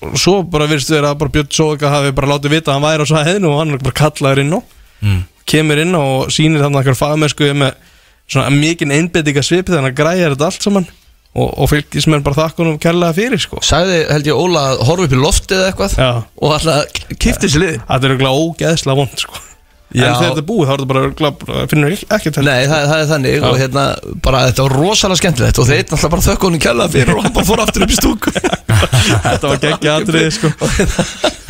Og 0.00 0.16
svo 0.20 0.36
bara 0.48 0.68
virðist 0.70 0.92
vera 0.94 1.10
að 1.12 1.18
bara 1.20 1.34
Björn 1.34 1.50
Sóka 1.52 1.90
hafi 1.92 2.14
bara 2.16 2.30
látið 2.30 2.54
vita 2.54 2.70
að 2.70 2.78
hann 2.78 2.86
væri 2.86 3.04
á 3.04 3.10
svo 3.10 3.20
hefðinu 3.20 3.50
og 3.50 3.58
hann 3.60 3.74
er 3.74 3.82
bara 3.82 3.98
kallaður 4.00 4.42
inn 4.44 4.56
á. 4.56 4.60
Mm. 5.00 5.20
kemur 5.50 5.80
inn 5.80 5.96
á 5.96 6.02
og 6.04 6.30
sýnir 6.30 6.60
þannig 6.60 6.88
að 6.92 6.98
fagmennsku 7.00 7.46
með 7.56 7.76
svona 8.30 8.50
mikinn 8.54 8.92
einbettinga 8.94 9.42
svipi 9.42 9.72
þannig 9.72 9.94
að 9.94 10.00
græja 10.02 10.32
þetta 10.34 10.50
allt 10.50 10.66
saman. 10.66 10.88
Og, 11.30 11.46
og 11.62 11.68
fylgismenn 11.70 12.24
bara 12.26 12.40
þakkunum 12.40 12.78
kærlega 12.82 13.14
fyrir 13.14 13.38
sko. 13.38 13.60
Sagði, 13.62 14.00
held 14.10 14.26
ég, 14.26 14.34
Óla 14.34 14.64
að 14.72 14.80
horfa 14.88 15.06
upp 15.06 15.14
í 15.14 15.20
loftið 15.20 15.60
eða 15.60 15.68
eitthvað 15.70 15.94
Já. 15.94 16.08
og 16.26 16.56
alltaf 16.56 17.14
kifti 17.22 17.50
sér 17.52 17.62
lið 17.62 17.76
Þetta 17.78 18.00
er 18.00 18.14
auðvitað 18.16 18.40
ógeðslega 18.40 18.98
vond 18.98 19.22
sko 19.22 19.44
Já. 19.90 20.04
En 20.06 20.14
þegar 20.14 20.28
þetta 20.30 20.42
er 20.42 20.46
búið 20.46 20.68
þá 20.68 20.70
er 20.70 20.76
þetta 20.78 20.88
bara 20.90 21.00
örugglega- 21.02 21.64
finnur 21.70 21.94
ekki 22.16 22.30
til 22.36 22.44
Nei, 22.46 22.60
það, 22.70 22.82
það 22.90 23.00
er 23.02 23.08
þannig 23.10 23.32
Já. 23.34 23.46
og 23.48 23.56
hérna, 23.58 23.84
bara 24.22 24.42
þetta 24.46 24.66
var 24.68 24.74
rosalega 24.78 25.18
skemmtilegt 25.18 25.58
og 25.58 25.66
þeir 25.66 25.80
náttúrulega 25.82 26.10
bara 26.14 26.26
þökk 26.28 26.46
honum 26.46 26.62
kjalla 26.62 26.86
fyrir 26.92 27.16
og 27.16 27.24
hann 27.24 27.34
bara 27.34 27.48
fór 27.48 27.62
aftur 27.64 27.86
upp 27.86 27.90
í 27.90 27.98
stúku 27.98 28.34
Þetta 29.26 29.48
var 29.50 29.58
geggja 29.64 29.96
atriði 29.98 30.30
sko 30.36 30.50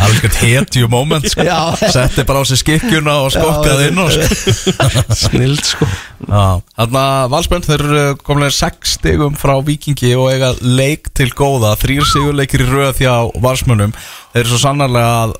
Það 0.01 0.07
var 0.09 0.15
eitthvað 0.17 0.37
hetju 0.41 0.87
moment 0.91 1.27
sko. 1.29 1.45
Já. 1.45 1.59
Setti 1.93 2.25
bara 2.27 2.41
á 2.41 2.45
sig 2.49 2.59
skikkjuna 2.63 3.17
og 3.27 3.35
skokkaði 3.35 3.91
inn 3.91 4.01
og 4.01 4.09
sko. 4.15 4.65
Snild 5.27 5.61
sko 5.69 5.89
Þannig 6.31 6.99
að 7.03 7.29
Valsbjörn 7.35 7.67
þeir 7.69 7.85
eru 7.91 8.07
komlega 8.25 8.57
6 8.57 8.97
stigum 8.97 9.37
frá 9.39 9.55
Vikingi 9.67 10.15
og 10.17 10.31
eiga 10.33 10.55
leik 10.65 11.13
til 11.17 11.29
góða 11.37 11.75
þrýr 11.81 12.09
sigurleikir 12.09 12.65
í 12.65 12.71
röð 12.73 13.05
hjá 13.05 13.15
Valsmönnum 13.45 13.93
þeir 14.33 14.43
eru 14.47 14.51
svo 14.55 14.63
sannarlega 14.65 15.15
að 15.27 15.37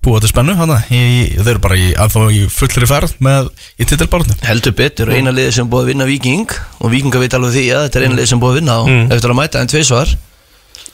búa 0.00 0.20
til 0.22 0.30
spennu 0.30 0.54
hana, 0.56 0.78
í, 0.88 1.00
þeir 1.36 1.50
eru 1.54 1.60
bara 1.60 1.76
í, 1.76 1.90
í 1.92 2.40
fullri 2.48 2.86
ferð 2.88 3.12
með 3.20 3.50
í 3.76 3.84
titilbárni 3.90 4.36
Heldur 4.46 4.72
betur, 4.78 5.10
eina 5.12 5.32
liði 5.34 5.52
sem 5.58 5.68
búið 5.68 5.82
að 5.84 5.90
vinna 5.92 6.06
Viking 6.08 6.54
og 6.80 6.92
Vikinga 6.94 7.20
veit 7.20 7.36
alveg 7.36 7.52
því 7.58 7.64
að 7.76 7.84
þetta 7.86 8.00
er 8.00 8.06
eina 8.08 8.16
liði 8.16 8.30
sem 8.32 8.40
búið 8.40 8.54
að 8.54 8.58
vinna 8.62 8.76
og 8.80 8.88
Mm. 8.90 9.10
eftir 9.12 9.34
að 9.34 9.38
mæta 9.42 9.60
en 9.60 9.68
tveisvar 9.70 10.14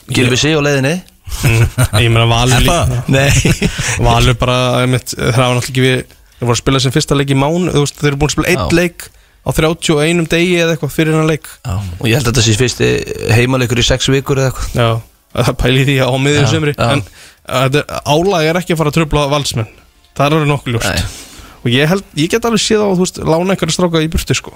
Gilvi 0.07 0.37
sig 0.39 0.55
á 0.55 0.61
leiðinni. 0.63 0.93
Ég 1.99 2.11
meina 2.11 2.27
Valur 2.31 2.61
líka. 2.63 2.75
Það? 2.87 3.09
Nei. 3.11 3.31
Valur 4.07 4.37
bara 4.39 4.57
einmitt, 4.83 5.11
það 5.15 5.35
var 5.41 5.57
náttúrulega 5.57 5.71
ekki 5.71 5.83
við 5.83 5.97
þeir 6.07 6.47
voru 6.47 6.55
að 6.55 6.61
spila 6.61 6.79
sem 6.83 6.93
fyrsta 6.95 7.17
leik 7.19 7.31
í 7.33 7.37
mánu 7.39 7.73
þú 7.73 7.81
veist, 7.83 7.97
þeir 7.99 8.11
eru 8.13 8.19
búin 8.21 8.31
að 8.31 8.35
spila 8.37 8.53
Já. 8.55 8.67
leik 8.77 9.07
á 9.47 9.49
31 9.55 10.27
degi 10.31 10.55
eða 10.63 10.75
eitthvað 10.75 10.91
fyrir 10.95 11.15
hennar 11.15 11.27
leik. 11.31 11.47
Já, 11.63 11.75
og 11.99 12.07
ég 12.07 12.15
held 12.19 12.27
að 12.27 12.33
þetta 12.33 12.45
sé 12.47 12.55
fyrsti 12.59 12.89
heimalegur 13.35 13.79
í 13.79 13.85
sex 13.87 14.07
vikur 14.11 14.39
eða 14.43 14.51
eitthvað. 14.51 14.79
Já, 14.79 14.89
það 15.47 15.57
pæli 15.63 15.83
því 15.87 15.95
á 16.03 16.09
miðjum 16.23 16.49
sömri 16.51 16.73
en 16.87 17.03
þetta 17.47 17.83
er- 17.83 18.59
ekki 18.61 18.73
að 18.75 18.81
fara 18.81 18.91
að 18.93 18.97
tröfla 18.99 19.25
valsmenn 19.31 19.67
það 20.17 20.25
er 20.25 20.35
alveg 20.37 20.49
nokkuð 20.51 20.73
ljóst 20.75 20.89
Nei. 20.89 21.03
og 21.63 21.69
ég 21.73 21.91
held, 21.91 22.03
ég 22.17 22.29
get 22.31 22.45
alveg 22.47 22.63
séð 22.63 22.83
á 22.83 22.87
þú 22.91 23.03
veist, 23.03 23.19
lána 23.23 23.53
einhverja 23.55 23.75
stráka 23.77 24.01
í 24.03 24.09
burtu 24.11 24.35
sko 24.37 24.53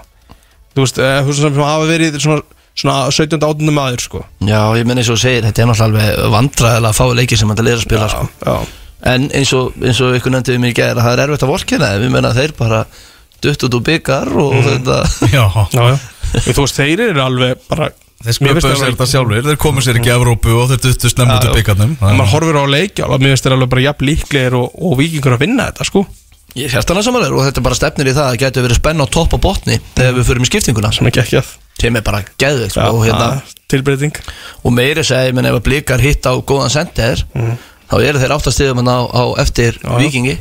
þú 0.75 0.83
veist, 0.85 0.99
eh, 0.99 1.21
þú 1.21 1.31
veist 1.31 1.41
sem 1.45 1.61
hafa 1.61 1.87
verið 1.89 2.19
svona, 2.23 2.41
svona 2.75 2.97
17. 3.11 3.39
18. 3.43 3.71
maður 3.75 4.01
sko 4.05 4.25
Já, 4.47 4.61
ég 4.79 4.85
menn 4.85 4.97
eins 5.01 5.09
og 5.11 5.17
þú 5.19 5.23
segir, 5.25 5.43
þetta 5.47 5.63
er 5.63 5.71
náttúrulega 5.71 5.89
alveg 5.89 6.35
vandræðilega 6.35 6.91
að 6.93 6.99
fá 6.99 7.05
leiki 7.21 7.37
sem 7.37 7.49
þetta 7.51 7.65
liður 7.67 7.81
að 7.81 7.87
spila 7.87 8.09
sko. 8.09 8.29
já, 8.45 8.55
En 9.01 9.29
eins 9.33 9.49
og, 9.57 9.71
eins 9.81 9.97
og 10.05 10.13
ykkur 10.13 10.29
nefndi 10.29 10.53
við 10.53 10.59
mér 10.61 10.73
í 10.75 10.83
að 10.85 10.99
það 11.01 11.13
er 11.15 11.21
erfitt 11.23 11.43
að 11.47 11.49
vorkina 11.49 11.87
ég 11.97 12.11
menna 12.13 12.29
að 12.29 12.37
þeir 12.37 12.51
bara 12.59 12.83
dutt 13.41 13.63
út 13.65 13.73
úr 13.79 13.81
byggar 13.87 14.29
og 14.37 14.53
þetta 14.61 14.97
Já, 15.37 15.45
já, 15.73 15.81
já. 15.89 15.97
Þú 16.53 16.61
veist, 16.61 16.77
þeir 16.77 17.01
eru 17.09 17.23
alveg 17.25 17.63
bara 17.67 17.87
þeir 18.25 18.37
sköpuðu 18.37 18.73
sér 18.75 18.91
þetta 18.91 19.07
sjálfur 19.11 19.45
þeir 19.47 19.59
komu 19.61 19.83
sér 19.83 19.99
ekki 19.99 20.11
í 20.11 20.15
Evrópu 20.15 20.55
og 20.57 20.71
þeir 20.71 20.81
duttu 20.85 21.11
snemma 21.11 21.37
út 21.37 21.45
Já, 21.45 21.51
úr 21.51 21.59
byggarnum 21.59 21.93
Þegar 21.99 22.17
maður 22.19 22.33
horfir 22.35 22.59
á 22.61 22.65
leikja 22.71 23.07
alveg, 23.07 23.23
mér 23.23 23.33
finnst 23.33 23.47
þeir 23.47 23.55
alveg 23.57 23.71
bara 23.71 23.85
jafn 23.87 24.07
líklegir 24.09 24.57
og, 24.59 24.77
og 24.77 24.97
vikingur 24.99 25.35
að 25.37 25.43
vinna 25.45 25.69
þetta 25.71 25.87
sko. 25.89 26.03
Ég 26.51 26.67
er 26.67 26.73
hjartanlega 26.75 27.07
samanlegur 27.07 27.39
og 27.39 27.45
þetta 27.47 27.63
bara 27.63 27.77
stefnir 27.79 28.11
í 28.11 28.13
það 28.15 28.25
að 28.25 28.31
það 28.33 28.41
getur 28.41 28.65
verið 28.67 28.79
spenn 28.81 29.03
á 29.03 29.07
topp 29.15 29.35
og 29.37 29.43
botni 29.45 29.77
þegar 29.95 30.17
við 30.17 30.25
förum 30.27 30.43
í 30.43 30.49
skiptinguna. 30.49 30.91
Sem 30.91 31.07
ekki 31.07 31.21
ekki 31.23 31.39
að 31.39 31.51
sem 31.79 31.97
er 31.97 32.03
bara 32.05 32.19
geðveikt 32.43 32.75
sko, 32.75 32.87
og, 32.91 33.05
hérna, 33.07 33.29
tilbreyting. 33.71 34.17
Og 34.67 34.75
meiri 34.75 35.05
segi, 35.07 35.31
menn 35.33 35.47
ef 35.47 35.57
að 35.57 35.63
blikar 35.69 36.03
hitt 36.03 36.27
á 36.27 36.35
góðan 36.35 36.73
sendir 36.73 37.23
þá 37.31 37.95
eru 37.99 38.21
þeir 38.21 38.35
áttastíðum 38.35 38.83
á, 38.87 38.99
á 39.07 39.23
eftir 39.43 39.79
já. 39.79 39.95
vikingi 39.99 40.37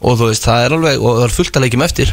og 0.00 0.18
þú 0.20 0.30
veist, 0.30 0.44
það 0.44 0.64
er 0.64 0.76
alveg 0.76 1.02
og 1.02 1.18
það 1.18 1.26
er 1.26 1.34
fullt 1.36 1.56
að 1.56 1.66
leikjum 1.66 1.86
eftir 1.86 2.12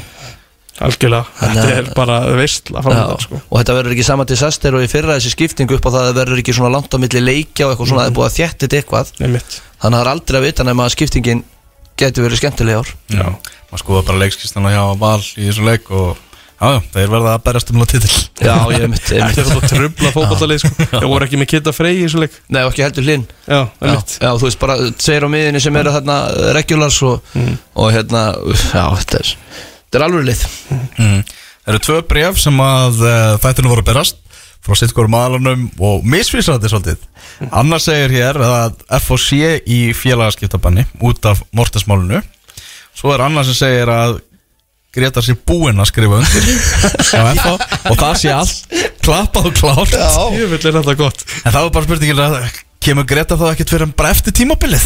algjörlega, 0.82 1.26
þetta 1.40 1.64
að- 1.64 1.78
er 1.78 1.90
bara 1.94 2.16
framöndan 2.26 3.22
sko. 3.22 3.42
og 3.50 3.60
þetta 3.60 3.76
verður 3.78 3.94
ekki 3.94 4.06
sama 4.08 4.26
disaster 4.26 4.74
og 4.76 4.82
í 4.82 4.90
fyrra 4.90 5.18
þessi 5.20 5.34
skiptingu 5.36 5.76
upp 5.78 5.86
á 5.86 5.90
það 5.94 6.02
að 6.02 6.10
það 6.10 6.20
verður 6.24 6.42
ekki 6.42 6.54
svona 6.58 6.72
langt 6.74 6.94
á 6.94 6.98
milli 6.98 7.22
leikja 7.22 7.68
og 7.68 7.74
eitthvað 7.76 7.88
svona, 7.92 8.02
það 8.04 8.10
er 8.10 8.18
búið 8.18 8.30
að 8.30 8.38
þjætti 8.40 8.60
þetta 8.68 8.80
eitthvað. 8.82 9.12
Einmitt. 9.22 9.62
þannig 9.84 9.98
að 9.98 10.02
það 10.02 10.06
er 10.08 10.12
aldrei 10.14 10.38
að 10.40 10.46
vita 10.48 10.64
nema 10.64 10.86
að 10.88 10.94
skiptingin 10.98 11.44
getur 11.98 12.26
verið 12.26 12.42
skemmtileg 12.42 12.74
í 12.74 12.80
ár. 12.82 12.94
Já, 13.14 13.26
maður 13.70 13.84
skoða 13.84 14.06
bara 14.08 14.22
leikskistana 14.24 14.70
hjá 14.74 14.84
Val 14.98 15.20
í 15.22 15.46
þessu 15.46 15.66
leik 15.68 15.92
og 15.94 16.18
já, 16.64 16.82
þeir 16.94 17.10
verða 17.12 17.34
að 17.38 17.44
berast 17.44 17.70
um 17.74 17.82
á 17.84 17.86
titil. 17.86 18.14
Já, 18.42 18.56
ég 18.74 18.88
mitt, 18.90 19.04
ég 19.14 19.20
Þetta 19.22 19.24
er 19.24 19.28
mitt 19.28 19.54
þetta 19.54 19.70
trubla 19.70 20.12
fótballtalið 20.16 20.60
sko. 20.64 20.88
Það 20.90 21.08
voru 21.12 21.26
ekki 21.28 21.38
með 21.38 21.50
kitta 21.54 21.72
frey 21.76 21.94
í 22.00 22.04
þessu 22.08 22.20
leik. 22.24 22.32
Nei, 22.50 22.64
og 22.64 22.72
ekki 22.74 22.84
heldur 22.88 23.04
hlinn 23.06 23.28
Já, 23.46 23.60
já, 23.60 23.68
einmitt. 23.84 24.18
já, 24.20 24.30
þú 24.34 24.48
veist 24.48 24.60
bara 24.60 24.78
segir 24.98 25.28
á 25.28 25.30
miðinni 25.30 25.62
sem 25.62 25.76
eru 25.76 25.92
þarna 25.94 26.18
regulars 26.58 26.98
og, 27.04 27.22
og 27.76 27.92
hérna, 27.94 28.24
já, 28.74 28.86
þetta 29.04 29.20
er 29.22 29.36
þetta 29.94 30.02
er 30.02 30.08
alveg 30.08 30.26
lið. 30.26 30.44
Mm. 30.98 31.20
Það 31.64 31.72
eru 31.74 31.82
tvö 31.86 31.98
bref 32.10 32.40
sem 32.42 32.62
að 32.66 33.02
uh, 33.06 33.16
þættinu 33.44 33.70
voru 33.70 33.86
berast 33.86 34.18
frá 34.64 34.78
sittkorum 34.80 35.12
maðalunum 35.14 35.68
og 35.84 36.06
misvísandi 36.08 36.72
svolítið. 36.72 37.02
Annar 37.54 37.82
segir 37.84 38.16
hér 38.16 38.40
að 38.42 38.80
FOC 39.04 39.30
í 39.70 39.80
félagaskiptabanni 39.98 40.88
út 41.04 41.26
af 41.28 41.44
mortesmálunu 41.56 42.22
Svo 42.94 43.14
er 43.14 43.24
annar 43.26 43.46
sem 43.48 43.58
segir 43.58 43.90
að 43.90 44.22
Greta 44.94 45.24
sé 45.26 45.34
búinn 45.34 45.82
að 45.82 45.88
skrifa 45.90 46.20
undir. 46.22 46.50
Á 47.18 47.34
FO 47.42 47.54
og 47.58 47.96
það 47.98 48.20
sé 48.22 48.30
allt. 48.30 48.76
Klappað 49.02 49.48
og 49.50 49.56
klárt. 49.58 49.96
Ég 50.38 50.52
vil 50.52 50.60
er 50.60 50.76
þetta 50.78 50.94
gott. 51.00 51.26
En 51.42 51.50
það 51.50 51.66
var 51.66 51.72
bara 51.74 51.88
spurningin 51.88 52.22
að 52.22 52.36
kemur 52.84 53.08
Greta 53.10 53.40
þá 53.40 53.48
ekkert 53.56 53.74
fyrir 53.74 53.88
en 53.88 53.96
bara 53.98 54.14
eftir 54.14 54.38
tímabilið 54.38 54.86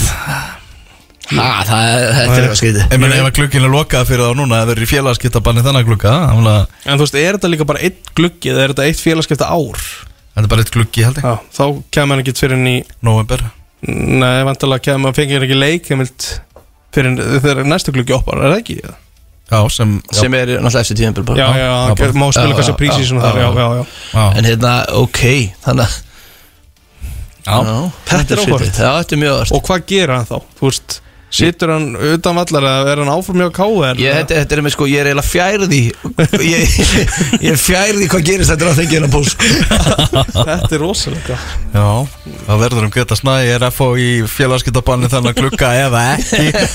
Ha, 1.28 1.48
það 1.68 1.88
er, 1.92 2.06
þetta 2.16 2.36
er 2.38 2.42
eitthvað 2.42 2.60
skrítið. 2.62 2.84
Ég 2.94 3.02
meina 3.04 3.16
ef 3.18 3.26
að 3.28 3.34
glugginn 3.36 3.66
er 3.68 3.74
lokað 3.74 4.06
fyrir 4.08 4.24
þá 4.24 4.38
núna 4.40 4.60
Það 4.62 4.70
verður 4.72 4.86
í 4.86 5.88
glugga 5.88 6.14
þannig 6.30 6.52
að 6.54 6.86
En 6.88 7.00
þú 7.02 7.04
veist, 7.04 7.18
er 7.20 7.38
þetta 7.38 7.52
líka 7.52 7.68
bara 7.68 7.82
eitt 7.84 8.12
gluggi 8.16 8.52
eða 8.54 8.64
er 8.64 8.74
þetta 8.74 8.86
eitt 8.88 9.02
félagskipta 9.04 9.50
ár? 9.52 9.82
Þetta 10.38 10.46
er 10.46 10.52
bara 10.54 10.64
eitt 10.64 10.72
gluggi 10.76 11.04
held 11.04 11.20
ég. 11.20 11.26
Já, 11.28 11.34
þá 11.58 11.64
kemur 11.98 12.16
hann 12.16 12.24
ekki 12.24 12.36
fyrir 12.40 12.56
henni 12.56 12.76
í 12.78 12.86
November 13.04 13.44
Nei, 13.88 14.40
vantalega 14.48 14.86
kemur 14.88 15.12
hann 15.12 15.18
fengið 15.18 15.46
ekki 15.50 15.60
leik 15.60 15.92
fyrir 16.96 17.12
en 17.12 17.20
þegar 17.44 17.68
næstu 17.68 17.94
gluggi 17.96 18.16
oppar, 18.16 18.40
er 18.42 18.56
það 18.56 18.64
ekki? 18.64 18.80
Já, 18.86 18.96
Já, 19.48 19.62
sem, 19.72 19.94
já, 20.12 20.18
sem 20.20 20.34
er 20.36 20.50
náttúrulega 20.60 20.82
eftir 20.84 20.98
bara. 21.24 21.40
Já, 21.40 21.48
já, 21.56 21.68
já, 21.68 21.96
já 21.96 22.16
má 22.20 22.26
spila 22.36 22.56
kannski 22.58 22.74
já, 22.74 22.78
prísi 22.82 23.06
En 24.36 24.48
hérna, 24.50 24.74
ok, 25.00 25.22
þannig 25.64 25.86
að 25.86 25.94
já. 27.48 27.60
Þetta 28.10 28.18
er 28.20 28.26
þetta 28.28 28.36
er 28.36 28.42
áhört 28.44 29.54
Og 29.56 29.64
hvað 29.70 29.86
gera 29.88 30.18
hann 30.20 30.28
þá? 30.28 30.42
Þú 30.60 30.68
veist, 30.68 30.98
Situr 31.28 31.74
hann 31.74 31.90
utan 32.14 32.38
vallar 32.40 32.64
eða 32.64 32.92
er 32.94 33.02
hann 33.02 33.12
áfram 33.12 33.42
hjá 33.42 33.50
K.R. 33.58 34.00
Ég, 34.00 34.14
þetta, 34.22 34.38
þetta 34.40 34.56
er 34.56 34.62
með 34.64 34.74
sko, 34.78 34.88
ég 34.88 35.02
er 35.02 35.10
eiginlega 35.10 35.28
fjærði 35.28 35.82
ég, 36.48 36.78
ég 37.44 37.50
er 37.52 37.60
fjærði 37.60 38.08
hvað 38.14 38.24
gerist 38.30 38.54
þetta 38.54 38.70
að 38.72 38.80
fengja 38.80 39.02
hennar 39.02 39.12
bús 39.12 39.36
Þetta 40.38 40.72
er 40.72 40.82
rosalega 40.82 41.40
Já, 41.76 41.90
það 42.48 42.64
verður 42.64 42.88
um 42.88 42.96
geta 42.96 43.20
snæ 43.20 43.36
Ég 43.44 43.54
er 43.58 43.68
FO 43.76 43.90
í 44.00 44.10
félagskiptabanni 44.32 45.12
þannig 45.12 45.36
að 45.36 45.44
glukka 45.44 45.74
eða 45.84 46.06
ekki? 46.16 46.66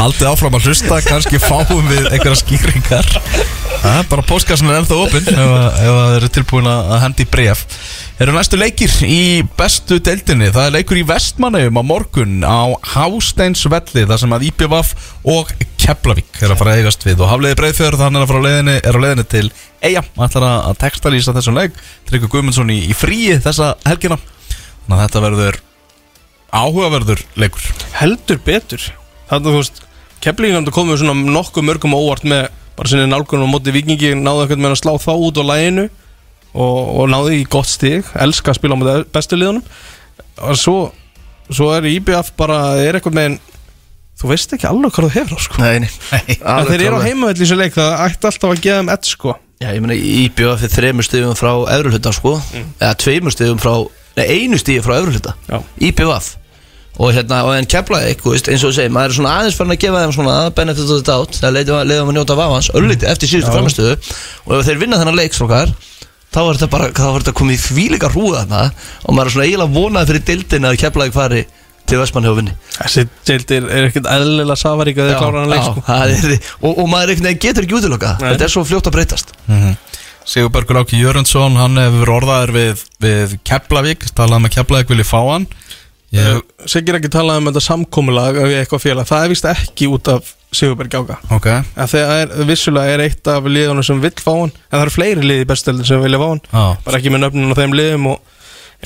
Haldið 0.00 0.32
áfram 0.32 0.56
að 0.56 0.70
hlusta, 0.70 1.02
kannski 1.04 1.42
fáum 1.44 1.84
við 1.92 2.08
einhverja 2.08 2.40
skýringar 2.40 3.12
Það 3.78 3.98
er 4.02 4.06
bara 4.10 4.24
póskassin 4.26 4.68
er 4.72 4.76
ennþá 4.80 4.96
opinn 5.04 5.28
ef, 5.30 5.38
að- 5.38 5.76
að 5.78 6.08
þeir 6.10 6.16
eru 6.18 6.28
tilbúin 6.34 6.66
að 6.70 6.96
hendi 7.04 7.24
bref 7.30 7.60
Eru 8.18 8.32
næstu 8.34 8.58
leikir 8.58 8.90
í 9.06 9.18
bestu 9.58 10.00
deildinni? 10.02 10.48
Það 10.50 10.66
er 10.66 10.72
leikur 10.74 10.98
í 10.98 11.04
Vestmanneum 11.06 11.78
á 11.78 11.82
morgun 11.86 12.40
á 12.42 12.74
Hásteinsvelli 12.96 14.02
þar 14.10 14.18
sem 14.18 14.34
að 14.34 14.46
IPVaf 14.48 14.90
og 15.30 15.52
Keflavík 15.78 16.40
er 16.42 16.50
að 16.50 16.58
fara 16.58 16.72
að 16.74 16.80
eigast 16.82 17.06
við. 17.06 17.22
Og 17.22 17.30
Hafliði 17.30 17.58
Breiðfjörð 17.60 18.02
hann 18.02 18.18
er 18.18 18.24
að 18.26 18.32
fara 18.32 18.40
á 18.42 18.46
leiðinni, 18.48 18.74
er 18.82 18.98
á 18.98 19.02
leiðinni 19.04 19.26
til 19.30 19.44
Eyja. 19.86 20.02
Og 20.18 20.24
ætlar 20.26 20.46
að 20.48 20.66
að 20.72 20.80
textalýsa 20.82 21.34
þessum 21.38 21.56
leik. 21.60 21.78
Tryggur 22.10 22.32
Guðmundsson 22.34 22.74
í, 22.74 22.80
í 22.90 22.96
fríi 22.98 23.38
þessa 23.46 23.70
helgina. 23.86 24.18
Þannig 24.18 24.98
að 24.98 25.04
þetta 25.06 25.22
verður 25.28 25.60
áhugaverður 26.58 27.22
leikur. 27.38 27.70
Heldur 28.02 28.42
betur. 28.44 28.88
Þannig 29.30 29.60
að 29.62 29.84
Keflingarnir 30.26 30.74
komið 30.74 31.04
svona 31.04 31.14
nokkuð 31.38 31.68
mörgum 31.70 31.94
óvart 31.94 32.26
með 32.26 32.48
bara 32.78 32.90
sinni 32.92 33.08
nálgunum 33.10 33.50
á 33.50 33.54
móti 33.56 33.74
vikingi 33.74 34.14
náðu 34.16 34.44
eitthvað 34.44 34.62
með 34.62 34.76
að 34.76 34.80
slá 34.84 34.92
þá 35.02 35.12
út 35.16 35.42
á 35.42 35.44
læginu 35.50 35.88
og, 36.54 36.78
og 37.02 37.10
náðu 37.10 37.34
í 37.36 37.44
gott 37.50 37.68
stig. 37.70 38.06
Elska 38.14 38.54
að 38.54 38.60
spila 38.60 38.78
á 38.78 38.80
móti 38.80 38.96
bestu 39.14 39.38
liðunum. 39.38 39.66
Og 40.48 40.58
svo, 40.58 40.76
svo 41.50 41.72
er 41.74 41.90
IBF 41.90 42.32
bara 42.38 42.62
er 42.80 42.98
eitthvað 42.98 43.18
með 43.18 43.38
þú 44.18 44.30
veist 44.32 44.54
ekki 44.54 44.66
alveg 44.66 44.94
hvað 44.94 45.06
þú 45.08 45.12
hefur 45.14 45.38
á 45.38 45.40
sko. 45.44 45.60
Nei, 45.62 45.76
nei 45.84 46.38
En 46.38 46.66
þeir 46.70 46.86
eru 46.88 46.98
á 46.98 47.06
heimavelli 47.06 47.38
í 47.38 47.44
þessu 47.44 47.58
leik 47.58 47.76
það 47.76 47.92
ætti 48.06 48.30
alltaf 48.30 48.54
að 48.54 48.64
geða 48.64 48.80
þeim 48.80 48.90
ett 48.94 49.10
sko. 49.12 49.34
Já, 49.58 49.68
ég 49.74 49.82
meina, 49.82 49.94
íbjöða 49.98 50.58
fyrir 50.62 50.74
þremur 50.76 51.06
stegum 51.06 51.38
frá 51.38 51.52
efruhluta, 51.74 52.12
sko. 52.14 52.36
Eða 52.78 52.92
tveimur 53.02 53.34
stegum 53.34 53.58
frá, 53.62 53.72
nei, 54.18 54.26
einu 54.36 54.58
stegi 54.60 54.82
frá 54.86 54.94
efruhluta 55.00 55.34
Já. 55.50 55.58
Og 56.98 57.12
hérna, 57.14 57.44
og 57.46 57.52
en 57.54 57.68
keflaði 57.70 58.14
eitthvað, 58.14 58.48
eins 58.50 58.64
og 58.64 58.72
þú 58.72 58.74
segir 58.74 58.94
Maður 58.94 59.12
er 59.12 59.16
svona 59.20 59.34
aðeins 59.38 59.58
farin 59.58 59.74
að 59.76 59.82
gefa 59.84 60.00
þeim 60.02 60.14
svona 60.16 60.38
benefit 60.56 60.88
of 60.88 60.96
the 60.96 61.04
doubt 61.06 61.36
Það 61.38 61.58
leiðum 61.60 62.10
að 62.10 62.16
njóta 62.16 62.38
vafans, 62.38 62.70
öllítið 62.74 63.12
eftir 63.12 63.30
síðustu 63.30 63.54
framistöðu 63.54 63.94
Og 64.48 64.56
ef 64.58 64.66
þeir 64.66 64.80
vinna 64.82 64.98
þennan 64.98 65.20
leik, 65.20 65.36
strókar 65.36 65.70
Þá 66.28 66.40
var 66.44 66.58
þetta 66.58 66.68
bara, 66.72 66.88
þá 66.92 67.06
var 67.08 67.22
þetta 67.22 67.36
komið 67.38 67.56
í 67.56 67.62
þvíleika 67.62 68.10
rúða 68.12 68.42
þarna. 68.42 68.64
Og 69.06 69.16
maður 69.16 69.30
er 69.30 69.34
svona 69.34 69.46
eiginlega 69.46 69.74
vonaði 69.78 70.10
fyrir 70.10 70.24
dildin 70.28 70.68
að 70.68 70.80
keflaði 70.82 71.14
fari 71.14 71.44
til 71.88 72.00
Vestmann 72.02 72.26
hjá 72.28 72.34
vinni. 72.36 72.56
Þessi 72.74 73.04
deildir 73.30 73.68
er 73.72 73.86
ekkert 73.88 74.10
eðlilega 74.12 74.60
safarík 74.60 75.00
að 75.00 75.08
þeir 75.08 75.20
klára 75.22 75.40
hann 75.40 75.52
leik 75.54 75.62
já, 75.62 75.68
sko. 75.70 75.84
það 75.86 76.12
er, 76.12 76.50
og, 76.60 76.74
og 76.74 76.90
maður 76.92 77.12
veginn 77.14 77.40
getur 77.40 77.64
ekki 77.64 77.78
útiloka 77.78 78.10
Nei. 78.18 78.26
Þetta 78.26 78.44
er 78.44 78.52
svo 78.52 78.64
fljótt 78.68 78.90
að 78.90 78.98
breytast. 78.98 79.32
Sigurbergur 80.28 80.82
Áki 80.82 81.00
Jörundsson, 81.00 81.56
hann 81.56 81.80
hefur 81.80 82.12
orðaður 82.18 82.52
við, 82.58 82.84
við 83.00 83.34
Keflavík, 83.48 84.04
talað 84.12 84.44
með 84.44 84.58
Keflavík 84.58 84.92
vilji 84.92 85.08
fá 85.08 85.22
hann 85.30 85.48
ég, 86.16 86.40
Sigir 86.68 86.98
ekki 86.98 87.10
talað 87.12 87.42
um 87.42 87.50
þetta 87.50 87.64
samkomulag 87.66 88.40
við 88.40 88.58
eitthvað 88.62 88.84
félag, 88.84 89.08
það 89.10 89.24
er 89.26 89.32
vist 89.34 89.48
ekki 89.50 89.90
út 89.92 90.10
af 90.12 90.32
Sigurberg 90.54 90.94
Áka 90.96 91.18
Ok, 91.34 91.46
að 91.52 91.92
það 91.92 92.14
er, 92.14 92.34
vissulega 92.48 92.94
er 92.94 93.04
eitt 93.04 93.28
af 93.28 93.48
liðunum 93.48 93.84
sem 93.84 94.00
vill 94.00 94.14
fá 94.16 94.32
hann 94.32 94.52
en 94.54 94.74
það 94.76 94.84
eru 94.86 94.94
fleiri 94.94 95.28
lið 95.28 95.42
í 95.44 95.48
bestöldin 95.50 95.88
sem 95.88 96.00
vilja 96.04 96.20
fá 96.22 96.28
hann 96.30 96.42
Já. 96.48 96.64
bara 96.86 97.00
ekki 97.00 97.12
með 97.12 97.24
nöfnun 97.26 97.52
á 97.52 97.58
þeim 97.60 97.76
liðum 97.76 98.10
og 98.14 98.34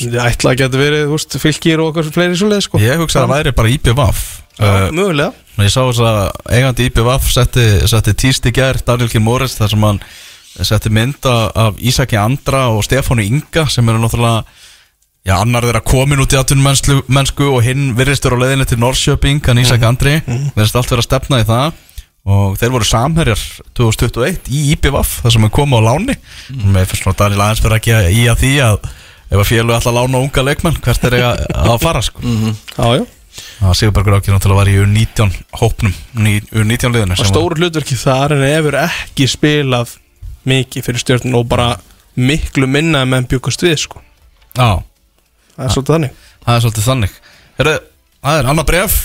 myndi 0.01 0.23
ætla 0.25 0.55
að 0.55 0.63
geta 0.63 0.81
verið 0.81 1.07
veist, 1.13 1.39
fylgir 1.43 1.85
og 1.85 2.01
fleiri 2.09 2.39
svo 2.41 2.51
lið 2.51 2.65
sko. 2.67 2.81
ég 2.83 2.99
hugsa 2.99 3.23
að 3.23 3.29
það 3.29 3.35
væri 3.37 3.55
bara 3.61 3.73
IPVaf 3.77 4.25
uh, 4.59 4.89
mögulega 4.91 5.33
Ég 5.61 5.69
sá 5.69 5.83
þess 5.85 6.01
að 6.01 6.19
eigandi 6.57 6.87
IPVaf 6.89 7.27
setti, 7.29 7.65
setti 7.91 8.15
tíst 8.17 8.47
í 8.49 8.55
gær, 8.57 8.79
Daniel 8.87 9.11
K. 9.13 9.21
Morris 9.21 9.59
þar 9.59 9.75
sem 9.75 9.85
hann 9.85 9.99
setti 10.65 10.91
mynda 10.93 11.35
af 11.53 11.77
Ísaki 11.77 12.17
Andra 12.17 12.65
og 12.73 12.81
Stefánu 12.87 13.25
Inga 13.25 13.67
sem 13.71 13.89
eru 13.89 14.01
náttúrulega 14.01 14.47
Já, 15.23 15.37
annar 15.39 15.63
þeirra 15.63 15.83
komin 15.87 16.19
út 16.25 16.33
í 16.35 16.39
atvinnmennsku 16.41 16.97
mennsku 17.07 17.47
og 17.55 17.63
hinn 17.63 17.93
virðistur 17.95 18.35
á 18.35 18.43
leiðinni 18.43 18.67
til 18.67 18.81
Norrköping 18.83 19.39
hann 19.47 19.61
Ísak 19.63 19.85
Andri, 19.87 20.17
verðist 20.57 20.75
allt 20.81 20.91
vera 20.91 21.03
að 21.05 21.07
stefna 21.07 21.39
í 21.43 21.47
það. 21.47 21.77
Og 22.33 22.57
þeir 22.59 22.71
voru 22.75 22.87
samherjar 22.87 23.41
2021 23.79 24.51
í 24.51 24.65
IPVaf 24.75 25.17
þar 25.23 25.35
sem 25.35 25.47
hann 25.47 25.55
kom 25.55 25.73
á 25.75 25.81
láni. 25.83 26.15
Mm. 26.51 26.69
með 26.75 26.91
fyrst 26.91 27.07
svona 27.07 27.19
Daniel 27.23 27.41
aðeins 27.47 27.63
fyrir 27.63 27.79
ekki 27.79 27.95
í 28.19 28.27
að 28.31 28.43
því 28.43 28.53
að 28.67 28.91
ef 29.33 29.41
að 29.41 29.79
ætla 29.79 29.93
að 29.95 29.99
lána 29.99 30.21
unga 30.27 30.45
leikmann 30.47 30.79
hvert 30.85 31.07
er 31.09 31.17
eiga 31.19 31.33
að 31.65 31.79
fara 31.83 32.03
sko? 32.05 32.23
Já, 32.23 32.87
já. 33.01 33.05
Það 33.63 33.77
Sigurbergur 33.79 34.19
Ákir 34.19 34.35
náttúrulega 34.35 34.59
var 34.61 34.69
í 34.69 34.77
U19 34.83 35.37
hópnum, 35.63 35.95
ný- 36.21 36.43
U19 36.53 36.93
liðinu 36.93 37.15
og 37.17 37.29
stóru 37.31 37.57
hlutverki 37.63 37.97
þar 37.97 38.35
en 38.37 38.43
hefur 38.45 38.77
ekki 38.83 39.29
spilað 39.31 39.95
mikið 40.51 40.85
fyrir 40.85 41.01
stjórnum 41.01 41.39
og 41.41 41.47
bara 41.49 41.69
miklu 42.19 42.67
minna 42.69 43.07
menn 43.09 43.25
bjúkast 43.31 43.63
við 43.65 43.79
sko. 43.87 44.03
Já, 44.59 44.83
það 45.57 45.65
er 45.69 45.75
svolítið 45.77 45.95
þannig. 45.97 46.21
Það 46.45 46.55
er 46.59 46.65
svolítið 46.67 46.87
þannig. 46.91 47.17
Herru, 47.59 47.75
það 48.23 48.39
er 48.43 48.53
annað 48.53 48.71
bref 48.73 49.01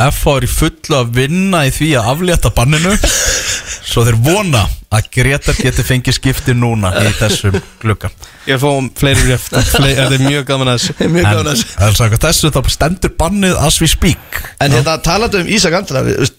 FH 0.00 0.32
er 0.38 0.44
í 0.46 0.48
fullu 0.48 0.96
að 0.96 1.08
vinna 1.18 1.58
í 1.68 1.70
því 1.76 1.88
að 2.00 2.06
aflétta 2.14 2.50
banninu. 2.56 2.94
Svo 3.90 4.04
þeir 4.06 4.16
vona 4.22 4.62
að 4.94 5.08
Gretar 5.12 5.56
geti 5.58 5.82
fengið 5.84 6.14
skipti 6.16 6.54
núna 6.56 6.92
í 7.02 7.10
þessum 7.18 7.56
glugga. 7.82 8.08
Ég 8.46 8.54
er 8.56 8.60
fáum 8.62 8.88
fleiri 8.96 9.26
rétt 9.28 9.50
Þetta 9.74 10.06
er 10.06 10.22
mjög 10.24 10.46
gaman 10.48 10.70
að 10.72 10.78
þessu. 10.78 10.94
Mjög 11.04 11.24
En, 11.26 11.30
gaman 11.34 11.50
að 11.50 11.56
þessu. 11.58 11.76
En 11.86 11.96
sagði, 11.98 12.20
þessu 12.24 12.52
þá 12.54 12.60
stendur 12.76 13.14
bannið 13.20 13.56
as 13.66 13.80
we 13.82 13.88
speak. 13.90 14.40
En 14.62 14.72
hérna 14.76 14.96
talandi 15.04 15.42
um 15.42 15.50
Ísak 15.58 15.76
Andra 15.80 16.04
við- 16.06 16.32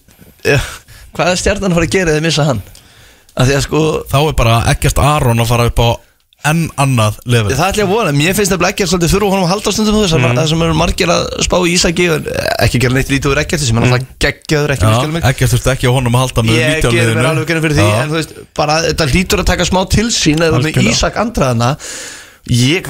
ja, 0.48 0.58
Hvað 1.12 1.30
er 1.34 1.40
stjarnan 1.44 1.70
að 1.74 1.78
fara 1.78 1.86
að 1.90 1.94
gera 1.98 2.14
eða 2.16 2.24
missa 2.24 2.48
hann? 2.48 2.62
Af 3.36 3.46
því 3.48 3.56
að 3.58 3.64
sko 3.68 3.82
Þá 4.10 4.18
er 4.22 4.36
bara 4.42 4.56
ekkert 4.72 4.98
Aron 5.06 5.44
að 5.44 5.50
fara 5.52 5.68
upp 5.70 5.82
á 5.86 5.88
enn 6.48 6.62
annað 6.80 7.18
level. 7.28 7.54
Það 7.54 7.68
ætla 7.68 7.82
ég 7.82 7.88
að 7.88 7.92
vona, 7.92 8.12
mér 8.16 8.36
finnst 8.36 8.52
það 8.52 8.64
ekki 8.68 8.84
að 8.84 8.90
svolítið 8.92 9.12
þurfa 9.12 9.28
honum 9.32 9.44
að 9.46 9.52
halda 9.52 9.74
stundum 9.74 9.98
þess 10.00 10.16
að 10.16 10.24
það 10.28 10.48
sem 10.52 10.64
eru 10.66 10.78
margir 10.78 11.12
að 11.14 11.26
spá 11.46 11.56
í 11.60 11.74
Ísaki 11.76 12.06
ekki 12.66 12.80
gera 12.82 12.96
neitt 12.96 13.12
lítið 13.12 13.34
úr 13.34 13.42
ekkert 13.42 13.62
sem 13.66 13.78
er 13.78 13.86
alltaf 13.86 14.08
geggjaður 14.24 14.74
ekki 14.76 14.90
Já, 14.90 15.20
ekkert 15.30 15.54
þurfti 15.54 15.72
ekki 15.74 15.90
á 15.90 15.92
honum 15.94 16.18
að 16.18 16.24
halda 16.24 16.44
með 16.46 16.58
Ég 16.58 16.74
19 16.80 16.96
gerir 16.96 17.20
mér 17.20 17.30
alveg 17.30 17.52
gerðin 17.52 17.66
fyrir 17.66 17.78
því 17.78 17.86
en 18.00 18.10
þú 18.10 18.18
veist, 18.18 18.34
bara 18.58 18.80
þetta 18.88 19.08
lítur 19.12 19.44
að 19.44 19.48
taka 19.52 19.68
smá 19.68 19.80
til 19.92 20.08
sín 20.14 20.42
eða 20.42 20.64
með. 20.64 20.82
Ísak 20.92 21.22
Andraðana. 21.22 21.76
Ég, 22.50 22.88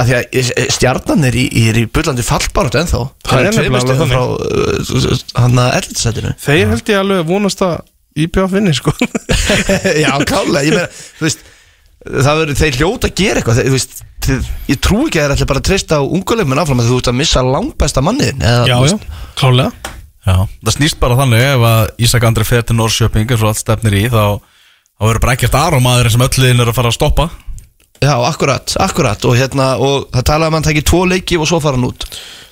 að 0.00 0.08
því 0.08 0.14
að 0.16 0.70
stjarnan 0.72 1.28
er 1.28 1.36
í, 1.36 1.44
er 1.68 1.76
í 1.76 1.84
bullandi 1.92 2.24
fallbarótt 2.24 2.78
ennþá. 2.80 3.02
Það 3.28 3.42
er 3.42 3.50
nefnilega 3.50 3.82
alveg 3.84 4.14
frá 4.14 4.22
uh, 5.36 5.58
að 5.60 6.32
Þeir 6.40 6.70
held 6.72 6.92
ég 6.94 7.02
alveg 7.02 7.28
vonast 7.28 7.60
að 7.66 7.82
IPF 8.18 8.54
vinni 8.54 8.72
sko. 8.74 8.94
Já, 10.04 10.10
klálega, 10.24 10.64
ég 10.64 10.74
meina, 10.74 10.88
þú 11.18 11.26
veist 11.26 11.44
það 12.06 12.40
verður, 12.42 12.58
þeir 12.62 12.78
hljóta 12.78 13.10
að 13.10 13.16
gera 13.18 13.40
eitthvað. 13.40 13.58
Þeir, 13.60 13.70
veist, 13.74 14.00
þeir, 14.26 14.48
ég 14.68 14.80
trú 14.84 15.00
ekki 15.06 15.20
að 15.20 15.24
þeir 15.26 15.34
ætla 15.36 15.48
bara 15.50 15.62
að 15.62 15.68
treysta 15.68 15.98
á 15.98 16.02
ungulegum 16.04 16.58
áfram 16.62 16.82
að 16.82 16.90
þú 16.92 16.98
ert 17.02 17.10
að 17.12 17.18
missa 17.18 17.44
langbesta 17.46 18.04
manniðin 18.04 18.44
eða, 18.44 18.66
Já, 18.68 18.76
þú 18.76 18.86
já, 18.86 18.92
veist, 18.92 19.08
klálega 19.40 19.96
Já, 20.28 20.36
það 20.60 20.74
snýst 20.74 20.98
bara 21.00 21.16
þannig 21.16 21.42
ef 21.46 21.62
að 21.64 21.82
Ísak 22.04 22.24
Andri 22.28 22.44
fer 22.44 22.64
til 22.68 22.76
Norrköping 22.76 23.30
eins 23.32 23.42
og 23.44 23.48
allt 23.52 23.60
stefnir 23.62 23.94
í 23.96 24.02
þá, 24.12 24.24
þá 24.98 25.06
verður 25.06 25.22
bara 25.24 25.36
ekkert 25.38 25.56
Aron 25.56 25.84
maður 25.86 26.10
sem 26.12 26.24
öll 26.26 26.34
liðin 26.42 26.64
er 26.64 26.68
að 26.72 26.76
fara 26.76 26.90
að 26.92 26.98
stoppa. 26.98 27.28
Já, 27.98 28.12
akkurat, 28.28 28.74
akkurat 28.84 29.24
og 29.26 29.38
hérna, 29.38 29.70
og 29.82 30.04
það 30.14 30.26
talaði 30.28 30.50
um 30.50 30.52
að 30.52 30.60
hann 30.60 30.66
tæki 30.68 30.84
tvo 30.86 31.00
leiki 31.08 31.38
og 31.40 31.48
svo 31.50 31.58
fara 31.64 31.78
hann 31.80 31.88
út. 31.88 32.04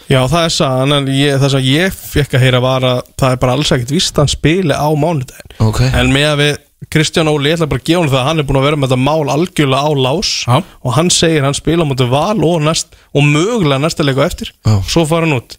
Já, 0.07 0.21
það 0.31 0.41
er 0.47 0.55
sagan 0.55 0.95
en 0.97 1.11
ég, 1.11 1.37
það 1.43 1.53
sem 1.53 1.67
ég 1.67 1.95
fekk 1.99 2.39
að 2.39 2.45
heyra 2.47 2.63
var 2.63 2.87
að 2.87 2.99
það 3.19 3.35
er 3.35 3.41
bara 3.43 3.57
alls 3.59 3.73
ekkert 3.75 3.93
víst 3.95 4.17
að 4.17 4.23
hann 4.25 4.33
spili 4.33 4.75
á 4.79 4.89
mánudaginn. 4.97 5.57
Ok. 5.67 5.81
En 5.91 6.13
með 6.15 6.27
að 6.31 6.43
við 6.43 6.53
Kristján 6.93 7.29
Óli, 7.33 7.49
ég 7.51 7.57
ætla 7.57 7.67
bara 7.71 7.81
að 7.81 7.89
gefa 7.89 8.03
hann 8.03 8.11
það 8.13 8.21
að 8.21 8.27
hann 8.29 8.41
er 8.43 8.47
búin 8.49 8.59
að 8.61 8.67
vera 8.67 8.77
með 8.77 8.91
þetta 8.91 9.05
mál 9.07 9.31
algjörlega 9.33 9.89
á 9.89 9.93
lás 9.97 10.31
Já. 10.45 10.57
og 10.61 10.93
hann 10.97 11.09
segir 11.11 11.47
hann 11.47 11.57
spila 11.57 11.87
á 11.87 11.89
mútið 11.89 12.11
val 12.13 12.37
og, 12.45 12.59
næst, 12.67 12.93
og 13.17 13.25
mögulega 13.25 13.81
næsta 13.81 14.05
leiku 14.05 14.21
eftir. 14.27 14.53
Já. 14.61 14.77
svo 14.85 15.07
fara 15.09 15.25
hann 15.25 15.39
út. 15.39 15.57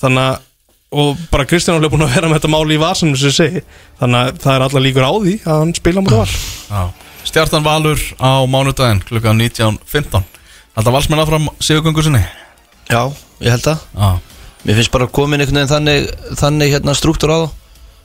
Þannig 0.00 0.24
að 0.24 0.50
og 0.94 1.18
bara 1.30 1.44
Kristján 1.50 1.76
Óli 1.76 1.88
er 1.88 1.92
búin 1.92 2.06
að 2.06 2.14
vera 2.16 2.30
með 2.30 2.38
þetta 2.38 2.52
mál 2.54 2.70
í 2.72 2.78
vasanum 2.80 3.18
sem 3.18 3.34
segi. 3.34 3.64
Þannig 4.00 4.20
að 4.30 4.38
það 4.44 4.54
er 4.56 4.66
alla 4.68 4.82
líkur 4.86 5.04
á 5.04 5.12
því 5.12 5.34
að 5.42 5.58
hann 5.60 5.74
spila 5.76 6.00
á 6.00 6.04
mútið 6.06 6.22
val. 6.22 6.86
Stjartan 7.24 7.64
Valur 7.64 8.00
á 8.20 8.32
mánudaginn 8.48 9.00
klukkan 9.08 9.40
19.15 9.40 10.22
Alltaf 10.74 10.92
valsmenn 10.92 11.22
áfram 11.22 11.48
sigurgöngu 11.62 12.02
sinni? 12.04 12.20
Já, 12.90 13.06
ég 13.40 13.54
held 13.54 13.64
það. 13.64 13.84
Já, 13.94 14.08
Mér 14.64 14.78
finnst 14.80 14.92
bara 14.92 15.06
komin 15.12 15.40
einhvern 15.44 15.60
veginn 15.60 15.70
þannig, 15.70 16.08
þannig 16.40 16.72
hérna 16.72 16.94
struktúr 16.96 17.32
á 17.32 17.36
það 17.44 17.52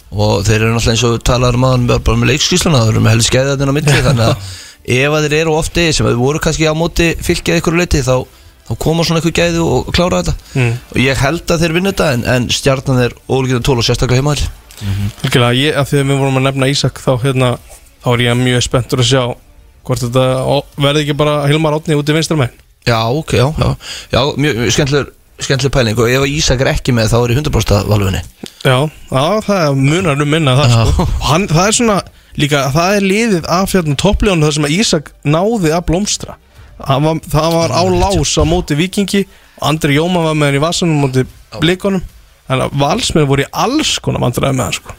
og 0.09 0.43
þeir 0.47 0.63
eru 0.63 0.73
náttúrulega 0.73 0.95
eins 0.95 1.05
og 1.05 1.21
talaður 1.27 1.59
um 1.59 1.67
aðan 1.69 1.87
bara 1.91 2.17
með 2.17 2.31
leikskísluna, 2.33 2.83
þeir 2.85 2.95
eru 2.95 3.05
með 3.05 3.15
helst 3.15 3.31
skeiðarnir 3.31 3.71
á 3.71 3.77
milli 3.77 4.03
þannig 4.07 4.25
að 4.25 4.51
ef 4.99 5.15
að 5.15 5.25
þeir 5.27 5.37
eru 5.43 5.55
ofti 5.59 5.87
sem 5.93 6.07
að 6.07 6.13
þeir 6.13 6.21
voru 6.23 6.43
kannski 6.43 6.69
á 6.69 6.73
móti 6.77 7.09
fylgjað 7.25 7.59
ykkur 7.61 7.77
leiti 7.77 8.01
þá, 8.05 8.15
þá 8.69 8.71
koma 8.85 9.05
svona 9.05 9.21
ykkur 9.21 9.35
gæði 9.37 9.61
og, 9.65 9.91
klára 9.93 10.23
þetta. 10.23 10.55
Mm. 10.55 10.79
og 10.95 11.03
ég 11.03 11.21
held 11.25 11.53
að 11.53 11.65
þeir 11.65 11.75
vinna 11.77 11.93
þetta 11.93 12.09
en, 12.15 12.25
en 12.33 12.49
stjarnan 12.53 13.03
er 13.05 13.15
ólíkjum 13.29 13.65
tól 13.65 13.77
og 13.77 13.85
sérstaklega 13.85 14.37
Algjörlega, 14.79 15.51
ég, 15.59 15.75
að 15.75 15.89
því 15.89 15.97
að 15.99 16.07
við 16.07 16.19
vorum 16.21 16.39
að 16.39 16.45
nefna 16.45 16.69
Ísak 16.71 17.01
þá, 17.03 17.09
hérna, 17.19 17.49
þá 17.99 18.09
er 18.13 18.21
ég 18.23 18.37
mjög 18.39 18.61
spenntur 18.63 19.01
að 19.03 19.09
sjá 19.09 19.23
hvort 19.83 20.03
þetta 20.05 20.25
verði 20.79 21.03
ekki 21.03 21.15
bara 21.19 21.41
Hilmar 21.49 21.75
Átni 21.75 21.97
út 21.99 22.09
í 22.09 22.15
vinstra 22.15 22.39
megin 22.39 22.55
Já, 22.87 22.99
ok, 23.11 23.33
já, 23.35 23.47
já, 23.59 23.69
já 24.13 24.21
mjög, 24.39 24.61
mjög 24.63 24.75
skemmtilegur 24.77 25.09
skemmtileg 25.45 25.73
pæling. 25.73 25.99
Og 25.99 26.09
ef 26.11 26.25
Ísak 26.29 26.61
er 26.63 26.71
ekki 26.73 26.93
með 26.95 27.11
þá 27.13 27.17
er 27.19 27.33
ég 27.33 27.41
100% 27.41 27.89
valvinni 27.89 28.21
Já, 28.65 28.77
já, 28.89 29.23
það 29.45 29.59
er 29.63 29.77
munar 29.79 30.21
um 30.23 30.29
minna 30.29 30.55
það 30.59 30.73
sko. 30.75 31.07
Hann, 31.29 31.47
Það 31.47 31.65
er 31.65 31.77
svona 31.77 31.97
líka, 32.39 32.63
það 32.75 32.95
er 32.97 33.07
liðið 33.07 33.49
af 33.55 33.73
fjörnum 33.73 33.97
toppljónu 33.99 34.47
þar 34.47 34.57
sem 34.57 34.67
að 34.69 34.75
Ísak 34.77 35.11
náði 35.23 35.73
að 35.75 35.85
blómstra. 35.89 36.37
Hann 36.87 37.03
var, 37.07 37.21
Það 37.31 37.51
var 37.57 37.75
á 37.75 37.83
lás 37.87 38.35
á 38.39 38.43
móti 38.47 38.77
vikingi 38.79 39.25
og 39.59 39.67
Andri 39.71 39.97
Jóma 39.97 40.23
var 40.27 40.37
með 40.39 40.51
hann 40.51 40.59
í 40.59 40.63
vasanum 40.63 41.03
móti 41.05 41.25
blikunum. 41.59 42.03
Þannig 42.49 42.65
að 42.65 42.79
valsmenn 42.81 43.29
voru 43.29 43.45
í 43.45 43.51
alls 43.51 43.97
konar 44.03 44.23
vandræði 44.23 44.57
með 44.57 44.67
hann 44.69 44.79
sko. 44.79 44.97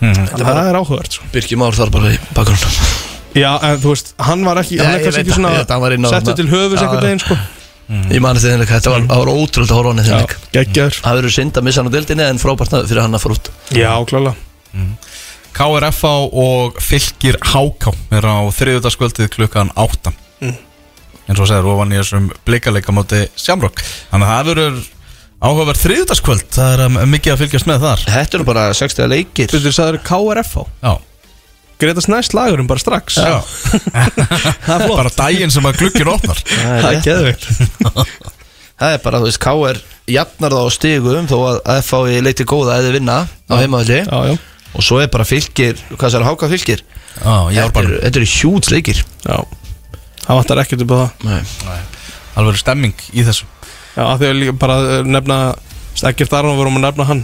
Það 0.00 0.60
er 0.64 0.78
áhugavert 0.80 1.16
sko. 1.18 1.28
Birki 1.34 1.58
Már 1.60 1.76
þar 1.76 1.92
bara 1.94 2.12
í 2.14 2.20
bakgrunn. 2.36 3.08
Já, 3.36 3.52
en 3.62 3.78
þú 3.78 3.92
veist, 3.92 4.08
hann 4.18 4.40
var 4.42 4.58
ekki 4.58 4.80
Hann 4.80 4.96
ekki 4.96 5.12
það, 5.12 5.18
ég 5.20 5.58
veit, 5.60 5.70
hann 5.70 5.82
var 5.84 5.94
inn 5.94 6.02
á 6.02 6.08
svona 6.10 6.18
settu 6.24 6.34
til 6.40 6.48
höfus 6.50 6.80
Já, 6.80 6.86
einhvern 6.88 7.20
já. 7.22 7.59
Sko. 7.90 8.14
Ég 8.14 8.22
mani 8.22 8.38
þetta 8.42 8.66
þetta 8.70 8.92
var, 8.94 9.06
það 9.10 9.22
var 9.24 9.30
ótrúlega 9.34 9.70
að 9.74 9.78
horfa 9.80 9.90
hann 9.90 10.00
í 10.02 10.08
þennig 10.08 10.34
geggjaður. 10.54 10.98
Það 11.04 11.16
verður 11.20 11.34
synd 11.36 11.56
að 11.60 11.66
missa 11.66 11.80
hann 11.82 11.90
á 11.90 11.94
deildinni 11.96 12.26
en 12.30 12.38
frábært 12.42 12.76
fyrir 12.86 13.02
hann 13.02 13.18
að 13.18 13.24
fara 13.24 13.36
út. 13.38 13.50
Já, 13.74 13.92
klála 14.10 14.34
KRFA 15.52 16.12
og 16.40 16.76
Fylgir 16.80 17.36
HK 17.42 17.90
er 18.14 18.26
á 18.30 18.38
þriðutaskvöldið 18.54 19.32
klukkan 19.34 19.72
8 19.76 20.12
Mm. 20.40 20.54
eins 21.28 21.40
og 21.42 21.48
segir 21.50 21.66
ofan 21.68 21.90
í 21.92 21.98
þessum 21.98 22.30
bleikaleika 22.48 22.94
móti 22.96 23.18
Shamrock 23.36 23.82
þannig 24.08 24.24
að 24.24 24.30
það 24.30 24.46
verður 24.48 24.78
áhugaverð 25.44 25.80
þriðutaskvöld 25.82 26.46
það 26.54 26.70
er 26.72 26.82
um, 26.86 26.96
mikið 27.12 27.32
að 27.34 27.42
fylgjast 27.42 27.68
með 27.68 27.84
þar. 27.84 28.04
Þetta 28.14 28.38
eru 28.38 28.46
bara 28.48 28.62
60 28.78 29.10
leikir. 29.12 29.50
Þú 29.52 29.60
veist, 29.66 29.76
það 29.82 29.90
eru 29.92 30.00
KRF 30.06 30.54
á 30.56 30.62
Já, 30.80 30.92
Gretas 31.80 32.08
næst 32.12 32.34
lagurum 32.36 32.66
bara 32.68 32.82
strax. 32.82 33.16
Já. 33.16 33.40
Það 34.66 34.74
er 34.74 34.84
flott. 34.84 34.96
bara 34.98 35.12
daginn 35.16 35.52
sem 35.54 35.66
að 35.70 35.78
glukkin 35.80 36.10
opnar. 36.12 36.40
Það 36.82 36.90
er 36.90 37.00
geðveikt. 37.06 37.48
Það 38.80 38.94
er 38.96 39.02
bara, 39.04 39.20
þú 39.20 39.28
veist, 39.28 39.40
K 39.44 39.52
er 39.70 39.80
jafnar 40.10 40.54
það 40.56 40.66
á 40.66 40.70
stigum 40.72 41.26
þó 41.28 41.36
að 41.50 41.58
FH 41.84 41.98
í 42.14 42.20
leiti 42.24 42.46
góða 42.48 42.78
eða 42.80 42.92
vinna 42.96 43.16
á 43.28 43.54
heimavalli 43.60 43.98
Já, 44.06 44.18
já. 44.30 44.36
Og 44.70 44.84
svo 44.86 45.00
er 45.02 45.10
bara 45.12 45.26
fylgir, 45.28 45.76
hvað 45.98 46.14
sér, 46.14 46.24
háka 46.24 46.48
fylgir 46.50 46.80
Já, 46.80 47.34
ég 47.52 47.60
var 47.60 47.68
Þetta 47.68 47.74
bara 47.76 47.90
eru- 47.90 48.00
þetta 48.06 48.20
eru 48.22 48.28
hjúts 48.32 48.70
leikir. 48.72 49.02
Já. 49.26 49.36
Það 50.24 50.38
vantar 50.40 50.62
ekkert 50.62 50.84
upp 50.86 50.94
á 50.94 50.98
það. 51.00 51.10
Nei. 51.28 51.80
alveg 52.40 52.60
stemming 52.62 53.04
í 53.12 53.24
þessu. 53.26 53.48
Já, 53.96 54.02
að 54.06 54.16
því 54.22 54.28
að 54.30 54.36
líka 54.40 54.56
bara 54.62 54.76
uh, 54.80 55.00
nefna 55.04 55.38
Stekkert 56.00 56.32
Arnó 56.38 56.54
vorum 56.56 56.78
að 56.80 56.84
nefna 56.86 57.06
hann 57.10 57.22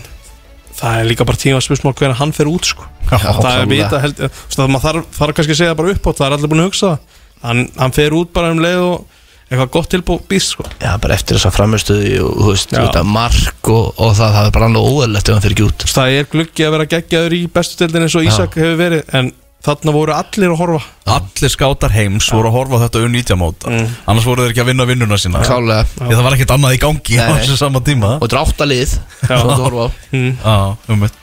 Það 0.77 1.01
er 1.01 1.09
líka 1.09 1.27
bara 1.29 1.41
tíma 1.41 1.61
spursmál 1.65 1.95
hvernig 1.97 2.19
hann 2.21 2.33
fer 2.37 2.51
út 2.51 2.69
sko. 2.69 2.87
Já, 3.07 3.19
Það 3.23 3.53
er 3.53 3.69
vita 3.71 4.01
held 4.03 4.25
að 4.27 4.73
maður 4.73 4.85
þarf, 4.87 5.13
þarf 5.17 5.37
kannski 5.39 5.55
að 5.55 5.61
segja 5.63 5.77
bara 5.79 5.93
upp 5.95 6.09
á 6.09 6.11
Það 6.11 6.27
er 6.27 6.35
allir 6.37 6.51
búin 6.53 6.65
að 6.65 6.69
hugsa 6.71 6.91
það. 6.91 7.21
Hann, 7.47 7.63
hann 7.79 7.95
fer 7.97 8.17
út 8.17 8.33
bara 8.35 8.51
um 8.53 8.61
leið 8.65 8.83
og 8.83 9.17
eitthvað 9.47 9.71
gott 9.77 9.91
tilbúið 9.95 10.23
býst 10.33 10.53
sko. 10.57 10.67
Já, 10.83 10.91
bara 10.99 11.15
eftir 11.15 11.39
þessa 11.39 11.53
framistöði 11.55 12.17
og 12.25 12.33
þú 12.41 12.49
veist, 12.51 12.73
þetta 12.75 13.03
mark 13.07 13.71
og, 13.71 13.93
og 13.95 14.15
það, 14.19 14.33
það 14.37 14.49
er 14.49 14.55
bara 14.57 14.69
alveg 14.73 14.89
óðurlegt 14.91 15.29
ef 15.31 15.37
hann 15.37 15.45
fyrir 15.45 15.57
ekki 15.57 15.67
út. 15.69 15.85
Það 15.97 16.15
er 16.17 16.31
gluggi 16.33 16.67
að 16.67 16.75
vera 16.75 16.89
geggjaður 16.97 17.37
í 17.37 17.43
bestu 17.55 17.79
stildin 17.79 18.07
eins 18.09 18.17
og 18.19 18.27
Ísak 18.27 18.59
hefur 18.59 18.81
verið 18.81 19.15
En 19.21 19.31
þarna 19.67 19.95
voru 19.97 20.15
allir 20.17 20.53
að 20.53 20.61
horfa. 20.61 20.81
Allir 21.17 21.53
skátar 21.53 21.95
heims 21.95 22.31
voru 22.33 22.51
að 22.51 22.57
horfa 22.61 22.79
á 22.79 22.83
þetta 22.87 23.03
unnýtja 23.07 23.39
móta. 23.41 23.75
Annars 24.07 24.29
voru 24.29 24.47
þeir 24.47 24.55
ekki 24.55 24.65
að 24.65 24.71
vinna 24.73 24.87
vinnuna 24.89 25.19
sína. 25.21 25.43
Klálega. 25.47 25.85
Það 25.99 26.25
var 26.29 26.39
ekkert 26.39 26.55
annað 26.57 26.79
í 26.79 26.81
gangi 26.87 27.21
á 27.21 27.27
þessu 27.41 27.59
sama 27.61 27.83
tíma. 27.87 28.17
Og 28.21 28.27
þetta 28.27 28.39
er 28.39 28.43
átta 28.45 28.71
lið 28.71 28.97
Svo 29.27 29.43
þú 29.51 29.61
horfa 29.67 29.87
á. 29.87 29.89
Mm. 30.15 30.33
Já, 30.41 30.57
um 30.95 31.05
mitt 31.05 31.23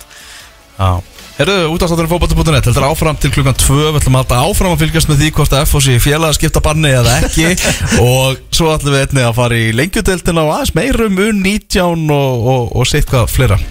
Já. 0.73 0.91
Herðu, 1.33 1.55
útastátturinn 1.73 2.11
fótbolti.net 2.11 2.67
Þetta 2.67 2.81
er 2.81 2.85
áfram 2.91 3.17
til 3.17 3.31
klukkan 3.33 3.57
2 3.57 3.77
Við 3.79 3.97
ætlum 3.99 4.17
að 4.19 4.23
halda 4.23 4.41
áfram 4.51 4.75
að 4.75 4.83
fylgjast 4.83 5.09
með 5.09 5.23
því 5.23 5.29
hvort 5.37 5.55
að 5.57 5.65
FOC 5.71 5.87
félag 6.03 6.29
að 6.29 6.37
skipta 6.37 6.61
banni 6.65 6.93
eða 6.93 7.17
ekki. 7.23 7.47
Og 8.05 8.41
svo 8.53 8.69
ætlum 8.75 8.93
við 8.93 9.07
einnig 9.07 9.27
að 9.29 9.35
fara 9.39 9.57
í 9.57 9.73
lengjudeildina 9.73 10.45
og 10.45 10.55
aðeins 10.59 10.75
meirum 10.77 11.21
U19 11.25 12.05
og, 12.13 12.47
og, 12.53 12.71
og 12.77 12.89
sitt 12.89 13.09
hvað 13.09 13.29
fleira. 13.33 13.61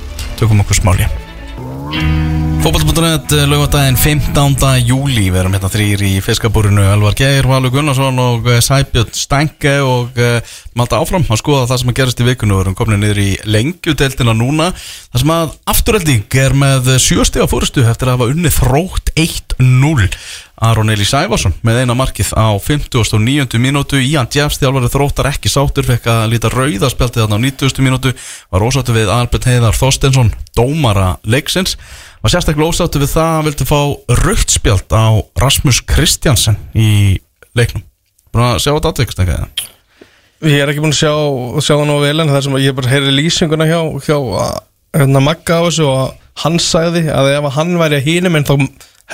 Tökum 0.40 0.64
okkur 0.64 0.82
smáli 0.82 1.10
Fótbolti.net 2.62 3.32
lögadaginn 3.50 3.96
15. 3.98 4.54
júli 4.86 5.24
Við 5.32 5.38
erum 5.40 5.54
hérna 5.56 5.66
þrýr 5.66 6.04
í 6.06 6.10
fiskabúrinu 6.22 6.84
Elvar 6.92 7.16
Geir, 7.18 7.48
Valur 7.50 7.72
Gunnarsson 7.74 8.20
og 8.22 8.46
eh, 8.46 8.60
Sæbjörn 8.62 9.10
Stænke 9.18 9.72
og 9.82 10.14
uh, 10.14 10.36
malta 10.78 11.00
áfram 11.02 11.26
að 11.26 11.40
skoða 11.40 11.64
það 11.72 11.80
sem 11.82 11.90
að 11.90 11.96
gerast 11.98 12.22
í 12.22 12.26
vikunu 12.28 12.60
Við 12.60 12.62
erum 12.62 12.76
komin 12.78 13.02
niður 13.02 13.18
í 13.18 13.32
lengjudeildina 13.50 14.34
núna 14.38 14.68
Það 14.76 15.24
sem 15.24 15.32
að 15.34 15.56
afturölding 15.74 16.38
er 16.44 16.54
með 16.62 16.92
sjöstega 17.02 17.48
fórustu 17.50 17.82
eftir 17.82 18.12
að 18.12 18.20
hafa 18.20 18.30
unnið 18.36 18.54
þrótt 18.60 19.12
1-0 19.24 20.06
Aron 20.62 20.94
Eli 20.94 21.08
Sævarsson 21.08 21.56
með 21.66 21.80
eina 21.82 21.98
markið 21.98 22.30
á 22.38 22.54
59. 22.62 23.58
mínútu 23.58 23.98
Ían 23.98 24.30
Djafs 24.30 24.60
þjálfari 24.62 24.92
þróttar 24.92 25.32
ekki 25.32 25.50
sátur 25.50 25.88
fekk 25.88 26.06
að 26.12 26.28
líta 26.36 26.52
rauðaspjaldið 26.54 27.24
þarna 27.24 27.42
á 27.42 27.44
90. 27.48 27.82
mínútu 27.82 28.14
var 28.54 28.62
ósáttu 28.62 28.94
við 28.94 29.10
Albert 29.10 29.50
Heiðar 29.50 29.74
Þorstensson 29.74 30.30
dómara 30.54 31.16
leiksins 31.26 31.74
var 32.22 32.32
sérstaklega 32.32 32.70
ósáttu 32.70 33.02
við 33.02 33.12
það 33.12 33.26
að 33.26 33.36
hann 33.36 33.46
vildi 33.48 33.66
fá 33.66 33.80
rauðspjald 34.22 34.94
á 34.94 35.06
Rasmus 35.42 35.80
Kristjansen 35.90 36.58
í 36.78 37.18
leiknum. 37.58 37.84
Búin 38.32 38.46
að 38.46 38.60
sjá 38.64 38.72
þetta 38.76 39.04
ekki 39.04 39.16
það? 39.18 39.46
Ég 40.42 40.62
er 40.62 40.70
ekki 40.72 40.82
búin 40.82 40.94
að 40.94 41.00
sjá, 41.00 41.14
sjá 41.62 41.74
það 41.74 41.86
nú 41.90 41.96
vel 42.02 42.14
en 42.22 42.30
það 42.30 42.38
er 42.38 42.46
sem 42.46 42.58
að 42.58 42.64
ég 42.66 42.76
bara 42.78 42.92
heyri 42.92 43.14
lýsinguna 43.14 43.68
hjá, 43.68 43.80
hjá 44.06 44.16
hérna, 44.96 45.22
Magga 45.22 45.58
á 45.58 45.66
þessu 45.66 45.88
og 45.90 46.14
hann 46.42 46.58
sagði 46.62 47.04
að 47.12 47.32
ef 47.36 47.48
hann 47.58 47.74
væri 47.80 47.98
að 47.98 48.08
hínum 48.08 48.38
en 48.38 48.48
þá 48.48 48.54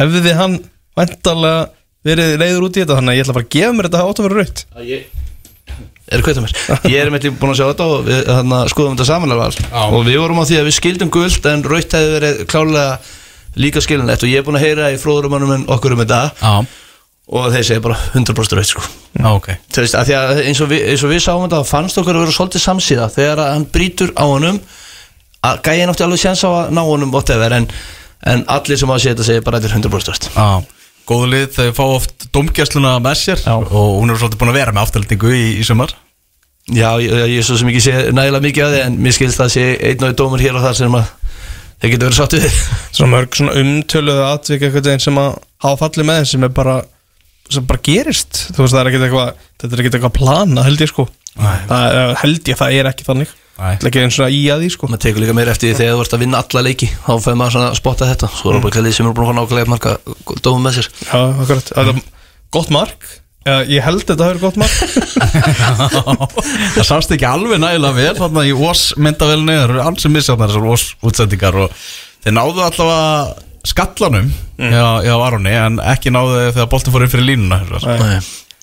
hefði 0.01 0.35
hann 0.39 0.59
vendarlega 0.99 1.67
verið 2.09 2.37
leiður 2.41 2.69
út 2.69 2.77
í 2.77 2.85
þetta. 2.85 2.99
Þannig 3.01 3.13
að 3.13 3.19
ég 3.19 3.27
ætla 3.27 3.39
bara 3.39 3.49
að 3.49 3.57
gefa 3.57 3.73
mér 3.77 3.89
þetta 3.89 4.05
átt 4.05 4.21
að 4.23 4.29
vera 4.29 4.45
raut 4.45 4.65
Er 6.09 6.23
hvað 6.25 6.39
það 6.39 6.45
mér? 6.47 6.57
Ég 6.89 7.03
er 7.03 7.11
með 7.13 7.29
búin 7.37 7.53
að 7.53 7.59
sjá 7.61 7.67
þetta 7.69 7.87
og 7.93 8.05
við 8.07 8.21
þarna, 8.31 8.59
skoðum 8.73 8.95
þetta 8.97 9.07
samanlega 9.11 9.49
og 9.93 10.05
við 10.07 10.19
vorum 10.23 10.41
á 10.41 10.45
því 10.49 10.59
að 10.61 10.69
við 10.69 10.77
skildum 10.79 11.11
guld 11.13 11.49
en 11.51 11.65
raut 11.69 11.97
hefði 11.99 12.15
verið 12.15 12.43
klálega 12.49 12.87
líka 13.59 13.83
skilinlegt 13.85 14.25
og 14.25 14.31
ég 14.33 14.41
er 14.41 14.47
búin 14.47 14.57
að 14.59 14.65
heyra 14.65 14.89
í 14.95 15.01
fróðurumannum 15.03 15.53
en 15.57 15.67
okkur 15.75 15.97
um 15.97 16.03
þetta. 16.05 16.21
Og 17.29 17.51
þeir 17.53 17.67
segja 17.69 17.85
bara 17.85 17.99
100% 18.17 18.57
raut 18.57 18.71
sko. 18.71 18.83
já 19.19 19.29
ok. 19.35 19.49
Þú 19.75 19.85
veist, 19.85 19.97
að 20.01 20.09
því 20.09 20.15
að 20.17 20.43
eins 20.47 20.61
og 20.65 20.71
við, 20.71 20.85
eins 20.95 21.05
og 21.05 21.13
við 21.13 21.23
sáum 21.27 21.43
þetta 21.45 21.61
þá 21.61 21.73
fannst 21.75 22.01
okkur 22.01 22.17
að 22.17 22.25
vera 22.25 22.37
svolítið 22.39 22.65
samsíða 22.65 23.09
þegar 23.13 23.43
að 23.45 23.53
hann 23.53 23.67
brýtur 23.75 24.15
á 24.17 24.25
honum. 24.25 24.61
Að 25.45 25.61
gæja 25.69 25.91
náttúrulega 25.91 26.09
alveg 26.09 26.23
séns 26.25 26.45
á 26.49 26.51
að 26.51 26.73
ná 26.73 26.81
honum 26.89 27.13
whatever, 27.13 27.53
en, 27.59 27.69
en 28.33 28.47
allir 28.49 28.81
sem 28.81 28.91
að 28.91 29.03
sé 29.05 29.13
þetta 29.13 29.29
segja 29.29 29.45
bara 29.45 29.61
þetta 29.61 29.75
er 29.75 29.83
100% 29.85 30.09
raut 30.09 30.31
Já, 30.33 30.49
góðu 31.09 31.31
lið, 31.33 31.47
þeir 31.57 31.73
fá 31.77 31.85
oft 31.87 32.27
domgæsluna 32.35 32.97
með 33.05 33.17
sér 33.23 33.43
Já. 33.45 33.55
og 33.57 33.95
hún 34.01 34.13
er 34.13 34.21
svolítið 34.21 34.43
búin 34.43 34.53
að 34.53 34.59
vera 34.61 34.75
með 34.77 34.85
afturöldingu 34.87 35.33
í, 35.35 35.47
í 35.61 35.67
sumar 35.67 35.95
Já, 36.69 36.91
ég, 37.01 37.15
ég 37.33 37.39
er 37.41 37.47
svo 37.49 37.57
sem 37.57 37.71
ekki 37.73 37.85
sé 37.87 37.95
nægilega 38.13 38.45
mikið 38.45 38.67
af 38.67 38.75
því 38.75 38.83
en 38.85 38.99
mér 39.07 39.17
skilst 39.17 39.41
það 39.41 39.55
sé 39.55 39.65
einn 39.89 40.03
og 40.05 40.11
einn 40.11 40.19
dómur 40.21 40.43
hér 40.45 40.59
og 40.59 40.67
þar 40.67 40.77
sem 40.77 40.99
að 40.99 41.07
þeir 41.79 41.93
getur 41.95 42.11
verið 42.11 42.19
sátt 42.19 42.37
við 42.37 42.59
Svona 42.99 43.11
mörg 43.15 43.39
svona 43.39 43.55
umtöluðu 43.63 44.25
atvik 44.29 44.67
eitthvað 44.67 44.91
einn 44.93 45.05
sem 45.07 45.21
að 45.23 45.31
hafa 45.65 45.81
fallið 45.87 46.09
með 46.11 46.25
sem 46.33 46.45
er 46.45 46.53
bara 46.59 46.77
sem 47.49 47.65
bara 47.65 47.81
gerist 47.89 48.43
þú 48.53 48.67
veist 48.67 48.75
það 48.77 48.83
er 48.83 48.91
ekkert 48.91 49.07
eitthvað 49.07 49.31
þetta 49.63 49.71
er 49.73 49.83
ekkert 49.83 49.99
eitthvað 49.99 50.17
plana 50.19 50.65
held 50.67 50.85
ég 50.85 50.91
sko 50.93 51.07
Nei. 51.39 51.57
það 51.71 51.85
er, 51.89 52.13
held 52.25 52.51
ég 52.51 52.59
það 52.59 52.77
er 52.77 52.89
ekki 52.91 53.07
þannig. 53.07 53.33
Það 53.59 53.73
er 53.83 53.89
ekki 53.91 54.03
eins 54.05 54.17
og 54.23 54.35
í 54.35 54.43
að 54.55 54.61
því 54.63 54.69
sko. 54.71 54.89
Maður 54.89 55.03
tekur 55.03 55.23
líka 55.25 55.35
meira 55.35 55.51
eftir 55.55 55.73
því 55.73 55.79
þegar 55.81 55.97
þú 55.97 56.03
ert 56.05 56.13
að 56.15 56.23
vinna 56.23 56.43
alla 56.45 56.61
leiki 56.63 56.89
þá 56.95 57.13
fæði 57.25 57.39
maður 57.41 57.55
svona 57.57 57.71
að 57.73 57.79
spotta 57.81 58.07
þetta. 58.07 58.29
Svo 58.39 58.51
er 58.51 58.55
það 58.59 58.67
bara 58.67 58.75
klæðið 58.77 58.95
sem 58.95 59.09
er 59.09 59.17
búin 59.17 59.25
að 59.25 59.31
fá 59.31 59.39
nákvæmlega 59.39 59.73
marga 59.73 59.95
dómum 60.47 60.69
með 60.69 60.77
sér. 60.79 60.91
Já, 61.09 61.23
akkurat. 61.43 61.73
Það 61.75 61.91
er 61.91 61.99
gott 62.55 62.71
mark. 62.77 63.09
Já, 63.49 63.55
ég 63.65 63.85
held 63.87 64.03
þetta 64.05 64.15
að 64.15 64.29
vera 64.29 64.43
gott 64.43 64.59
mark. 64.61 64.77
Það 66.77 66.85
sást 66.87 67.15
ekki 67.15 67.27
alveg 67.29 67.61
nægilega 67.63 67.97
vel 67.97 68.19
Þannig 68.19 68.41
að 68.43 68.49
í 68.51 68.67
Ós 68.69 68.83
myndavelni 69.01 69.55
Það 69.57 69.65
eru 69.65 69.85
ansið 69.87 70.13
missjáðnar 70.17 70.53
þessar 70.53 70.67
Ós 70.75 70.85
útsendingar 71.09 71.57
Og 71.63 71.79
þeir 72.27 72.35
náðu 72.37 72.65
allavega 72.67 73.71
skallanum 73.73 74.29
Já, 74.59 74.87
já 75.07 75.15
Aroni 75.17 75.55
En 75.55 75.81
ekki 75.95 76.13
náðu 76.13 76.51
þegar 76.51 76.71
boltin 76.75 76.95
fór 76.95 77.07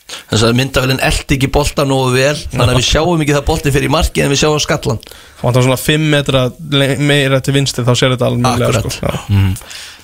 þess 0.05 0.45
að 0.45 0.57
myndavelin 0.59 1.01
eldi 1.01 1.37
ekki 1.37 1.49
bolta 1.53 1.85
nógu 1.87 2.11
vel 2.13 2.35
þannig 2.37 2.75
að 2.75 2.79
við 2.79 2.87
sjáum 2.91 3.23
ekki 3.23 3.35
það 3.35 3.47
bolti 3.47 3.73
fyrir 3.73 3.87
í 3.89 3.93
marki 3.95 4.21
en 4.21 4.31
við 4.33 4.41
sjáum 4.43 4.61
skallan 4.61 5.01
Það 5.39 5.57
var 5.57 5.65
svona 5.65 5.79
5 5.81 6.05
metra 6.13 6.43
meira 7.01 7.41
til 7.45 7.55
vinstri 7.55 7.85
þá 7.85 7.91
sér 7.97 8.13
þetta 8.15 8.29
alveg 8.29 8.77
sko. 8.79 8.93
Já. 9.01 9.11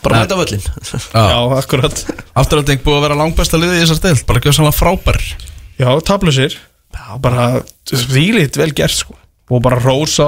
bara 0.01 0.23
mæta 0.23 0.37
völlin 0.39 0.65
Já, 0.65 1.37
akkurat. 1.57 2.03
Afturölding 2.41 2.81
búið 2.85 2.97
að 2.97 3.05
vera 3.07 3.19
langbesta 3.21 3.61
liði 3.61 3.77
í 3.79 3.83
þessar 3.85 4.01
stil 4.01 4.27
Bara 4.29 4.41
ekki 4.41 4.53
svona 4.57 4.73
frábær. 4.75 5.21
Já, 5.81 5.89
tablusir 6.05 6.57
bara 7.21 7.61
þýlitt 7.87 8.57
vel 8.59 8.71
gert 8.75 8.95
sko. 8.95 9.15
Og 9.51 9.61
bara 9.63 9.79
rósa 9.81 10.27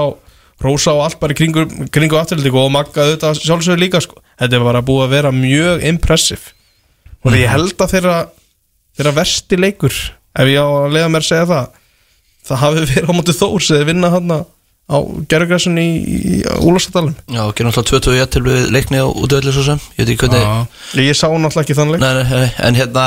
rósa 0.64 0.94
á 0.96 0.98
allt 1.04 1.20
bara 1.20 1.36
í 1.36 1.38
kringu, 1.38 1.66
kringu 1.92 2.18
afturhaldingu 2.20 2.60
og 2.62 2.72
magga 2.72 3.04
auðvitað 3.04 3.42
sjálfsögur 3.42 3.82
líka 3.82 4.02
sko. 4.04 4.22
Þetta 4.40 4.58
er 4.60 4.66
bara 4.66 4.84
búið 4.86 5.06
að 5.08 5.16
vera 5.18 5.34
mjög 5.36 5.84
impressive. 5.90 6.54
Og 7.24 7.36
ég 7.36 7.52
held 7.52 7.76
að 7.80 7.94
þeirra 7.96 8.18
þeirra 8.98 9.16
versti 9.20 9.60
leikur 9.60 9.94
ef 9.94 10.50
ég 10.50 10.60
á 10.60 10.68
að 10.68 10.96
leiða 10.96 11.12
mér 11.14 11.26
að 11.26 11.30
segja 11.30 11.50
það 11.52 11.80
það 12.48 12.62
hafi 12.64 12.84
verið 12.84 13.10
á 13.10 13.14
móti 13.16 13.38
þórs 13.38 13.72
eða 13.74 13.90
vinna 13.90 14.12
hann 14.14 14.34
á 14.84 14.98
gerðugræsun 15.32 15.80
í, 15.80 15.86
í 16.04 16.42
Úlastadalum 16.60 17.14
já, 17.32 17.44
gerum 17.56 17.72
alltaf 17.72 17.88
21 17.88 18.34
til 18.34 18.44
við 18.44 18.66
leikni 18.74 19.00
á 19.00 19.08
útöðli 19.08 19.54
svo 19.56 19.64
sem. 19.64 19.80
Ég 19.96 20.04
veit 20.04 20.12
ekki 20.12 20.28
hvernig 20.28 20.44
Já. 20.44 21.00
ég 21.00 21.16
sá 21.16 21.30
náttúrulega 21.32 21.64
ekki 21.64 21.78
þann 21.78 21.94
leik. 21.94 22.04
Nei, 22.04 22.12
nei, 22.20 22.42
nei, 22.44 22.52
en 22.68 22.78
hérna 22.78 23.06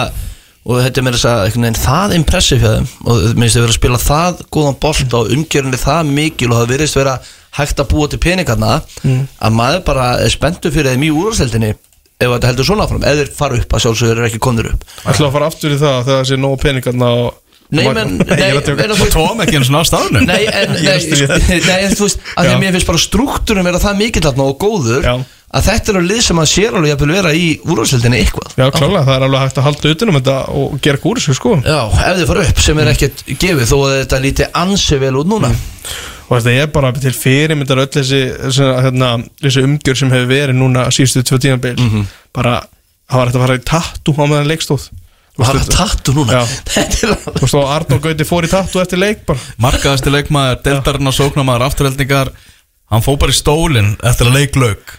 og 0.67 0.81
þetta 0.83 1.03
er 1.03 1.07
mér 1.07 1.19
að 1.21 1.43
veginn 1.47 1.79
það 1.79 2.15
impressive 2.17 2.63
hjá 2.65 2.73
þeim. 2.79 2.89
Og 3.05 3.21
mér 3.37 3.45
finnst 3.45 3.59
þau 3.59 3.63
vera 3.63 3.75
að 3.75 3.79
spila 3.79 4.01
það 4.03 4.41
góðan 4.57 4.79
bolt 4.83 5.19
og 5.19 5.35
umgjörunni 5.37 5.83
það 5.83 6.15
mikil 6.17 6.49
og 6.51 6.57
það 6.57 6.73
virðist 6.73 6.99
vera 6.99 7.19
hægt 7.61 7.81
að 7.81 7.91
búa 7.93 8.09
til 8.11 8.21
peningarna 8.25 8.73
að 9.07 9.55
maður 9.57 9.85
bara 9.87 10.09
er 10.25 10.33
spenntu 10.33 10.73
fyrir 10.73 10.97
þeim 10.97 11.07
í 11.07 11.13
úrvarsleildinni 11.15 11.75
ef 12.17 12.31
þetta 12.33 12.53
heldur 12.53 12.69
svona 12.69 12.87
fram, 12.91 13.03
ef 13.05 13.19
þeir 13.21 13.33
fara 13.37 13.59
upp 13.61 13.75
að 13.77 13.83
sjálfsögur 13.85 14.21
er 14.23 14.29
ekki 14.31 14.43
konur 14.43 14.71
upp. 14.73 14.87
Ætla 15.05 15.29
að 15.29 15.35
fara 15.37 15.51
aftur 15.51 15.75
í 15.75 15.81
það 15.81 15.99
þegar 15.99 16.23
það 16.23 16.31
sé 16.31 16.39
nóg 16.41 16.57
peningarna 16.63 17.11
og 17.25 17.35
Nei, 17.75 17.83
menn, 17.91 18.13
Nei, 18.23 18.43
er 18.47 18.93
að 18.95 19.01
Tóm 19.11 19.41
ekki 19.43 19.59
eins 19.59 19.71
og 19.73 19.83
á 19.83 19.85
staðnum. 19.89 20.23
Nei, 20.29 20.45
en, 20.47 20.77
þú 21.99 22.07
veist, 22.07 22.21
að 22.39 22.47
því 22.47 22.53
að 22.53 22.61
mér 22.63 22.77
finnst 22.77 22.91
bara 22.93 23.03
struktúrum 23.03 23.67
vera 23.67 23.81
það 23.83 23.99
mikill 24.05 24.23
þarna 24.23 24.47
og 24.53 24.61
góður 24.63 25.03
Já. 25.03 25.15
að 25.51 25.67
þetta 25.67 25.93
er 25.93 25.99
að 25.99 26.07
lið 26.13 26.21
sem 26.29 26.43
að 26.45 26.49
sér 26.53 26.77
alveg 26.79 26.93
jafnvel 26.93 27.17
vera 27.17 27.33
í 27.35 27.49
úrvarsleildinni 27.67 28.21
eitthvað. 28.23 28.55
Já, 28.55 28.67
klálega, 28.77 29.03
það 29.09 29.17
er 29.17 29.27
alveg 29.27 29.43
hægt 29.43 29.59
að 29.59 29.67
halda 29.67 29.95
utan 29.97 30.13
um 30.13 30.19
þetta 30.21 30.37
og 30.63 30.77
gera 30.87 31.03
þessu 31.09 31.39
sko. 31.41 31.57
Já, 31.67 31.81
ef 32.07 32.21
þið 32.21 32.31
fara 32.31 32.47
upp 32.47 32.63
sem 32.69 32.83
er 32.85 32.93
ekkert 32.95 33.25
gefið 33.35 33.73
þó 33.73 33.77
að 33.81 33.97
þetta 33.97 34.23
líti 34.29 34.51
ansi 34.63 35.01
vel 35.03 35.17
út 35.25 35.35
núna 35.35 35.51
og 36.27 36.37
þetta 36.37 36.55
er 36.63 36.71
bara 36.75 36.93
til 36.99 37.15
fyrirmyndar 37.15 37.83
öll 37.85 37.91
þessi, 37.97 38.21
þessi, 38.45 38.69
hérna, 38.87 39.11
þessi 39.43 39.65
umgjör 39.67 40.01
sem 40.01 40.15
hefur 40.15 40.31
verið 40.31 40.59
núna 40.59 40.87
síðustu 40.95 41.23
tvö 41.27 41.41
tímabil. 41.45 41.77
Bara, 42.37 42.61
það 43.11 43.21
var 43.21 43.29
hægt 43.31 43.39
að 43.39 43.45
fara 43.47 43.59
í 43.59 43.67
tattu 43.73 44.17
á 44.19 44.25
meðan 44.25 44.51
leikstóð 44.51 44.89
og 45.37 45.45
hafa 45.45 45.69
tattu 45.69 46.15
núna. 46.17 46.43
Þetta 46.75 47.15
Þú 47.27 47.43
veist, 47.43 47.57
og 47.61 47.71
Arnór 47.71 48.03
Gauti 48.07 48.25
fór 48.25 48.47
í 48.49 48.51
tattu 48.51 48.81
eftir 48.81 48.99
leik 49.03 49.27
bara. 49.29 49.43
Markaðasti 49.61 50.13
leikmaður, 50.15 50.63
deltarinn 50.65 51.13
og 51.13 51.17
sóknamaður 51.17 51.67
afturheldningar 51.69 52.33
Hann 52.87 53.03
fó 53.03 53.17
bara 53.19 53.35
í 53.35 53.37
stólinn 53.37 53.97
eftir 54.07 54.29
að 54.29 54.37
leiklaug? 54.39 54.93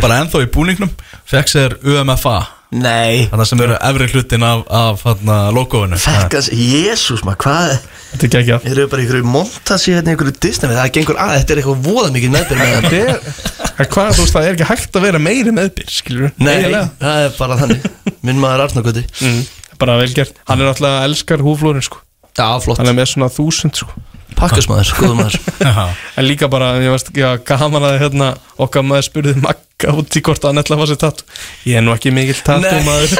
Bara 0.00 0.22
ennþá 0.22 0.40
í 0.46 0.48
búningnum. 0.52 0.92
Fekk 1.28 1.50
sér 1.52 1.74
UMFA 1.84 2.38
Nei. 2.68 3.24
Þannig 3.30 3.48
sem 3.48 3.60
eru 3.64 3.76
efri 3.80 4.06
hlutin 4.12 4.42
af, 4.44 4.64
af 4.68 5.04
hana, 5.08 5.36
logoinu. 5.56 5.96
Fekk 6.02 6.34
hann 6.36 6.44
sér, 6.44 6.58
jésús 6.60 7.22
maður, 7.24 7.38
hvað 7.46 7.70
Þetta 8.08 8.26
er 8.26 8.42
ekki 8.42 8.52
ekki 8.54 8.68
Þeir 8.68 8.80
eru 8.82 8.90
bara 8.92 9.00
í 9.00 9.06
einhverju 9.06 9.28
montasi 9.28 9.94
hérna 9.94 10.12
í 10.12 10.14
einhverju 10.14 10.34
Disney? 10.44 10.72
Það 10.76 10.90
gengur 10.96 11.20
að, 11.20 11.32
þetta 11.38 11.54
er 11.54 11.60
eitthvað 11.62 11.86
voða 11.86 12.10
mikið 12.14 12.34
meðbyrð 12.34 12.60
með 12.60 12.98
er, 12.98 13.88
hvað, 13.92 14.10
þú 14.16 14.24
veist, 14.24 14.34
það 14.34 14.48
er 14.48 14.56
ekki 14.56 14.68
hægt 14.68 14.98
að 14.98 15.06
vera 15.06 15.22
meiri 15.22 15.54
meðbyr, 15.56 15.92
skilur 15.92 16.32
Nei, 16.40 16.56
það 17.00 17.22
er 17.24 17.34
bara 17.38 17.58
þannig. 17.62 17.88
Minn 18.28 18.40
maður 18.42 18.64
Arnargöti 18.66 19.04
mm, 19.06 19.40
Bara 19.80 19.96
vel 20.00 20.10
gert, 20.16 20.40
hann 20.48 20.64
er 20.64 20.72
alltaf 20.72 21.04
elskar 21.06 21.44
húflórin 21.44 21.84
sko. 21.84 22.00
Já, 22.32 22.48
flott. 22.64 22.80
Hann 22.80 22.90
er 22.90 22.96
með 22.98 23.12
svona 23.12 23.28
þúsund 23.32 23.78
sko. 23.78 23.94
Pakkasmaður, 24.38 24.90
góðum 24.98 25.22
maður. 25.22 25.38
En 26.18 26.26
líka 26.26 26.50
bara, 26.50 26.74
ég 26.82 26.92
veist 26.94 27.12
ekki 27.12 27.24
að 27.26 27.40
gaman 27.48 27.86
að 27.86 28.00
hérna 28.02 28.32
okkar 28.58 28.86
maður 28.86 29.08
spurði 29.08 29.38
Magga 29.38 29.67
út 29.86 30.10
í 30.18 30.20
hvort 30.26 30.42
hann 30.42 30.58
ætla 30.58 30.74
að 30.74 30.80
fá 30.80 30.86
sér 30.90 30.96
tattu 30.98 31.22
Ég 31.70 31.76
er 31.78 31.84
nú 31.86 31.92
ekki 31.94 32.10
mikill 32.10 32.40
tattu 32.42 32.66
Nei. 32.66 32.82
maður 32.82 33.12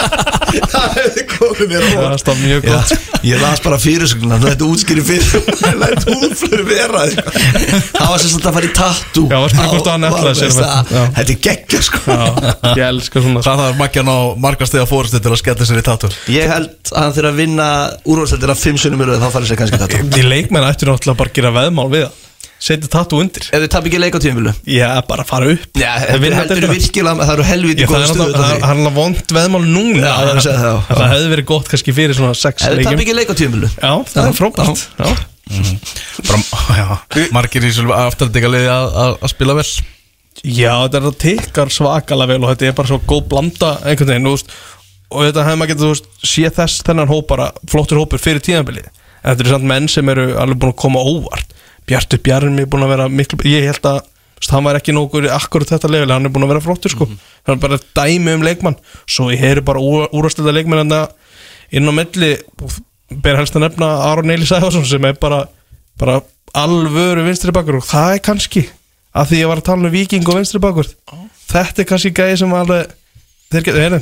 Það 0.72 0.96
hefði 0.98 1.22
komið 1.30 1.68
mér 1.70 1.84
á 1.86 1.90
Það 1.94 2.16
stað 2.18 2.40
mjög 2.42 2.64
gott 2.66 2.90
Ég 3.22 3.38
las 3.38 3.60
bara 3.62 3.78
fyrirsögnuna, 3.78 4.38
þetta 4.42 4.66
útskýri 4.66 5.04
fyrir 5.06 5.30
Lætt 5.78 6.02
húflur 6.08 6.64
vera 6.66 7.04
eitthvað. 7.06 7.38
Það 7.94 8.10
var 8.10 8.18
sagt 8.24 8.48
að 8.50 8.56
fara 8.58 8.66
í 8.66 8.72
tattoo 8.74 9.26
Já, 9.30 9.36
var 9.38 9.54
spurning 9.54 9.70
hvort 9.76 9.90
hann 9.92 10.02
sér 10.34 10.50
það. 10.56 10.66
það. 10.66 10.90
Já. 10.90 11.02
Þetta 11.20 11.32
er 11.36 11.40
geggja 11.46 11.80
sko 11.86 12.02
Já, 12.02 12.26
ég 12.66 12.82
elska 12.88 13.22
svona 13.22 13.44
Það 13.46 13.62
þarf 13.62 13.78
makkjan 13.84 14.10
á 14.10 14.18
markastega 14.48 14.90
fórustu 14.90 15.22
til 15.22 15.30
að 15.30 15.40
skella 15.44 15.70
sér 15.70 15.78
í 15.78 15.86
tattur 15.86 16.18
Ég 16.34 16.50
held 16.50 16.74
að 16.90 16.98
hann 16.98 17.14
þurfa 17.14 17.30
að 17.30 17.40
vinna 17.44 17.68
úrvalstældina 18.10 18.58
fimm 18.58 18.82
sunnum 18.82 19.06
það 22.62 22.68
Setja 22.68 22.88
tattu 22.94 23.18
undir. 23.18 23.46
Ef 23.50 23.58
þið 23.64 23.70
tap 23.74 23.86
ekki 23.88 23.98
leik 23.98 24.14
á 24.14 24.20
tímafélu 24.22 24.52
Já, 24.70 24.88
bara 25.08 25.24
fara 25.26 25.48
upp. 25.50 25.64
Já, 25.82 25.88
Það 25.98 26.36
heldur 26.38 26.68
virkilega 26.70 27.24
Það 27.26 27.32
eru 27.34 27.46
helviti 27.48 27.86
það 27.90 28.04
stuðu 28.06 28.20
náttúrulega- 28.22 28.38
það 28.38 28.52
er- 28.54 28.62
það 28.62 28.74
alveg 28.76 28.94
vond 29.00 29.34
veðmál 29.36 29.64
núna. 29.66 30.12
Já, 30.12 30.40
segi 30.46 30.54
það, 30.60 30.68
já. 30.70 30.94
Það 30.94 31.12
hefði 31.16 31.32
verið 31.34 31.46
gott 31.50 31.68
kannski 31.72 31.94
fyrir 31.96 32.14
svona 32.20 32.36
sex 32.38 32.62
Ef 32.68 32.76
þið 32.78 32.86
tap 32.86 33.02
ekki 33.02 33.16
leik 33.18 33.32
á 33.32 33.36
tímafélu 33.42 33.70
Já, 33.82 33.92
það 34.14 34.28
er 34.28 34.38
frábært. 34.38 34.84
Já. 35.02 35.10
Bara, 36.28 36.42
já, 36.78 36.86
margir 37.34 37.66
í 37.66 37.72
svolítið 37.74 37.98
afturheldninga 37.98 38.50
liði 38.54 38.70
að, 38.72 38.86
að, 39.02 39.16
að 39.26 39.32
spila 39.34 39.56
vel. 39.58 39.66
Já, 40.42 40.72
þetta 40.86 40.98
er 41.00 41.06
það 41.08 41.18
tikkar 41.26 41.72
svakalega 41.74 42.30
vel 42.32 42.38
og 42.46 42.52
þetta 42.54 42.68
er 42.70 42.76
bara 42.78 42.88
svo 42.92 43.00
góð 43.10 43.26
blanda 43.32 43.72
einhvern 43.82 44.12
veginn, 44.14 44.28
þú 44.30 44.36
veist 44.36 44.54
og 45.12 45.26
þetta 45.26 45.44
hefði 45.44 45.58
maður 45.60 45.72
getið, 45.72 45.82
þú 45.84 45.90
veist, 45.92 46.06
sé 46.24 46.44
þess 46.56 46.84
þennan 46.86 47.10
hóp 47.10 47.26
bara 47.28 47.50
flottur 47.68 48.00
hópur 48.00 48.22
fyrir 48.22 48.40
tíðanbilið 48.46 48.86
en 48.88 49.26
þetta 49.34 49.44
eru 49.44 49.52
samt 49.52 49.68
menn 49.68 49.90
sem 49.92 50.08
eru 50.14 50.24
alveg 50.40 50.58
búin 50.62 50.72
að 50.72 50.80
koma 50.86 51.02
óvart 51.04 51.51
Bjartur 51.88 52.22
Bjarmi 52.24 52.64
er 52.64 52.70
búin 52.70 52.86
að 52.86 52.92
vera 52.94 53.08
miklu, 53.10 53.38
ég 53.48 53.68
held 53.70 53.88
að 53.90 54.00
hann 54.50 54.64
var 54.66 54.78
ekki 54.78 54.94
nógur 54.94 55.28
í 55.28 55.30
akkurat 55.30 55.70
þetta 55.70 55.90
level 55.90 56.10
hann 56.10 56.26
er 56.26 56.32
búin 56.34 56.46
að 56.46 56.54
vera 56.54 56.64
flottur 56.64 56.90
sko. 56.90 57.06
Hann 57.46 57.56
er 57.56 57.62
bara 57.62 57.78
dæmi 57.94 58.34
um 58.34 58.42
leikmann. 58.42 58.78
Svo 59.06 59.28
ég 59.30 59.38
heyri 59.42 59.62
bara 59.62 59.82
úrvastilda 59.82 60.54
leikmann 60.54 60.82
en 60.82 60.90
það 60.90 61.78
inn 61.78 61.86
á 61.88 61.92
milli. 61.94 62.32
Ber 63.22 63.38
helst 63.38 63.54
að 63.58 63.68
nefna 63.68 63.90
Aron 64.08 64.32
Eili 64.34 64.48
Sæfarsson 64.48 64.86
sem 64.88 65.04
er 65.04 65.18
bara, 65.20 65.44
bara 66.00 66.20
alvöru 66.56 67.24
vinstri 67.26 67.52
bakur 67.54 67.78
og 67.80 67.86
það 67.86 68.16
er 68.16 68.24
kannski 68.24 68.62
að 69.16 69.30
því 69.30 69.38
ég 69.42 69.50
var 69.50 69.60
að 69.60 69.68
tala 69.68 69.88
um 69.88 69.92
viking 69.92 70.26
og 70.28 70.38
vinstri 70.38 70.60
bakur 70.62 70.88
þetta 71.52 71.82
er 71.82 71.88
kannski 71.88 72.12
gæði 72.16 72.40
sem 72.42 72.52
alveg 72.56 72.92
þeir 73.52 73.64
getur, 73.66 73.80
heyrðu 73.84 74.00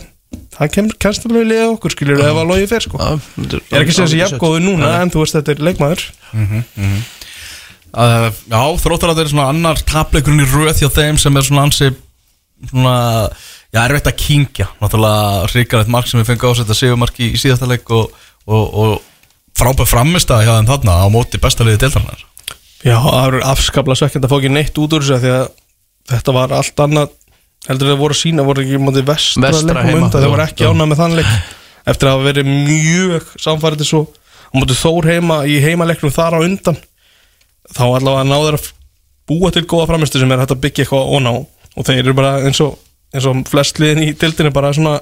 það 0.57 0.73
kemur 0.77 0.98
kannski 1.02 1.31
alveg 1.31 1.47
í 1.47 1.51
liða 1.51 1.69
okkur 1.74 1.94
skiljur 1.94 2.23
ef 2.27 2.40
að 2.43 2.51
logi 2.51 2.66
fer 2.70 2.86
sko. 2.86 3.01
Ég 3.02 3.57
er 3.70 3.82
ekki 3.85 3.94
að 3.94 3.97
segja 3.97 4.07
þessi 4.07 4.20
jafngóðu 4.24 4.62
núna 4.66 4.93
en 5.01 5.11
þú 5.15 5.24
veist 5.24 5.39
þetta 5.39 5.55
er 5.57 5.65
leikmaður 5.70 6.05
uh, 7.94 8.28
Já, 8.50 8.62
þróttar 8.82 9.12
að 9.12 9.20
þetta 9.20 9.24
er 9.26 9.32
svona 9.34 9.48
annar 9.52 9.82
tapleikurinn 9.88 10.44
í 10.44 10.48
röð 10.50 10.82
hjá 10.82 10.90
þeim 10.94 11.20
sem 11.20 11.36
er 11.36 11.46
svona 11.46 11.66
ansi 11.68 11.90
svona, 12.70 12.96
já, 13.72 13.80
er 13.84 13.96
veit 13.96 14.10
að 14.10 14.18
kingja 14.20 14.68
náttúrulega 14.80 15.46
hrikalegt 15.52 15.92
mark 15.92 16.10
sem 16.10 16.20
við 16.20 16.32
fengið 16.32 16.50
ásetta 16.54 16.76
sigumark 16.76 17.22
í, 17.22 17.30
í 17.34 17.40
síðasta 17.40 17.68
leik 17.70 17.88
og, 17.94 18.10
og, 18.46 18.66
og 18.82 18.90
frábæð 19.58 19.88
framistæða 19.90 20.44
hjá 20.46 20.52
þeim 20.58 20.70
þarna 20.70 20.98
á 21.04 21.06
móti 21.12 21.40
bestaliði 21.42 21.82
deildarnar 21.84 22.20
já, 22.84 22.96
það 22.96 23.24
eru 23.24 23.40
afskaplega 23.52 24.02
svekkjandi 24.02 24.28
að 24.28 24.32
fá 24.34 24.38
ekki 24.40 24.52
neitt 24.54 24.80
út 24.80 24.96
úr 24.96 25.04
þessu 25.04 25.16
af 25.16 25.24
því 25.24 25.32
að 25.36 25.48
þetta 26.10 26.36
var 26.36 26.54
allt 26.60 26.84
annað 26.84 27.16
heldur 27.68 27.90
það 27.92 28.00
voru 28.00 28.16
að 28.16 28.20
sína, 28.20 28.44
voru 28.46 28.62
ekki 28.64 28.78
móti 28.80 29.02
vestra, 29.06 29.42
Vestra 29.46 29.82
leikum 29.84 30.06
undan, 30.06 30.14
það 30.16 30.32
voru 30.32 30.44
ekki 30.46 30.68
ánað 30.68 30.88
með 30.90 31.00
þann 31.02 31.16
leik. 31.18 31.32
Eftir 31.90 32.06
að 32.08 32.14
hafa 32.14 32.28
verið 32.28 32.46
mjög 32.50 33.22
samfærið 33.40 33.80
þá 37.76 37.84
allavega 37.86 38.26
náður 38.28 38.59
að 38.59 38.68
búa 39.30 39.51
til 39.55 39.64
góða 39.68 39.88
framistu 39.92 40.20
sem 40.20 40.32
er 40.32 40.42
hægt 40.42 40.55
að 40.55 40.62
byggja 40.64 40.86
eitthvað 40.86 41.12
ón 41.16 41.30
á. 41.30 41.34
Og 41.78 41.86
þeir 41.86 42.02
eru 42.02 42.16
bara 42.18 42.36
eins 42.42 42.60
og, 42.64 42.78
eins 43.14 43.28
og 43.30 43.42
flest 43.51 43.78
liðin 43.82 44.09
í 44.09 44.14
dildinu 44.18 44.52
bara 44.55 44.72
svona 44.74 44.98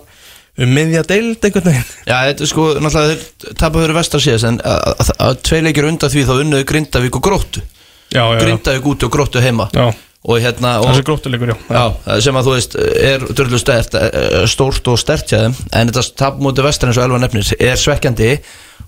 um 0.58 0.74
miðja 0.74 1.04
deild 1.06 1.44
einhvern 1.44 1.70
veginn. 1.70 1.90
Já, 2.08 2.16
þetta 2.28 2.50
sko, 2.50 2.66
náttúrulega 2.82 3.14
þeir 3.14 3.56
tapa 3.60 3.82
fyrir 3.84 3.96
vestar 3.96 4.22
síðast 4.24 4.48
en 4.48 4.60
að, 4.66 4.86
að, 4.90 5.12
að 5.28 5.40
tvei 5.48 5.60
leikir 5.64 5.88
undan 5.88 6.12
því 6.12 6.24
þá 6.28 6.34
unnuðu 6.36 6.68
Grindavík 6.72 7.18
og 7.18 7.24
Gróttu. 7.24 7.62
Já, 8.10 8.22
já, 8.24 8.40
Grindavík 8.42 8.88
úti 8.90 9.06
og 9.06 9.14
Gróttu 9.14 9.42
heima. 9.44 9.68
Já. 9.72 9.86
Og 10.28 10.40
hérna 10.44 10.74
og, 10.82 10.90
já, 10.92 10.98
Já, 11.72 11.84
sem 12.24 12.36
að 12.36 12.48
þú 12.48 12.54
veist 12.54 12.74
er 12.78 13.24
eh, 13.24 14.38
stórt 14.50 14.90
og 14.92 14.98
stert 15.00 15.30
hjá 15.32 15.38
þeim 15.46 15.56
en 15.72 15.90
þetta 15.90 16.04
tap 16.20 16.42
mútið 16.44 16.68
vestar 16.68 16.90
eins 16.90 17.00
og 17.00 17.06
elva 17.06 17.20
nefnir 17.22 17.52
er 17.56 17.80
svekkjandi. 17.80 18.34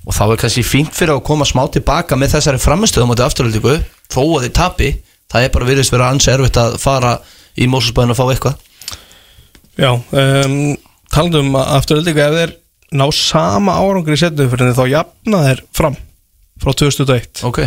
Og 0.06 0.16
þá 0.16 0.22
er 0.26 0.40
kannski 0.44 0.64
fínt 0.64 0.94
fyrir 0.96 1.16
að 1.16 1.24
koma 1.26 1.48
smá 1.48 1.64
tilbaka 1.72 2.16
með 2.16 2.36
þessari 2.36 2.60
framistöðum 2.62 3.10
mútið 3.12 3.26
afturöldingu 3.26 3.74
þó 4.12 4.22
að 4.22 4.46
þið 4.46 4.54
tapi, 4.56 4.92
það 5.32 5.46
er 5.46 5.54
bara 5.56 5.68
virðist 5.68 5.94
vera 5.94 6.12
ansi 6.12 6.32
erfitt 6.32 6.60
að 6.60 6.76
fara 6.80 7.16
í 7.60 7.68
Mósusbæðin 7.68 8.14
og 8.14 8.20
fá 8.20 8.24
eitthvað. 8.30 8.62
Já, 9.80 9.90
um, 9.96 10.56
talandi 11.12 11.42
um 11.42 11.58
afturöldingu 11.60 12.22
ef 12.24 12.36
þeir 12.38 12.54
ná 12.96 13.06
sama 13.14 13.76
árangur 13.78 14.16
í 14.16 14.20
setnum 14.20 14.50
fyrir 14.50 14.74
þá 14.76 14.84
jafna 14.90 15.42
þeir 15.46 15.62
fram 15.76 15.96
frá 16.60 16.74
2001 16.76 17.44
Ok, 17.46 17.60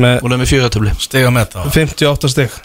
með 0.00 0.20
með 1.34 1.54
það 1.56 1.72
58 1.76 2.32
stig 2.34 2.58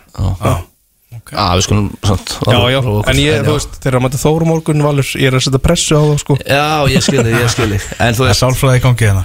Já, 1.25 1.45
við 1.57 1.63
skulum 1.65 1.85
samt, 2.05 2.33
já, 2.45 2.57
já. 2.69 2.79
en 3.09 3.17
ég, 3.21 3.39
þú 3.47 3.53
veist, 3.55 3.77
þeir 3.81 3.89
eru 3.91 3.97
að 3.99 4.03
mæta 4.05 4.19
Þóru 4.21 4.45
morgun 4.49 4.83
Valur, 4.85 5.07
ég 5.17 5.29
er 5.31 5.37
að 5.39 5.45
setja 5.47 5.61
pressu 5.63 5.95
á 5.97 6.01
þá 6.05 6.15
sko. 6.21 6.35
Já, 6.45 6.65
ég 6.91 7.01
skilði, 7.05 7.31
ég 7.39 7.49
skilði 7.53 7.79
En 8.03 8.13
þú 8.13 8.21
Það 8.21 8.29
veist, 8.29 8.41
sálfræði 8.43 8.81
gangi 8.83 9.07
hérna. 9.09 9.23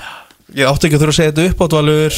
Ég 0.56 0.66
átti 0.66 0.88
ekki 0.88 0.96
að 0.96 1.02
þurfa 1.04 1.12
að 1.12 1.18
segja 1.18 1.32
þetta 1.34 1.44
upp 1.50 1.60
á 1.60 1.66
Valur. 1.76 2.12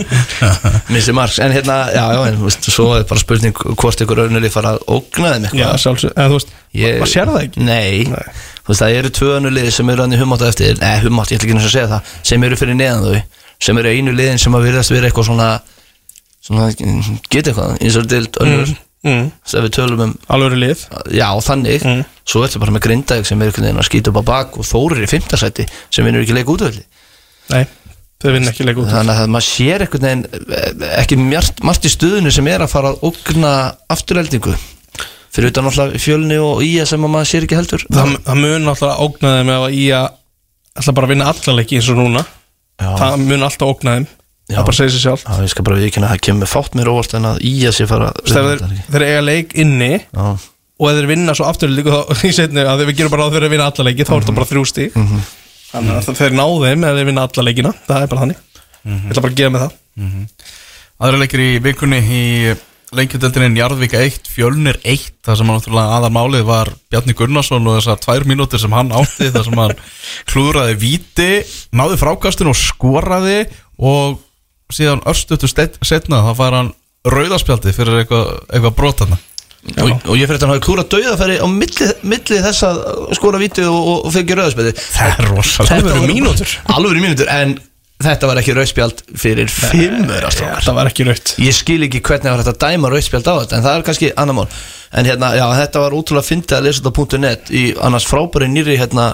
Missi 0.94 1.12
margs 1.16 1.40
En 1.42 1.52
hérna, 1.56 1.76
já, 1.92 2.04
já, 2.14 2.20
en 2.30 2.38
þú 2.38 2.46
veist, 2.46 2.68
svo 2.72 2.86
er 2.96 3.04
bara 3.10 3.20
spurning 3.24 3.56
hvort 3.74 4.04
ykkur 4.06 4.22
önnuli 4.28 4.50
fara 4.52 4.76
að 4.76 4.86
ógna 4.96 5.34
þeim 5.34 5.44
Já, 5.50 5.50
eitthvað 5.66 5.82
sjálfsög, 5.84 6.14
eða 6.14 6.28
þú 6.30 6.38
veist, 6.38 6.54
Ég- 6.80 7.00
maður 7.02 7.12
sér 7.16 7.26
það 7.32 7.42
ekki. 7.48 7.64
Nei, 7.66 7.98
Nei. 8.14 8.38
þú 8.62 8.70
veist 8.72 8.84
það 8.84 8.96
eru 9.00 9.10
tvö 9.18 9.30
önnu 9.40 9.50
liði 9.56 9.74
sem 9.74 9.90
eru 9.90 10.04
hann 10.06 10.14
í 10.14 10.20
hummátt 10.20 10.46
eftir. 10.46 10.78
Nei, 10.80 10.96
hummátt, 11.04 11.32
ég 11.34 11.40
ætla 11.40 11.50
ekki 11.50 11.58
að 11.58 11.74
segja 11.74 11.90
það. 11.96 12.14
Sem 12.30 12.46
eru 12.46 12.56
fyrir 12.60 12.78
neðan 12.78 13.04
þau. 13.08 13.20
Sem 13.60 13.80
eru 13.82 13.88
einu 13.92 14.14
liðin 14.16 14.38
sem 14.40 14.54
að 14.56 14.64
virðast 14.70 14.94
vera 14.94 15.10
eitthvað 15.10 15.26
svona 15.32 15.48
Svona, 16.50 16.70
geta 17.30 17.52
eitthvað 17.52 17.76
Eins 17.78 17.98
og 18.00 18.08
dild 18.10 18.38
önnur. 18.42 18.72
mm, 19.06 19.28
Þegar 19.46 19.66
við 19.66 19.74
tölum 19.76 20.04
um, 20.06 20.14
er 20.36 20.56
lið? 20.58 20.82
Já 21.14 21.28
þannig. 21.46 21.84
Mm. 21.86 22.00
Svo 22.26 22.42
ertu 22.46 22.62
bara 22.62 22.74
með 22.74 22.86
grindaðið 22.88 23.28
sem 23.30 23.40
er 23.42 23.52
einhvern 23.52 23.68
veginn 23.68 23.82
að 23.84 23.88
skýta 23.90 24.10
upp 24.12 24.20
á 24.20 24.24
bak 24.32 24.58
Og 24.58 24.66
þórir 24.66 25.04
í 25.06 25.10
fimmtasæti 25.10 25.68
sem 25.88 26.06
vinnur 26.08 26.26
ekki 26.26 26.36
leik 26.36 26.50
útvöldi 26.50 26.82
Nei, 27.50 27.64
þau 28.22 28.34
vinna 28.34 28.50
ekki 28.52 28.66
leik 28.66 28.82
út 28.82 28.90
Þannig 28.90 29.22
að 29.22 29.32
maður 29.36 29.48
sér 29.48 29.86
einhvern 29.86 30.08
veginn 30.08 30.26
eh, 30.58 31.00
Ekki 31.00 31.22
margt, 31.22 31.62
margt 31.66 31.88
í 31.88 31.94
stuðinu 31.94 32.34
sem 32.34 32.50
er 32.50 32.66
að 32.66 32.74
fara 32.74 32.92
að 32.92 33.08
ógna 33.08 33.54
afturheldingu 33.90 34.58
Fyrir 35.30 35.52
utan 35.52 35.66
náttúrulega 35.66 36.00
fjölni 36.02 36.36
og 36.42 36.62
ía 36.66 36.84
sem 36.88 37.04
að 37.06 37.12
maður 37.12 37.28
sér 37.30 37.44
ekki 37.46 37.58
heldur. 37.58 37.84
Það, 37.86 38.14
það 38.26 38.40
mun 38.42 38.72
alltaf 38.72 39.02
ógna 39.04 39.34
þeim 39.36 39.52
ef 39.54 39.66
að 39.66 39.76
í 39.78 39.84
að 39.94 40.06
alltaf 40.80 40.96
bara 40.98 41.10
vinna 41.10 41.28
alla 41.30 41.54
leiki 41.54 41.78
eins 41.78 41.90
og 41.92 42.00
núna. 42.00 42.22
Já. 42.80 42.88
það 42.98 43.22
mun 43.28 43.46
alltaf 43.46 43.70
ógna 43.70 43.94
þeim. 43.94 44.08
Það 44.56 44.66
bara 44.68 44.76
segir 44.78 44.94
sér 44.94 45.04
sjálf 45.04 45.24
Já, 45.26 45.34
ég 45.44 45.52
skal 45.52 45.66
bara 45.66 45.80
viðkynna 45.80 46.08
að 46.08 46.14
það 46.16 46.24
kemur 46.28 46.50
fátt 46.50 46.78
mér 46.78 46.90
óvart 46.92 47.16
en 47.18 47.28
að 47.30 47.42
ía 47.50 47.72
sér 47.76 47.90
fara 47.90 48.10
þegar 48.24 48.62
þeir, 48.64 48.80
þeir 48.94 49.04
eiga 49.08 49.20
leik 49.26 49.54
inni 49.64 49.90
Já, 50.00 50.24
og 50.80 50.88
ef 50.90 50.96
þeir 51.00 51.10
vinna 51.10 51.36
svo 51.36 51.48
aftur 51.50 51.72
líka 51.74 52.00
þá 52.00 52.24
í 52.30 52.32
setni 52.36 52.64
að 52.64 52.82
þeir 52.82 52.90
við 52.90 53.00
gerum 53.02 53.14
bara 53.14 53.26
ráð 53.26 53.36
fyrir 53.36 53.50
að 53.50 53.54
vinna 53.56 53.68
alla 53.70 53.88
leiki 53.90 54.08
þá 54.08 54.14
er 54.16 54.24
þetta 54.24 54.38
bara 54.40 54.50
þrjú 54.54 54.64
stík 54.70 54.96
þannig 55.70 55.98
að 56.00 56.22
þeir 56.22 56.34
ná 56.40 56.46
þeim 56.64 56.88
ef 56.88 56.96
þeir 56.98 57.10
vinna 57.12 57.26
alla 57.28 57.46
leikina 57.46 57.74
það 57.86 58.00
er 58.06 58.10
bara 58.10 58.24
þannig. 58.24 58.40
Ég 58.80 59.12
ætla 59.12 59.22
bara 59.22 59.30
að 59.34 59.38
gefa 59.38 59.52
mig 59.54 59.62
það. 59.66 59.76
Aðra 61.00 61.20
leikir 61.20 61.42
í 61.44 61.50
vikunni 61.62 62.00
í 62.00 62.24
leikjöldeldinni 62.96 63.52
Njarðvík 63.54 63.92
1, 63.94 64.30
Fjölnir 64.34 64.80
1 64.82 65.04
þar 65.26 65.38
sem 65.38 65.50
náttúrulega 65.50 65.98
aðal 65.98 66.10
málið 66.16 66.42
var 66.48 66.70
Bjarni 66.90 67.14
Gunnarsson 67.14 67.68
og 67.70 67.76
þessar 67.78 68.00
tvær 68.02 68.26
mínútur 68.26 68.58
sem 68.62 68.74
hann 68.74 68.90
átti 68.98 69.28
þar 69.30 69.46
sem 69.46 69.60
hann 69.62 69.76
klúðraði 70.32 70.74
víti 70.80 71.28
náði 71.78 72.00
frákastun 72.00 72.50
og 72.50 72.58
skoraði 72.58 73.44
og 73.78 74.18
síðan 74.74 75.02
örstutu 75.10 75.48
setna 75.50 76.22
þá 76.28 76.30
fær 76.38 76.56
hann 76.58 76.72
rauðaspjaldi 77.08 77.72
fyrir 77.74 78.02
eitthvað 78.02 78.30
eitthva 78.52 78.72
brotarna 78.76 79.18
og, 79.80 79.90
og 80.08 80.14
ég 80.16 80.28
fyrir 80.28 80.38
að 80.40 80.44
hann 80.46 80.52
hafi 80.54 80.64
klúra 80.64 80.84
dauðafæri 80.88 81.38
á 81.40 81.46
milli, 81.52 81.88
milli 82.08 82.38
þess 82.44 82.64
að 82.68 82.78
skora 83.18 83.40
víti 83.40 83.64
og, 83.68 83.80
og, 83.80 84.06
fengi 84.14 84.36
rauðspjaldi 84.38 84.72
Það 84.80 85.10
er 85.16 85.28
rosalega 85.34 85.80
Þetta 85.80 85.96
voru- 85.98 86.08
mínútur. 86.08 86.54
Mínútur 87.00 87.32
En 87.32 87.56
þetta 88.00 88.30
var 88.30 88.40
ekki 88.40 88.54
rauðspjald 88.56 89.02
fyrir 89.20 89.50
fimmur 89.52 90.28
það 90.32 90.76
var 90.78 90.88
ekki 90.92 91.08
raut 91.08 91.34
Ég 91.44 91.56
skil 91.56 91.80
ekki 91.88 92.00
hvernig 92.04 92.32
var 92.32 92.44
þetta 92.44 92.54
að 92.56 92.62
dæma 92.76 92.92
rauðspjald 92.94 93.28
á 93.28 93.34
þetta 93.42 93.58
En 93.58 93.66
það 93.66 93.76
er 93.76 93.84
kannski 93.90 94.12
annar 94.16 94.38
mál. 94.40 94.46
En 94.96 95.06
hérna, 95.06 95.34
já, 95.36 95.44
þetta 95.60 95.84
var 95.84 95.96
útrúlega 95.98 96.28
fyndið 96.30 96.56
að 96.56 96.64
lesa 96.66 96.86
þetta 96.86 97.04
á 97.04 97.16
.net 97.26 97.52
Í 97.52 97.64
annars 97.84 98.08
frábæri 98.08 98.48
nýri 98.50 98.78
hérna 98.80 99.10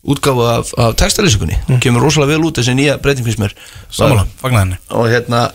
útgáfu 0.00 0.46
af, 0.48 0.72
af 0.80 0.96
textalýsingunni. 1.00 1.58
Kemur 1.84 2.06
rosalega 2.06 2.36
vel 2.36 2.48
út 2.48 2.58
þessi 2.60 2.74
nýja 2.78 2.96
breyting 3.02 3.26
finnst 3.26 3.42
mér. 3.42 3.54
Samanlega, 3.92 4.30
Og 4.96 5.10
hérna 5.12 5.48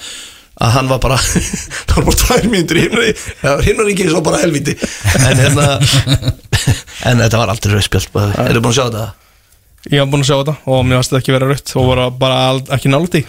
að 0.56 0.72
hann 0.78 0.90
var 0.90 1.02
bara 1.04 1.18
það 1.90 1.98
var 1.98 2.06
bara 2.08 2.20
tvær 2.22 2.48
mínútur 2.52 2.80
var 3.42 3.66
himnaríki 3.66 4.08
svo 4.08 4.22
bara 4.24 4.40
helviti 4.44 4.76
en 5.20 5.42
hérna 5.42 5.68
en 7.10 7.24
þetta 7.24 7.42
var 7.42 7.52
aldrei 7.52 7.76
rauðspjald 7.76 8.16
eru 8.46 8.64
búin 8.64 8.72
að 8.72 8.78
sjá 8.80 8.86
þetta? 8.86 9.06
ég 9.92 10.02
haf 10.02 10.14
búin 10.14 10.24
að 10.24 10.30
sjá 10.30 10.38
þetta 10.40 10.56
og 10.72 10.88
mér 10.88 11.02
varst 11.02 11.12
þetta 11.12 11.22
ekki 11.24 11.36
vera 11.36 11.52
raut 11.52 11.76
og 11.76 11.90
voru 11.92 12.08
bara 12.24 12.42
ekki 12.78 12.94
nált 12.94 13.20
í 13.20 13.26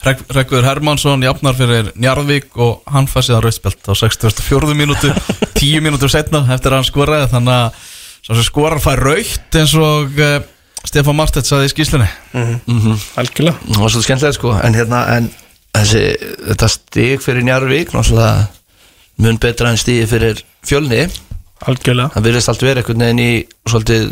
Rek 0.00 0.22
Rekviður 0.32 0.64
Hermansson 0.64 1.22
jafnar 1.22 1.54
fyrir 1.58 1.90
Njarðvík 2.00 2.54
og 2.56 2.78
hann 2.90 3.06
fær 3.10 3.26
síðan 3.26 3.42
rauðspjald 3.44 3.84
á 3.84 3.92
64. 4.00 4.74
mínútu 4.74 5.12
10 5.60 5.84
mínútur 5.84 6.10
setna 6.10 6.40
eftir 6.56 6.72
að 6.72 6.80
hann 6.80 6.88
skoraði 6.88 7.28
þannig 7.34 7.58
að 7.58 7.82
sá 8.24 8.32
sem 8.34 8.46
skorar 8.46 8.82
fær 8.82 9.02
raukt 9.02 9.58
eins 9.60 9.74
og 9.78 10.18
uh, 10.20 10.40
Stefán 10.86 11.18
Martett 11.18 11.48
saði 11.48 11.68
í 11.68 11.72
skýslunni 11.74 12.08
algjörlega. 13.20 13.58
Það 13.66 13.82
var 13.82 13.92
svolítið 13.92 14.06
skemmtilega 14.06 14.36
sko. 14.38 14.54
En 14.64 14.78
hérna 14.78 15.00
en 15.16 15.26
þessi 15.76 16.04
þetta 16.50 16.70
stig 16.72 17.24
fyrir 17.24 17.44
Njarvík 17.46 17.92
náttúrulega 17.94 18.46
mun 19.20 19.40
betra 19.42 19.72
en 19.72 19.80
stigi 19.80 20.06
fyrir 20.08 20.40
fjölni. 20.66 21.04
Algjörlega. 21.68 22.14
Það 22.16 22.28
virðist 22.30 22.52
allt 22.52 22.64
verið 22.64 22.82
einhvern 22.82 23.04
veginn 23.04 23.22
í 23.26 23.32
svolítið 23.68 24.08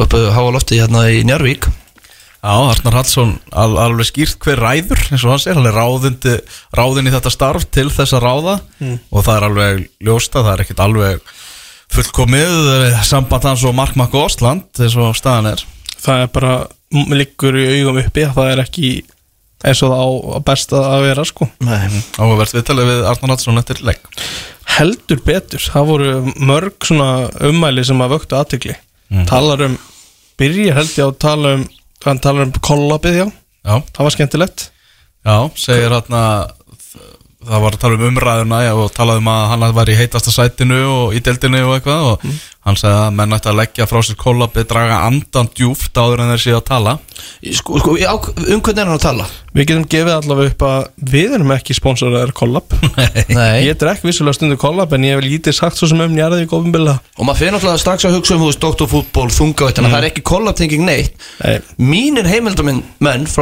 uppu 0.00 0.24
háa 0.32 0.48
lofti 0.54 0.80
hérna 0.80 1.04
í 1.12 1.20
Njarvík 1.28 1.68
Já, 2.40 2.54
Arnar 2.56 2.94
Hallsson 2.96 3.34
al, 3.52 3.74
alveg 3.76 4.06
skýrt 4.08 4.38
hver 4.40 4.62
ræður 4.64 5.00
eins 5.12 5.24
og 5.26 5.34
hann 5.34 5.42
segir, 5.42 5.58
hann 5.58 5.68
er 5.68 5.76
ráðindi, 5.76 6.38
ráðin 6.72 7.10
í 7.10 7.12
þetta 7.12 7.32
starf 7.34 7.66
til 7.68 7.90
þess 7.92 8.16
að 8.16 8.24
ráða. 8.24 8.54
Og 9.12 9.26
það 9.26 9.34
er 9.34 9.46
alveg 9.48 9.82
ljósta, 10.08 10.40
það 10.40 10.52
er 10.54 10.62
ekkit 10.64 10.80
alveg 10.86 11.34
fullkomið 11.94 12.68
eh, 12.74 13.00
samband 13.06 13.48
hans 13.48 13.64
og 13.66 13.74
Mark 13.76 13.96
Makk 13.98 14.14
Ósland 14.18 14.82
eins 14.82 14.96
og 15.00 15.16
staðan 15.18 15.52
er. 15.52 15.64
Það 16.00 16.24
er 16.24 16.30
bara 16.34 16.52
liggur 16.90 17.58
í 17.60 17.66
augum 17.80 18.00
uppi 18.02 18.26
að 18.26 18.36
það 18.38 18.52
er 18.52 18.62
ekki 18.64 18.92
eins 19.60 19.82
og 19.84 19.92
það 19.92 20.00
á 20.00 20.08
á 20.10 20.38
best 20.48 20.72
að 20.76 20.86
að 20.90 21.04
vera 21.08 21.26
sko. 21.28 21.50
Nei. 21.66 22.00
áhugavert 22.16 22.56
viðtalið 22.56 22.90
við 22.90 23.02
Arnar 23.10 23.34
Hallsson 23.34 23.60
eftir 23.60 23.82
legg 23.84 24.06
heldur 24.70 25.20
betur, 25.26 25.60
það 25.60 25.88
voru 25.90 26.10
mörg 26.38 26.86
svona 26.86 27.08
ummæli 27.50 27.82
sem 27.84 28.00
að 28.00 28.14
vöktu 28.14 28.36
aðtökli 28.38 28.76
talar 29.28 29.64
um, 29.66 29.74
byrja 30.38 30.76
held 30.78 30.92
ég 30.94 31.08
að 31.08 31.16
tala 31.20 31.54
um 31.58 31.64
hann 32.06 32.20
talar 32.22 32.46
um 32.46 32.52
kollabið 32.64 33.18
já, 33.18 33.26
Já, 33.60 33.74
það 33.92 34.06
var 34.06 34.14
skemmtilegt. 34.14 34.62
Já, 35.20 35.34
segir 35.60 35.92
hann 35.92 36.14
að 36.16 36.52
það 37.46 37.64
var 37.64 37.76
að 37.76 37.82
tala 37.82 37.98
um 37.98 38.06
umræðuna 38.10 38.62
já, 38.64 38.70
og 38.76 38.94
talaði 38.96 39.22
um 39.22 39.30
að 39.32 39.44
hann 39.52 39.66
var 39.76 39.92
í 39.92 39.98
heitasta 39.98 40.34
sætinu 40.34 40.80
og 40.90 41.14
í 41.16 41.22
deildinu 41.24 41.62
og 41.66 41.76
eitthvað 41.78 42.08
og 42.10 42.26
hann 42.66 42.80
segði 42.80 42.98
að 43.06 43.14
menn 43.16 43.36
ætti 43.36 43.50
að 43.52 43.60
leggja 43.62 43.88
frá 43.88 44.00
sér 44.04 44.18
kollabið 44.20 44.66
draga 44.70 44.98
andan 45.08 45.52
djúft 45.56 45.96
áður 45.96 46.24
en 46.24 46.34
þeir 46.34 46.44
séu 46.44 46.58
að 46.58 46.66
tala. 46.68 46.96
Sko, 47.40 47.80
sko, 47.80 47.96
á, 47.96 48.14
um 48.16 48.60
hvernig 48.60 48.82
er 48.82 48.90
hann 48.90 48.98
að 48.98 49.06
tala? 49.06 49.30
við 49.50 49.66
getum 49.66 49.86
gefið 49.90 50.12
allavega 50.14 50.52
upp 50.52 50.64
að 50.66 51.08
við 51.10 51.32
erum 51.36 51.52
ekki 51.56 51.74
sponsoraður 51.74 52.32
kollab 52.38 52.74
Nei. 53.34 53.66
ég 53.66 53.78
drekk 53.80 54.04
vissulega 54.06 54.36
stundu 54.38 54.58
kollab 54.60 54.92
en 54.94 55.06
ég 55.08 55.16
hef 55.16 55.24
lítið 55.24 55.56
sagt 55.56 55.80
svo 55.80 55.88
sem 55.90 56.02
um 56.04 56.14
njarðið 56.14 56.44
í 56.44 56.50
góðumbilda 56.52 56.94
Og 57.16 57.26
maður 57.26 57.40
fyrir 57.40 57.56
náttúrulega 57.56 57.82
strax 57.82 58.06
að 58.06 58.18
hugsa 58.18 58.36
um, 58.36 58.44
þú 58.44 58.50
veist, 58.52 58.62
doktorfútból, 58.62 59.26
þungavættina, 59.34 59.90
það 59.90 59.98
er 59.98 60.08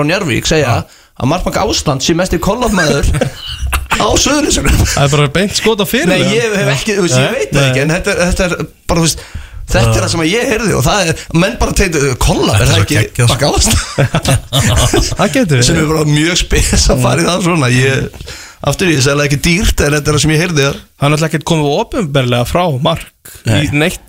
Njarvík 0.08 0.48
segja 0.48 0.78
að 1.18 1.28
Markmann 1.28 1.60
Ásland 1.66 2.04
sé 2.06 2.14
mest 2.16 2.36
í 2.36 2.40
kollabmaður 2.40 3.08
á 3.98 4.08
söðurisunum. 4.22 4.78
það 4.94 5.04
er 5.04 5.12
bara 5.16 5.28
beint 5.34 5.58
skota 5.58 5.86
fyrir 5.88 6.08
Nei, 6.12 6.22
ég 6.36 6.54
hef 6.54 6.72
ekki, 6.76 6.96
þú 6.98 7.04
veist, 7.06 7.18
ég 7.18 7.36
veit 7.36 7.52
það 7.54 7.68
ekki, 7.68 7.82
en 7.84 7.92
þetta, 7.96 8.14
er- 8.14 8.32
þetta 8.32 8.44
er 8.48 8.66
bara, 8.88 8.98
þú 9.00 9.06
veist, 9.06 9.22
þetta 9.68 9.94
er 9.94 10.02
það 10.04 10.12
sem 10.14 10.22
ég 10.28 10.50
heyrði 10.52 10.74
og 10.78 10.84
það 10.86 11.10
er, 11.12 11.22
menn 11.42 11.56
bara 11.60 11.76
tegðu, 11.82 12.12
kollab, 12.22 12.60
er 12.62 12.70
það 12.72 12.82
ekki 12.84 12.98
geggjað, 12.98 13.32
Markmann 13.32 13.56
Ásland? 13.58 14.42
það 15.18 15.32
getur 15.38 15.64
sem 15.66 15.76
við 15.78 15.82
er 15.84 15.90
bara 15.92 16.04
mjög 16.14 16.40
spes 16.44 16.86
að 16.94 17.02
fara 17.04 17.24
í 17.24 17.28
það 17.28 17.46
svona, 17.48 17.70
ég, 17.74 18.26
aftur 18.72 18.92
ég 18.94 19.02
segla 19.04 19.26
ekki 19.28 19.40
dýrt, 19.48 19.84
en 19.84 19.96
þetta 19.98 20.10
er 20.12 20.18
það 20.18 20.24
sem 20.24 20.34
ég 20.36 20.42
heyrði 20.46 20.64
það 20.68 20.74
er 20.78 21.12
náttúrulega 21.12 21.30
ekkert 21.32 21.48
komið 21.52 21.72
ofinberlega 21.82 22.48
frá 22.48 22.64
Mark 22.88 23.34
Nei. 23.48 23.60
í 23.66 23.72
neitt, 23.84 24.04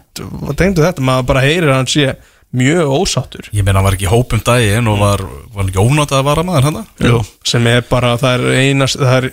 tengdu 0.59 0.85
þetta 0.85 1.03
maður 1.05 1.27
bara 1.33 1.43
heyrir 1.45 1.73
að 1.73 1.81
hann 1.81 1.91
sé 1.91 2.13
mjög 2.55 2.89
ósáttur 2.95 3.49
Ég 3.53 3.61
meina 3.63 3.79
hann 3.79 3.85
var 3.89 3.97
ekki 3.97 4.09
hópum 4.09 4.41
daginn 4.45 4.87
og 4.89 4.97
var, 5.01 5.21
var 5.53 5.61
hann 5.63 5.69
ekki 5.71 5.83
ónátað 5.83 6.21
að 6.21 6.27
vara 6.31 6.45
maður 6.47 6.67
hann 6.69 6.79
Jú. 7.05 7.19
sem 7.45 7.67
er 7.69 7.83
bara, 7.89 8.15
það 8.17 8.39
er 8.49 8.57
einast 8.63 8.97
það 9.01 9.17
er 9.19 9.29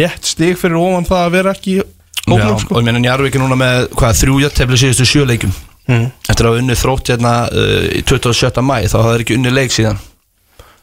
rétt 0.00 0.26
stig 0.26 0.58
fyrir 0.58 0.80
ofan 0.80 1.06
það 1.06 1.22
að 1.28 1.36
vera 1.38 1.54
ekki 1.54 1.76
í 1.76 1.78
Já, 1.78 2.32
hópnum 2.32 2.56
og 2.56 2.60
sko 2.64 2.80
ég 2.80 2.86
meina 2.88 2.98
Njarvík 3.04 3.36
er 3.38 3.42
núna 3.44 3.58
með 3.60 3.84
hvað 3.94 4.16
þrjújartefli 4.24 4.82
síðustu 4.84 5.06
sjöleikum 5.12 5.54
Mm. 5.86 6.08
eftir 6.26 6.42
að 6.42 6.48
hafa 6.50 6.58
unnið 6.64 6.78
þrótt 6.80 7.08
hérna 7.12 7.32
uh, 7.46 7.82
í 7.94 8.00
27. 8.02 8.56
mæ 8.66 8.88
þá 8.90 8.96
hafði 8.98 9.10
þeir 9.12 9.22
ekki 9.22 9.34
unnið 9.38 9.52
leik 9.54 9.70
síðan 9.70 10.00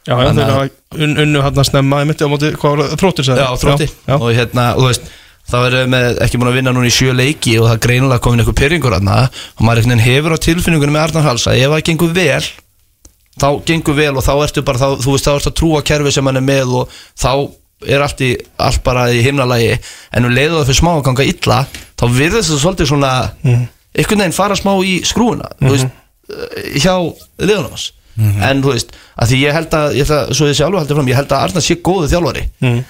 Já, 0.08 0.14
já, 0.16 0.62
un, 0.96 1.12
unnu 1.20 1.42
hann 1.44 1.60
að 1.60 1.66
snemma 1.68 1.98
í 2.00 2.06
mitti 2.08 2.24
á 2.24 2.28
móti, 2.32 2.48
hvað 2.56 2.72
var 2.72 2.80
það, 2.88 2.94
þróttur 3.02 3.26
sagði 3.28 3.44
Já, 3.44 3.50
þrótti 3.60 3.88
Já, 3.90 3.98
já. 4.08 4.14
og 4.16 4.24
hérna, 4.38 4.64
og 4.72 4.80
þú 4.80 4.88
veist 4.88 5.10
þá 5.50 5.56
er 5.68 5.78
með 5.92 6.20
ekki 6.24 6.40
búin 6.40 6.50
að 6.50 6.58
vinna 6.58 6.72
núna 6.74 6.88
í 6.88 6.94
sjö 6.94 7.14
leiki 7.14 7.58
og 7.60 7.68
það 7.68 7.76
er 7.76 7.82
greinilega 7.86 8.24
komin 8.24 8.42
eitthvað 8.42 8.60
pyrringur 8.62 8.96
aðna 8.96 9.16
og 9.28 9.64
maður 9.64 9.82
einhvern 9.82 9.98
veginn 9.98 10.06
hefur 10.08 10.36
á 10.36 10.44
tilfinningunum 10.46 10.96
með 10.96 11.06
Arnar 11.08 11.26
Hals 11.28 11.48
að 11.50 11.60
ef 11.60 11.74
það 11.74 11.84
gengur 11.90 12.14
vel 12.16 12.44
þá 13.40 13.48
gengur 13.66 13.96
vel 13.98 14.14
og 14.14 14.24
þá 14.24 14.32
ertu 14.44 14.64
bara 14.66 14.80
þá, 14.80 14.88
þú 15.02 15.14
veist, 15.14 15.26
þá 15.26 15.34
ertu 15.38 15.50
að 15.50 15.58
trúa 15.60 15.82
kerfi 15.86 16.12
sem 16.14 16.30
hann 16.30 16.40
er 16.40 16.46
með 16.46 16.74
og 16.80 16.98
þá 17.18 17.30
er 17.90 18.04
allt, 18.04 18.22
í, 18.24 18.30
allt 18.62 18.80
bara 18.86 19.08
í 19.12 19.20
himnalagi. 19.24 19.74
En 20.14 20.28
um 20.28 20.32
leiðu 20.32 20.60
það 20.60 20.68
fyrir 20.70 20.78
smá 20.78 20.90
að 20.94 21.02
ganga 21.08 21.26
illa 21.28 21.58
þá 21.98 22.04
virðist 22.14 22.52
það 22.52 22.62
svolítið 22.62 22.90
svona 22.92 23.12
einhvern 23.44 24.22
veginn 24.24 24.36
fara 24.36 24.56
smá 24.58 24.72
í 24.86 24.94
skrúuna 25.06 25.50
þú 25.60 25.72
veist, 25.74 25.90
eh, 26.30 26.78
hjá 26.78 26.94
liðunum 27.42 27.74
hans. 27.74 27.90
En 28.14 28.62
þú 28.62 28.74
veist, 28.76 28.94
að 29.18 29.32
því 29.32 29.40
ég 29.42 29.56
held 29.58 29.74
að 29.74 29.96
ég 29.98 30.06
ætla, 30.06 30.20
svo 30.30 30.46
ég 30.46 30.60
haldið 30.78 30.96
fram, 31.00 31.08
ég 31.10 31.18
held 31.18 31.32
að 31.34 31.48
Arnar 31.48 31.64
sé 31.66 31.76
góðu 31.82 32.10
þjálfari. 32.12 32.44
Mm. 32.62 32.84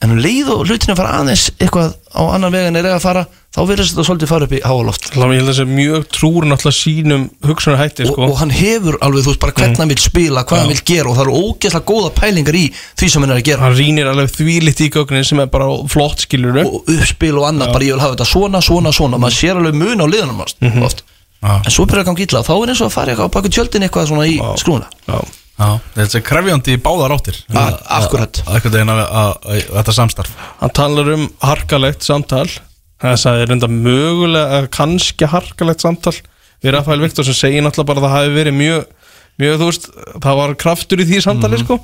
En 0.00 0.14
um 0.14 0.20
leið 0.22 0.48
og 0.54 0.62
hlutinu 0.64 0.94
fara 0.96 1.18
aðeins 1.20 1.50
eitthvað 1.60 1.92
á 2.16 2.22
annan 2.32 2.54
veg 2.54 2.68
en 2.70 2.78
er 2.80 2.86
að 2.88 3.02
fara 3.04 3.26
þá 3.50 3.58
verður 3.68 3.88
þetta 3.90 4.04
svolítið 4.06 4.30
fara 4.30 4.46
upp 4.46 4.54
í 4.56 4.60
háaloft 4.64 5.08
Þannig 5.10 5.26
að 5.26 5.34
ég 5.34 5.40
held 5.42 5.50
að 5.50 5.58
þessi 5.58 5.74
mjög 5.74 6.06
trúr 6.14 6.46
náttúrulega 6.48 6.76
sínum 6.78 7.26
hugsunar 7.44 7.80
hætti 7.82 8.06
og, 8.06 8.12
sko. 8.14 8.28
og 8.30 8.38
hann 8.40 8.54
hefur 8.54 8.96
alveg, 9.04 9.26
þú 9.26 9.32
veist 9.34 9.42
bara 9.42 9.56
hvernig 9.58 9.82
hann 9.82 9.92
vil 9.92 10.00
spila 10.00 10.44
hvað 10.46 10.62
hann 10.62 10.72
vil 10.72 10.84
gera 10.92 11.10
og 11.10 11.18
það 11.18 11.24
eru 11.26 11.42
ógeðslega 11.44 11.88
góða 11.90 12.12
pælingar 12.16 12.58
í 12.60 12.64
því 12.72 13.10
sem 13.10 13.26
hann 13.26 13.34
er 13.34 13.40
að 13.42 13.46
gera. 13.50 13.64
Hann 13.66 13.76
rínir 13.76 14.10
alveg 14.14 14.32
þvílitt 14.38 14.80
í 14.86 14.90
gögnin 14.94 15.26
sem 15.26 15.42
er 15.42 15.50
bara 15.52 15.68
flott 15.90 16.24
skilur 16.24 16.62
og 16.62 16.94
uppspil 16.94 17.34
og 17.36 17.48
annað, 17.50 17.74
bara 17.74 17.88
ég 17.90 17.98
vil 17.98 18.04
hafa 18.06 18.16
þetta 18.16 18.30
svona, 18.30 18.62
svona, 18.64 18.94
svona. 18.94 19.20
Maður 19.20 19.36
sér 19.42 19.60
alveg 19.60 19.76
mun 19.82 20.00
á 20.00 20.06
liðanum 20.06 20.44
oft. 20.46 21.04
Já. 21.40 21.54
en 21.64 21.72
svo 21.72 21.86
byrjar 21.88 22.04
að 22.04 22.08
ganga 22.10 22.24
illa, 22.26 22.40
þá 22.44 22.52
er 22.52 22.70
eins 22.70 22.80
og 22.84 22.90
að 22.90 22.92
fara 22.92 23.12
eitthvað 23.14 23.30
á 23.32 23.34
baku 23.34 23.48
tjöldin 23.48 23.84
eitthvað 23.86 24.10
svona 24.10 24.26
í 24.28 24.34
skrúna 24.60 24.88
Já. 25.08 25.14
Já, 25.16 25.20
þetta 25.60 26.18
er 26.18 26.24
krefjandi 26.24 26.74
í 26.76 26.80
báðar 26.80 27.14
áttir. 27.16 27.38
Akkurat. 27.52 28.40
Þetta 28.46 29.94
samstarf. 29.96 30.32
Hann 30.60 30.72
talar 30.76 31.12
um 31.14 31.26
harkalegt 31.44 32.06
samtal. 32.06 32.46
Það 33.00 33.42
er 33.44 33.54
enda 33.54 33.68
mögulega 33.72 34.62
kannski 34.72 35.28
harkalegt 35.28 35.84
samtal 35.84 36.16
við 36.60 36.74
Rafael 36.76 37.00
Viktor 37.00 37.24
sem 37.24 37.36
segir 37.36 37.64
náttúrulega 37.64 37.88
bara 37.88 38.02
að 38.02 38.06
það 38.06 38.16
hafi 38.16 38.32
verið 38.34 38.56
mjög, 38.58 38.88
mjög 39.40 39.60
þú 39.60 39.68
veist 39.70 39.86
það 40.26 40.40
var 40.40 40.56
kraftur 40.60 41.00
í 41.00 41.06
því 41.08 41.20
samtali 41.24 41.60
sko. 41.62 41.78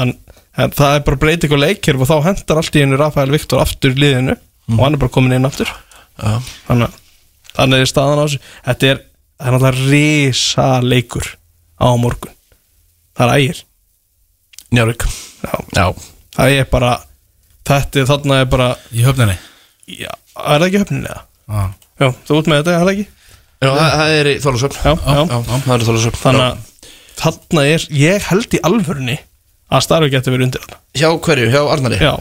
En, 0.00 0.12
en 0.60 0.74
það 0.76 0.96
er 0.96 1.06
bara 1.06 1.20
breyting 1.24 1.54
og 1.56 1.62
leikir 1.62 1.96
og 1.96 2.10
þá 2.10 2.16
hendar 2.28 2.60
allt 2.60 2.76
í 2.76 2.84
einu 2.84 3.00
Rafael 3.00 3.32
Viktor 3.32 3.62
aftur 3.62 3.96
liðinu 3.96 4.36
og 4.76 4.82
hann 4.84 4.96
er 4.96 5.02
bara 5.02 5.12
komin 5.12 5.36
inn 5.38 5.48
aftur. 5.48 5.72
Já. 6.20 6.36
þannig, 6.66 6.98
þannig 7.56 7.80
er 7.86 7.88
staðan 7.88 8.20
á 8.20 8.24
þessu. 8.26 8.42
Þetta 8.66 8.90
er, 8.90 9.00
það 9.40 9.48
er 9.48 9.56
náttúrulega 9.56 9.94
risa 9.94 10.68
leikur 10.84 11.32
á 11.80 11.88
morgun 11.96 12.36
það 13.20 13.26
er 13.28 13.44
ægir. 13.44 13.62
Njárvík. 14.70 15.06
Já, 15.44 15.54
Já, 15.76 15.86
það 16.36 16.56
er 16.60 16.68
bara 16.72 16.90
þetta 17.70 18.00
er 18.02 18.10
þarna 18.10 18.40
er 18.42 18.50
bara 18.50 18.68
Í 18.94 19.04
höfninni? 19.06 19.36
Já, 19.90 20.10
er 20.10 20.60
það 20.60 20.66
ekki 20.68 20.82
höfnin 20.84 21.06
eða? 21.10 21.22
Já, 21.50 21.62
Já, 22.00 22.06
þú 22.26 22.38
út 22.40 22.50
með 22.50 22.60
þetta, 22.60 22.74
er 22.74 22.84
það 22.84 22.92
ekki? 22.94 23.06
Já 23.60 23.68
það, 23.68 23.94
það 24.00 24.10
er 24.16 24.28
í 24.30 24.34
já, 24.34 24.92
það 25.60 25.72
er 25.74 25.82
í 25.84 25.88
Þólasöfn 25.90 26.20
þannig 26.22 26.44
að 26.46 26.68
þarna 27.20 27.64
er, 27.68 27.82
ég 28.00 28.28
held 28.30 28.54
í 28.56 28.60
alvörunni 28.70 29.16
að 29.70 29.82
starfi 29.84 30.12
getur 30.14 30.32
verið 30.34 30.46
undir 30.48 30.62
þarna. 30.64 30.78
Hjá 30.96 31.08
hverju, 31.26 31.48
hjá 31.52 31.60
Arnari? 31.74 31.98
Já, 32.00 32.14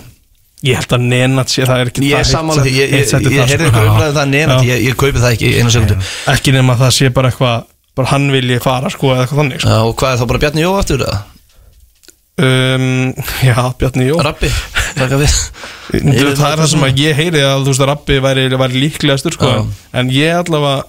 ég 0.68 0.80
held 0.82 0.96
að 0.98 1.06
nenat 1.14 1.54
sé 1.54 1.64
það 1.70 1.84
er 1.86 1.92
ekki 1.94 2.04
Ég 2.10 2.20
það 2.20 2.32
sammála 2.34 2.66
því, 2.66 2.74
ég, 2.76 2.92
ég, 2.92 3.00
ég, 3.00 3.08
það, 3.14 3.30
heyrði 3.40 3.56
sko. 3.56 3.70
ykkur 3.70 3.88
umræðið 3.94 4.18
það 4.20 4.30
neina 4.34 4.58
Já. 4.58 4.68
ég, 4.68 4.84
ég 4.90 4.98
kaupi 5.00 5.24
það 5.24 5.36
ekki 5.38 5.52
einu 5.56 5.74
sekundu. 5.74 5.98
Ekki 6.34 6.56
nema 6.58 6.76
að 6.76 6.84
það 6.84 6.92
sé 7.00 7.12
bara 7.16 7.32
eitthvað 7.32 7.56
bara 8.00 8.12
hann 8.14 8.30
vilji 8.34 8.58
fara 8.64 8.90
sko 8.94 9.12
eða 9.14 9.26
eitthvað 9.28 9.42
þannig 9.44 9.62
sko. 9.64 9.70
Já, 9.76 9.80
og 9.90 9.96
hvað 10.00 10.16
er 10.16 10.22
þá 10.24 10.28
bara 10.32 10.42
Bjarni 10.46 10.64
Jó 10.66 10.72
aftur 10.80 11.04
það? 11.06 11.20
um, 12.40 13.14
Já, 13.44 13.58
Bjarni 13.80 14.08
Jó 14.10 14.20
Rappi, 14.24 14.50
taka 14.96 15.20
við 15.20 15.34
Þú, 15.90 16.32
Það 16.38 16.52
er 16.54 16.62
það 16.62 16.68
sem 16.72 16.84
að 16.86 17.00
ég 17.02 17.18
heyri 17.18 17.42
að 17.44 17.64
þú 17.66 17.72
veist 17.74 17.84
að 17.84 17.90
Rappi 17.90 18.20
væri, 18.24 18.44
væri 18.62 18.82
líklegastur 18.86 19.36
sko 19.36 19.50
Já. 19.52 19.62
en 20.02 20.12
ég 20.14 20.36
allavega 20.44 20.84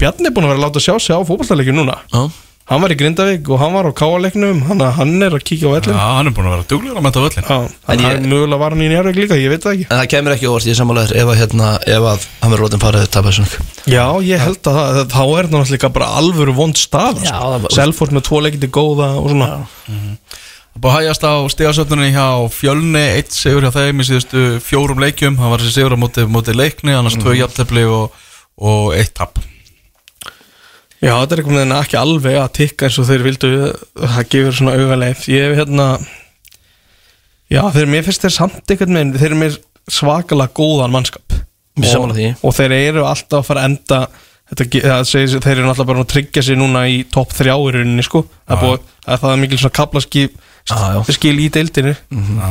Bjarni 0.00 0.28
er 0.30 0.34
búin 0.34 0.46
að 0.46 0.52
vera 0.54 0.60
að 0.60 0.64
láta 0.68 0.82
sjá 0.82 0.94
sig 1.02 1.14
á 1.16 1.20
fótballtaleikju 1.26 1.74
núna 1.76 1.96
Já, 2.10 2.24
Hann 2.70 2.78
var 2.84 2.92
í 2.94 2.96
Grindavík 3.00 3.48
og 3.50 3.58
hann 3.58 3.72
var 3.74 3.88
á 3.90 3.92
Káaleiknum 3.98 4.60
hann, 4.68 4.78
hann 4.94 5.14
er 5.26 5.34
að 5.34 5.42
kíkja 5.48 5.66
á 5.66 5.74
vellin 5.74 5.96
Já, 5.96 6.04
hann 6.20 6.28
er 6.30 6.34
búin 6.36 6.46
að 6.46 6.52
vera 6.54 6.66
duglegur 6.70 6.98
að 7.00 7.04
metta 7.08 7.22
völlin 7.24 7.42
Já, 7.48 7.56
En 7.58 7.70
en 7.90 7.98
ég- 8.04 8.12
ég... 8.14 8.28
mögulega 8.30 8.60
var 8.62 8.70
hann 8.76 8.84
í 8.84 8.88
Njárvík 8.92 9.16
líka, 9.18 9.34
ég 9.40 9.50
veit 9.50 9.64
það 9.64 9.74
ekki. 9.74 9.86
En 9.90 9.98
það 9.98 10.10
kemur 10.14 10.34
ekki 10.36 10.46
óvart, 10.52 10.66
ég 10.68 10.74
er 10.76 10.78
sammálaður 10.78 11.16
ef 11.18 11.26
að 11.32 11.40
hérna, 11.40 11.70
ef 11.96 12.06
að 12.12 12.26
hann 12.44 12.52
verður 12.54 12.62
rótin 12.68 12.82
farið 12.84 13.08
tapað 13.10 13.34
svona 13.40 13.50
Já, 13.90 14.04
ég 14.22 14.38
held 14.46 14.62
að 14.70 14.78
það, 14.78 15.00
þá 15.10 15.24
er 15.24 15.50
það 15.50 15.56
náttúrulega 15.58 15.92
bara 15.98 16.08
alvöru 16.20 16.54
vond 16.54 16.78
stað 16.78 17.18
sko. 17.26 17.74
Selfors 17.74 18.14
með 18.14 18.22
tvo 18.30 18.38
leikindi 18.46 18.70
góða 18.70 19.08
og 19.18 19.26
svona. 19.34 19.48
Það 19.90 20.78
búið 20.80 20.92
að 20.92 20.96
hægjast 21.00 21.24
á 21.26 21.34
stigasöfnunni 21.50 22.12
hjá 22.14 22.26
Fjölni 22.54 23.02
Eitt 23.18 23.34
sigur 23.34 23.66
hjá 23.66 23.74
þeim 23.74 23.98
í 23.98 24.06
síðustu 24.06 24.44
fjórum 24.62 25.02
leikjum. 25.02 25.34
Það 25.34 25.50
var 25.50 25.60
Já, 31.00 31.14
þetta 31.16 31.32
er 31.36 31.40
einhvern 31.40 31.56
veginn 31.60 31.76
ekki 31.78 31.96
alveg 32.00 32.34
að 32.36 32.50
tikka 32.58 32.86
eins 32.88 32.98
og 33.00 33.06
þeir 33.08 33.22
vildu 33.24 33.50
það 33.96 34.26
gefur 34.34 34.56
svona 34.58 34.74
augaleið. 34.76 35.22
Ég 35.32 35.46
hef 35.48 35.60
hérna 35.62 35.86
já, 37.50 37.62
þeir, 37.74 37.88
mér 37.94 38.04
finnst 38.06 38.26
þeir 38.26 38.34
samt 38.36 38.74
einhvern 38.74 38.98
veginn 38.98 39.14
þeir 39.16 39.30
eru 39.30 39.38
mér 39.40 39.56
svakalega 39.90 40.52
góðan 40.60 40.92
mannskap. 40.94 41.38
Er 41.80 41.86
því. 42.12 42.26
og 42.44 42.52
þeir 42.58 42.74
eru 42.76 43.06
alltaf 43.08 43.40
að 43.40 43.46
fara 43.48 43.62
að 43.64 43.70
enda 43.70 44.00
þetta, 44.50 44.66
það 44.84 45.04
segir, 45.08 45.28
sér- 45.32 45.44
þeir 45.46 45.56
eru 45.56 45.66
náttúrulega 45.70 45.90
bara 45.94 46.04
að 46.04 46.10
tryggja 46.12 46.42
sig 46.44 46.58
núna 46.60 46.82
í 46.90 46.98
topp 47.14 47.32
þrjá 47.38 47.54
í 47.56 47.72
rauninni 47.78 48.04
sko. 48.04 48.24
Það 48.44 48.56
er, 48.56 48.62
búið, 48.66 48.86
það 49.06 49.14
er 49.16 49.22
það 49.24 49.32
er 49.36 49.40
mikil 49.46 49.60
svona 49.62 49.76
kaplaskip 49.80 50.38
skil 51.16 51.36
í 51.40 51.48
deildinu 51.56 51.94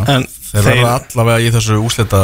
en 0.09 0.25
Þeir 0.49 0.63
verða 0.65 0.93
allavega 0.97 1.43
í 1.45 1.51
þessu 1.53 1.77
úslita 1.85 2.21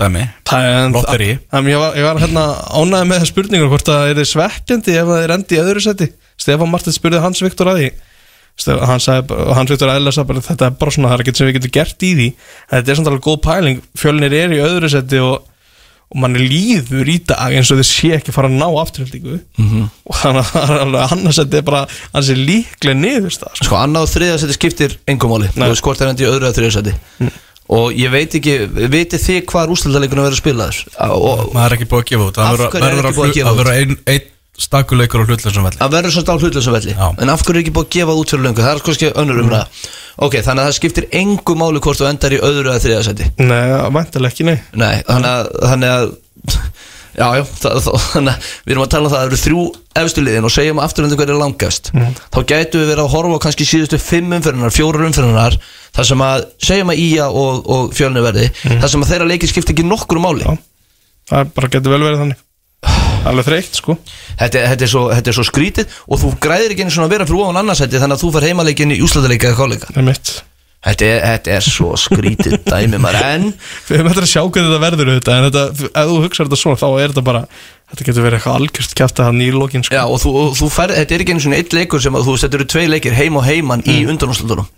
dæmi. 0.00 0.24
Er 0.56 0.90
Lotteri. 0.94 1.30
Ég 1.36 1.80
var, 1.80 1.94
ég 1.98 2.06
var 2.08 2.20
hérna 2.22 2.46
ánægði 2.72 3.10
með 3.10 3.22
það 3.22 3.30
spurningur 3.30 3.70
hvort 3.72 3.90
það 3.90 4.12
er 4.14 4.28
svekkjandi 4.32 4.96
ef 4.96 5.10
það 5.12 5.24
er 5.24 5.34
endi 5.36 5.58
í 5.58 5.62
öðru 5.62 5.84
seti 5.84 6.08
Stefán 6.40 6.72
Martin 6.72 6.96
spurði 6.96 7.20
Hans 7.22 7.42
Viktor 7.44 7.70
að 7.70 7.82
því. 7.82 7.90
Hans, 8.84 9.06
sagði, 9.06 9.36
Hans 9.56 9.72
Viktor 9.72 9.92
aðeins 9.92 10.18
að 10.20 10.26
bara, 10.32 10.42
þetta 10.44 10.66
er 10.66 10.74
bara 10.80 10.94
svona 10.94 11.10
það 11.10 11.16
er 11.16 11.22
ekkert 11.24 11.40
sem 11.40 11.48
við 11.48 11.56
getum 11.58 11.76
gert 11.76 12.04
í 12.04 12.10
því. 12.16 12.26
Þetta 12.72 12.92
er 12.92 12.98
samt 12.98 13.10
alveg 13.12 13.24
góð 13.24 13.38
pæling. 13.46 13.80
Fjölnir 13.98 14.36
er 14.36 14.52
í 14.56 14.60
öðru 14.64 14.90
seti 14.92 15.20
og, 15.24 15.46
og 16.10 16.20
mann 16.20 16.36
líður 16.36 17.12
í 17.12 17.18
dag 17.28 17.56
eins 17.56 17.70
og 17.72 17.80
þið 17.80 17.88
sé 17.88 18.12
ekki 18.18 18.34
fara 18.34 18.50
að 18.50 18.56
ná 18.60 18.66
afturhaldingu 18.68 19.36
-hmm. 19.38 19.84
og 20.10 20.18
þannig 20.18 20.40
að 20.42 20.50
það 20.50 20.74
er 20.74 20.84
alveg 20.86 21.14
annars 21.16 21.38
seti 21.40 21.60
er 21.60 21.68
bara 21.68 21.84
hans 22.16 22.32
er 22.32 22.40
líklega 22.40 22.98
niðurstað 22.98 23.54
sko. 23.54 23.68
Sko, 23.68 23.78
annað 23.78 24.08
og 24.08 24.12
þriða 24.16 24.40
seti 24.42 24.58
skiptir 24.58 24.98
engum 25.06 25.36
Nei. 25.40 25.70
Þú 25.70 25.84
hvort 25.86 26.02
er 26.02 26.10
endi 26.10 26.26
í 26.26 26.30
öðru 26.32 26.48
eða 26.48 26.56
þriða 26.58 26.74
seti 26.80 26.96
Og 27.70 27.94
ég 27.94 28.10
veit 28.10 28.34
ekki, 28.34 28.54
vitið 28.90 29.22
þið 29.28 29.40
hvað 29.52 29.72
úrslutaleikunum 29.76 30.26
verður 30.26 30.40
spilaður? 30.40 30.78
Og 31.06 31.42
Það 31.54 31.64
er 31.68 31.76
ekki 31.76 31.88
búið 31.92 32.02
að 32.02 32.08
gefa 32.10 32.26
út. 32.26 32.40
Það 32.40 32.52
verður- 32.56 32.74
er 32.90 33.08
að 33.10 33.18
Það 33.20 33.58
verður 33.60 33.74
einn 33.76 33.96
ein 34.10 34.28
stakuleikur 34.60 35.22
á 35.22 35.24
hlutleysum 35.24 35.64
velli. 35.64 35.78
Það 35.80 35.92
verður 35.94 36.12
svona 36.16 36.34
á 36.34 36.40
hlutlösa 36.42 36.72
velli. 36.74 36.92
Já. 36.98 37.06
En 37.22 37.30
af 37.32 37.44
hverju 37.46 37.56
er 37.56 37.62
ekki 37.62 37.72
búið 37.76 37.86
að 37.86 37.94
gefa 37.96 38.16
út 38.20 38.32
fyrir 38.34 38.44
löngu? 38.44 38.60
Það 38.66 38.74
er 38.74 38.82
kannski 38.88 39.12
önnur 39.22 39.38
umræða. 39.44 39.66
Ok, 40.20 40.34
þannig 40.44 40.60
að 40.60 40.68
það 40.68 40.76
skiptir 40.76 41.06
engum 41.16 41.62
máli 41.62 41.80
hvort 41.80 41.96
þú 42.02 42.08
endar 42.10 42.34
í 42.36 42.40
öðru 42.44 42.68
eða 42.74 42.82
þriða 42.84 43.04
seti 43.06 43.28
Nei, 43.40 43.62
væntalega 43.94 44.34
ekki, 44.34 44.44
nei. 44.50 44.58
Nei, 44.76 44.96
þannig 45.06 45.30
að, 45.30 45.46
þannig 45.70 45.94
að 45.94 46.60
Já, 47.16 47.26
já, 47.36 47.42
það, 47.62 47.78
það, 47.84 47.96
þannig 48.14 48.32
að 48.32 48.50
við 48.64 48.74
erum 48.74 48.84
að 48.84 48.90
tala 48.94 49.08
um 49.08 49.12
það 49.12 49.18
að 49.18 49.22
það 49.22 49.30
eru 49.30 49.40
þrjú 49.44 49.62
efstu 50.00 50.22
liðin 50.24 50.46
og 50.46 50.52
segjum 50.54 50.80
afturlöndu 50.84 51.16
hver 51.18 51.32
er 51.32 51.40
langast 51.40 51.90
þá 52.30 52.38
gætu 52.46 52.80
við 52.80 52.90
verið 52.92 53.02
að 53.02 53.14
horfa 53.16 53.38
á 53.40 53.44
kannski 53.44 53.66
síðustu 53.66 53.98
fimm 53.98 54.36
umfyrirnar, 54.36 54.74
fjórar 54.74 55.06
umfyrirnar 55.08 55.56
þar 55.96 56.08
sem 56.10 56.22
að, 56.24 56.44
segjum 56.62 56.92
að 56.94 57.02
Ía 57.02 57.26
og, 57.26 57.64
og 57.66 57.96
fjölni 57.96 58.22
verði, 58.24 58.46
þar 58.62 58.92
sem 58.92 59.04
að 59.04 59.10
þeirra 59.14 59.30
leikir 59.32 59.50
skipta 59.50 59.74
ekki 59.74 59.86
nokkru 59.86 60.22
máli. 60.22 60.46
Já. 60.46 60.62
Það 61.30 61.50
bara 61.56 61.70
getur 61.74 61.94
vel 61.94 62.02
verið 62.04 62.22
þannig. 62.24 62.44
Alveg 63.30 63.48
þreytt, 63.48 63.80
sko. 63.80 63.96
Þetta, 64.40 64.62
þetta, 64.70 64.86
er 64.86 64.92
svo, 64.94 65.02
þetta 65.12 65.32
er 65.32 65.36
svo 65.36 65.46
skrítið 65.50 65.98
og 66.06 66.22
þú 66.22 66.30
græðir 66.46 66.74
ekki 66.76 66.86
einu 66.86 66.94
svona 66.94 67.10
að 67.10 67.16
vera 67.16 67.26
fyrir 67.28 67.42
ofan 67.44 67.60
annarsætti 67.60 68.00
þannig 68.00 68.16
að 68.16 68.22
þú 68.24 68.30
fer 68.36 68.48
heimaleikin 68.48 68.94
í 68.94 69.02
úslataleika 69.04 69.50
eða 69.50 69.60
káleika 69.60 69.92
þetta 70.86 71.08
er, 71.10 71.18
þetta 71.26 71.52
er 71.56 71.66
svo 71.66 71.90
skrítið 72.00 72.56
dæmi 72.64 73.00
maður. 73.02 73.26
En 73.30 73.48
Við 73.88 74.00
höfum 74.00 74.10
eftir 74.12 74.26
að 74.26 74.32
sjá 74.32 74.40
hvernig 74.42 74.70
þetta 74.70 74.84
verður 74.86 75.12
auðvitað 75.12 75.36
En 75.36 75.46
þetta, 75.48 75.64
ef 75.90 76.10
þú 76.10 76.18
hugsaður 76.24 76.50
þetta 76.50 76.60
svona 76.62 76.80
Þá 76.80 76.88
er 76.90 77.12
þetta 77.12 77.24
bara 77.26 77.42
Þetta 77.90 78.06
getur 78.06 78.24
verið 78.24 78.38
eitthvað 78.38 78.58
algjörst 78.60 78.92
kjæft 79.00 79.20
að 79.20 79.26
hann 79.26 79.40
í 79.42 79.48
lokin 79.50 79.82
sko. 79.82 79.96
Já, 79.96 80.04
og 80.06 80.20
þú, 80.22 80.30
og 80.38 80.52
þú 80.54 80.68
fer, 80.70 80.92
þetta 80.94 81.16
er 81.16 81.24
ekki 81.24 81.34
einu 81.34 81.42
svona 81.42 81.56
eitt 81.58 81.74
leikur 81.74 82.02
sem 82.04 82.14
að 82.14 82.28
þú 82.28 82.36
þetta 82.44 82.58
eru 82.60 82.66
tvei 82.70 82.84
leikir 82.86 83.16
heim 83.18 83.38
og 83.40 83.42
heiman 83.48 83.82
í 83.82 83.96
undanúslutunum 84.12 84.68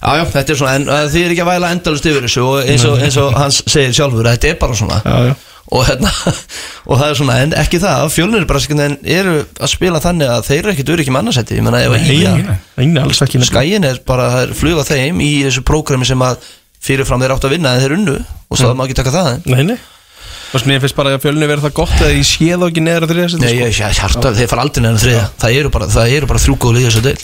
Já, 0.00 0.10
já, 0.16 0.24
þetta 0.32 0.54
er 0.54 0.58
svona, 0.58 0.74
en 0.80 0.88
uh, 0.88 1.04
þið 1.12 1.22
er 1.26 1.34
ekki 1.34 1.44
að 1.44 1.50
væla 1.52 1.70
endalust 1.76 2.06
yfir 2.08 2.24
þessu 2.24 2.42
og 2.48 2.70
eins 2.72 2.86
og, 2.88 2.94
eins 3.04 3.18
og 3.20 3.34
hans 3.36 3.58
segir 3.68 3.92
sjálfur, 3.94 4.24
að 4.24 4.38
þetta 4.38 4.48
er 4.48 4.58
bara 4.62 4.78
svona. 4.80 4.98
Já, 5.04 5.16
já 5.28 5.34
og 5.70 5.84
hérna, 5.86 6.10
og 6.90 6.98
það 6.98 7.04
er 7.06 7.18
svona, 7.20 7.36
en 7.44 7.54
ekki 7.60 7.78
það 7.82 8.06
fjölnir 8.14 8.46
bara 8.50 8.62
en 8.86 8.96
eru 9.06 9.36
að 9.46 9.70
spila 9.70 10.00
þannig 10.02 10.32
að 10.34 10.48
þeir 10.48 10.60
eru 10.64 10.72
ekkit 10.74 10.92
öryggi 10.96 11.14
mannasetti 11.14 11.58
ég 11.58 11.66
menna, 11.66 11.82
að 11.86 13.46
skæin 13.46 13.86
er 13.86 14.02
bara, 14.06 14.30
það 14.34 14.42
er 14.48 14.56
fluga 14.58 14.86
þeim 14.88 15.22
í 15.22 15.30
þessu 15.46 15.62
prógrami 15.66 16.08
sem 16.08 16.26
að 16.26 16.42
fyrirfram 16.80 17.22
þeir 17.22 17.36
átt 17.36 17.46
að 17.46 17.54
vinna 17.54 17.74
en 17.76 17.82
þeir 17.84 17.96
unnu. 17.98 18.18
Og 18.50 18.58
svo 18.58 18.70
það 18.70 18.78
má 18.78 18.84
ekki 18.86 18.98
taka 18.98 19.14
það 19.14 19.32
en 19.34 19.42
Nei, 19.52 19.64
nei. 19.70 19.78
Þú 20.50 20.56
veist, 20.56 20.66
mér 20.66 20.80
finnst 20.82 20.96
bara 20.98 21.12
að 21.14 21.22
fjölni 21.22 21.46
verið 21.46 21.66
það 21.68 21.74
gott 21.76 22.00
að 22.02 22.12
ég 22.16 22.26
sé 22.26 22.48
þá 22.58 22.64
ekki 22.66 22.82
neður 22.82 23.04
að 23.06 23.12
þriða 23.12 23.38
Nei, 23.38 23.50
ég, 23.54 23.68
ég, 23.70 23.98
hjarta, 24.00 24.32
þeir 24.34 24.48
fara 24.50 24.64
aldrei 24.64 24.82
neina 24.82 24.98
þriða 24.98 25.26
það 25.38 25.58
eru 25.60 25.70
bara, 25.76 25.86
það 25.94 26.14
eru 26.16 26.30
bara 26.32 26.42
þrjú 26.42 26.56
góð 26.64 26.74
liðið 26.74 26.88
þessu 26.88 27.02
deil 27.04 27.20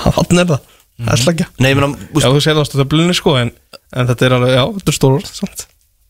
Þannig 0.00 0.40
er 0.42 0.48
það. 0.50 0.64
Það 1.04 1.12
er 1.14 1.22
slagja 1.22 1.46
Nei, 1.60 1.68
ég 1.70 1.78
meina, 1.78 1.90
Já, 2.10 2.26
þú 2.26 2.42
segir 2.42 2.58
það 2.58 2.66
á 2.66 2.70
stöðblunni 2.72 3.18
sko 3.20 3.36
en, 3.38 3.52
en 3.94 4.10
þetta 4.10 4.26
er 4.26 4.34
alveg, 4.40 4.56
já, 4.56 4.64
þetta 4.80 4.90
er 4.90 4.98
stór. 4.98 5.30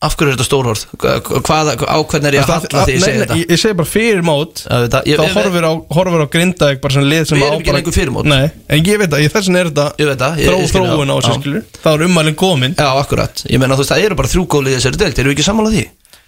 Af 0.01 0.15
hverju 0.17 0.31
er 0.31 0.35
þetta 0.37 0.45
stór 0.47 0.67
orð? 0.71 0.83
Hvað, 0.97 1.67
á 1.85 1.97
hvernig 2.01 2.27
er 2.31 2.35
ég 2.37 2.41
að 2.41 2.49
Það- 2.49 2.63
halla 2.71 2.85
því 2.87 2.93
ég 2.95 2.99
nei, 3.01 3.05
segi 3.05 3.19
þetta? 3.21 3.35
Ég, 3.37 3.45
ég 3.53 3.59
segi 3.61 3.75
bara 3.77 3.89
fyrir 3.91 4.23
mót 4.25 4.61
ég- 4.65 4.89
Þá 4.89 4.99
ég- 5.05 5.35
horfir 5.37 5.63
á, 5.67 5.71
horfir 5.93 6.21
á 6.21 6.27
Grindavík 6.33 6.81
bara 6.81 6.93
svona 6.95 7.09
lið 7.11 7.25
sem 7.27 7.37
Við 7.37 7.43
á 7.43 7.47
erum 7.51 7.59
ekki 7.61 7.69
bara- 7.69 7.77
lengur 7.77 7.93
fyrir 7.93 8.11
mót. 8.15 8.25
Nei, 8.25 8.51
en 8.69 8.83
ég 8.83 8.97
veit 8.97 9.09
að 9.13 9.21
ég, 9.21 9.31
þessin 9.31 9.55
er 9.61 9.65
þetta 9.69 9.85
Ég 10.01 10.07
það, 10.17 10.37
ég- 10.37 10.45
ég 10.47 10.69
það. 10.71 10.73
Þróun 10.73 11.11
á 11.11 11.15
þessu 11.21 11.33
skilur 11.41 11.63
Það 11.83 11.93
er 11.93 12.05
ummælinn 12.07 12.35
komin. 12.35 12.73
Já, 12.75 12.89
akkurat, 12.97 13.35
ég 13.45 13.59
meina 13.59 13.75
þú 13.75 13.83
veist, 13.85 13.91
það 13.93 14.03
eru 14.05 14.15
bara 14.15 14.27
þrjú 14.27 14.47
góð 14.47 14.63
liðið 14.65 14.77
þessari 14.81 14.97
deild, 14.97 15.19
eru 15.19 15.29
við 15.29 15.35
ekki 15.37 15.47
sammála 15.49 15.69
því? 15.71 15.85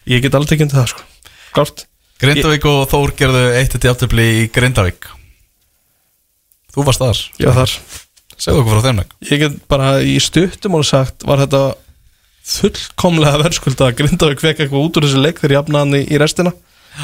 Ég 0.07 0.21
get 0.21 0.31
alveg 0.33 0.49
tekið 0.53 0.61
undir 0.61 0.79
það 0.79 0.87
sko. 0.93 1.01
Klárt. 1.53 1.85
Grindavík 2.21 2.65
og 2.65 2.89
Þór 2.89 3.11
gerðu 3.17 3.43
eitt 3.57 3.73
eitt 3.75 3.83
jafntefli 3.89 4.25
í 4.45 4.51
Grindavík. 4.53 5.01
Þú 6.73 6.85
varst 6.85 6.99
þar. 6.99 7.17
Já 7.39 7.51
þar. 7.53 7.73
Segðu 8.37 8.61
okkur 8.63 8.73
frá 8.73 8.81
þeim 8.87 8.99
fullkomlega 12.44 13.40
verðskulda 13.41 13.90
að 13.90 13.98
Grindavík 14.02 14.44
fekk 14.44 14.64
eitthvað 14.64 14.86
út 14.86 14.99
úr 14.99 15.07
þessi 15.07 15.24
leik 15.24 15.41
þegar 15.41 15.57
jafnaði 15.60 15.84
hann 15.84 15.99
í, 16.02 16.20
restina. 16.22 16.53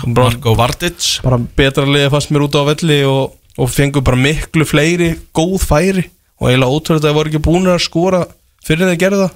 Marko 0.05 0.53
Vardic. 0.57 1.07
bara 1.25 1.39
betra 1.57 1.87
liðið 1.87 2.11
fast 2.13 2.29
mér 2.29 2.45
út 2.45 2.57
á 2.59 2.63
velli 2.67 2.99
og, 3.09 3.37
og 3.57 3.71
fengu 3.73 4.03
bara 4.05 4.19
miklu 4.19 4.67
fleiri 4.67 5.15
góð 5.33 5.57
færi. 5.63 6.05
Og 6.39 6.51
eiginlega 6.51 6.75
ótrúlega 6.75 6.99
að 7.01 7.07
það 7.07 7.17
voru 7.17 7.31
ekki 7.31 7.45
búin 7.47 7.71
að 7.71 7.81
skora 7.83 8.21
fyrir 8.63 8.91
þeir 8.91 9.01
gerðu 9.01 9.23
það. 9.25 9.33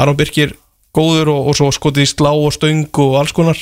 Aron 0.00 0.18
Birkir 0.18 0.56
góður 0.94 1.30
og, 1.34 1.48
og 1.50 1.58
svo 1.58 1.70
skotið 1.74 2.06
í 2.06 2.10
slá 2.10 2.32
og 2.32 2.52
stöng 2.56 3.00
og 3.04 3.16
alls 3.20 3.32
konar. 3.36 3.60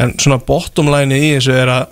En 0.00 0.16
svona 0.18 0.40
bottom 0.42 0.90
line 0.92 1.16
í 1.16 1.32
þessu 1.36 1.56
er 1.56 1.72
að 1.72 1.88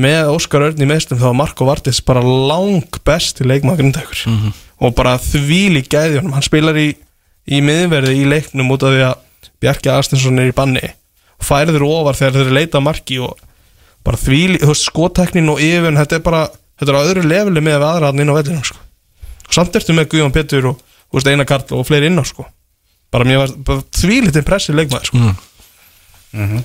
með 0.00 0.30
Óskar 0.36 0.68
Örn 0.68 0.82
í 0.82 0.88
meðstum 0.88 1.18
þá 1.18 1.30
var 1.30 1.38
Marko 1.40 1.66
Vartis 1.68 2.00
bara 2.06 2.22
lang 2.22 2.98
best 3.06 3.40
í 3.42 3.46
leikmaður 3.48 3.82
grindaður 3.82 4.22
-hmm. 4.26 4.52
og 4.86 4.94
bara 4.94 5.16
þvíli 5.18 5.82
gæðjunum, 5.82 6.34
hann 6.36 6.46
spilar 6.46 6.78
í, 6.78 6.94
í 7.48 7.60
miðverði 7.64 8.16
í 8.20 8.26
leiknum 8.28 8.72
út 8.74 8.84
af 8.86 8.94
því 8.94 9.04
að 9.08 9.48
Bjarki 9.60 9.92
Astinsson 9.92 10.40
er 10.40 10.50
í 10.50 10.56
banni 10.56 10.82
og 11.40 11.46
færður 11.46 11.86
ofar 11.88 12.18
þegar 12.18 12.36
þeir 12.38 12.56
leita 12.56 12.80
að 12.80 12.86
marki 12.86 13.18
og 13.24 13.38
bara 14.04 14.20
þvíli, 14.20 14.60
þú 14.62 14.70
veist, 14.72 14.86
skoteknin 14.88 15.52
og 15.52 15.60
yfirn, 15.64 15.98
þetta 16.00 16.18
er 16.18 16.24
bara 16.24 16.46
þetta 16.80 16.92
er 16.92 16.98
á 17.00 17.02
öðru 17.04 17.26
leveli 17.28 17.64
með 17.64 17.84
aðra 17.84 18.10
hann 18.10 18.22
inn 18.22 18.32
á 18.32 18.38
vellinum 18.38 18.64
sko. 18.64 18.80
og 19.48 19.56
samt 19.56 19.76
ertu 19.76 19.96
með 19.96 20.10
Guðjón 20.14 20.34
Petur 20.36 20.72
og 20.72 20.80
þú 20.80 21.18
veist, 21.18 21.30
Einar 21.30 21.48
Karl 21.48 21.76
og 21.76 21.86
fleiri 21.88 22.08
inn 22.08 22.20
á 22.20 22.24
sko. 22.24 22.46
bara 23.12 23.28
mér 23.28 23.42
var 23.42 23.54
bara 23.66 23.84
þvílit 23.96 24.36
impressi 24.40 24.76
leikmaður 24.76 25.10
sko. 25.10 25.32
Mm. 26.30 26.60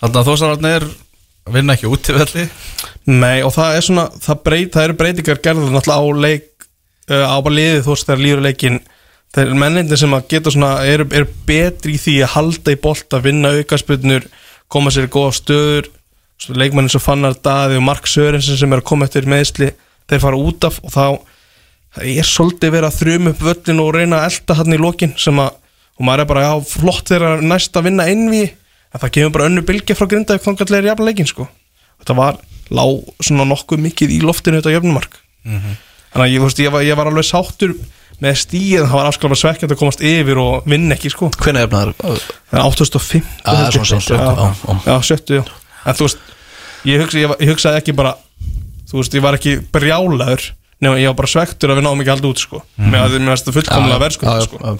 Þannig 0.00 0.18
að 0.20 0.28
þósararnir 0.30 0.88
vinna 1.50 1.74
ekki 1.74 1.90
út 1.90 2.10
í 2.10 2.16
velli 2.16 2.46
Nei, 3.10 3.42
og 3.42 3.50
það 3.54 3.76
er 3.76 3.86
svona 3.86 4.04
það, 4.14 4.42
breyt, 4.46 4.72
það 4.74 4.84
eru 4.86 4.98
breytingar 5.00 5.40
gerður 5.42 5.72
náttúrulega 5.74 5.98
á 5.98 6.22
leik 6.22 6.66
uh, 7.10 7.26
á 7.26 7.36
bara 7.42 7.56
liðið 7.56 7.80
þú 7.82 7.94
veist 7.94 8.08
þegar 8.08 8.22
líður 8.22 8.44
leikin 8.46 8.78
þeir 9.32 9.46
eru 9.46 9.58
mennindir 9.58 10.00
sem 10.00 10.12
að 10.14 10.28
geta 10.34 10.52
svona 10.52 10.72
eru, 10.88 11.06
eru 11.12 11.28
betri 11.48 11.96
í 11.96 12.00
því 12.00 12.16
að 12.26 12.34
halda 12.36 12.74
í 12.74 12.80
bolt 12.82 13.16
að 13.16 13.28
vinna 13.28 13.52
aukasputnur, 13.58 14.28
koma 14.72 14.92
sér 14.92 15.08
í 15.08 15.12
góða 15.12 15.34
stöður 15.38 15.90
svo 16.42 16.56
leikmennin 16.58 16.92
svo 16.92 17.02
fannar 17.02 17.36
daði 17.38 17.78
og 17.78 17.86
Mark 17.86 18.08
Sörensen 18.10 18.58
sem 18.58 18.72
er 18.72 18.82
að 18.82 18.88
koma 18.90 19.06
eftir 19.06 19.28
meðsli 19.30 19.70
þeir 20.10 20.22
fara 20.24 20.40
út 20.40 20.66
af 20.66 20.80
og 20.82 20.92
þá 20.92 21.06
það 21.92 22.08
er 22.12 22.28
svolítið 22.28 22.74
verið 22.74 22.88
að 22.88 22.98
þrjum 22.98 23.30
upp 23.30 23.42
völlin 23.46 23.82
og 23.82 23.90
reyna 23.94 24.20
að 24.20 24.28
elda 24.30 24.56
hann 24.58 24.74
í 24.74 24.80
lokin 24.80 25.12
sem 25.20 25.40
að 25.42 25.58
og 25.98 26.06
maður 26.08 26.24
er 26.24 26.28
bara, 26.30 26.44
já, 26.46 26.52
flott 26.66 27.10
þegar 27.12 27.42
næst 27.44 27.76
að 27.76 27.88
vinna 27.88 28.08
innví 28.10 28.44
en 28.48 29.02
það 29.02 29.14
kemur 29.16 29.34
bara 29.36 29.48
önnu 29.50 29.64
bylgja 29.68 29.96
frá 29.96 30.08
Grindavík 30.08 30.44
þannig 30.44 30.72
að 30.78 30.88
jafna 30.88 31.08
leikin 31.08 31.28
sko. 31.28 31.46
Þetta 32.02 32.16
var, 32.18 32.38
lá 32.72 32.84
svona 33.22 33.46
nokkuð 33.48 33.82
mikið 33.86 34.14
í 34.16 34.20
loftinu 34.24 34.60
þetta 34.60 34.72
jöfnumark 34.74 35.18
þannig 35.44 36.24
að 36.24 36.32
ég, 36.32 36.42
veist, 36.42 36.62
ég, 36.62 36.72
var, 36.72 36.84
ég 36.86 36.98
var 36.98 37.10
alveg 37.10 37.28
sáttur 37.28 37.76
með 38.22 38.38
stíð, 38.42 38.84
það 38.86 38.96
var 38.98 39.10
afskaplega 39.10 39.40
svekkjandi 39.42 39.76
að 39.76 39.82
komast 39.82 40.04
yfir 40.06 40.40
og 40.42 40.68
vinna 40.70 40.96
ekki 40.96 41.12
sko. 41.12 41.30
Hvernig 41.42 41.66
efnaðar? 41.66 41.94
það 42.52 42.68
8005 42.70 43.30
það 43.42 43.62
svona 43.76 43.88
seint, 43.90 44.08
já, 44.10 44.18
já, 44.22 44.48
já. 44.62 44.80
já, 44.86 44.96
sjöttu, 45.10 45.38
já. 45.40 45.44
En 45.82 45.98
þú 45.98 46.08
veist, 46.08 46.26
ég, 46.86 47.02
hugsa, 47.02 47.22
ég, 47.22 47.36
ég 47.42 47.52
hugsaði 47.52 47.82
ekki 47.82 47.96
bara 47.98 48.16
þú 48.90 49.00
veist, 49.00 49.16
ég 49.16 49.24
var 49.24 49.38
ekki 49.38 49.56
brjálaður 49.74 50.52
nema 50.82 50.98
ég 50.98 51.10
var 51.12 51.18
bara 51.20 51.30
svektur 51.30 51.70
að 51.70 51.78
við 51.78 51.84
náum 51.86 52.00
ekki 52.02 52.10
alltaf 52.10 52.32
út 52.32 52.40
sko. 52.42 52.60
Með 52.74 53.04
að 53.04 53.12
það 53.46 53.56
fullkomlega 53.56 53.98
verðskuð 54.02 54.40
sko. 54.48 54.72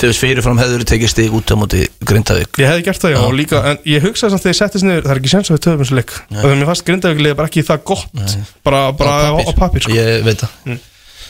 Þegar 0.00 0.16
fyrirfram 0.18 0.58
hefur 0.62 0.84
tekið 0.90 1.12
stig 1.12 1.36
út 1.38 1.52
á 1.54 1.56
móti 1.58 1.84
Grindavík. 2.06 2.58
Ég 2.58 2.70
hefði 2.70 2.86
gert 2.88 3.04
það 3.04 3.14
já, 3.14 3.20
og 3.22 3.36
líka, 3.38 3.62
en 3.70 3.78
ég 3.86 4.02
hugsaði 4.02 4.34
samt 4.34 4.44
þegar 4.44 4.56
ég 4.56 4.58
settist 4.58 4.86
niður, 4.86 5.06
það 5.06 5.14
er 5.14 5.22
ekki 5.22 5.32
sens 5.32 5.50
að 5.50 5.56
við 5.56 5.64
töfum 5.66 5.82
þessu 5.84 5.98
leik. 6.00 6.14
Og 6.34 6.40
þegar 6.40 6.58
mér 6.60 6.70
fannst 6.72 6.86
grindavíkliðið 6.90 7.38
bara 7.38 7.50
ekki 7.52 7.66
það 7.70 7.84
gott. 7.92 8.36
Bara, 8.66 8.82
bara 8.98 9.16
á, 9.30 9.32
á 9.38 9.52
pappir 9.54 9.86
sko. 9.86 9.94
Ég 9.94 10.26
veit 10.26 10.42
það 10.42 10.80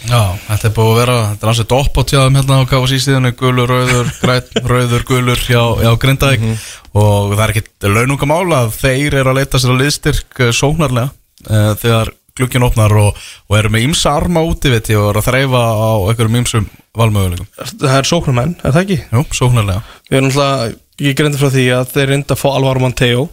Já, 0.08 0.20
þetta 0.46 0.68
er 0.68 0.72
búið 0.76 0.90
að 0.90 0.98
vera 1.00 1.16
Þetta 1.30 1.44
er 1.44 1.50
ansið 1.52 1.66
dopp 1.70 1.98
á 2.00 2.02
tjáðum 2.08 2.38
hérna 2.38 2.60
á 2.60 2.68
KFC 2.70 3.00
stíðinu 3.04 3.32
Gulur, 3.36 3.72
rauður, 3.74 4.12
græn, 4.22 4.54
rauður, 4.72 5.04
gulur 5.08 5.42
hjá, 5.44 5.60
hjá 5.82 5.90
Grindavík. 6.00 6.46
Og 6.96 7.34
það 7.34 7.44
er 7.44 7.52
ekkit 7.54 7.88
launungamál 7.90 8.46
að 8.56 8.72
þeir 8.78 9.18
eru 9.20 9.32
að 9.32 9.40
leita 9.42 9.60
sér 9.60 9.74
að 9.74 9.82
liðstyrk 9.84 10.40
eh, 10.40 10.54
sóknarlega 10.56 11.10
uh, 11.10 11.72
Þegar 11.82 12.14
glukkin 12.40 12.64
opnar 12.64 12.94
og, 12.96 13.18
og 13.50 13.58
eru 13.58 13.72
með 13.74 13.88
ímsa 13.88 14.14
arma 14.16 14.42
úti 14.46 14.72
við 14.72 14.94
og 14.96 15.10
eru 15.10 15.20
að 15.20 15.26
þreifa 15.26 15.60
á 15.60 15.90
einhverjum 16.08 16.38
ímsum 16.40 16.68
valmöguleikum. 16.96 17.48
Það 17.58 17.96
er 17.98 18.08
sóknumenn, 18.08 18.54
er 18.62 18.72
það 18.72 18.80
ekki? 18.84 18.98
Jú, 19.10 19.24
sóknarlega. 19.36 19.82
Við 20.08 20.20
erum 20.20 20.30
alltaf, 20.30 20.78
ég 21.04 21.18
grindi 21.18 21.40
frá 21.40 21.50
því 21.52 21.66
að 21.76 21.92
þeir 21.92 22.10
reynda 22.14 22.36
að 22.36 22.40
fá 22.40 22.48
Alvaro 22.52 22.84
Monteo 22.84 23.26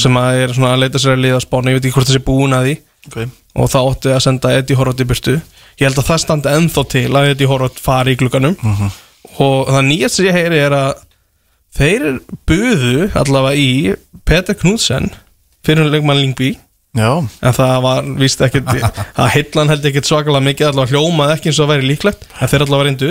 sem 0.00 0.18
að 0.18 0.40
er 0.42 0.54
svona 0.56 0.72
að 0.74 0.82
leita 0.82 1.02
sér 1.02 1.14
að 1.14 1.22
liða 1.22 1.42
spána 1.44 1.70
ég 1.70 1.78
veit 1.78 1.84
ekki 1.86 1.94
hvort 1.94 2.08
það 2.10 2.18
sé 2.18 2.24
búin 2.26 2.56
að 2.56 2.66
því. 2.66 2.76
Okay. 3.06 3.28
og 3.54 3.68
það 3.70 3.88
ótti 3.92 4.10
að 4.10 4.24
senda 4.24 4.50
Eddie 4.58 4.74
Horvath 4.74 5.02
í 5.04 5.06
burtu 5.06 5.36
ég 5.80 5.88
held 5.88 6.00
að 6.00 6.08
það 6.10 6.22
standi 6.24 6.52
ennþá 6.56 6.84
til 6.92 7.08
að 7.12 7.30
Eddie 7.32 7.50
Horvath 7.50 7.82
fari 7.82 8.14
í 8.16 8.20
glugganum. 8.20 8.56
Og 9.42 9.68
það 9.68 9.82
nýjast 9.90 10.18
sem 10.20 10.28
ég 10.28 10.36
heyri 10.38 10.60
er 10.64 10.76
að 10.76 11.02
þeir 11.76 12.06
buðu 12.48 13.08
allavega 13.20 13.60
í 13.60 13.70
Peter 14.26 14.56
Knudsen 14.56 15.10
fyrir 15.66 15.90
leikmann 15.92 16.22
Lingby 16.22 16.54
Já. 16.96 17.10
En 17.44 17.52
það 17.52 17.74
var 17.84 18.06
víst 18.16 18.40
ekkit 18.40 18.70
að 19.20 19.30
heillan 19.34 19.68
held 19.68 19.84
ekkit 19.90 20.08
svakalega 20.08 20.46
mikið 20.46 20.70
allavega 20.70 20.96
hljómað 20.96 21.34
ekki 21.34 21.50
eins 21.50 21.58
og 21.60 21.66
það 21.66 21.72
væri 21.74 21.90
líklegt 21.90 22.24
en 22.40 22.48
þeir 22.52 22.64
allavega 22.64 22.88
reyndu. 22.88 23.10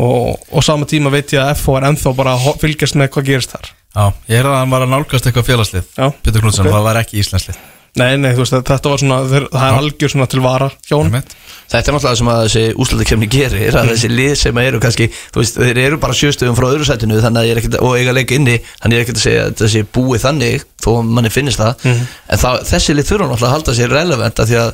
Og, 0.00 0.34
og 0.52 0.62
sama 0.62 0.84
tíma 0.86 1.10
veit 1.10 1.32
ég 1.32 1.40
að 1.40 1.54
FH 1.56 1.78
er 1.80 1.86
ennþá 1.88 2.12
bara 2.18 2.36
að 2.36 2.60
fylgjast 2.60 2.98
með 3.00 3.08
hvað 3.14 3.30
gerist 3.32 3.54
þar. 3.56 3.70
Já, 3.90 4.04
ég 4.30 4.38
er 4.38 4.46
að 4.46 4.58
hann 4.60 4.70
var 4.70 4.84
að 4.84 4.92
nálgast 4.92 5.26
eitthvað 5.26 5.48
félagslið 5.48 5.86
Já, 5.96 6.04
Pétur 6.22 6.44
Knútsson, 6.44 6.68
ok. 6.68 6.74
það 6.76 6.84
var 6.86 6.98
ekki 7.00 7.16
íslenslið 7.24 7.56
Nei, 7.98 8.14
nei, 8.22 8.30
þú 8.36 8.44
veist, 8.44 8.54
þetta 8.68 8.90
var 8.92 9.00
svona 9.02 9.16
þeir, 9.26 9.46
það 9.50 9.64
er 9.66 9.78
algjör 9.80 10.12
svona 10.12 10.26
til 10.30 10.42
vara 10.44 10.68
hjá 10.86 10.94
Einmitt. 11.00 11.32
Þetta 11.70 11.90
er 11.90 11.96
náttúrulega 11.96 12.18
sem 12.20 12.30
að 12.30 12.42
þessi 12.44 12.62
úslutakefni 12.84 13.28
gerir 13.30 13.78
að 13.78 13.90
þessi 13.92 14.10
lið 14.10 14.34
sem 14.38 14.60
eru 14.62 14.80
kannski 14.82 15.08
þú 15.10 15.42
veist, 15.42 15.58
þeir 15.58 15.80
eru 15.84 15.98
bara 16.02 16.16
sjöstöðum 16.18 16.58
frá 16.58 16.66
öðru 16.68 16.86
sætinu 16.86 17.18
þannig 17.22 17.42
að 17.42 17.48
ég 17.48 17.56
er 17.56 17.62
ekkert, 17.62 17.78
og 17.82 17.96
eiga 17.98 18.14
leik 18.14 18.34
inni 18.36 18.56
þannig 18.82 18.96
ég 18.96 19.02
er 19.02 19.06
ekkert 19.06 19.20
að 19.20 19.26
segja 19.26 19.44
að 19.48 19.56
þessi 19.62 19.84
búið 19.98 20.24
þannig 20.26 20.66
þó 20.82 20.90
að 20.96 21.12
manni 21.18 21.34
finnist 21.34 21.62
það. 21.62 21.86
En 22.30 22.42
það, 22.44 22.62
þessi 22.70 22.96
lið 22.96 23.10
þurfa 23.10 23.28
náttúrulega 23.30 23.50
að 23.50 23.56
halda 23.56 23.76
sér 23.80 23.94
relevant 23.94 24.42
af 24.44 24.50
því 24.50 24.60
að 24.62 24.72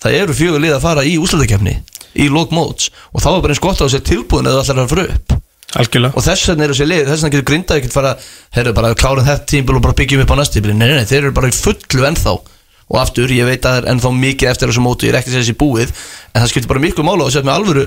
það 0.00 0.18
eru 0.20 0.38
fjögur 0.40 0.64
lið 0.64 0.76
að 0.76 0.84
fara 0.84 1.04
í 1.08 1.16
úslutakefni 1.20 1.76
í 2.20 2.28
lók 2.32 2.52
móts 2.56 2.90
og 3.12 3.22
þá 3.22 3.30
er 3.34 3.42
bara 3.44 3.54
eins 3.54 3.62
gott 3.62 3.84
á 3.84 3.86
sér 3.88 4.04
tilbúin 4.04 4.48
eða 4.48 4.64
allar 4.64 4.84
að 4.84 4.92
fara 4.94 5.08
upp 5.14 5.39
Algjörlega. 5.78 6.16
Og 6.18 6.24
þess 6.26 6.48
vegna 6.50 6.66
eru 6.66 6.74
þessi 6.74 6.88
lið, 6.88 7.04
þess 7.06 7.22
vegna 7.22 7.34
getur 7.36 7.48
grindað 7.50 7.80
ekkert 7.80 7.94
fara, 7.94 8.14
herru 8.56 8.72
bara 8.74 8.94
klárum 8.98 9.26
þetta 9.26 9.46
tímbil 9.52 9.76
og 9.78 9.84
bara 9.84 9.96
byggjum 10.00 10.24
upp 10.24 10.32
á 10.34 10.36
næst 10.40 10.56
tímbil, 10.56 10.72
nei, 10.74 10.88
nei, 10.88 10.96
nei, 10.98 11.06
þeir 11.06 11.28
eru 11.28 11.36
bara 11.36 11.50
í 11.50 11.54
fullu 11.54 12.06
ennþá. 12.10 12.34
Og 12.90 12.98
aftur, 12.98 13.30
ég 13.30 13.46
veit 13.46 13.62
að 13.62 13.76
það 13.76 13.78
er 13.78 13.88
ennþá 13.92 14.10
mikið 14.18 14.50
eftir 14.50 14.72
þessu 14.72 14.82
mótu, 14.82 15.06
ég 15.06 15.14
er 15.14 15.20
ekki 15.20 15.30
að 15.30 15.36
segja 15.36 15.46
þessi 15.46 15.58
búið 15.60 15.92
en 15.92 16.40
það 16.40 16.48
skiptir 16.50 16.70
bara 16.72 16.82
miklu 16.82 17.04
mála 17.06 17.28
og 17.28 17.30
setja 17.30 17.46
með 17.46 17.60
alvöru 17.60 17.84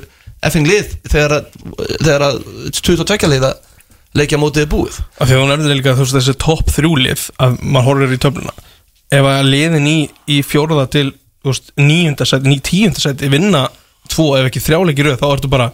effing 0.47 0.69
lið 0.69 0.93
þegar 1.11 1.35
að, 1.35 1.57
þegar 1.97 2.25
að 2.29 2.37
22 2.79 3.31
lið 3.33 3.47
að 3.49 3.57
leikja 4.15 4.39
mótið 4.39 4.63
er 4.63 4.71
búið. 4.71 4.99
Af 5.17 5.27
því 5.27 5.35
að 5.35 5.43
hún 5.43 5.53
er 5.53 5.63
þetta 5.63 5.77
líka 5.79 5.95
veist, 5.97 6.15
þessi 6.15 6.37
topp 6.39 6.71
þrjúlið 6.71 7.25
að 7.43 7.59
maður 7.65 7.87
horfir 7.89 8.15
í 8.15 8.21
töfluna. 8.23 8.55
Ef 9.13 9.29
að 9.29 9.49
liðin 9.49 9.89
í, 9.89 9.97
í 10.31 10.39
fjóraða 10.45 10.87
til 10.93 11.07
níunda 11.83 12.27
sæti, 12.27 12.47
ní 12.47 12.59
tíunda 12.63 13.03
sæti 13.03 13.31
vinna 13.31 13.65
tvo 14.11 14.33
ef 14.37 14.47
ekki 14.47 14.63
þrjáleikir 14.63 15.09
röð 15.09 15.19
þá 15.19 15.27
ertu 15.33 15.51
bara, 15.51 15.71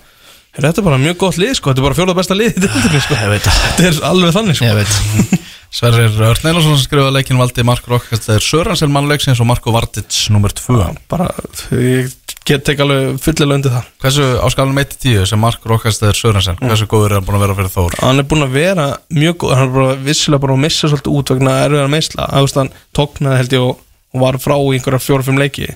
þetta 0.63 0.81
er 0.81 0.87
bara 0.89 1.01
mjög 1.01 1.19
gott 1.23 1.39
lið 1.41 1.53
sko, 1.59 1.71
þetta 1.71 1.81
er 1.83 1.87
bara 1.89 1.97
fjóraða 1.99 2.19
besta 2.19 2.37
lið 2.37 2.51
í 2.51 2.63
deildinni, 2.63 3.01
sko. 3.05 3.17
Ég 3.23 3.31
veit 3.33 3.45
það. 3.45 3.59
þetta 3.65 3.87
er 3.89 4.01
alveg 4.09 4.35
þannig 4.37 4.59
sko. 4.59 4.69
ég 4.69 4.79
veit. 4.79 5.39
Sverrir 5.79 6.15
Örn 6.25 6.47
Einarsson 6.49 6.79
skrifaði 6.81 7.13
leikin 7.13 7.37
valdi 7.37 7.61
Mark 7.67 7.85
Rokkast 7.85 8.23
Það 8.25 8.39
er 8.39 8.45
Söransel 8.47 8.89
mannleiksins 8.89 9.37
og 9.37 9.45
Marko 9.51 9.69
Vardits 9.75 10.23
nummer 10.33 10.49
2 10.57 10.79
bara, 11.11 11.27
ég 11.77 12.09
get 12.49 12.63
tek 12.65 12.79
alveg 12.81 13.19
fullilega 13.21 13.59
undir 13.59 13.75
það. 13.75 13.91
Hversu 14.01 14.25
áskalunum 14.47 14.81
1-10 14.81 15.27
sem 15.29 15.43
Mark 15.43 15.67
Rokkast 15.69 16.01
er 16.07 16.17
Söransel 16.17 16.57
Hversu 16.57 16.87
góður 16.89 17.13
er 17.13 17.19
hann 17.19 17.27
búin 17.27 17.37
að 17.37 17.45
vera 17.45 17.57
fyrir 17.59 17.73
Þór? 17.75 17.99
Hann 18.01 18.23
er 18.23 18.27
búin 18.31 18.47
að 18.47 18.55
vera 18.57 18.87
mjög 19.13 19.37
góð 19.43 19.53
hann 19.59 19.67
er 19.67 19.75
bara 19.75 19.99
vissilega 20.07 20.43
bara 20.47 20.57
að 20.57 20.63
missa 20.65 20.89
svolítið 20.89 21.19
út 21.19 21.33
vegna 21.35 21.57
erfiðar 21.67 21.93
veist 21.93 22.57
hann 22.57 22.73
tóknaði 22.97 23.41
held 23.43 23.55
ég 23.59 23.67
og, 23.67 23.85
og 24.15 24.25
var 24.25 24.41
frá 24.41 24.55
í 24.57 24.79
einhverja 24.79 25.05
fjóra-fimm 25.05 25.37
leiki. 25.37 25.69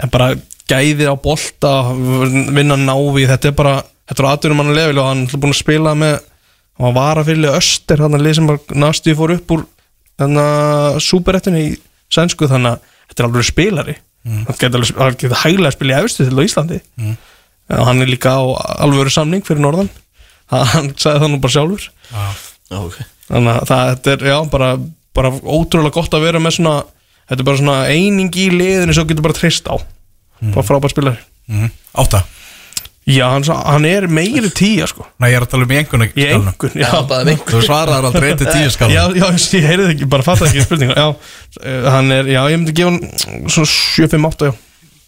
En 0.00 0.08
bara 0.16 0.32
gæðið 0.70 1.12
á 1.12 1.16
bolta 1.20 1.74
vinna 1.92 2.78
návi, 2.80 3.26
þetta 3.28 3.50
er 3.50 3.56
bara 3.58 3.76
þetta 4.10 4.22
er 4.24 4.28
aðdurum 4.34 4.60
hann 4.62 4.72
að 4.74 4.78
lefa 4.80 5.00
og 5.00 5.08
hann 5.08 5.24
er 5.26 5.40
búin 5.44 5.54
að 5.54 5.60
spila 5.62 5.94
með 5.98 6.16
hann 6.80 6.94
var 6.96 7.20
að 7.20 7.28
fylgja 7.30 7.56
öster 7.60 8.02
hann 8.04 8.16
að 8.18 8.24
lið 8.26 8.38
sem 8.40 8.50
næstu 8.82 9.14
fór 9.18 9.34
upp 9.36 9.54
úr 9.56 9.64
þannig 10.20 10.44
að 10.44 11.00
súperettinu 11.06 11.60
í 11.64 11.70
sænsku 12.12 12.48
þannig 12.50 12.74
að 12.74 12.94
þetta 13.10 13.22
er 13.22 13.28
alveg 13.30 13.46
spilari. 13.48 13.94
Hann 14.26 14.58
getur 14.60 14.80
alveg- 14.80 14.98
hann 15.00 15.16
getur 15.20 15.40
hæglega 15.44 15.70
að 15.70 15.76
spila 15.76 15.94
í 15.94 16.04
efstu 16.04 16.26
til 16.28 16.44
Íslandi. 16.44 16.80
Mm. 17.00 17.16
hann 17.70 18.02
er 18.02 18.10
líka 18.10 18.32
á 18.34 18.42
alvöru 18.84 19.10
samning 19.14 19.44
fyrir 19.46 19.62
norðan. 19.62 19.88
Hann, 20.50 20.90
sagði 20.98 21.20
það 21.22 21.30
nú 21.30 21.38
bara 21.40 21.54
sjálfur. 21.54 21.84
Já, 22.70 22.78
ok. 22.82 22.96
þannig 23.30 23.52
að 23.54 23.68
það 23.70 23.90
þetta 23.94 24.12
er 24.16 24.24
já, 24.32 24.36
bara, 24.50 24.68
bara 25.14 25.30
ótrúlega 25.30 25.94
gott 25.94 26.14
að 26.18 26.24
vera 26.26 26.40
með 26.42 26.56
svona 26.58 26.74
þetta 27.30 27.38
er 27.38 27.46
bara 27.46 27.60
svona 27.62 27.76
eining 27.86 28.30
í 28.34 28.48
liðinu 28.50 28.94
sem 28.96 29.04
þú 29.04 29.12
getur 29.12 29.26
bara 29.28 29.38
treyst 29.38 29.70
á. 29.70 29.76
Bara 30.50 30.66
frábært 30.66 30.94
spilari. 30.96 31.22
Mm. 31.50 31.70
Átta 32.02 32.24
já, 33.14 33.24
hann, 33.32 33.44
hann 33.48 33.86
er 33.88 34.06
meiri 34.10 34.50
tíja 34.54 34.86
sko. 34.90 35.06
Nei, 35.22 35.30
ég 35.32 35.38
er 35.38 35.46
að 35.46 35.52
tala 35.54 35.66
um 35.66 35.74
engun 35.76 36.06
í 36.06 36.26
engun 36.26 36.76
já, 36.78 36.88
Já, 36.88 37.00
með 37.26 37.44
Þú 37.50 37.62
svaraðar 37.66 38.08
aldrei 38.10 38.32
1-10 38.34 38.72
skalun 38.76 38.94
já, 38.94 39.02
já, 39.16 39.26
ég 39.58 39.68
heyrði 39.70 39.88
ekki, 39.94 40.08
bara 40.12 40.26
fatt 40.26 40.44
ekki 40.48 40.64
spurningu. 40.66 40.96
Já, 40.96 41.08
eh, 41.64 41.88
hann 41.96 42.14
er, 42.16 42.30
já, 42.30 42.40
ég 42.52 42.60
myndi 42.60 42.76
gefa 42.76 42.94
hann 42.94 43.50
svona 43.50 43.72
7-5-8, 43.72 44.50
já. 44.50 44.54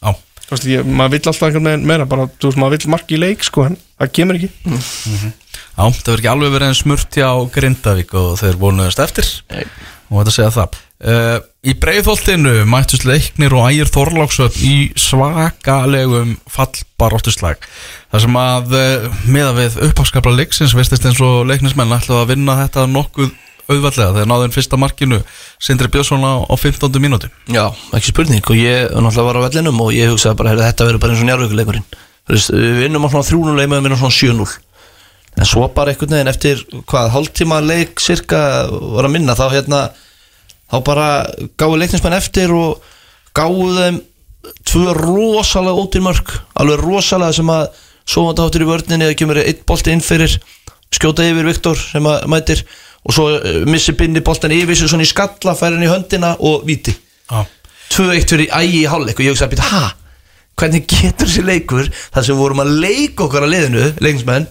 Já, 0.03 0.17
Þú 0.43 0.57
veist, 0.57 0.69
ég, 0.69 0.89
maður 1.01 1.15
vill 1.15 1.23
alltaf 1.31 1.47
einhvern 1.49 1.71
veginn 1.71 1.87
meira 1.89 2.09
bara, 2.09 2.27
þú 2.37 2.51
veist, 2.51 2.61
maður 2.61 2.77
vill 2.77 2.93
marki 2.93 3.17
í 3.17 3.23
leik, 3.23 3.47
sko 3.47 3.69
en 3.71 3.79
það 4.01 4.13
kemur 4.19 4.41
ekki. 4.41 4.51
Já, 5.73 5.87
það 5.87 6.03
verður 6.03 6.21
ekki 6.21 6.33
alveg 6.35 6.53
verið 6.57 6.69
en 6.73 6.77
smurt 6.83 7.17
hjá 7.17 7.29
Grindavík 7.55 8.13
og 8.21 8.35
þeir 8.43 8.59
vonuðast 8.61 9.01
eftir. 9.01 9.31
Nei. 9.55 9.65
og 10.11 10.19
þetta 10.21 10.35
segja 10.37 10.53
það. 10.59 10.77
Uh, 11.03 11.39
Í 11.63 11.77
breiðholtinu 11.79 12.65
mættust 12.67 13.05
leiknir 13.07 13.53
og 13.55 13.69
ægir 13.69 13.87
Þorláksöp 13.95 14.57
í 14.67 14.89
svakalegum 14.99 16.33
fallbaróttuslag 16.51 17.63
þar 18.11 18.25
sem 18.25 18.39
að 18.41 18.75
uh, 18.75 19.07
meða 19.31 19.53
við 19.61 19.77
uppháskapla 19.87 20.33
leiksins 20.41 20.75
veistist 20.75 21.07
eins 21.07 21.23
og 21.23 21.47
leiknismenn 21.47 21.95
ætlaðu 21.95 22.19
að 22.25 22.33
vinna 22.33 22.59
þetta 22.65 22.89
nokkuð 22.91 23.31
auðvallega 23.71 24.11
þegar 24.17 24.29
náðum 24.33 24.57
fyrsta 24.59 24.83
markinu 24.83 25.23
Sindri 25.63 25.87
Björnsson 25.95 26.27
á, 26.27 26.43
á 26.43 26.55
15. 26.59 26.99
mínúti 26.99 27.31
Já, 27.47 27.69
ekki 27.95 28.11
spurning 28.11 28.43
og 28.43 28.59
ég 28.59 28.91
náttúrulega 28.91 29.31
var 29.31 29.39
á 29.39 29.47
vellinum 29.47 29.83
og 29.87 29.95
ég 29.95 30.11
hugsaði 30.11 30.43
bara, 30.43 30.57
heyrðu, 30.57 30.67
þetta 30.67 30.91
verður 30.91 31.03
bara 31.07 31.15
eins 31.15 31.23
og 31.23 31.31
njárvíkuleikurinn 31.31 31.91
Við 32.59 32.79
vinnum 32.83 33.07
á 33.07 33.09
svona 33.15 33.31
3-0 33.31 33.59
leik 33.63 33.71
með 33.71 33.85
að 33.85 33.87
vinna 33.87 34.03
svona 34.03 34.19
7-0 34.19 34.53
En 35.39 35.55
svo 35.55 35.71
bara 35.71 35.95
einhvern 35.95 36.19
veginn 36.19 36.35
eftir, 36.35 36.71
hvað, 36.91 37.13
hálftíma 37.15 37.63
leik 37.63 38.03
cirka 38.03 38.49
var 38.67 39.07
að 39.07 39.15
minna 39.15 39.39
þá 39.39 39.47
hérna 39.55 39.91
þá 40.73 40.79
bara 40.87 41.09
gáðu 41.61 41.79
leiknismenn 41.83 42.17
eftir 42.17 42.55
og 42.57 42.81
gáðu 43.37 43.69
þeim 43.77 44.01
tvö 44.67 44.95
rosalega 44.97 45.83
ótir 45.85 46.03
mörg 46.05 46.33
alveg 46.59 46.81
rosalega 46.83 47.37
sem 47.37 47.53
að 47.53 47.67
svo 48.03 48.27
hann 48.27 48.41
áttur 48.43 48.65
í 48.65 48.69
vörninni 48.69 49.07
eða 49.07 49.19
kemur 49.19 49.41
eitt 49.43 49.63
bolti 49.69 49.93
inn 49.95 50.03
fyrir 50.03 50.35
skjóta 50.93 51.25
yfir 51.29 51.47
Viktor 51.49 51.79
sem 51.79 52.07
að 52.09 52.27
mætir 52.33 52.65
og 53.03 53.15
svo 53.15 53.29
uh, 53.37 53.63
missi 53.69 53.95
binni 53.99 54.23
boltan 54.25 54.55
yfir 54.55 54.79
svo 54.79 54.91
svona 54.91 55.07
í 55.07 55.11
skalla, 55.11 55.57
færi 55.59 55.77
hann 55.77 55.87
í 55.87 55.91
höndina 55.91 56.35
og 56.41 56.67
viti 56.69 56.95
Já. 57.31 57.45
2-1 57.93 58.29
fyrir 58.31 58.53
ægi 58.57 58.83
í 58.83 58.89
hálfleik 58.91 59.19
og 59.19 59.27
ég 59.27 59.35
hugsa 59.35 59.49
að 59.49 59.55
býta, 59.55 59.69
ha, 59.69 59.91
hvernig 60.59 60.87
getur 60.89 61.29
þessi 61.29 61.45
leikur 61.47 61.91
þar 62.15 62.27
sem 62.27 62.39
vorum 62.39 62.63
að 62.65 62.75
leika 62.83 63.27
okkar 63.27 63.47
að 63.47 63.55
liðinu, 63.55 63.89
leikinsmenn 64.01 64.49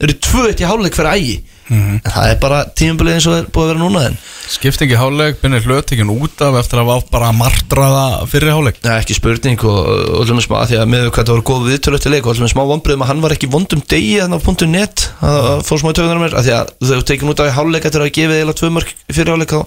eru 0.00 0.18
2-1 0.28 0.60
í 0.60 0.68
hálfleik 0.68 0.96
fyrir 0.98 1.14
ægi. 1.14 1.36
En 1.70 2.00
það 2.02 2.26
er 2.32 2.38
bara 2.42 2.64
tímabilið 2.74 3.14
eins 3.14 3.26
og 3.28 3.34
það 3.34 3.40
er 3.40 3.50
búið 3.54 3.64
að 3.64 3.70
vera 3.70 3.82
núna 3.84 4.00
en 4.08 4.16
Skipt 4.50 4.82
ekki 4.82 4.96
háleik, 4.98 5.36
binnir 5.38 5.62
hlötekinn 5.62 6.10
út 6.10 6.40
af 6.42 6.56
eftir 6.58 6.80
að 6.80 6.88
hafa 6.88 6.94
átt 6.98 7.10
bara 7.12 7.28
að 7.30 7.36
martraða 7.38 8.06
fyrir 8.26 8.50
háleik 8.50 8.80
það 8.80 8.90
er 8.96 9.02
ekki 9.04 9.14
spurning 9.14 9.60
og, 9.70 9.78
allir 10.18 10.34
með 10.34 10.46
smá, 10.48 10.56
því 10.66 10.76
að 10.80 10.88
með 10.90 11.04
hvað 11.06 11.22
það 11.28 11.34
voru 11.36 11.46
góð 11.46 11.68
viðtölu 11.68 11.96
eftir 12.00 12.10
leik 12.16 12.24
og 12.26 12.30
allir 12.32 12.42
með 12.42 12.54
smá 12.56 12.62
vonbröðum 12.72 13.04
að 13.04 13.10
hann 13.12 13.22
var 13.22 13.34
ekki 13.36 13.52
vondum 13.52 13.82
degi 13.92 14.16
þannig 14.18 14.42
á 14.42 14.46
punktu 14.48 14.66
net 14.66 14.96
það 15.20 15.62
fór 15.68 15.78
smá 15.84 15.90
í 15.92 15.96
tökunar 16.00 16.22
mér 16.24 16.34
því 16.34 16.52
að 16.56 16.66
þau 16.90 17.06
tekin 17.12 17.30
út 17.30 17.38
af 17.44 17.46
í 17.46 17.54
hálfleik 17.60 17.86
eftir 17.86 18.02
að 18.02 18.14
gefið 18.18 18.42
eða 18.42 18.58
tvö 18.58 18.68
mörg 18.74 18.90
fyrir 19.06 19.30
hálfleik 19.30 19.54
þá, 19.54 19.62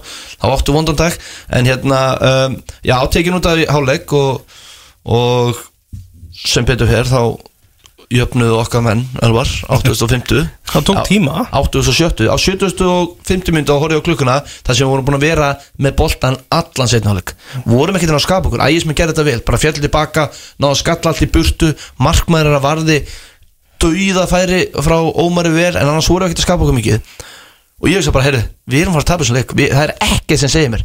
þá 7.08 7.24
jöfnuðu 8.12 8.58
okkar 8.60 8.82
menn, 8.84 9.04
Elvar, 9.24 9.48
850 9.72 10.44
Það 10.74 10.86
tók 10.88 11.00
tíma. 11.06 11.44
870, 11.54 12.28
á 12.28 12.36
750 12.40 13.54
myndu 13.54 13.74
að 13.74 13.82
horfa 13.84 14.00
á 14.02 14.06
klukkuna 14.06 14.36
þar 14.44 14.74
sem 14.74 14.84
við 14.84 14.90
vorum 14.90 15.06
búin 15.06 15.18
að 15.20 15.26
vera 15.28 15.50
með 15.78 15.96
boltan 16.00 16.38
allan 16.52 16.90
setnáleik 16.90 17.34
vorum 17.68 17.96
ekki 17.98 18.08
til 18.08 18.16
að 18.16 18.24
skapa 18.24 18.50
okkur, 18.50 18.64
ægis 18.64 18.86
með 18.88 18.98
gerði 18.98 19.14
þetta 19.14 19.26
vel. 19.28 19.44
Bara 19.46 19.60
fjall 19.60 19.76
tilbaka, 19.78 20.26
náða 20.62 20.80
skalla 20.80 21.12
allt 21.12 21.24
í 21.24 21.30
burtu. 21.30 21.70
Markmaður 22.02 22.50
er 22.50 22.58
að 22.58 22.66
varði. 22.66 22.98
Dauða 23.84 24.26
færi 24.30 24.60
frá 24.84 24.96
Ómari 25.20 25.52
Ver 25.54 25.78
en 25.80 25.90
annars 25.90 26.08
vorum 26.08 26.28
við 26.28 26.32
ekki 26.32 26.40
til 26.40 26.44
að 26.44 26.48
skapa 26.48 26.66
okkur 26.66 26.78
mikið. 26.78 27.16
Og 27.82 27.90
ég 27.90 27.98
veist 27.98 28.08
að 28.08 28.16
bara, 28.16 28.28
heyrðu, 28.28 28.44
við 28.70 28.84
erum 28.84 28.94
fara 28.94 29.04
að 29.04 29.10
tapa 29.10 29.24
þessum 29.24 29.38
leik. 29.38 29.54
Við, 29.58 29.72
það 29.74 29.86
er 29.86 29.94
ekkert 30.06 30.42
sem 30.42 30.52
segir 30.52 30.72
mér. 30.72 30.84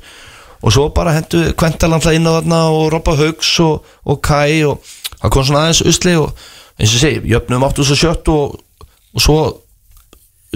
Og 0.59 0.75
svo 0.75 0.89
bara 0.91 1.13
hendu 1.15 1.43
Kvendalandla 1.55 2.15
inn 2.17 2.27
á 2.27 2.35
þarna 2.39 2.61
og 2.75 2.89
Robba 2.91 3.15
Haugs 3.15 3.51
og, 3.63 3.85
og 4.03 4.19
Kai 4.25 4.65
og 4.67 4.81
það 5.21 5.35
kom 5.35 5.45
svona 5.47 5.61
aðeins 5.67 5.83
usli 5.87 6.17
og 6.19 6.33
eins 6.79 6.93
og 6.95 7.03
segi, 7.03 7.23
jöfnum 7.29 7.65
870 7.67 8.31
og, 8.33 8.59
og 9.13 9.23
svo 9.23 9.39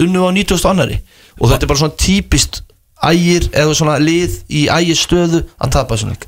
unnu 0.00 0.24
á 0.26 0.30
90. 0.34 0.64
annari 0.70 1.00
og 1.40 1.50
þetta 1.50 1.66
er 1.66 1.70
bara 1.70 1.82
svona 1.82 1.98
típist 2.00 2.62
ægir 3.04 3.50
eða 3.52 3.76
svona 3.76 3.98
lið 4.00 4.40
í 4.48 4.66
ægir 4.72 4.98
stöðu 4.98 5.44
að 5.58 5.76
tapa 5.76 5.94
þessum 5.94 6.14
leik. 6.14 6.26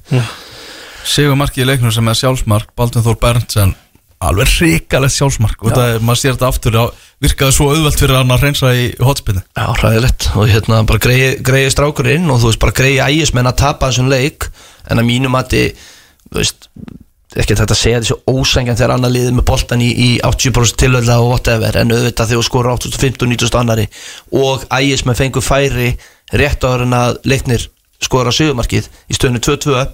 Sigur 1.06 1.38
markið 1.38 1.64
í 1.64 1.68
leiknum 1.70 1.94
sem 1.94 2.08
er 2.10 2.18
sjálfsmark 2.18 2.72
Baldur 2.76 3.04
Þór 3.06 3.18
Berntsen 3.22 3.74
alveg 4.22 4.52
ríkalegt 4.60 5.14
sjálfsmark. 5.16 5.60
Og 5.62 5.74
það 5.74 5.94
er, 5.94 6.04
maður 6.04 6.20
sér 6.22 6.36
þetta 6.36 6.50
aftur 6.50 6.78
á, 6.80 6.84
virkaði 7.22 7.56
svo 7.56 7.68
auðvelt 7.72 8.00
fyrir 8.00 8.18
hann 8.18 8.32
að 8.32 8.46
reynsa 8.46 8.72
í 8.76 8.86
hotspinni 9.04 9.42
Já, 9.44 9.66
hræðilegt. 9.80 10.28
Og 10.36 10.50
hérna 10.50 10.82
bara 10.88 11.02
greiði, 11.04 11.72
strákurinn 11.72 12.30
og 12.32 12.40
þú 12.42 12.52
veist 12.52 12.62
bara 12.62 12.76
greiði 12.76 13.02
ægismenn 13.04 13.50
að 13.50 13.58
tapa 13.62 13.90
þessum 13.90 14.10
leik. 14.12 14.48
En 14.88 15.02
að 15.02 15.08
mínum 15.10 15.36
að 15.36 15.56
þú 15.56 16.40
veist 16.40 16.70
ekki 17.42 17.54
að 17.54 17.62
þetta 17.62 17.78
segja 17.78 18.00
þessu 18.02 18.16
ósengjan 18.30 18.78
þegar 18.78 18.94
annar 18.96 19.12
liðið 19.14 19.36
með 19.36 19.46
boltan 19.50 19.84
í, 19.84 19.90
í 19.92 20.08
80% 20.24 20.80
tilöðla 20.80 21.18
og 21.22 21.34
whatever 21.34 21.78
en 21.80 21.92
auðvitað 21.92 22.32
þegar 22.32 22.42
þú 22.42 22.48
skora 22.48 22.74
815 22.76 23.32
90 23.34 23.60
annari 23.60 23.86
og 24.32 24.64
ægismenn 24.70 25.18
fengur 25.18 25.44
færi 25.44 25.92
rétt 26.32 26.64
áður 26.64 26.86
en 26.86 26.96
að 26.96 27.20
leiknir 27.28 27.68
skora 28.02 28.34
sögumarkið 28.34 28.90
í 29.08 29.16
stöðinu 29.16 29.42
2-2 29.44 29.86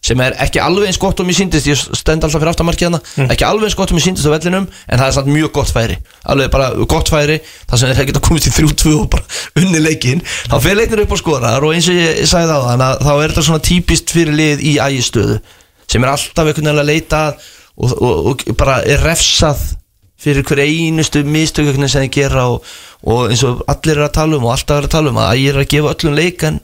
sem 0.00 0.20
er 0.24 0.32
ekki 0.40 0.60
alveg 0.64 0.88
eins 0.88 0.98
gott 1.00 1.18
og 1.20 1.26
mér 1.28 1.36
síndist 1.36 1.66
ég 1.68 1.76
stend 1.76 2.24
alltaf 2.24 2.40
fyrir 2.40 2.50
aftamarkið 2.54 2.88
hana 2.88 3.26
ekki 3.34 3.44
alveg 3.44 3.68
eins 3.68 3.76
gott 3.76 3.92
og 3.92 3.98
mér 3.98 4.06
síndist 4.06 4.24
á 4.24 4.32
vellinum 4.32 4.64
en 4.64 4.96
það 4.96 5.06
er 5.06 5.16
samt 5.18 5.28
mjög 5.28 5.50
gott 5.58 5.72
færi 5.74 5.98
alveg 6.24 6.48
bara 6.54 6.70
gott 6.88 7.12
færi 7.12 7.36
þar 7.68 7.82
sem 7.82 7.92
þeir 7.98 8.08
geta 8.08 8.22
komist 8.24 8.48
í 8.48 8.54
3-2 8.56 8.94
og 8.96 9.10
bara 9.12 9.60
unni 9.60 9.82
leikin 9.84 10.24
þá 10.24 10.56
fyrir 10.56 10.80
leiknir 10.80 11.04
upp 11.04 11.12
á 11.12 11.18
skorar 11.20 11.68
og 11.68 11.76
eins 11.76 11.90
og 11.92 12.00
ég 12.00 12.22
sagði 12.30 12.56
á 12.56 12.60
þann 12.70 12.86
að 12.86 13.04
þá 13.04 13.12
er 13.12 13.26
þetta 13.26 13.46
svona 13.50 13.66
típist 13.68 14.14
fyrir 14.16 14.38
lið 14.40 14.64
í 14.64 14.74
ægistöðu 14.80 15.36
sem 15.90 16.04
er 16.06 16.12
alltaf 16.12 16.46
einhvern 16.46 16.70
veginn 16.70 16.82
að 16.84 16.90
leita 16.92 17.24
að 17.28 17.48
og, 17.80 17.92
og, 17.96 18.26
og 18.30 18.56
bara 18.60 18.80
er 18.86 19.02
refsað 19.04 19.62
fyrir 20.20 20.44
hver 20.44 20.60
einustu 20.66 21.22
mistökjöknin 21.24 21.88
sem 21.88 22.04
þeir 22.04 22.12
gera 22.18 22.46
og, 22.52 22.64
og 23.08 23.30
eins 23.32 23.42
og 23.48 23.62
allir 23.70 23.96
er 23.96 24.08
að 24.08 24.16
tala 24.18 24.36
um 24.36 24.46
og 24.48 24.54
alltaf 24.54 24.80
er 24.82 24.88
að 24.88 24.94
tala 24.96 25.12
um 25.12 25.20
að 25.22 25.32
ægir 25.36 25.56
er 25.56 25.62
að 25.64 25.70
gefa 25.74 25.94
öllum 25.94 26.16
leik 26.18 26.44
en 26.48 26.60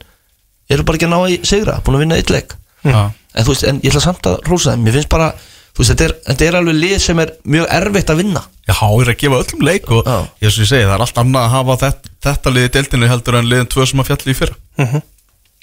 eru 0.69 0.85
bara 0.85 0.99
ekki 0.99 1.07
að 1.07 1.13
ná 1.13 1.19
að 1.23 1.47
sigra 1.47 1.79
búin 1.83 1.97
að 1.97 2.03
vinna 2.05 2.19
eitt 2.19 2.33
leik. 2.33 2.53
Já. 2.85 2.99
en 3.09 3.45
þú 3.45 3.53
veist, 3.53 3.65
en 3.67 3.79
ég 3.83 3.91
ætla 3.91 4.03
samt 4.03 4.27
að 4.29 4.37
rósa 4.47 4.73
þeim. 4.73 4.83
Mér 4.85 4.97
finnst 4.97 5.09
bara, 5.11 5.31
þú 5.73 5.81
veist, 5.81 5.91
þetta 5.91 6.05
er, 6.05 6.13
þetta 6.27 6.45
er 6.47 6.57
alveg 6.59 6.77
lið 6.77 6.95
sem 7.03 7.21
er 7.23 7.33
mjög 7.55 7.67
erfitt 7.79 8.13
að 8.13 8.21
vinna. 8.21 8.43
Já, 8.67 8.77
er 8.77 9.11
að 9.11 9.19
gefa 9.23 9.41
öllum 9.41 9.65
leik 9.67 9.91
og 9.95 10.07
Já. 10.07 10.17
ég 10.43 10.53
svo 10.53 10.65
ég 10.65 10.71
segi, 10.71 10.85
það 10.85 10.95
er 10.97 11.05
allt 11.07 11.21
annað 11.23 11.47
að 11.47 11.53
hafa 11.55 11.77
þetta, 11.83 12.13
þetta 12.27 12.53
liðið 12.55 12.71
deildinu 12.77 13.11
heldur 13.11 13.39
en 13.39 13.49
liðin 13.51 13.71
tvö 13.73 13.87
sem 13.89 14.03
að 14.03 14.09
fjalli 14.11 14.33
í 14.35 14.37
fyrra. 14.37 14.57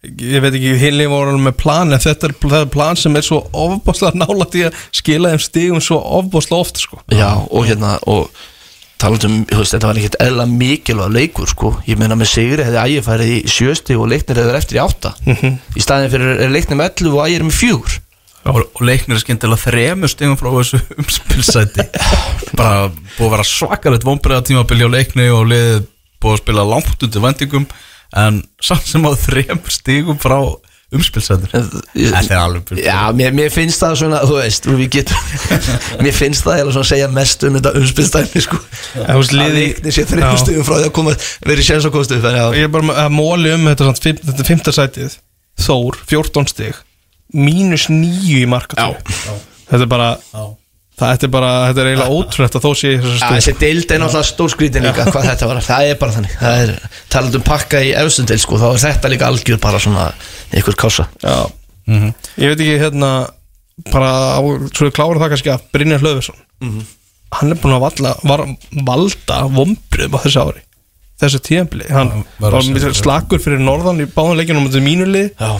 Ég 0.01 0.41
veit 0.41 0.55
ekki, 0.57 0.71
hinlega 0.81 1.11
voru 1.11 1.35
með 1.37 1.59
plan 1.59 1.93
En 1.93 2.01
þetta 2.01 2.31
er, 2.31 2.33
er 2.57 2.69
plan 2.73 2.97
sem 2.97 3.13
er 3.19 3.25
svo 3.25 3.43
ofbáslega 3.53 4.17
nálægt 4.17 4.55
í 4.57 4.63
að 4.65 4.79
skila 4.97 5.35
þeim 5.35 5.43
stigum 5.45 5.83
svo 5.83 5.99
ofbáslega 6.17 6.63
oft 6.63 6.81
sko. 6.81 6.97
já, 7.13 7.29
og 7.37 7.67
hérna, 7.69 7.99
og 8.09 8.31
talandum, 9.01 9.43
þú 9.49 9.59
veist, 9.61 9.75
þetta 9.75 9.89
var 9.91 9.99
ekkert 10.01 10.17
eðla 10.25 10.47
mikilvæg 10.49 11.13
leikur, 11.15 11.49
sko, 11.49 11.71
ég 11.89 12.01
meina 12.01 12.17
með 12.17 12.31
Sigri 12.33 12.65
hefði 12.65 12.81
ægir 12.81 13.05
færið 13.05 13.33
í 13.33 13.37
sjösti 13.49 13.97
og 13.97 14.09
leiknir 14.09 14.41
hefur 14.41 14.57
eftir 14.57 14.77
í 14.77 14.81
átta. 14.81 15.13
Í 15.77 15.85
staðin 15.85 16.11
fyrir 16.13 16.41
er 16.47 16.53
leiknir 16.53 16.81
með 16.81 16.91
11 17.05 17.15
og 17.17 17.23
ægir 17.27 17.45
með 17.47 17.57
fjögur. 17.59 17.97
Og, 18.41 18.59
og 18.65 18.81
leiknir 18.85 19.17
er 19.17 19.21
skemmtilega 19.21 19.61
þremur 19.67 20.09
stegum 20.09 20.37
frá 20.37 20.49
þessu 20.57 20.81
umspilsæti. 21.01 21.85
Bara 22.57 22.89
búið 22.89 23.27
að 23.27 23.33
vera 23.35 23.47
svakalegt 23.51 24.05
vonbreiða 24.09 24.45
tímabili 24.49 24.89
á 24.89 24.93
leikni 24.97 25.29
og 25.33 25.45
liðið 25.49 25.83
búið 26.21 26.37
að 26.37 26.41
spila 26.41 26.65
langt 26.73 27.05
undir 27.05 27.25
vendingum 27.25 27.69
en 28.17 28.41
samt 28.61 28.87
sem 28.89 29.05
á 29.07 29.11
þremur 29.15 29.71
stegum 29.71 30.17
frá 30.19 30.37
umspilsætir 30.91 31.53
Þetta 31.53 32.19
er 32.35 32.39
alveg 32.41 32.65
byrjum 32.67 32.83
Já, 32.83 32.97
mér, 33.15 33.31
mér 33.37 33.51
finnst 33.53 33.79
það 33.79 33.93
svona, 34.01 34.17
þú 34.27 34.35
veist, 34.41 34.65
við 34.67 34.89
getum 34.97 35.21
Mér 36.03 36.15
finnst 36.17 36.43
það 36.43 36.63
að 36.73 36.79
segja 36.89 37.07
mest 37.15 37.45
um 37.47 37.55
þetta 37.55 37.71
umspilstæmi, 37.79 38.43
sko. 38.43 38.59
En 38.99 39.05
þú 39.13 39.21
veist, 39.21 39.31
Að 39.31 39.39
liði- 39.39 39.61
leiknir 39.61 39.95
sé 39.95 40.03
þreifum 40.09 40.35
Já. 40.35 40.41
stöðum 40.43 40.67
frá 40.67 40.75
því 40.81 40.89
að 40.89 40.95
koma 40.99 41.13
verið 41.47 41.67
séns 41.69 41.87
að 41.87 41.93
komast 41.95 42.15
upp 42.17 42.27
en 42.27 42.35
já, 42.41 42.45
Ég 42.59 42.67
er 42.67 42.73
bara 42.75 42.97
að 43.05 43.15
móli 43.15 43.53
um 43.55 43.67
þetta, 43.71 43.87
samt, 43.87 44.03
fimm, 44.03 44.19
þetta 44.27 44.43
er 44.43 44.49
fymta 44.51 44.75
sætið. 44.75 45.15
Þór, 45.61 46.01
14 46.11 46.51
stig. 46.51 46.81
Mínus 47.31 47.87
9 47.87 48.41
í 48.41 48.47
marka 48.51 48.89
Þetta 49.71 49.85
er 49.85 49.91
bara 49.95 50.09
Það 51.01 51.25
er 51.25 51.31
bara, 51.33 51.51
þetta 51.69 51.81
er 51.83 51.89
eiginlega 51.91 52.15
ótrúlegt 52.19 52.57
að 52.59 52.65
þó 52.67 52.71
sé 52.77 52.93
þessu 52.93 53.11
Já, 53.11 53.19
stig 53.21 53.35
þessi 53.39 53.53
deild 53.63 53.93
er 53.95 54.01
náttúrulega 54.03 54.29
stór 54.29 54.53
skrítin 54.53 54.85
líka 54.85 55.05
hvað 55.09 55.27
þetta 55.31 55.49
var, 55.49 55.61
það 55.65 55.89
er 55.89 55.99
bara 56.01 56.15
þannig. 56.17 56.35
Það 56.37 56.63
er, 56.65 56.73
talað 57.15 57.37
um 57.39 57.45
pakka 57.47 57.81
í 57.81 57.91
efstundel 57.97 58.39
sko, 58.43 58.59
þá 58.61 58.67
er 58.69 58.81
þetta 58.85 59.11
líka 59.15 59.29
algjör 59.31 59.61
bara 59.63 59.81
svona 59.81 60.07
einhver 60.53 60.77
kása 60.77 61.07
Já. 61.25 61.37
Ég 61.91 62.51
veit 62.51 62.61
ekki 62.61 62.79
hérna 62.83 63.11
bara 63.89 64.11
á, 64.37 64.41
svo 64.69 64.87
við 64.87 64.95
klárum 64.97 65.21
það 65.21 65.33
kannski 65.33 65.53
að 65.53 65.63
Brynjar 65.73 66.03
Hlöðversson 66.03 66.41
hann 67.31 67.53
er 67.53 67.59
búin 67.61 67.77
að 67.77 67.85
valda, 67.85 68.11
var, 68.27 68.43
valda 68.85 69.39
vombriðum 69.55 70.17
á 70.19 70.23
þessu 70.25 70.43
ári 70.43 70.63
þessu 71.21 71.41
tíðanbili 71.45 71.87
hann 71.93 72.11
Já, 72.11 72.25
var 72.43 72.57
var 72.57 72.97
slakur 72.97 73.41
fyrir 73.41 73.61
norðan 73.63 74.03
í 74.03 74.09
báðum 74.11 74.37
leikjunum 74.39 74.67
þetta 74.67 74.81
er 74.81 74.85
mínu 74.85 75.07
lið 75.09 75.27
Já, 75.31 75.51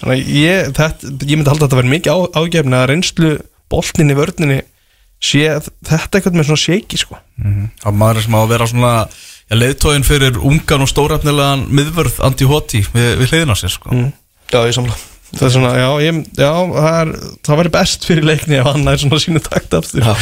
þannig 0.00 0.32
ég, 0.38 0.72
þetta, 0.78 1.12
ég 1.24 1.40
myndi 1.40 1.52
halda 1.52 1.64
að 1.64 1.66
þetta 1.66 1.80
verði 1.80 1.94
mikið 1.96 2.12
á, 2.14 2.18
ágefni 2.38 2.78
að 2.78 2.88
reynslu 2.92 3.32
boltin 3.72 4.14
í 4.14 4.18
vörninni 4.18 4.58
sé 5.18 5.44
þetta 5.86 6.18
eitthvað 6.18 6.38
með 6.38 6.48
svona 6.50 6.62
shaky 6.62 7.00
sko. 7.00 7.18
Að 7.84 7.98
maður 7.98 8.24
sem 8.24 8.38
á 8.38 8.40
að 8.40 8.50
vera 8.52 8.68
svona 8.70 8.94
ja, 9.48 9.58
leiðtógin 9.58 10.06
fyrir 10.06 10.40
ungan 10.44 10.84
og 10.84 10.90
stórafnilegan 10.90 11.66
miðvörð 11.72 12.20
anti-hoti 12.28 12.84
við, 12.92 13.14
við 13.22 13.32
hliðina 13.32 13.56
sér 13.58 13.74
sko. 13.74 13.94
já, 14.52 14.60
ég 14.62 14.76
samla 14.76 14.98
það 15.28 15.46
er 15.48 15.52
svona, 15.52 15.72
já, 15.76 15.88
ég, 16.06 16.20
já 16.38 16.52
það, 16.52 16.94
er, 17.00 17.10
það 17.44 17.58
væri 17.60 17.72
best 17.74 18.06
fyrir 18.08 18.24
leikni 18.28 18.60
ef 18.60 18.70
hann 18.70 18.88
er 18.88 19.02
svona 19.02 19.20
sínu 19.20 19.42
takt 19.44 19.76
aftur 19.76 20.06
Já, 20.06 20.14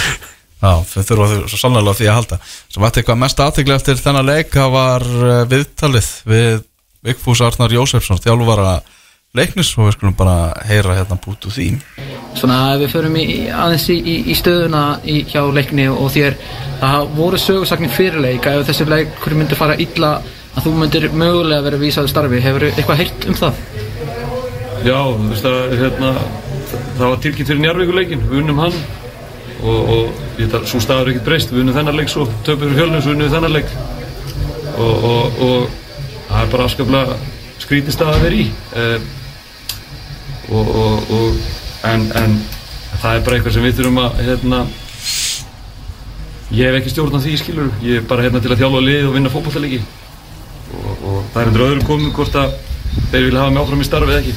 Já, 0.57 0.71
þau 0.89 1.03
þurfa 1.05 1.27
þau 1.31 1.49
svo 1.53 1.59
sannlega 1.61 1.93
því 1.99 2.07
að 2.09 2.15
halda. 2.17 2.37
Sem 2.73 2.85
ætti 2.89 3.03
eitthvað 3.03 3.19
mest 3.21 3.41
aðtegli 3.45 3.75
eftir 3.75 3.99
þennan 4.01 4.25
leik 4.31 4.55
það 4.55 4.71
var 4.73 5.05
uh, 5.05 5.41
viðtalið 5.51 6.09
við 6.33 6.63
Vigfús 7.07 7.43
Arnar 7.45 7.75
Jósefsson 7.77 8.23
þjálfara 8.25 8.79
leiknis 9.37 9.73
og 9.77 9.89
við 9.89 9.97
skulum 9.97 10.17
bara 10.19 10.37
heyra 10.69 10.97
hérna 10.99 11.19
bút 11.23 11.47
úr 11.49 11.55
því. 11.55 11.69
Svona 12.37 12.59
ef 12.75 12.83
við 12.83 12.93
förum 12.95 13.19
í, 13.21 13.27
aðeins 13.53 13.87
í, 13.93 13.97
í, 14.01 14.17
í 14.33 14.37
stöðuna 14.37 14.83
í, 15.05 15.21
hjá 15.31 15.43
leikni 15.55 15.89
og 15.93 16.11
þér 16.15 16.37
það 16.81 17.13
voru 17.17 17.41
sögursagnir 17.41 17.95
fyrirleik 17.95 18.49
að 18.49 18.63
ef 18.63 18.71
þessi 18.71 18.89
leikur 18.91 19.39
myndi 19.39 19.59
fara 19.59 19.79
illa 19.81 20.17
að 20.57 20.67
þú 20.67 20.75
myndir 20.81 21.09
mögulega 21.13 21.65
vera 21.67 21.81
vísaður 21.81 22.13
starfi. 22.13 22.43
Hefur 22.45 22.69
eitthvað 22.71 23.03
heyrt 23.03 23.29
um 23.31 23.39
það? 23.39 23.65
Já, 24.87 24.99
þú 25.01 25.31
veist 25.33 25.49
að 25.49 25.75
hérna, 25.81 26.13
það 26.71 27.09
var 27.09 27.21
tilkynnt 27.25 27.51
fyrir 27.51 27.63
njárvíkuleikin, 27.65 28.25
við 28.31 28.43
unnum 28.43 28.61
hann 28.63 28.77
og, 29.63 29.91
og 29.97 30.41
ég 30.41 30.51
þarf, 30.53 30.69
svo 30.71 30.81
staður 30.85 31.13
ekkert 31.13 31.29
breyst, 31.31 31.53
við 31.53 31.65
unnum 31.65 31.77
þennan 31.77 31.99
leik 31.99 32.13
svo, 32.13 32.27
töpum 32.47 32.71
við 32.71 32.83
hjölnum, 32.83 33.03
svo 33.03 33.15
unnum 33.15 33.27
við 33.27 33.37
þennan 33.37 33.57
leik. 33.57 33.73
Og, 34.77 35.07
og, 35.11 35.41
og 35.47 35.71
það 36.29 36.43
er 36.43 36.53
bara 36.53 36.69
afskaplega 36.69 37.17
skrítið 37.63 37.97
stað 37.97 38.13
að 38.15 38.27
vera 38.27 38.39
í. 38.39 38.47
Eh, 38.77 39.09
og, 40.51 40.75
og, 40.83 41.13
og 41.17 41.87
en, 41.91 42.09
en 42.19 42.37
það 43.01 43.13
er 43.13 43.25
bara 43.27 43.39
eitthvað 43.39 43.57
sem 43.57 43.67
við 43.67 43.81
þurfum 43.81 44.03
að 44.05 44.21
hérna, 44.27 44.67
Ég 46.55 46.69
hef 46.69 46.77
ekki 46.79 46.93
stjórn 46.93 47.19
á 47.19 47.21
því 47.25 47.33
skilur 47.41 47.71
Ég 47.83 48.01
er 48.01 48.05
bara 48.07 48.23
hérna 48.23 48.39
til 48.43 48.53
að 48.55 48.61
þjálfa 48.61 48.83
lið 48.87 49.09
og 49.09 49.15
vinna 49.17 49.33
fótballtalegi 49.33 49.81
og, 50.77 50.93
og 50.95 51.17
það 51.33 51.41
er 51.41 51.51
endur 51.51 51.65
öðrum 51.67 51.87
komið 51.89 52.13
hvort 52.15 52.39
að 52.39 52.55
þeir 53.11 53.25
vilja 53.25 53.41
hafa 53.43 53.55
mig 53.55 53.63
áfram 53.65 53.83
í 53.83 53.87
starfi 53.89 54.15
eða 54.15 54.21
ekki 54.23 54.35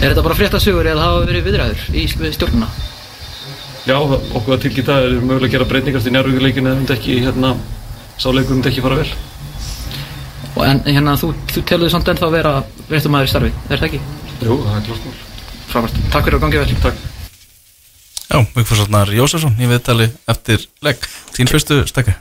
Er 0.00 0.08
þetta 0.08 0.24
bara 0.26 0.38
fréttasögur 0.38 0.90
eða 0.90 1.06
hafa 1.06 1.22
verið 1.28 1.46
viðræður 1.46 1.84
í 1.94 2.04
stjórnuna? 2.10 2.70
Já, 3.86 3.96
okkur 3.96 4.56
að 4.56 4.64
tilkynna 4.66 4.96
er 5.04 5.14
mögulega 5.20 5.46
að 5.46 5.54
gera 5.54 5.68
breytingast 5.70 6.10
í 6.10 6.14
njárvíkuleikinu 6.14 6.70
eða 6.72 6.80
myndi 6.80 6.96
ekki 6.96 7.20
hérna 7.24 7.54
sáleikur 8.20 8.58
myndi 8.58 8.72
ekki 8.72 8.84
fara 8.84 8.98
vel 8.98 9.08
en 10.66 10.82
hérna, 10.84 11.14
þú, 11.16 11.30
þú 11.54 11.62
telur 11.68 11.92
samt 11.92 12.10
ennþá 12.10 12.26
að 12.26 12.34
vera 12.36 12.52
fréttamæður 12.90 13.28
í 13.28 13.30
starfi, 13.32 13.52
er 13.70 13.80
það 13.80 13.86
ekki? 13.86 14.00
Jú, 14.40 14.56
það 14.64 14.76
er 14.76 14.84
klart 14.86 15.06
mál. 15.06 15.18
Frábært, 15.70 15.98
takk 16.10 16.26
fyrir 16.26 16.38
að 16.38 16.44
gangi 16.46 16.60
vel 16.60 16.78
Takk. 16.84 17.02
Já, 18.30 18.38
Vigfús 18.54 18.80
Arnar 18.84 19.10
Jósefsson 19.10 19.58
í 19.58 19.68
viðtali 19.70 20.06
eftir 20.30 20.64
legg. 20.86 21.06
Þín 21.34 21.50
fyrstu 21.50 21.80
stekka 21.90 22.14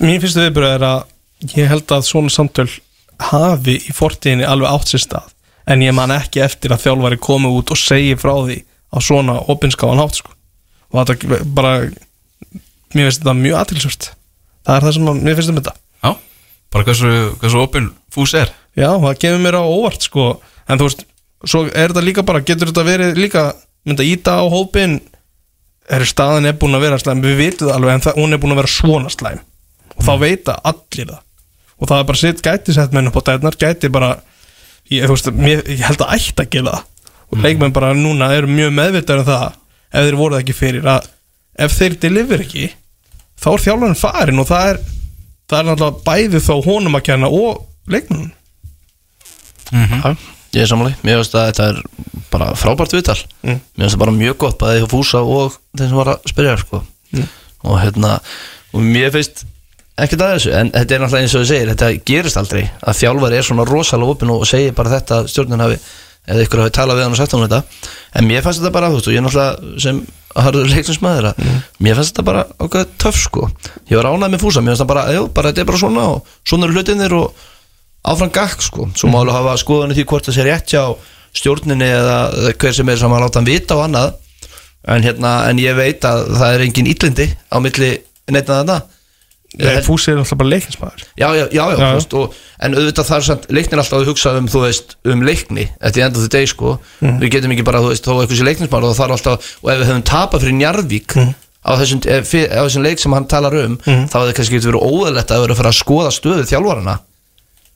Mín 0.00 0.20
fyrstu 0.22 0.44
viðbröð 0.44 0.76
er 0.78 0.86
að 0.86 1.54
ég 1.58 1.68
held 1.70 1.92
að 1.92 2.06
svona 2.08 2.32
samtöl 2.32 2.68
hafi 3.30 3.76
í 3.78 3.94
fortíðinni 3.94 4.46
alveg 4.48 4.70
átt 4.70 4.90
sér 4.90 5.02
stað 5.04 5.32
en 5.70 5.82
ég 5.84 5.94
man 5.96 6.12
ekki 6.14 6.42
eftir 6.44 6.74
að 6.74 6.86
þjálfari 6.86 7.18
komi 7.22 7.50
út 7.52 7.72
og 7.74 7.80
segi 7.80 8.16
frá 8.20 8.32
því 8.38 8.58
á 8.94 8.96
svona 9.02 9.36
opinskáðan 9.52 10.02
hátt 10.02 10.18
sko. 10.20 10.32
og 10.92 11.04
þetta 11.04 11.40
bara 11.56 11.74
mér 12.94 13.08
finnst 13.08 13.22
þetta 13.22 13.36
mjög 13.38 13.60
aðtilsvört 13.60 14.10
það 14.64 14.76
er 14.76 14.86
það 14.86 14.96
sem 14.96 15.08
mér 15.20 15.38
finnst 15.38 15.52
um 15.52 15.60
þetta. 15.60 15.74
Já, 16.04 16.10
bara 16.72 16.88
hversu, 16.88 17.12
hversu 17.40 17.62
opinn 17.62 17.90
fús 18.12 18.34
er. 18.38 18.52
Já, 18.74 18.88
það 18.90 19.18
gefur 19.22 19.42
mér 19.44 19.58
á 19.60 19.62
óvart 19.64 20.06
sko 20.06 20.28
en 20.68 20.80
þú 20.80 20.88
veist, 20.88 21.04
svo 21.44 21.64
er 21.68 21.92
þetta 21.92 22.04
líka 22.04 22.24
bara 22.26 22.44
getur 22.44 22.70
þetta 22.70 22.86
verið 22.86 23.20
líka, 23.20 23.48
mynda 23.84 24.06
íta 24.06 24.38
á 24.40 24.44
hópin 24.48 25.00
er 25.92 26.06
staðan 26.08 26.48
er 26.48 26.56
búin 26.56 26.76
að 26.78 26.86
vera 26.86 27.00
slæm, 27.00 27.24
við 27.24 27.40
vitum 27.42 27.68
það 27.68 27.76
alveg 27.78 27.94
en 27.94 28.04
það, 28.06 28.20
hún 28.22 28.32
er 28.32 28.40
búin 28.40 28.54
að 28.54 28.62
vera 28.62 28.72
svona 28.72 29.12
slæm. 29.12 29.42
Og 29.94 30.06
þá 30.06 30.14
veita 30.22 30.54
allir 30.64 31.10
það. 31.10 31.20
Og 31.74 31.90
það 31.90 31.98
er 31.98 32.06
bara 32.08 32.20
sitt 32.22 32.40
gæti 32.44 32.74
sett 32.74 32.94
menn 32.96 33.10
upp 33.10 33.18
á 33.20 33.22
dætnar 33.28 33.58
gæti 33.60 33.90
bara, 33.92 34.14
ég, 34.88 35.04
veist, 35.10 35.28
mér, 35.36 35.60
ég 35.68 35.84
held 35.84 36.00
að 36.00 36.16
ætti 36.16 36.46
að 36.46 36.50
gera 36.56 36.78
það. 36.78 37.12
Og 37.34 37.44
leikmenn 37.44 37.74
bara 37.76 37.92
núna 37.98 38.30
eru 38.32 38.48
mjög 38.48 38.72
meðvitaður 38.78 39.24
um 39.24 39.28
það 39.28 39.60
ef 39.94 40.08
þeir 40.08 40.18
voru 40.18 40.36
það 40.36 40.42
ekki 40.44 40.56
fyrir 40.58 40.88
að 40.90 41.08
ef 41.64 41.76
þeir 41.78 41.96
deliver 42.02 42.44
ekki 42.44 42.68
þá 43.40 43.48
er 43.52 43.64
þjálfarinn 43.64 43.98
farin 43.98 44.42
og 44.42 44.48
það 44.50 44.70
er 44.72 44.80
það 45.50 45.58
er 45.58 45.68
náttúrulega 45.68 46.04
bæði 46.08 46.42
þá 46.42 46.54
honum 46.66 46.98
að 46.98 47.06
kenna 47.10 47.30
og 47.30 47.60
leikmennum 47.90 48.32
Já, 49.74 50.14
ég 50.54 50.64
er 50.64 50.70
samanlega, 50.70 51.00
mér 51.06 51.20
finnst 51.20 51.38
að 51.38 51.48
þetta 51.50 51.68
er 51.70 51.80
bara 52.34 52.50
frábært 52.58 52.94
viðtal. 52.94 53.18
Mm. 53.42 53.58
Mér 53.58 53.86
finnst 53.86 53.96
það 53.96 54.04
bara 54.04 54.16
mjög 54.18 54.38
gott 54.44 54.60
bæði 54.60 54.82
hjá 54.82 54.90
Fúsa 54.92 55.22
og 55.22 55.58
þeim 55.74 55.88
sem 55.88 55.98
var 55.98 56.12
að 56.14 56.30
spyrja 56.30 56.54
sko. 56.62 56.84
og 57.64 57.80
hérna 57.80 58.16
og 58.74 58.82
mér 58.84 59.12
finnst 59.14 59.44
ekkert 59.94 60.24
að 60.24 60.32
þessu 60.34 60.54
en 60.58 60.72
þetta 60.74 60.94
er 60.94 61.02
náttúrulega 61.04 61.24
eins 61.24 61.34
og 61.34 61.44
þú 61.44 61.48
segir, 61.50 61.70
þetta 61.70 61.90
gerist 62.10 62.40
aldrei 62.40 62.64
að 62.82 62.98
þjálfari 62.98 63.38
er 63.38 63.46
svona 63.46 63.66
rosalega 63.68 64.16
opinn 64.16 64.32
og 64.34 64.42
segir 64.50 64.74
bara 64.74 64.96
þetta 64.96 65.20
að 65.20 65.30
stjórnin 65.30 65.62
hafi 65.62 65.78
eða 66.24 66.44
ykkur 66.46 66.62
hafi 66.64 66.74
talað 66.74 66.98
við 66.98 67.06
hann 67.06 67.14
og 67.14 67.20
sagt 67.20 67.34
hann 67.36 67.44
þetta. 67.44 67.80
En 68.16 68.28
mér 68.28 68.44
fannst 68.44 68.62
þetta 68.62 68.74
bara, 68.74 68.90
þú 68.90 68.98
veist, 68.98 69.08
og 69.08 69.14
ég 69.14 69.20
er 69.20 69.26
náttúrulega 69.26 69.80
sem 69.84 69.98
harður 70.34 70.70
leiknismæður 70.72 71.28
að 71.30 71.42
mér 71.84 71.98
fannst 71.98 72.14
þetta 72.14 72.26
bara 72.26 72.44
okkar 72.64 72.86
töff 73.02 73.18
sko. 73.20 73.48
Ég 73.90 74.00
var 74.00 74.08
ánægð 74.08 74.34
með 74.34 74.44
Fúsa, 74.44 74.62
mér 74.64 74.74
finnst 74.74 74.84
það 74.84 74.92
bara, 74.94 75.04
jú, 75.14 75.26
bara 75.36 75.52
þetta 75.52 75.62
er 75.62 75.68
bara 75.70 75.82
svona 75.82 76.06
og 76.14 76.32
svona 76.42 76.68
eru 76.68 76.78
hlutinir 76.78 77.16
og 77.18 77.44
áfram 78.04 78.30
gakk 78.34 78.62
sko. 78.62 78.88
Svo 78.94 79.08
má 79.12 79.20
alveg 79.22 79.34
hafa 79.38 79.56
skoðunni 79.62 79.96
því 79.96 80.04
hvort 80.10 80.28
það 80.28 80.36
sé 80.38 80.44
rétt 80.48 80.74
hjá 80.74 80.84
stjórninni 81.34 81.86
eða 81.88 82.18
hver 82.60 82.74
sem 82.76 82.88
er 82.92 82.96
sem 83.00 83.12
að 83.16 83.24
láta 83.24 83.40
hann 83.40 83.48
vita 83.48 83.76
og 83.78 83.84
annað. 83.88 84.12
En, 84.84 85.00
hérna, 85.02 85.30
en 85.48 85.58
ég 85.62 85.72
veit 85.78 86.04
að 86.04 86.26
það 86.36 86.54
er 86.58 86.62
engin 86.66 86.90
íllindi 86.92 87.24
á 87.48 87.56
milli 87.64 87.94
neittna 88.28 88.58
þetta 88.60 88.82
Nei, 89.54 89.78
Fúsi 89.86 90.10
er 90.10 90.18
alltaf 90.18 90.36
bara 90.40 90.50
leiknismæður 90.50 91.04
Já, 91.16 91.28
já, 91.38 91.44
já, 91.54 91.62
já, 91.70 91.76
Já, 91.78 91.90
veist, 91.94 92.14
og, 92.18 92.32
en 92.66 92.74
auðvitað 92.74 93.06
þar 93.06 93.22
samt 93.28 93.44
leiknir 93.54 93.78
alltaf 93.80 94.00
að 94.00 94.08
hugsa 94.10 94.32
um, 94.36 94.48
þú 94.50 94.62
veist, 94.64 94.96
um 95.08 95.22
leikni 95.24 95.68
Þetta 95.78 96.00
er 96.02 96.06
enda 96.08 96.20
þetta 96.24 96.36
deg, 96.40 96.48
sko. 96.50 96.72
Mhm. 97.00 97.20
Við 97.22 97.32
getum 97.36 97.54
ekki 97.54 97.64
bara, 97.70 97.80
þú 97.84 97.92
veist, 97.94 98.04
þó 98.04 98.12
eitthvað 98.18 98.40
sé 98.40 98.48
leiknismar 98.50 98.82
og 98.84 98.90
það 98.92 98.98
þarf 99.00 99.16
alltaf, 99.16 99.48
og 99.62 99.70
ef 99.70 99.78
við 99.80 99.88
höfum 99.92 100.04
tapað 100.10 100.42
fyrir 100.44 100.56
Njarðvík 100.58 101.16
Mhm. 101.22 101.32
á 101.64 101.70
þessum, 101.80 102.02
ef, 102.18 102.28
fyr- 102.34 102.50
á 102.52 102.60
þessum 102.66 102.84
leik 102.84 102.98
sem 103.00 103.12
hann 103.16 103.30
talar 103.30 103.54
um 103.62 103.78
þá 103.86 104.16
hefði 104.20 104.34
kannski 104.40 104.60
verið 104.66 104.84
óðalegt 104.90 105.30
að 105.32 105.40
vera 105.46 105.54
að 105.54 105.60
fara 105.62 105.70
að 105.72 105.80
skoða 105.80 106.10
stöðu 106.18 106.44
þjálfarana 106.50 106.98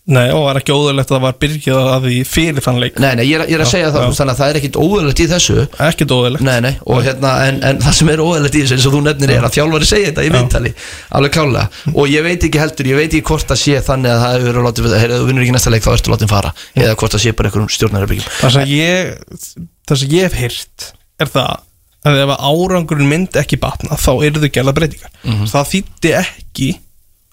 Nei, 0.08 0.30
og 0.32 0.46
var 0.46 0.56
ekki 0.56 0.72
óðurlegt 0.72 1.10
að 1.10 1.18
það 1.18 1.24
var 1.26 1.34
byrgjað 1.42 1.88
að 1.92 2.04
því 2.08 2.18
fyrir 2.24 2.64
þann 2.64 2.78
leik. 2.80 2.94
Nei, 3.02 3.10
nei, 3.18 3.24
ég 3.28 3.36
er, 3.36 3.42
ég 3.44 3.58
er 3.58 3.64
að 3.64 3.72
segja 3.74 3.90
það, 3.90 3.98
já. 3.98 4.00
þú 4.00 4.08
veist, 4.08 4.20
þannig 4.22 4.32
að 4.32 4.38
það 4.40 4.48
er 4.48 4.58
ekkit 4.60 4.78
óðalegt 4.80 5.20
í 5.20 5.26
þessu. 5.28 5.56
Ekkert 5.84 6.14
óðurlegt. 6.16 6.44
Nei, 6.48 6.58
nei, 6.64 6.74
og 6.88 7.02
hérna, 7.04 7.32
en, 7.44 7.58
en 7.68 7.76
það 7.84 7.94
sem 7.98 8.08
er 8.14 8.22
óæðilegt 8.24 8.56
í 8.56 8.62
þessu 8.62 8.74
eins 8.78 8.86
og 8.88 8.94
þú 8.96 9.02
nefnir 9.04 9.32
er 9.34 9.44
að 9.44 9.54
þjálfari 9.58 9.88
segja 9.90 10.08
þetta 10.08 10.24
í 10.24 10.32
viðtali 10.32 10.72
alveg 11.18 11.34
klálega, 11.36 11.66
og 11.92 12.04
ég 12.08 12.24
veit 12.24 12.42
ekki 12.48 12.62
heldur 12.62 12.88
ég 12.88 12.96
veit 13.02 13.12
ekki 13.12 13.28
hvort 13.28 13.52
það 13.52 13.60
sé 13.66 13.74
þannig 13.84 14.10
að 14.14 14.22
það 14.24 14.32
hefur 14.38 14.48
verið 14.48 14.64
látið, 14.68 14.88
heyrðu, 15.02 15.20
þú 15.20 15.28
vinnur 15.28 15.44
ekki 15.44 15.56
næsta 15.58 15.74
leik 15.74 15.84
þá 15.84 15.92
ertu 15.92 16.14
látið 16.14 16.32
fara. 16.32 16.50
Eða 16.72 16.96
hvort 16.96 17.12
það 17.12 17.24
sé 17.26 17.36
bara 17.36 17.52
einhverjum 17.52 17.72
stjórnarherbyggjum 17.76 18.28
Það 18.38 18.50
sem 18.56 18.64
ég 18.72 18.94
Það 19.88 19.96
sem 20.02 20.12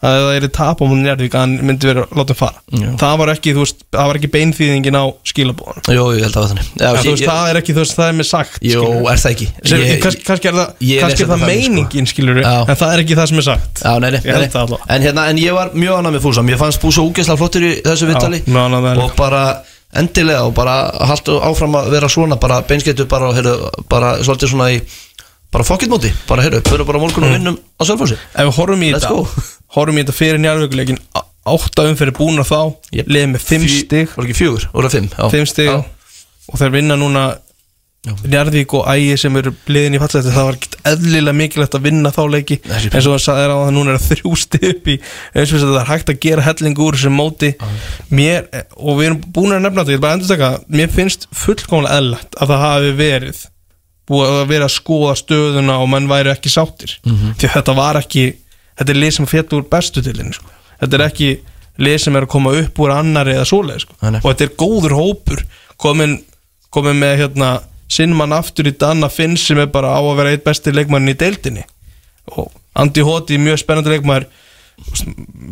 er 0.04 0.10
það 0.10 0.16
að 0.16 0.16
að 0.16 0.16
Það 0.16 0.16
að 0.16 0.26
það 0.26 0.36
eru 0.36 0.48
tap 0.56 0.82
á 0.82 0.86
múin 0.86 1.02
Njarðvík 1.06 1.36
að 1.36 1.40
hann 1.46 1.54
myndi 1.66 1.88
vera 1.88 2.02
látið 2.20 2.36
fara 2.36 2.60
Já. 2.76 2.88
það 3.00 3.14
var 3.22 3.30
ekki, 3.32 3.52
þú 3.56 3.62
veist, 3.64 3.80
það 3.96 4.08
var 4.10 4.18
ekki 4.20 4.30
beinþýðingin 4.36 4.98
á 5.00 5.06
skilabóðan 5.32 5.88
Jú, 5.96 6.04
ég 6.16 6.26
held 6.26 6.36
að 6.36 6.36
það 6.36 6.44
var 6.44 6.50
þannig 6.52 6.68
Já, 6.76 6.86
ég- 6.86 7.06
veist, 7.06 7.22
ég- 7.24 7.30
það 7.32 7.50
er 7.54 7.60
ekki, 7.62 7.74
þú 7.76 7.82
veist, 7.86 7.96
það 7.96 8.10
er 8.12 8.18
með 8.20 8.28
sagt 8.30 8.58
Jú, 8.60 8.72
skilurðu. 8.76 9.08
er 9.16 9.22
það 9.24 9.32
ekki 9.36 9.48
Sem, 9.66 9.80
Ég- 9.86 10.02
kannski, 10.04 10.24
kannski 10.28 10.48
er 10.52 10.56
það, 10.60 10.68
ég 10.92 11.00
kannski 11.02 11.16
les 11.16 11.22
er 11.22 11.26
það 11.26 11.32
þetta 11.32 11.46
þannig, 11.46 11.64
sko. 11.64 11.72
meiningin 11.72 12.10
skilur 12.12 12.42
Já. 12.44 12.54
en 12.68 12.76
það 12.84 12.94
er 12.94 13.00
ekki 13.06 13.16
það 13.22 13.28
sem 13.32 13.38
er 13.42 13.48
sagt 13.48 13.82
Já, 13.86 13.94
nei, 14.04 14.10
nei, 14.12 14.20
Ég 14.20 14.32
held 14.36 14.44
nei, 14.46 14.52
það 14.52 14.60
nei. 14.60 14.66
allavega. 14.66 14.86
En, 14.96 15.02
hérna, 15.08 15.26
en 15.32 15.38
ég 15.46 15.54
var 15.56 15.70
mjög 15.74 15.96
annað 16.02 16.14
með 16.20 16.22
Fúsa 16.28 16.44
Mér 16.46 16.58
fannst 16.62 16.82
Fúsa 16.84 17.02
úgeslega 17.02 17.38
flottur 17.40 17.64
í 17.66 17.74
þessu 17.82 18.12
viðtali 18.12 18.44
mjög 18.46 18.62
ánægður 18.68 18.86
með 18.86 19.04
Og 19.08 19.16
bara 19.16 19.42
endilega 19.96 20.44
og 20.46 20.54
bara 20.54 20.76
haltu 21.08 21.40
áfram 21.40 21.80
að 21.80 21.90
vera 21.96 22.08
svona 22.12 22.36
bara 22.38 22.62
beinskettu 22.68 23.08
bara, 23.08 23.32
heyrðu, 23.34 23.72
bara 23.90 24.18
svolítið 24.20 24.52
svona 24.52 24.70
í 24.76 24.82
bara 25.56 25.64
fokkitmóti, 25.64 26.10
bara 26.28 26.44
heyrðu, 26.44 26.60
fyrir 26.68 26.84
bara 26.84 27.00
á 27.00 27.04
morgun 27.06 27.24
og 27.24 27.32
vinnum 27.32 27.56
á 27.80 27.84
Sölfósi 27.88 28.18
ef 28.18 28.44
við 28.44 28.56
horfum 28.58 28.82
í 28.84 28.90
Let's 28.92 29.06
þetta 29.06 29.16
go. 29.16 29.28
Horfum 29.76 29.98
í 30.00 30.04
þetta 30.04 30.18
fyrir 30.18 30.42
njárvíkuleikin 30.44 31.00
átta 31.46 31.86
umferði 31.92 32.16
búna 32.18 32.46
þá 32.48 32.60
Yep. 32.96 33.08
liðið 33.12 33.32
með 33.36 33.44
fimm 33.46 33.66
Fjö- 33.68 33.82
stig. 33.86 34.14
Var 34.16 34.26
ekki 34.30 34.40
fjögur, 34.42 34.70
voru 34.74 34.88
það 34.90 34.96
fimm? 34.98 35.10
Já. 35.18 35.26
fimm 35.36 35.46
stig. 35.52 35.70
Já. 35.70 35.84
og 36.52 36.60
þeir 36.62 36.72
vinna 36.80 36.96
núna 36.98 37.26
Njarðvík 38.06 38.74
og 38.78 38.84
Ægi 38.92 39.16
sem 39.18 39.34
eru 39.40 39.50
liðin 39.66 39.96
í 39.98 40.00
fallet 40.02 40.28
það 40.30 40.44
var 40.46 40.58
ekkert 40.60 40.76
eðlilega 40.92 41.38
mikilvægt 41.40 41.74
að 41.80 41.86
vinna 41.88 42.12
þá 42.14 42.20
leiki. 42.30 42.58
Eins 42.70 43.08
og 43.10 43.16
það 43.16 43.24
sagði 43.24 43.48
á 43.50 43.58
það 43.64 43.72
núna 43.74 43.94
er 43.96 43.98
það 43.98 44.12
þrjú 44.12 44.34
stig 44.44 44.66
upp 44.70 44.90
í 44.94 44.96
eins 45.34 45.54
og 45.56 45.58
að 45.58 45.72
það 45.72 45.80
er 45.80 45.90
hægt 45.90 46.12
að 46.14 46.20
gera 46.28 46.44
helling 46.46 46.78
úr 46.86 47.00
sem 47.02 47.16
móti. 47.18 47.50
Mér, 48.14 48.46
og 48.78 49.00
við 49.00 49.08
erum 49.10 49.24
búin 49.34 49.56
að 49.58 49.64
nefna 49.66 49.82
þetta, 49.82 49.96
ég 49.96 49.98
vil 49.98 50.04
bara 50.06 50.20
endur 50.20 50.30
taka 50.36 50.52
mér 50.78 50.94
finnst 50.94 51.26
fullkomlega 51.34 51.98
eðlagt 51.98 52.38
að 52.38 52.54
það 52.54 52.64
hafi 52.68 52.94
verið 53.02 53.42
búið 54.06 54.36
að 54.38 54.48
vera 54.54 54.70
að 54.70 54.76
skoða 54.78 55.16
stöðuna 55.24 55.80
og 55.82 55.90
menn 55.96 56.12
væri 56.14 56.30
ekki 56.36 56.54
sáttir. 56.54 56.94
Því 57.10 57.50
að 57.50 57.56
þetta 57.58 57.76
var 57.82 57.98
ekki 58.04 58.28
þetta 58.76 58.94
er 58.94 59.02
lið 59.02 59.14
sem 59.18 59.30
fjall 59.30 59.60
úr 59.60 59.68
bestu 59.72 60.04
tilinni 60.06 60.36
sko. 60.36 60.50
þetta 60.82 60.98
er 60.98 61.06
ekki 61.08 61.30
lið 61.86 61.98
sem 62.06 62.16
er 62.16 62.26
að 62.28 62.34
koma 62.36 62.56
upp 62.56 62.80
úr 62.80 62.94
annari 62.96 63.36
eða 63.36 63.48
svoleið 63.50 63.84
sko. 63.84 63.98
Og 64.00 64.28
þetta 64.30 64.46
er 64.46 64.54
góður 64.60 64.96
hópur 64.96 65.42
komin, 65.82 66.18
komin 66.72 67.00
með 67.02 67.18
hérna, 67.24 67.50
sinn 67.92 68.16
mann 68.16 68.36
aftur 68.36 68.70
í 68.70 68.76
Danna 68.80 69.10
Finn 69.12 69.36
sem 69.40 69.60
er 69.60 69.72
bara 69.72 69.92
á 69.96 70.00
að 70.00 70.16
vera 70.22 70.36
eitt 70.36 70.46
besti 70.46 70.74
leikmann 70.74 71.12
í 71.12 71.18
deildinni 71.20 71.66
og 72.34 72.50
Andi 72.76 73.04
Hóti 73.06 73.38
mjög 73.40 73.62
spennandi 73.62 73.94
leikmaður 73.94 74.26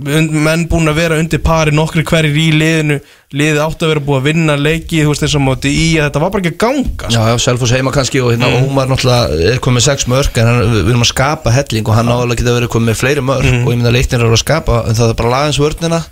menn 0.03 0.65
búin 0.69 0.89
að 0.91 0.97
vera 0.99 1.17
undir 1.19 1.41
pari 1.43 1.71
nokkri 1.73 2.03
hverjir 2.07 2.37
í 2.37 2.47
liðinu. 2.53 2.97
Liðið 3.33 3.61
átt 3.63 3.83
að 3.83 3.91
vera 3.93 4.03
búið 4.03 4.19
að 4.19 4.27
vinna 4.27 4.55
leiki 4.59 5.01
þú 5.01 5.13
veist 5.13 5.25
eins 5.25 5.35
og 5.37 5.43
móti 5.43 5.71
í 5.71 5.85
að 5.97 6.07
þetta 6.07 6.21
var 6.23 6.33
bara 6.33 6.43
ekki 6.43 6.51
að 6.53 6.59
ganga 6.63 6.89
sko. 6.93 7.11
Já, 7.15 7.21
já, 7.31 7.37
Selfoss 7.45 7.73
heima 7.73 7.93
kannski 7.95 8.21
og 8.21 8.33
hérna 8.33 8.49
Ómar 8.59 8.91
náttúrulega 8.91 9.53
er 9.53 9.61
komið 9.63 9.87
sex 9.87 10.07
mörg 10.11 10.37
en 10.41 10.49
hann, 10.51 10.75
við 10.75 10.91
erum 10.93 11.05
að 11.05 11.11
skapa 11.13 11.53
helling 11.55 11.87
og 11.89 11.97
hann 11.97 12.11
álega 12.13 12.41
geta 12.41 12.57
verið 12.59 12.73
komið 12.75 12.99
fleiri 12.99 13.25
mörg 13.25 13.49
og 13.63 13.71
ég 13.73 13.87
að 13.87 13.97
leiknir 13.97 14.27
eru 14.27 14.37
að 14.37 14.43
skapa 14.43 14.83
en 14.89 14.99
það 14.99 15.15
er 15.15 15.19
bara 15.23 15.33
lagans 15.33 15.61
vörnina 15.63 16.03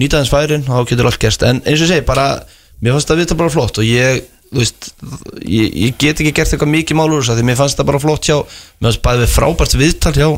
nýta 0.00 0.22
hans 0.22 0.32
færin 0.32 0.64
og 0.68 0.80
þá 0.80 0.90
getur 0.92 1.10
allt 1.10 1.20
gerst. 1.20 1.44
En 1.44 1.60
eins 1.66 1.84
og 1.84 1.92
segi, 1.92 2.06
bara, 2.08 2.30
mér 2.80 2.96
fannst 2.96 3.14
vita 3.20 3.36
bara 3.36 3.52
flott 3.52 3.82
og 3.82 3.88
ég, 3.88 4.24
veist 4.54 4.92
ég, 5.42 5.72
ég 5.86 5.96
get 6.00 6.20
ekki 6.20 6.32
gert 6.36 6.52
eitthvað 6.52 6.72
mikið 6.72 7.00
mál 7.00 7.08
úr 7.10 7.20
þess 7.20 7.34
að 7.34 7.40
því 7.40 7.48
mér 7.50 7.60
fannst 7.60 7.80
það 7.80 7.88
bara 7.92 8.02
flott 8.02 8.28
hjá 8.28 8.36
mér 8.36 8.90
fannst 8.90 9.04
bæðið 9.06 9.32
frábært 9.34 9.76
viðtal 9.80 10.14
hjá 10.16 10.28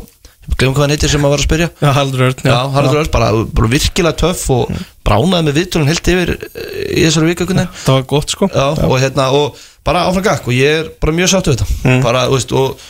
ég 0.49 0.59
glemum 0.59 0.75
hvað 0.75 0.85
hann 0.85 0.93
heitir 0.95 1.11
sem 1.13 1.25
að 1.25 1.33
var 1.33 1.41
að 1.41 1.47
spyrja. 1.47 1.67
Já, 1.79 1.89
Haldur 1.95 2.23
Örn 2.27 2.47
Já, 2.49 2.57
Haraldur 2.75 3.01
Örn, 3.01 3.11
bara, 3.13 3.27
bara 3.59 3.71
virkilega 3.71 4.19
töff 4.19 4.45
og 4.55 4.71
bránaði 5.07 5.47
með 5.47 5.59
viðtölun 5.59 5.91
heilt 5.91 6.09
yfir 6.13 6.31
eh, 6.35 6.79
í 6.99 7.03
þessari 7.05 7.29
viku 7.31 7.47
Það 7.49 7.93
var 7.93 8.07
gott 8.09 8.33
sko. 8.33 8.49
Já, 8.53 8.65
og 8.87 8.97
hérna, 9.01 9.29
og 9.35 9.59
bara 9.85 10.07
áfram 10.09 10.25
gakk 10.25 10.49
og 10.49 10.57
ég 10.57 10.81
er 10.81 10.89
bara 11.01 11.15
mjög 11.15 11.31
sáttu 11.33 11.53
við 11.53 11.61
þetta. 11.61 11.77
Mm. 11.85 12.01
bara, 12.05 12.25
veist, 12.33 12.51
og 12.51 12.81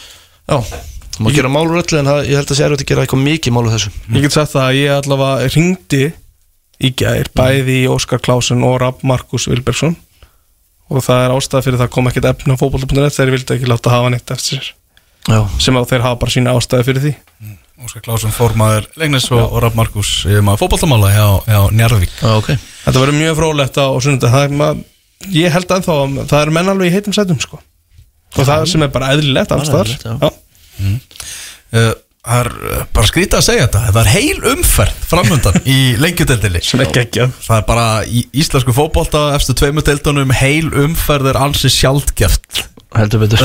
já 0.50 0.58
maður 1.20 1.36
gera 1.36 1.52
málur 1.52 1.82
öllu 1.82 2.00
en 2.00 2.10
það, 2.10 2.22
ég 2.30 2.40
held 2.40 2.52
að 2.54 2.58
sé 2.58 2.66
erfitt 2.66 2.84
að 2.86 2.90
gera 2.92 3.04
eitthvað 3.06 3.24
mikið 3.26 3.56
málur 3.56 3.74
þessu. 3.76 3.94
Ég 4.16 4.26
get 4.26 4.36
sagt 4.36 4.54
það 4.54 4.66
að 4.66 4.78
ég 4.80 4.94
allavega 4.96 5.50
ringdi 5.56 6.04
í 6.80 6.92
gær 6.96 7.32
bæði 7.36 7.80
í 7.84 7.90
Óskar 7.92 8.24
Klásun 8.24 8.64
og 8.68 8.78
Rapp 8.84 9.04
Markus 9.08 9.50
Vilbergsson. 9.52 9.98
Og 10.90 11.04
það 11.06 11.26
er 11.26 11.36
ástæða 11.36 11.66
fyrir 11.66 11.82
það 11.84 11.92
kom 11.94 12.10
ekkert 12.10 12.30
efni 12.32 12.56
á 12.56 12.62
fótbolta.net 12.62 13.14
þegar 13.14 13.30
ég 13.30 13.36
vildi 13.36 13.58
ekki 13.58 13.70
láta 13.70 13.94
hafa 13.94 14.14
neitt 14.14 14.32
eftir 14.34 14.58
sér 14.58 14.72
Já, 15.30 15.42
sem 15.62 15.78
að 15.78 15.90
þeir 15.92 16.06
hafa 16.06 16.20
bara 16.24 16.34
sína 16.34 16.56
ástæði 16.58 16.88
fyrir 16.88 17.06
því. 17.06 17.14
Óskar 17.80 18.04
Klásson, 18.04 18.34
formaður 18.36 18.90
Legnis 19.00 19.30
og, 19.32 19.40
og 19.46 19.62
Raff 19.64 19.78
Markus 19.78 20.10
maður 20.44 20.66
fótballtamála 20.66 21.14
hjá, 21.14 21.28
hjá 21.48 21.60
Njarðvík. 21.80 22.18
Já, 22.20 22.34
ok. 22.34 22.50
Þetta 22.84 23.04
verður 23.06 23.20
mjög 23.22 23.38
frólægt 23.40 23.80
á 23.80 23.88
sunnudag 24.04 24.34
það 24.36 24.48
er 24.48 24.58
maður, 24.60 24.84
ég 25.38 25.56
held 25.56 25.74
að 25.78 25.88
það 25.88 26.38
eru 26.42 26.56
menn 26.58 26.74
alveg 26.74 26.90
í 26.92 26.96
heitum 26.98 27.16
sætum 27.16 27.40
sko. 27.40 27.62
Og 28.36 28.46
það 28.46 28.68
sem 28.74 28.84
er 28.86 28.92
bara 28.94 29.14
eðlilegt 29.16 29.56
alls 29.56 29.72
já. 29.72 30.18
Já. 30.20 30.30
Uh, 31.70 31.94
Það 32.20 32.40
er 32.44 32.50
uh, 32.52 32.80
bara 32.94 33.08
skrítið 33.08 33.38
að 33.38 33.46
segja 33.46 33.66
þetta. 33.66 33.82
Það 33.94 34.00
er 34.02 34.10
heil 34.12 34.50
umferð 34.52 35.06
framöndan 35.08 35.56
í 35.72 35.78
er 36.84 36.92
geggjað. 36.98 37.38
Það 37.46 37.56
er 37.56 37.64
bara 37.70 37.86
í 38.04 38.24
íslensku 38.44 38.76
fótbolta 38.76 39.22
eftir 39.38 39.58
tveimu 39.62 39.84
deildunum 39.88 40.34
heil 40.36 40.68
umferð 40.84 41.32
er 41.32 41.40
ansi 41.40 41.72
sjaldgeft 41.72 42.66
heldur 42.98 43.22
betur. 43.22 43.44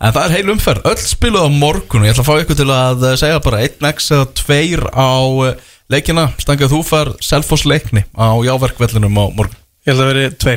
En 0.00 0.12
það 0.12 0.22
er 0.24 0.34
heil 0.36 0.52
umferð, 0.52 0.84
öll 0.90 1.00
spiluð 1.00 1.46
á 1.48 1.50
morgun. 1.52 2.04
Og 2.04 2.08
ég 2.08 2.14
ætla 2.14 2.24
að 2.24 2.28
fá 2.28 2.42
ykkur 2.42 2.58
til 2.58 2.70
að 2.74 3.06
eh, 3.08 3.16
segja 3.20 3.42
bara 3.44 3.62
1x 3.64 4.10
eða 4.16 4.28
2 4.40 4.90
á 4.92 5.12
eh, 5.48 5.72
leikina. 5.92 6.26
Stangað 6.42 6.74
þú 6.74 6.80
far 6.86 7.12
selfos 7.24 7.64
leikni 7.68 8.04
á 8.12 8.28
jáverkvellinum 8.44 9.20
á 9.20 9.24
morgun. 9.32 9.60
Ég 9.84 9.94
ætla 9.94 10.08
að 10.08 10.12
veri 10.12 10.26
2 10.44 10.56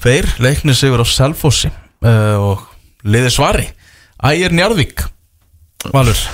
2 0.00 0.40
leikni 0.40 0.74
sigur 0.76 1.02
á 1.04 1.06
selfosi 1.08 1.68
uh, 1.68 2.08
eh, 2.08 2.36
og 2.40 2.64
liði 3.04 3.34
svari. 3.34 3.66
Ægir 4.24 4.54
njarðvík. 4.56 5.06
Valur. 5.94 6.18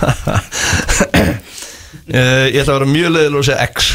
Ég 2.05 2.59
ætla 2.61 2.75
að 2.75 2.79
vera 2.79 2.89
mjög 2.89 3.13
leiðil 3.15 3.39
og 3.41 3.47
segja 3.47 3.67
x. 3.71 3.95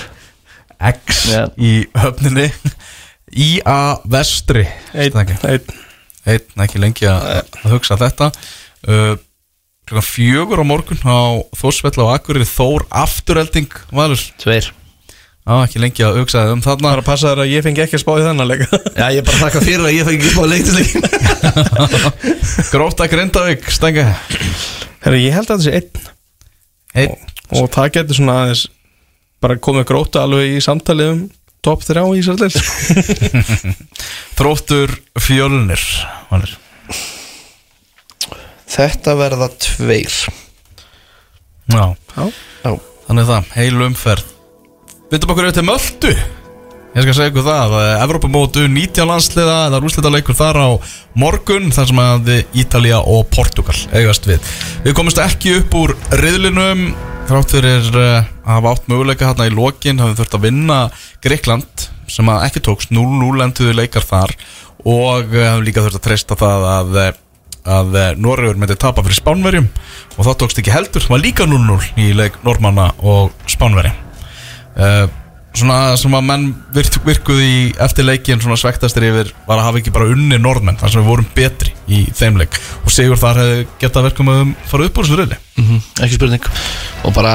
X 0.80 1.19
yeah. 1.30 1.49
í 1.57 1.73
höfninni. 1.98 2.48
Í 3.30 3.49
að 3.68 4.06
vestri 4.10 4.65
1 4.98 5.14
heitna 6.30 6.68
ekki 6.68 6.81
lengi 6.84 7.07
að 7.10 7.57
hugsa 7.69 7.97
þetta. 7.99 8.31
Uh, 8.88 9.15
fjögur 10.06 10.61
á 10.61 10.65
morgun 10.68 11.01
á 11.01 11.41
Þórsvella 11.57 12.06
og 12.06 12.11
Akkurir 12.18 12.45
Þór 12.47 12.85
afturhelding 12.93 13.73
valur. 13.91 14.22
Tveir. 14.41 14.69
Já, 15.49 15.56
ekki 15.64 15.80
lengi 15.81 16.03
að 16.06 16.19
hugsaði 16.19 16.53
um 16.53 16.60
þarna. 16.61 16.91
Það 16.91 16.93
er 16.93 17.01
að 17.01 17.07
passa 17.07 17.30
þér 17.31 17.39
að 17.41 17.53
ég 17.56 17.64
fengi 17.65 17.81
ekki 17.81 17.97
að 17.97 18.01
spá 18.03 18.11
í 18.14 18.26
þennan 18.27 18.49
leika 18.51 18.68
Já, 18.99 19.06
ég 19.10 19.22
er 19.22 19.26
bara 19.26 19.38
að 19.38 19.45
taka 19.47 19.61
fyrir 19.65 19.85
að 19.88 19.95
ég 19.95 20.10
fengi 20.10 20.19
ekki 20.19 20.30
að 20.30 20.35
spá 20.35 20.43
í 20.43 20.51
leiktisleikin 20.53 21.03
Gróta 22.73 23.07
Grindavík, 23.10 23.72
Stengi 23.73 24.03
Herru, 24.06 25.22
ég 25.23 25.34
held 25.34 25.49
að 25.49 25.56
það 25.56 25.64
sé 25.65 25.73
einn. 25.80 26.11
Einn. 26.93 27.15
Og, 27.49 27.64
og 27.64 27.72
það 27.73 27.89
getur 27.95 28.19
svona 28.19 28.35
aðeins 28.43 28.65
bara 29.41 29.57
komið 29.64 29.88
Gróta 29.89 30.26
alveg 30.27 30.57
í 30.60 30.61
samtalið 30.61 31.14
um 31.15 31.26
top 31.65 31.84
3 31.86 32.03
í 32.15 32.22
Ísrael 32.22 32.49
þróttur 34.40 34.95
fjölnir 35.19 35.84
Valur. 36.30 36.56
Þetta 38.69 39.15
verða 39.18 39.48
tveir. 39.57 40.14
Já, 41.69 41.86
Já. 42.15 42.26
Já. 42.64 42.73
þannig 43.07 43.23
er 43.23 43.31
það, 43.31 43.53
heil 43.57 43.88
umferð. 43.88 44.36
Vindum 45.10 45.34
okkur 45.34 45.48
auðvitað 45.49 45.68
möldu 45.72 46.14
Ég 46.90 47.06
skal 47.06 47.14
segja 47.14 47.30
ykkur 47.30 47.44
það 47.45 47.73
að 47.77 47.88
Evropamótu 48.02 48.64
19 48.65 49.06
landsliða 49.06 49.57
eða 49.68 49.80
rúslita 49.84 50.10
leikur 50.10 50.38
þar 50.38 50.57
á 50.57 50.69
morgun 51.22 51.69
þar 51.73 51.86
sem 51.91 51.99
að 52.02 52.31
Ítalía 52.57 52.98
og 53.06 53.27
Portugal 53.30 53.77
eigast 53.94 54.26
við. 54.26 54.41
Við 54.88 54.95
komumst 54.98 55.22
ekki 55.22 55.60
upp 55.60 55.77
úr 55.77 55.94
riðlinum 56.18 56.88
þrátt 57.30 57.53
fyrir 57.53 57.88
uh, 57.93 58.03
að 58.43 58.49
hafa 58.56 58.73
átt 58.73 58.89
möguleika 58.89 59.30
hérna 59.30 59.47
í 59.49 59.53
lokin 59.53 60.01
hafum 60.01 60.18
þurft 60.18 60.38
að 60.38 60.45
vinna 60.47 60.80
Greikland 61.23 61.88
sem 62.10 62.30
að 62.31 62.45
ekki 62.47 62.64
tókst. 62.65 62.93
0-0 62.95 63.45
enduðu 63.45 63.76
leikar 63.77 64.06
þar 64.06 64.34
og 64.84 65.34
uh, 65.35 65.45
hafum 65.45 65.65
líka 65.68 65.85
þurft 65.85 65.99
að 66.01 66.06
treysta 66.07 66.39
það 66.39 66.69
að 66.73 67.01
uh, 67.03 67.10
að 67.69 67.97
Noregur 68.18 68.57
myndi 68.57 68.77
tapa 68.80 69.03
fyrir 69.06 69.19
Spánverjum 69.19 69.65
og 70.15 70.19
það 70.23 70.38
tókst 70.41 70.61
ekki 70.61 70.72
heldur, 70.73 71.03
það 71.03 71.14
var 71.14 71.22
líka 71.22 71.45
0-0 71.45 71.89
í 72.01 72.07
leik 72.18 72.39
Normanna 72.45 72.88
og 73.03 73.35
Spánverjum 73.51 73.97
uh, 74.80 75.06
svona 75.60 75.98
sem 75.99 76.15
að 76.18 76.26
menn 76.30 76.45
virk, 76.76 76.95
virkuð 77.06 77.41
í 77.44 77.53
eftir 77.86 78.07
leikin 78.07 78.41
svona 78.44 78.57
svektastir 78.60 79.06
yfir 79.10 79.34
var 79.48 79.60
að 79.60 79.65
hafa 79.68 79.81
ekki 79.81 79.94
bara 79.95 80.10
unni 80.14 80.40
norðmenn 80.41 80.80
þar 80.80 80.94
sem 80.94 81.02
við 81.03 81.10
vorum 81.11 81.27
betri 81.36 81.73
í 81.90 82.02
þeim 82.15 82.40
leik. 82.41 82.57
Og 82.86 82.94
Sigur 82.94 83.19
þar 83.22 83.41
hefði 83.44 83.91
verkum 84.10 84.31
að 84.34 84.56
fara 84.72 84.88
upp 84.90 84.98
úr 85.02 85.07
þessu 85.10 85.19
reyli 85.22 85.38
Mhm, 85.60 85.81
Ekki 86.06 86.15
spurning. 86.19 86.49
Og 87.03 87.14
bara 87.14 87.34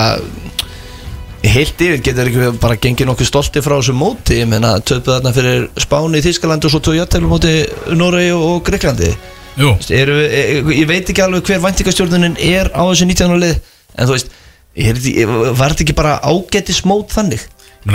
Heilt 1.45 1.77
yfir 1.85 2.01
getur 2.01 2.29
ekki 2.31 2.45
bara 2.63 2.77
gengið 2.81 3.05
nokkuð 3.11 3.29
stolti 3.29 3.61
frá 3.61 3.75
þessu 3.77 3.93
móti. 3.93 4.39
Ég 4.41 4.49
meina 4.49 4.79
töpuð 4.81 5.19
þarna 5.19 5.33
fyrir 5.37 5.67
Spáni 5.77 6.23
í 6.23 6.25
Þískalandi 6.25 6.71
og 6.71 6.73
svo 6.73 6.81
tóðu 6.81 7.03
játteglu 7.03 7.29
móti 7.29 7.53
Noregi 7.93 8.31
og 8.33 8.63
Greiklandi 8.65 9.11
Eru, 9.95 10.17
e- 10.25 10.63
Ég 10.73 10.87
veit 10.89 11.11
ekki 11.13 11.23
alveg 11.23 11.45
hver 11.47 11.61
væntingastjórnunin 11.63 12.39
er 12.41 12.73
á 12.73 12.81
þessu 12.89 13.07
19. 13.07 13.37
lið 13.43 13.61
En 13.99 14.09
þú 14.09 14.17
veist 14.17 14.33
Var 14.75 15.71
þetta 15.71 15.85
ekki 15.85 15.95
bara 15.95 16.17
ágætis 16.25 16.81
mót 16.89 17.13
þannig? 17.15 17.45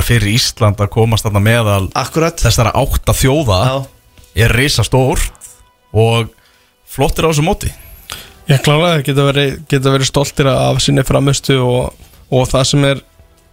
Fyrir 0.05 0.33
Ísland 0.35 0.79
að 0.79 0.91
komast 0.93 1.25
þarna 1.25 1.41
meðal 1.43 1.83
Akkurat. 1.97 2.37
þessara 2.37 2.73
átta 2.77 3.15
þjóða 3.17 3.59
Já, 3.65 3.77
er 4.45 4.55
risa 4.55 4.85
stór 4.85 5.21
og 5.93 6.29
flottir 6.89 7.25
á 7.25 7.29
þessu 7.31 7.45
móti. 7.45 7.71
Ég 8.49 8.61
klálega 8.65 9.03
geta 9.05 9.25
verið, 9.27 9.59
geta 9.69 9.93
verið 9.93 10.09
stoltir 10.09 10.49
af 10.49 10.79
sinni 10.81 11.03
framistu 11.05 11.59
og, 11.61 12.07
og 12.33 12.49
það 12.49 12.67
sem 12.71 12.85
er 12.89 13.03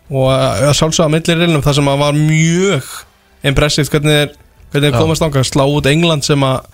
og 0.06 0.30
að 0.30 0.74
sjálfsögða 0.78 1.12
millir 1.16 1.40
reilum 1.40 1.64
það 1.64 1.78
sem 1.80 1.88
að 1.90 2.02
var 2.04 2.18
mjög 2.20 2.90
impressivt 3.50 3.90
hvernig 3.90 4.36
hvernig 4.70 4.94
komast 4.94 5.24
ánga 5.24 5.42
slá 5.46 5.64
út 5.66 5.88
England 5.90 6.26
sem 6.26 6.42
að 6.46 6.68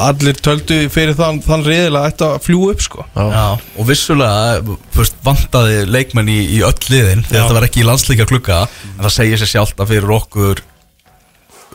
allir 0.00 0.38
töldu 0.42 0.78
fyrir 0.92 1.16
þann, 1.18 1.40
þann 1.44 1.64
riðilega 1.66 2.10
ætti 2.12 2.26
að 2.26 2.36
fljúa 2.46 2.72
upp 2.74 2.84
sko. 2.84 3.04
Já, 3.14 3.22
Já, 3.34 3.44
og 3.76 3.88
vissulega 3.88 4.76
fyrst, 4.96 5.16
vantaði 5.26 5.84
leikmenn 5.90 6.30
í, 6.32 6.40
í 6.56 6.60
öll 6.66 6.76
liðin 6.90 7.24
Já. 7.26 7.32
þetta 7.36 7.56
var 7.58 7.68
ekki 7.68 7.84
í 7.84 7.86
landsleika 7.88 8.28
klukka 8.30 8.64
en 8.66 9.04
það 9.04 9.16
segir 9.16 9.42
sér 9.42 9.52
sjálft 9.54 9.80
að 9.82 9.94
fyrir 9.94 10.16
okkur 10.18 10.62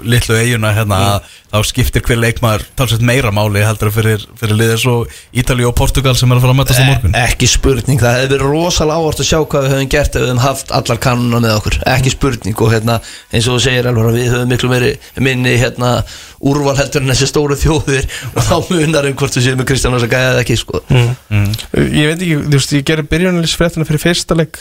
litlu 0.04 0.36
eiguna 0.36 0.74
hérna 0.76 0.98
Mm. 1.06 1.22
þá 1.56 1.60
skiptir 1.70 2.02
hver 2.04 2.18
leikmaður 2.20 2.64
talsveit 2.76 3.02
meira 3.06 3.30
máli 3.32 3.62
heldur 3.64 3.88
en 3.88 3.94
fyrir, 3.96 4.24
fyrir 4.36 4.56
liðið 4.60 4.80
svo 4.82 4.96
Ítali 5.34 5.64
og 5.68 5.76
Portugal 5.78 6.16
sem 6.20 6.32
er 6.32 6.36
að 6.38 6.42
fara 6.44 6.54
að 6.54 6.58
mætast 6.60 6.82
á 6.84 6.86
morgun. 6.90 7.16
E- 7.16 7.22
Ekki 7.30 7.48
spurning, 7.48 8.00
það 8.02 8.16
hefði 8.18 8.30
verið 8.34 8.50
rosalega 8.52 8.98
ávart 9.00 9.22
að 9.24 9.30
sjá 9.30 9.40
hvað 9.46 9.64
við 9.64 9.72
höfum 9.76 9.90
gert 9.96 10.16
ef 10.16 10.22
við 10.22 10.28
höfum 10.34 10.42
haft 10.44 10.72
allar 10.76 10.98
kannuna 11.06 11.40
með 11.46 11.56
okkur. 11.62 11.78
Ekki 11.96 12.12
spurning 12.12 12.60
og 12.62 12.74
hérna 12.74 12.98
eins 13.32 13.48
og 13.48 13.56
þú 13.56 13.62
segir 13.64 13.88
alveg 13.88 14.10
að 14.10 14.18
við 14.20 14.30
höfum 14.36 14.52
miklu 14.52 14.70
meiri 14.74 14.92
minni 15.24 15.56
hérna 15.62 15.94
úrval 16.42 16.76
heldur 16.76 17.02
en 17.06 17.14
þessi 17.14 17.30
stóru 17.32 17.56
þjóðir 17.56 18.06
og 18.36 18.44
þá 18.44 18.56
munar 18.74 19.08
um 19.08 19.16
hvort 19.16 19.38
við 19.40 19.48
séum 19.48 19.58
með 19.62 19.70
Kristján 19.72 19.96
Ósa 19.96 20.12
gæða 20.12 20.34
eða 20.36 20.44
ekki 20.44 20.58
sko. 20.60 20.84
Ég 21.32 22.12
veit 22.12 22.20
ekki, 22.20 22.36
þú 22.44 22.52
veist, 22.58 22.74
ég 22.76 22.86
gerir 22.88 23.08
byrjunalisfréttina 23.10 23.88
fyrir 23.88 24.04
fyrsta 24.04 24.36
leik. 24.38 24.60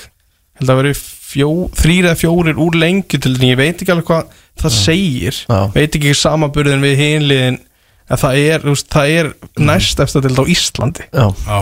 Held 0.61 0.71
að 0.71 0.79
veri 0.83 0.95
fjó, 0.95 1.49
þrýr 1.75 2.07
eða 2.13 2.19
fjórir 2.21 2.61
úr 2.63 2.77
lengi 2.79 3.19
til 3.19 3.35
því 3.35 3.49
ég 3.51 3.59
veit 3.59 3.81
ekki 3.83 3.91
alveg 3.91 4.07
hvað 4.07 4.41
það 4.63 4.75
segir 4.77 5.39
Já. 5.45 5.61
veit 5.75 5.97
ekki 5.99 6.17
samanburðin 6.19 6.85
við 6.85 7.01
hinliðin 7.01 7.61
en 8.05 8.21
það 8.21 8.43
er, 8.43 8.67
veist, 8.69 8.91
það 8.93 9.15
er 9.15 9.31
næst 9.65 10.03
eftir 10.05 10.27
til 10.27 10.37
á 10.37 10.45
Íslandi. 10.55 11.07
Já, 11.09 11.27
Já, 11.47 11.59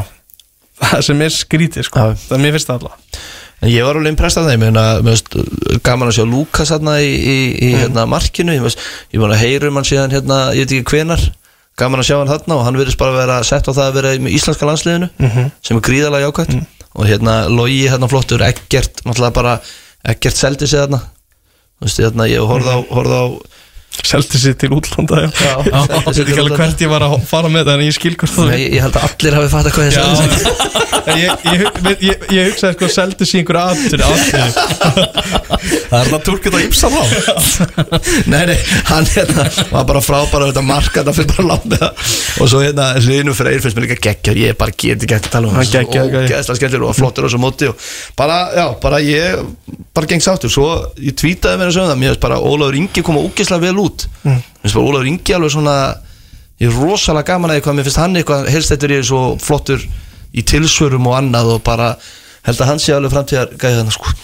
það 0.82 1.06
sem 1.08 1.22
er 1.22 1.36
skrítið 1.36 1.88
sko, 1.88 2.08
það 2.24 2.36
er 2.36 2.42
mér 2.42 2.56
finnst 2.56 2.70
það 2.70 2.80
alltaf 2.80 3.22
en 3.62 3.70
ég 3.70 3.86
var 3.86 3.98
alveg 3.98 4.10
impressað 4.10 4.48
þeim 4.50 4.64
hérna, 4.66 4.86
mér 5.06 5.14
finnst 5.20 5.84
gaman 5.86 6.10
að 6.10 6.16
sjá 6.18 6.24
Lukas 6.26 6.72
hérna 6.74 6.96
í, 6.98 7.12
í, 7.14 7.36
í 7.62 7.68
hérna, 7.78 8.08
markinu. 8.10 8.56
Ég, 8.56 8.76
ég 9.14 9.22
var 9.22 9.34
að 9.36 9.44
heyra 9.44 9.70
um 9.70 9.78
hann 9.78 9.86
síðan 9.86 10.14
hérna, 10.14 10.38
ég 10.56 10.66
veit 10.66 10.74
ekki 10.80 10.96
hvenar 10.96 11.22
gaman 11.78 12.02
að 12.02 12.08
sjá 12.10 12.16
hann 12.18 12.32
þarna 12.32 12.58
og 12.58 12.66
hann 12.66 12.78
verðist 12.80 13.00
bara 13.00 13.16
vera 13.16 13.38
sett 13.46 13.70
á 13.70 13.72
það 13.72 13.84
að 13.86 13.98
vera 14.00 14.12
í 14.18 14.34
íslenska 14.34 14.66
landsliðinu 14.68 15.08
sem 15.64 15.78
er 15.78 15.84
gríðalega 15.86 16.26
jákvæmt 16.26 16.82
og 16.92 17.06
hérna 17.08 17.36
logi 17.48 17.86
hérna 17.88 18.10
flottur, 18.10 18.42
ekkert 18.44 19.00
náttúrulega 19.06 19.36
bara, 19.38 19.54
ekkert 20.12 20.36
seldi 20.36 20.68
sig 20.68 20.82
þarna 20.82 21.00
þú 21.82 21.88
veist, 21.88 21.98
hérna, 22.04 22.28
ég 22.30 22.46
horfði 22.46 22.76
á, 22.78 22.80
horfði 22.94 23.18
á 23.18 23.26
seldi 24.00 24.40
sér 24.40 24.56
til 24.58 24.72
útlanda 24.74 25.20
ég 25.26 25.30
veit 25.32 26.20
ekki 26.22 26.40
alveg 26.40 26.58
hvert 26.58 26.82
ég 26.84 26.90
var 26.90 27.04
að 27.06 27.16
fara 27.28 27.50
með 27.52 27.68
það 27.68 27.74
en 27.76 27.86
ég 27.86 27.96
skil 27.96 28.14
hvort 28.16 28.34
það 28.34 28.50
Nei, 28.52 28.60
ég, 28.64 28.80
held 28.82 28.96
að 28.98 29.04
allir 29.08 29.36
hafi 29.38 29.50
fattað 29.52 29.72
hvað 29.76 29.84
ég 29.86 29.92
sagði. 29.96 30.36
Ég, 31.02 32.46
hugsaði 32.46 32.76
sko 32.76 32.86
seldi 32.94 33.26
sér 33.26 33.40
einhver 33.40 33.56
aftur, 33.58 33.98
það 35.90 35.96
er 35.98 36.10
það 36.12 36.20
turkið 36.28 36.54
á 36.54 36.58
Ípsam 36.62 36.94
á. 36.94 37.02
Nei, 38.30 38.44
nei, 38.52 38.54
hann 38.86 39.08
hérna 39.10 39.48
var 39.72 39.88
bara 39.88 40.02
frábæra 40.04 40.52
þetta 40.52 40.62
marka, 40.62 41.02
þetta 41.02 41.14
fyrir 41.16 41.32
bara 41.32 41.58
það. 41.64 41.90
Og 42.38 42.46
svo 42.52 42.62
hérna, 42.62 42.86
Hlynur 43.02 43.34
Freyr 43.34 43.58
finnst 43.64 43.76
mér 43.78 43.88
líka 43.88 43.98
geggjör 44.06 44.38
ég 44.44 44.54
bara 44.60 44.70
get 44.76 45.02
ekki 45.02 45.16
eftir 45.18 45.32
að 45.32 45.34
tala 45.34 45.50
um 45.50 45.58
Hann 45.58 45.66
skemmtilega 45.66 46.86
og 46.86 46.94
flottur 47.00 47.26
á 47.26 47.28
þessu 47.28 47.42
móti 47.42 47.66
og 47.72 47.74
bara, 48.18 48.38
já, 48.54 48.66
bara 48.86 49.02
ég 49.02 49.42
bara 49.92 50.06
geng 50.12 50.22
sáttur, 50.22 50.54
svo 50.54 50.68
ég 51.02 51.18
tweetaði 51.18 51.58
segja 53.86 54.08
það, 54.22 54.32
mér 54.32 54.62
finnst 54.62 54.76
bara 54.78 54.86
Ólafur 54.86 55.06
Ingi 55.10 55.20
út, 55.22 55.26
finnst 55.26 55.36
alveg 55.38 55.52
svona, 55.56 55.76
ég 56.62 56.68
er 56.68 56.80
rosalega 56.82 57.28
gaman 57.32 57.50
að 57.50 57.60
eitthvað, 57.60 57.76
mér 57.78 57.88
finnst 57.88 58.00
hann 58.02 58.16
eitthvað, 58.20 58.48
helst 58.54 58.72
þetta 58.74 58.90
er 58.98 59.06
svo 59.08 59.22
flottur 59.42 59.86
í 60.32 60.42
tilsvörum 60.48 61.06
og 61.10 61.16
annað 61.18 61.50
og 61.56 61.62
bara, 61.66 61.96
held 62.46 62.60
að 62.62 62.70
hann 62.72 62.80
sé 62.82 62.94
alveg 62.96 63.12
framtíðar 63.12 63.50
gæði 63.58 63.80
þannig 63.80 63.96
sko. 63.96 64.14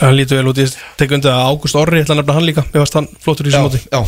Hann 0.00 0.16
lítur 0.18 0.40
vel 0.40 0.48
út, 0.50 0.58
ég 0.58 0.72
tek 0.98 1.12
undir 1.14 1.30
að 1.32 1.44
Ágúst 1.52 1.76
Orri, 1.78 2.00
ég 2.00 2.04
ætla 2.04 2.16
að 2.16 2.22
nefna 2.22 2.34
hann 2.34 2.44
líka. 2.48 2.64
Mér 2.72 2.82
varst 2.82 2.96
hann 2.98 3.06
flottur 3.22 3.46
í 3.46 3.52
þessu 3.52 3.68
móti. 3.68 3.78
já, 3.86 4.00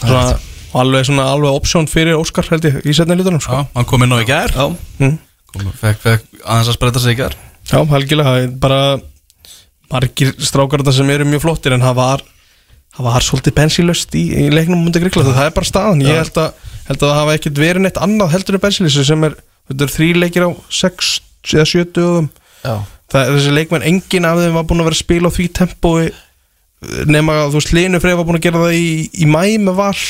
Svona, 0.00 0.36
alveg 0.80 1.08
svona 1.08 1.26
alveg 1.32 1.56
option 1.58 1.88
fyrir 1.90 2.16
Óskar 2.16 2.46
held 2.52 2.64
ég 2.68 2.78
í 2.86 2.94
setna 2.96 3.16
hlutunum 3.18 3.42
sko. 3.42 3.58
Já, 3.58 3.66
hann 3.74 3.88
kom 3.90 4.06
inn 4.06 4.14
á 4.14 4.18
í 4.22 4.28
gær. 4.28 4.54
Já, 4.54 5.10
kom, 5.50 5.66
fekk, 5.82 6.00
fekk 6.04 6.40
aðeins 6.44 6.70
að 6.70 6.78
spreita 6.78 7.02
sig 7.02 7.16
í 7.16 7.20
gær. 7.20 7.36
Já, 7.66 7.78
helgilega, 7.90 8.32
það 8.32 8.46
er 8.46 8.54
bara 8.62 8.80
margir 9.92 10.32
strákar 10.42 10.82
þetta 10.82 10.96
sem 11.00 11.10
eru 11.14 11.26
mjög 11.28 11.44
flottir 11.44 11.74
en 11.76 11.84
það 11.84 11.98
var, 12.00 12.24
það 12.96 13.08
var 13.10 13.26
svolítið 13.26 13.56
bensilöst 13.60 14.16
í, 14.16 14.24
í 14.32 14.48
leiknum 14.52 14.82
múndi 14.82 15.02
grikla 15.02 15.26
það 15.28 15.48
er 15.50 15.54
bara 15.56 15.68
staðan, 15.68 16.04
ég 16.06 16.20
held 16.20 16.40
að, 16.40 16.66
held 16.88 16.98
að 16.98 17.06
það 17.06 17.18
hafa 17.20 17.38
ekkert 17.38 17.60
verið 17.60 17.84
neitt 17.84 18.02
annað 18.02 18.34
heldur 18.34 18.58
en 18.58 18.64
bensilöst 18.64 19.08
sem 19.08 19.26
er, 19.28 19.36
þetta 19.70 19.86
er 19.86 19.94
þrý 19.96 20.10
leikir 20.22 20.46
á 20.48 20.50
6 20.80 21.10
eða 21.54 21.66
7 21.70 21.88
dögum. 21.94 22.30
Já. 22.64 22.76
Það 23.12 23.32
þessi 23.36 23.52
leikmenn, 23.54 23.84
enginn 23.86 24.26
af 24.26 24.40
þeim 24.42 24.56
var 24.58 24.64
búin 24.66 24.82
að 24.82 24.88
vera 24.88 24.96
að 24.96 25.04
spila 25.04 25.30
á 25.30 25.36
því 25.36 25.46
tempói 25.54 26.06
nema 27.06 27.36
að 27.44 27.52
þú 27.52 27.60
veist, 27.60 27.74
Linu 27.76 28.00
Freyr 28.02 28.18
var 28.18 28.26
búin 28.26 28.38
að 28.40 28.46
gera 28.48 28.64
það 28.64 28.76
í, 28.76 28.88
í 29.22 29.28
mæ 29.30 29.42
með 29.62 29.78
val. 29.78 30.02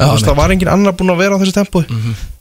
Þú 0.00 0.10
veist, 0.14 0.26
það 0.26 0.38
var 0.40 0.54
enginn 0.54 0.72
annar 0.72 0.96
búin 0.96 1.12
að 1.12 1.22
vera 1.22 1.36
á 1.36 1.40
þessi 1.42 1.56
tempói 1.56 1.84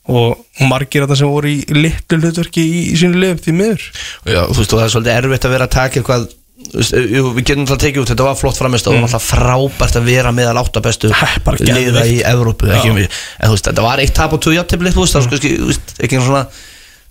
og 0.09 0.63
margir 0.65 1.03
þetta 1.03 1.19
sem 1.19 1.29
voru 1.29 1.51
í 1.51 1.59
litlu 1.75 2.17
hlutverki 2.17 2.63
í, 2.65 2.79
í 2.89 2.97
sínu 2.97 3.19
liðum 3.21 3.41
því 3.45 3.55
miður. 3.59 3.83
Já, 4.25 4.41
þú 4.47 4.57
veist, 4.57 4.73
og 4.73 4.79
það 4.79 4.85
er 4.85 4.93
svolítið 4.95 5.17
erfitt 5.19 5.45
að 5.45 5.53
vera 5.53 5.67
að 5.67 5.75
taka 5.75 5.99
eitthvað 5.99 6.25
Við 6.69 7.39
getum 7.47 7.63
alltaf 7.65 7.79
tekið 7.81 8.03
út, 8.03 8.09
þetta 8.13 8.25
var 8.27 8.35
flott 8.37 8.57
framist 8.59 8.85
og 8.87 8.93
það 8.93 8.99
var 9.01 9.07
alltaf 9.09 9.25
frábært 9.31 9.95
að 9.97 10.03
vera 10.11 10.31
meðal 10.35 10.57
átta 10.61 10.79
bestu 10.85 11.09
Það 11.09 11.37
bara 11.45 11.57
liða 11.65 12.03
í 12.05 12.19
Evrópu 12.29 12.69
um- 12.69 12.99
En 13.01 13.45
þú 13.47 13.53
veist, 13.55 13.67
þetta 13.71 13.85
var 13.85 13.97
eitt 14.03 14.13
tap 14.13 14.33
og 14.37 14.41
tvö 14.45 14.51
játtifli 14.59 14.91
Þú 14.93 15.01
veist, 15.05 15.15
það 15.15 15.23
var 15.25 15.31
veist, 15.69 15.87
ekki 15.99 16.15
svona 16.21 16.43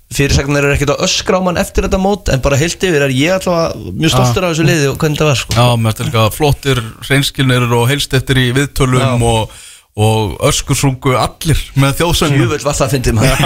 Fyrirsagnir 0.08 0.64
eru 0.64 0.72
ekkert 0.72 0.94
að 0.94 1.02
öskra 1.04 1.36
á 1.36 1.40
mann 1.44 1.58
eftir 1.60 1.84
þetta 1.84 1.98
mót 2.00 2.30
En 2.32 2.40
bara 2.40 2.56
heilt 2.56 2.80
yfir 2.80 3.02
er 3.04 3.12
ég 3.12 3.34
alltaf 3.34 3.74
mjög 3.92 4.10
stoltur 4.14 4.46
af 4.46 4.54
þessu 4.54 4.64
liði 4.64 4.86
og 4.88 4.96
hvernig 5.02 5.18
það 5.20 5.28
var 5.28 5.36
sko. 5.42 5.52
Já, 5.58 5.66
mér 5.76 5.92
finnst 5.98 6.08
líka 6.08 6.22
flottir 6.32 6.78
hreinskilnir 7.04 7.66
og 7.76 7.84
heilstettir 7.90 8.36
í 8.40 8.46
viðtölum 8.56 9.20
og, 9.28 9.52
og 10.00 10.38
öskursungu 10.48 11.12
allir 11.18 11.60
með 11.76 12.00
þjóðsöngum 12.00 12.40
Jöfull 12.40 12.64
var 12.70 12.74
það 12.78 12.86
að 12.86 12.92
fyndi 12.96 13.12
maður 13.18 13.36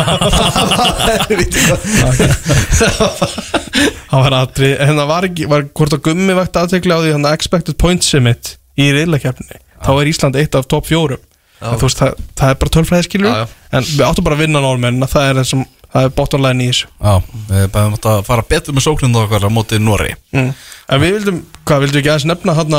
Það 3.73 4.24
var 4.27 4.35
aðri, 4.36 4.70
en 4.85 4.99
það 5.01 5.07
var 5.09 5.27
ekki 5.28 5.51
var 5.51 5.69
hvort 5.73 5.94
að 5.97 6.03
gummi 6.09 6.35
vægt 6.36 6.59
aðtekla 6.61 6.99
á 6.99 7.03
því 7.03 7.12
hann 7.16 7.28
expected 7.32 7.78
point 7.81 8.05
summit 8.05 8.57
í 8.77 8.89
riðlakefni 8.93 9.61
þá 9.82 9.93
er 9.94 10.11
Ísland 10.11 10.39
eitt 10.40 10.57
af 10.59 10.69
top 10.70 10.89
fjórum. 10.89 11.23
En 11.62 11.78
þú 11.78 11.86
veist, 11.86 12.01
það, 12.01 12.24
það 12.39 12.53
er 12.53 12.59
bara 12.59 12.74
tölfræði 12.74 13.07
skilur 13.07 13.36
en 13.39 13.86
við 13.86 14.03
áttum 14.07 14.27
bara 14.27 14.36
að 14.36 14.43
vinna 14.43 14.62
nálmenn 14.65 15.07
það 15.11 15.28
er 15.28 15.40
þessum, 15.43 15.62
það 15.94 16.07
er 16.09 16.15
bottom 16.16 16.43
line 16.43 16.65
í 16.65 16.70
þessu. 16.73 16.89
Já, 16.99 17.36
við 17.53 17.69
bæðum 17.77 17.97
átt 17.99 18.09
að 18.12 18.23
fara 18.27 18.47
betur 18.51 18.77
með 18.77 18.86
sókninu 18.89 19.20
okkar 19.23 19.47
á 19.47 19.51
móti 19.55 19.78
Nóri 19.78 20.11
mm. 20.35 20.49
en 20.90 21.03
við 21.05 21.16
vildum, 21.19 21.40
hvað 21.62 21.85
vildum 21.85 21.99
við 21.99 22.03
ekki 22.03 22.12
aðeins 22.12 22.28
nefna 22.32 22.57
hann 22.59 22.78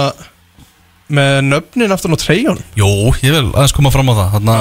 með 1.14 1.38
nöfnin 1.48 1.95
aftan 1.95 2.15
á 2.15 2.20
treyjun 2.20 2.60
Jú, 2.80 2.90
ég 3.24 3.38
vil 3.38 3.45
aðeins 3.53 3.76
koma 3.76 3.94
fram 3.94 4.11
á 4.11 4.14
það. 4.20 4.36
Þannig 4.36 4.56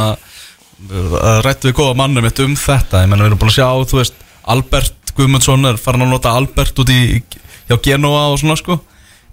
að 1.18 1.42
rættu 1.46 1.70
við 1.70 1.78
góða 1.78 1.98
mannum 1.98 2.26
mitt 2.26 2.42
um 2.42 2.54
þetta. 2.58 3.02
Ég 3.02 3.10
menna 3.10 3.26
við 3.26 3.32
erum 3.32 3.42
búin 3.42 3.52
að 3.52 3.58
sjá, 3.58 3.68
þú 3.90 3.98
veist 4.00 4.22
Albert 4.50 5.01
Guðmundsson 5.16 5.68
er 5.68 5.80
farin 5.80 6.06
að 6.06 6.14
nota 6.14 6.34
Albert 6.38 6.78
út 6.82 6.92
í 6.92 7.00
hjá 7.68 7.76
Genoa 7.84 8.28
og 8.32 8.40
svona 8.40 8.56
sko. 8.60 8.78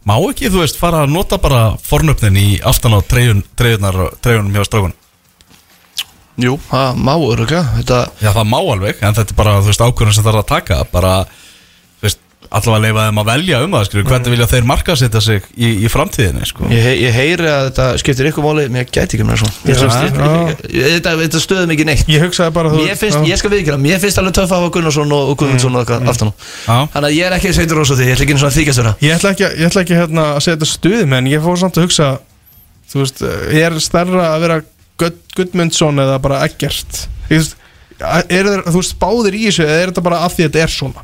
Má 0.07 0.15
ekki, 0.30 0.49
þú 0.51 0.64
veist, 0.64 0.80
fara 0.80 1.03
að 1.03 1.14
nota 1.14 1.38
bara 1.41 1.76
fornöfnin 1.84 2.38
í 2.39 2.47
aftan 2.65 2.95
á 2.95 2.99
treyjun, 3.03 3.43
treyjunum 3.60 4.56
hjá 4.56 4.64
strákunum? 4.65 4.95
Jú, 6.39 6.53
það 6.69 6.99
má 7.03 7.11
öruglega 7.19 7.65
Þetta 7.76 7.97
Já, 8.23 8.30
það 8.31 8.45
má 8.47 8.57
alveg, 8.61 9.01
en 9.03 9.18
þetta 9.18 9.34
er 9.34 9.39
bara, 9.41 9.57
þú 9.60 9.72
veist, 9.73 9.84
ákvörðan 9.84 10.15
sem 10.15 10.27
þarf 10.27 10.41
að 10.43 10.51
taka. 10.53 10.77
Bara, 10.93 11.14
allavega 12.49 12.81
leifa 12.85 13.03
þeim 13.09 13.19
að 13.21 13.27
velja 13.30 13.57
um 13.65 13.73
það, 13.76 13.84
skilur 13.89 14.05
Hvernig 14.09 14.34
vilja 14.34 14.47
þeir 14.49 14.65
markasetja 14.69 15.21
sig 15.21 15.43
í, 15.55 15.67
í 15.85 15.89
framtíðinni, 15.91 16.45
sko? 16.49 16.65
Ég, 16.73 16.88
ég 17.03 17.13
heyri 17.13 17.45
að 17.49 17.65
þetta 17.69 17.85
skiptir 18.01 18.30
ykkur 18.31 18.45
máli 18.47 18.63
Mér 18.73 18.88
gæti 18.89 19.17
ekki 19.19 19.27
með 19.27 19.41
svo 19.43 19.49
Ég- 19.69 19.77
Já, 19.80 19.85
ég- 19.85 20.17
já. 20.17 20.55
ég- 20.69 20.95
Þetta, 20.95 21.13
þetta 21.21 21.41
stöðum 21.43 21.73
ekki 21.76 21.85
neitt. 21.89 22.05
Ég 22.09 22.23
hugsaði 22.26 22.53
bara 22.55 22.71
þú- 22.73 22.81
Mér 22.88 22.97
finnst, 22.97 23.19
ég 23.30 23.38
skal 23.41 23.51
viðkjöra, 23.53 23.80
mér 23.84 23.99
finnst 24.01 24.17
alveg 24.21 24.34
töff 24.39 24.49
að 24.51 24.63
hafa 24.63 24.71
Gunnarsson 24.80 25.13
og, 25.19 25.30
Guðmundsson 25.38 25.76
og 25.77 25.84
eitthvað 25.85 26.09
aftan 26.09 26.31
á. 26.31 26.34
Já. 26.65 26.77
Þannig 26.95 27.09
að 27.09 27.15
ég 27.19 27.26
er 27.30 27.38
ekki 27.38 27.53
sveitur 27.59 27.81
ós 27.84 27.91
á 27.91 27.95
því, 27.99 28.07
ég 28.09 28.15
ætla 28.17 28.26
ekki 28.26 28.34
einu 28.34 28.41
svona 28.43 28.55
vera. 28.57 28.95
Ég 29.05 29.13
ætla 29.19 29.31
ekki, 29.35 29.45
ég 29.59 29.69
ætla 29.69 29.84
ekki 29.85 29.99
hérna, 29.99 30.26
að 30.35 30.41
segja 30.45 30.57
þetta 30.57 30.69
stuðum 30.73 31.13
en 31.19 31.26
ég 31.30 31.41
fór 31.45 31.57
samt 31.61 31.77
að 31.80 31.85
hugsa 31.85 32.09
veist, 33.05 33.21
er 33.53 33.80
stærra 33.80 34.26
að 34.34 34.39
vera 34.47 34.59
Gud, 34.99 35.19
Gudmundsson 35.38 36.01
eða 36.01 36.17
bara 36.21 36.41
ekkert 36.47 37.05
Ég 37.30 37.45
er 37.99 38.47
þeir, 38.47 38.61
þú 38.69 38.76
veist, 38.80 38.93
báðir 39.01 39.35
í 39.35 39.41
þessu 39.49 39.63
eða 39.65 39.77
er 39.84 39.89
þetta 39.91 40.03
bara 40.05 40.19
af 40.26 40.35
því 40.35 40.43
að 40.45 40.49
þetta 40.49 40.61
er 40.63 40.71
svona? 40.73 41.01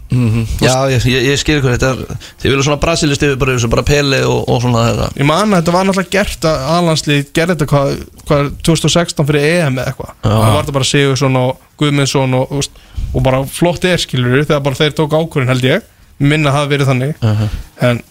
Já, 0.63 0.75
ég, 0.93 1.05
ég, 1.11 1.25
ég 1.31 1.39
skil 1.41 1.57
ykkur 1.59 1.73
þetta 1.75 1.89
er- 1.91 2.19
Þið 2.41 2.49
vilja 2.53 2.65
svona 2.69 2.79
brasilist 2.85 3.25
yfir 3.27 3.39
bara, 3.41 3.55
bara 3.75 3.83
Pele 3.89 4.19
og, 4.29 4.43
og 4.49 4.61
svona 4.63 4.83
þetta. 4.87 5.07
Ég 5.19 5.27
man 5.27 5.51
að 5.51 5.59
þetta 5.63 5.75
var 5.75 5.87
náttúrulega 5.89 6.13
gert 6.15 6.47
að 6.51 6.65
aðlandslið 6.75 7.21
gerði 7.35 7.55
þetta 7.57 7.67
hvað, 7.73 7.91
hvað 8.29 8.49
2016 8.69 9.29
fyrir 9.31 9.47
EM 9.51 9.79
eða 9.81 9.91
eitthvað. 9.91 10.13
Það 10.23 10.39
var 10.55 10.61
þetta 10.63 10.77
bara 10.79 10.89
Sigursson 10.91 11.39
og 11.41 11.63
Guðmundsson 11.81 12.37
og, 12.39 12.55
veist, 12.55 12.81
og 13.11 13.25
bara 13.27 13.43
flott 13.49 13.85
er 13.91 13.99
skilur 13.99 14.45
þegar 14.45 14.63
bara 14.69 14.79
þeir 14.79 14.95
tók 15.01 15.15
ákvörðin 15.19 15.51
held 15.51 15.67
ég. 15.67 15.91
Minna 16.23 16.53
það 16.53 16.61
hafi 16.61 16.71
verið 16.77 16.91
þannig. 16.93 17.25
En 17.83 18.03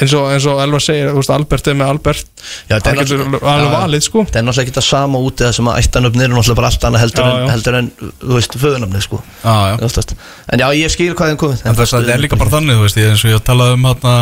eins 0.00 0.12
og, 0.18 0.24
eins 0.34 0.46
og 0.50 0.60
Elvar 0.64 0.82
segir, 0.82 1.08
þú 1.12 1.20
veist, 1.20 1.32
Albert 1.34 1.68
er 1.70 1.76
með 1.78 1.90
Albert. 1.94 2.30
Já, 2.68 2.74
er 2.76 2.82
það 2.86 2.98
getur 3.00 3.22
alveg 3.40 3.70
valið 3.74 4.04
sko. 4.06 4.24
Það 4.30 4.40
er 4.40 4.46
náttúrulega 4.48 4.64
ekki 4.66 4.76
það 4.78 4.86
sama 4.88 5.20
úti 5.28 5.44
það 5.46 5.52
sem 5.58 5.70
að 5.70 5.78
ættanöfnir 5.82 6.26
er 6.28 6.32
náttúrulega 6.34 6.58
bara 6.60 6.70
allt 6.72 6.86
annað 6.88 7.04
heldur, 7.04 7.24
Já, 7.24 7.34
en, 7.34 7.44
já. 7.44 7.52
heldur 7.54 7.78
en, 7.80 7.90
þú 8.24 8.32
veist, 8.38 8.58
föðunöfnir 8.64 9.04
sko. 9.06 9.20
Já, 9.44 9.54
já. 9.70 9.76
Oftast. 9.88 10.14
En 10.54 10.64
já, 10.64 10.66
ég 10.80 10.94
skil 10.94 11.10
hvað 11.14 11.32
þeim 11.34 11.40
komið 11.44 11.64
En 11.70 11.78
þess 11.78 11.94
að 11.94 12.04
þetta 12.04 12.16
er 12.18 12.24
líka 12.26 12.40
bara 12.40 12.54
þannig, 12.56 12.78
þú 12.80 12.86
veist, 12.88 13.00
ég, 13.02 13.10
eins 13.14 13.24
og 13.28 13.34
ég 13.34 13.44
talaði 13.46 13.76
um 13.78 13.86
hérna, 13.90 14.14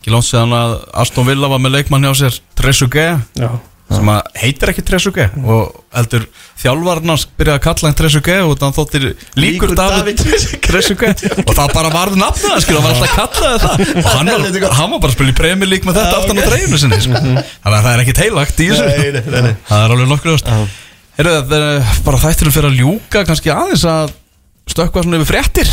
ekki 0.00 0.14
langt 0.14 0.28
síðan 0.30 0.54
að 0.60 0.76
Aston 1.04 1.26
Villa 1.30 1.50
var 1.50 1.62
með 1.66 1.76
leikmann 1.80 2.06
hjá 2.06 2.14
sér, 2.22 2.38
Tresuge, 2.58 3.06
Já, 3.40 3.50
sem 3.86 4.08
að 4.10 4.30
heitir 4.42 4.70
ekki 4.72 4.82
Tresuge 4.82 5.24
og 5.46 5.76
heldur 5.94 6.24
þjálfarnars 6.58 7.24
byrjaði 7.38 7.58
að 7.60 7.64
kalla 7.66 7.86
hann 7.90 7.98
Tresuge 8.00 8.36
og 8.42 8.54
þannig 8.58 8.78
þóttir 8.80 9.04
líkur 9.06 9.44
Líkur 9.44 9.74
David 9.78 10.22
Tresuge 10.66 11.10
og 11.44 11.52
það 11.54 11.74
bara 11.76 11.92
varð 11.94 12.16
nafnið 12.18 12.48
það, 12.50 12.64
skil, 12.64 12.78
hann 12.80 12.86
var 12.86 12.96
alltaf 12.96 13.06
að 13.06 13.20
kalla 13.20 13.52
það. 13.62 13.84
Og 14.02 14.08
hann 14.10 14.32
var, 14.32 14.66
hann 14.80 14.90
var 14.96 15.02
bara 15.04 15.12
að 15.12 15.16
spila 15.18 15.30
í 15.30 15.36
Premier 15.38 15.70
League 15.70 15.86
með 15.86 16.00
þetta 16.00 16.18
aftan 16.18 16.40
á 16.40 16.44
dreifinu 16.50 16.80
sinni, 16.82 16.98
sko. 17.04 17.20
þannig 17.22 17.76
að 17.76 17.76
það 17.86 17.90
er 17.92 18.02
ekkit 18.06 18.22
heilagt 18.24 18.58
í 18.64 18.68
þessu, 18.72 18.88
Nei, 18.90 19.12
nei, 19.14 19.22
nei, 19.30 19.44
nei. 19.46 19.54
það 19.70 19.84
er 19.86 19.94
alveg 19.96 20.10
nokkur. 20.10 20.42
Heyrðu, 21.16 21.36
það 21.52 21.66
er 21.70 22.02
bara 22.10 22.22
þættinum 22.26 22.56
fyrir 22.58 22.70
að 22.72 22.80
ljúka 22.82 23.22
kannski 23.30 23.54
aðeins 23.54 23.86
að 23.88 24.16
stökkva 24.74 25.06
svona 25.06 25.20
yfir 25.22 25.30
fréttir 25.30 25.70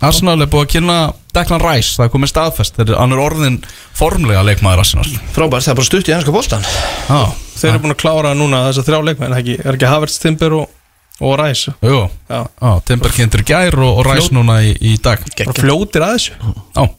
Arsenal 0.00 0.40
er 0.40 0.48
búið 0.48 0.64
að 0.64 0.70
kynna 0.74 0.96
Declan 1.36 1.60
Rice, 1.62 1.94
það 1.98 2.06
er 2.06 2.12
komið 2.14 2.30
staðfest. 2.32 2.78
Þegar 2.78 2.98
hann 3.02 3.14
er 3.14 3.20
orðin 3.20 3.58
formlega 3.98 4.42
leikmaður 4.48 4.82
Arsenal. 4.84 5.06
Frábært, 5.34 5.66
það 5.66 5.72
er 5.74 5.78
bara 5.80 5.88
stutt 5.90 6.10
í 6.10 6.14
ennska 6.16 6.34
bóltan 6.34 6.64
Já, 6.64 7.20
þeir 7.60 7.70
eru 7.74 7.82
búin 7.84 7.94
að 7.94 8.00
klára 8.00 8.34
núna 8.38 8.64
þess 8.68 8.82
að 8.82 8.88
þrjá 8.90 9.00
leikmenn 9.10 9.36
ekki, 9.36 9.56
er 9.60 9.76
ekki 9.76 9.90
Havertz, 9.92 10.18
Timber 10.22 10.56
og, 10.62 10.74
og 11.20 11.36
Ræs 11.40 11.66
Jú, 11.68 12.02
já, 12.32 12.40
Timber 12.88 13.14
kynntur 13.14 13.44
gær 13.46 13.76
og, 13.78 14.00
og 14.00 14.08
Rice 14.08 14.34
núna 14.34 14.60
í, 14.64 14.74
í 14.80 14.96
dag. 15.04 15.22
Fljótir 15.60 16.06
að 16.08 16.16
þessu. 16.16 16.52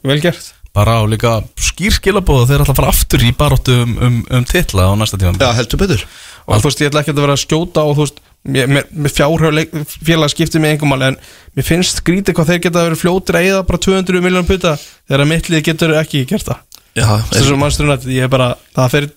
Vel 0.06 0.20
gert 0.22 0.52
bara 0.76 0.98
á 0.98 1.02
líka 1.04 1.38
skýr 1.60 1.94
skilabóð 1.98 2.46
þeir 2.48 2.64
ætla 2.64 2.72
að 2.72 2.80
fara 2.80 2.92
aftur 2.92 3.24
í 3.24 3.32
baróttu 3.36 3.74
um, 3.84 3.94
um, 4.00 4.18
um 4.38 4.44
titla 4.48 4.88
á 4.88 4.92
næsta 4.96 5.20
tíma 5.20 5.36
Já, 5.36 5.52
heldur 5.58 5.80
betur. 5.82 6.04
Og 6.48 6.58
þú 6.58 6.68
veist, 6.68 6.82
ég 6.82 6.90
ætla 6.90 7.02
ekki 7.04 7.12
að 7.12 7.22
vera 7.22 7.36
að 7.36 7.42
skjóta 7.44 7.84
og 7.86 7.96
þú 7.98 8.06
veist, 8.06 8.22
mér 8.42 9.14
fjárhjóð 9.14 9.60
félag 10.02 10.32
skiptir 10.32 10.62
mig 10.64 10.74
engum 10.74 10.96
alveg 10.96 11.12
en 11.12 11.18
mér 11.54 11.66
finnst 11.68 12.00
skrítið 12.00 12.38
hvað 12.38 12.50
þeir 12.50 12.62
geta 12.64 12.86
verið 12.88 13.02
fljótir 13.04 13.38
að 13.38 13.48
eða 13.52 13.62
bara 13.68 13.82
200 13.86 14.24
miljónum 14.24 14.48
puta 14.48 14.74
þegar 14.80 15.24
að 15.24 15.30
mittlið 15.30 15.64
getur 15.68 15.94
ekki 16.00 16.24
gert 16.32 16.48
það. 16.48 16.64
Já, 16.98 17.06
þess 17.30 17.52
að 17.52 17.60
mannsturinn 17.60 17.94
að 17.94 18.08
ég 18.12 18.26
er 18.26 18.32
bara 18.32 18.48
það 18.74 18.94
fer 18.96 19.08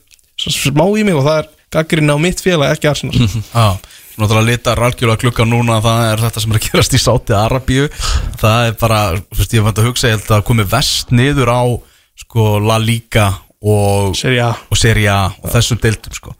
smá 0.46 0.86
í 0.92 1.08
mig 1.08 1.18
og 1.18 1.26
það 1.26 1.40
er 1.42 1.50
gaggrinn 1.76 2.14
á 2.14 2.18
mitt 2.22 2.44
félag, 2.44 2.76
ekki 2.76 2.92
Arsenal. 2.92 3.30
Já, 3.56 3.68
náttúrulega 4.20 4.50
litar 4.50 4.82
algjörlega 4.88 5.22
klukka 5.24 5.48
núna 5.48 5.80
það 5.84 6.04
er 6.12 6.24
þetta 6.26 6.44
sem 6.44 6.54
er 6.54 6.60
að 6.60 6.68
gerast 6.68 6.98
í 6.98 7.02
Sáti 7.02 7.36
Arabíu. 7.38 7.88
Það 8.42 8.68
er 8.70 8.78
bara, 8.82 9.00
þú 9.30 9.42
veist, 9.42 9.56
ég 9.58 9.66
vant 9.66 9.82
að 9.82 9.90
hugsa 9.90 10.12
ég 10.12 10.20
held 10.20 10.36
að 10.38 10.46
komi 10.50 10.68
vest 10.76 11.16
niður 11.16 11.52
á 11.52 11.64
sko 12.26 12.52
La 12.64 12.78
Liga 12.80 13.32
og 13.66 14.14
Serie 14.18 14.46
A. 14.46 14.54
og 14.70 14.80
Serie 14.80 15.10
A 15.12 15.26
og 15.42 15.50
þessum 15.52 15.82
deildum 15.84 16.16
sko. 16.16 16.36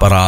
Bara 0.00 0.22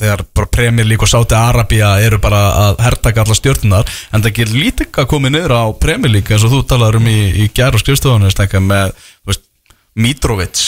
þegar 0.00 0.24
bara 0.34 0.50
Premier 0.52 0.88
League 0.88 1.04
og 1.04 1.10
Sáti 1.10 1.36
Arabia 1.36 1.92
eru 2.00 2.18
bara 2.22 2.40
að 2.64 2.82
hertaka 2.86 3.24
alla 3.24 3.36
stjórnunar 3.36 3.90
en 4.14 4.24
það 4.24 4.36
gerir 4.38 4.60
lítið 4.64 5.00
að 5.02 5.10
koma 5.12 5.32
niður 5.32 5.56
á 5.60 5.64
Premier 5.76 6.14
League 6.14 6.32
eins 6.32 6.46
og 6.46 6.54
þú 6.54 6.62
talaður 6.70 7.00
um 7.02 7.10
í, 7.10 7.18
í 7.44 7.48
gær 7.54 7.76
og 7.76 7.82
skrifstofunni 7.82 8.32
slenka, 8.32 8.62
með 8.64 8.94
þú 8.96 9.32
veist, 9.32 9.44
Mitrovic 10.00 10.62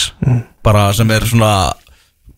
bara 0.63 0.91
sem 0.93 1.09
er 1.15 1.25
svona 1.25 1.53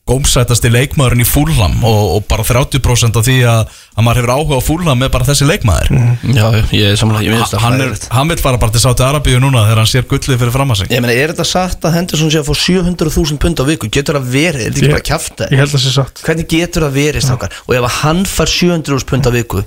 gómsætasti 0.05 0.69
leikmaðurinn 0.69 1.23
í 1.23 1.25
fúlham 1.25 1.79
og, 1.81 2.01
og 2.15 2.25
bara 2.29 2.43
30% 2.45 3.15
af 3.17 3.25
því 3.25 3.37
að, 3.49 3.71
að 3.97 4.05
maður 4.05 4.19
hefur 4.19 4.33
áhuga 4.35 4.59
á 4.61 4.67
fúlham 4.67 4.99
með 5.01 5.09
bara 5.15 5.25
þessi 5.25 5.47
leikmaður 5.49 5.89
Já, 6.29 6.45
ég 6.77 6.91
er 6.91 6.99
samanlega, 6.99 7.25
ég 7.25 7.33
minnst 7.33 7.57
hann, 7.63 7.77
er, 7.81 7.95
hann 8.13 8.29
vil 8.29 8.37
fara 8.43 8.59
bara 8.61 8.75
til 8.75 8.83
Sáti 8.83 9.01
Arabíu 9.01 9.39
núna 9.41 9.63
þegar 9.65 9.81
hann 9.81 9.89
sér 9.89 10.05
gullið 10.11 10.43
fyrir 10.43 10.53
fram 10.53 10.75
að 10.75 10.83
sig 10.83 10.93
Ég 10.93 11.01
meina, 11.01 11.15
er 11.17 11.33
þetta 11.33 11.47
satt 11.49 11.89
að 11.89 11.97
Henderson 11.97 12.29
sé 12.35 12.43
að 12.43 12.51
fá 12.51 12.61
700.000 12.67 13.41
pund 13.41 13.65
á 13.65 13.65
viku? 13.71 13.89
Getur 13.97 14.19
það 14.19 14.29
verið? 14.35 14.61
Er 14.61 14.69
þetta 14.69 14.85
ekki 14.85 14.93
bara 14.93 15.01
að 15.01 15.09
kjafta? 15.09 15.49
ég 15.49 15.63
held 15.63 15.71
að 15.71 15.75
það 15.79 15.85
sé 15.87 15.95
satt 15.97 16.23
Hvernig 16.29 16.51
getur 16.53 16.85
það 16.85 17.01
verið, 17.01 17.25
stákar? 17.25 17.59
Og 17.65 17.73
ef 17.79 17.89
að 17.89 17.99
hann 18.03 18.23
far 18.29 18.53
700.000 18.53 19.09
pund 19.09 19.25
á 19.25 19.31
viku 19.33 19.65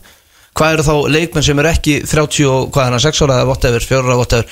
Hvað 0.58 0.74
eru 0.74 0.86
þá 0.86 0.94
leikmenn 1.18 1.44
sem 1.46 1.60
er 1.62 1.68
ekki 1.70 2.00
30 2.06 2.46
og 2.50 2.70
hvað 2.74 2.88
er 2.88 2.94
hann, 2.94 3.02
6 3.04 3.26
ára 3.26 3.42
eða 3.42 3.50
whatever, 3.50 3.84
4 3.90 4.06
ára 4.06 4.16
whatever 4.18 4.46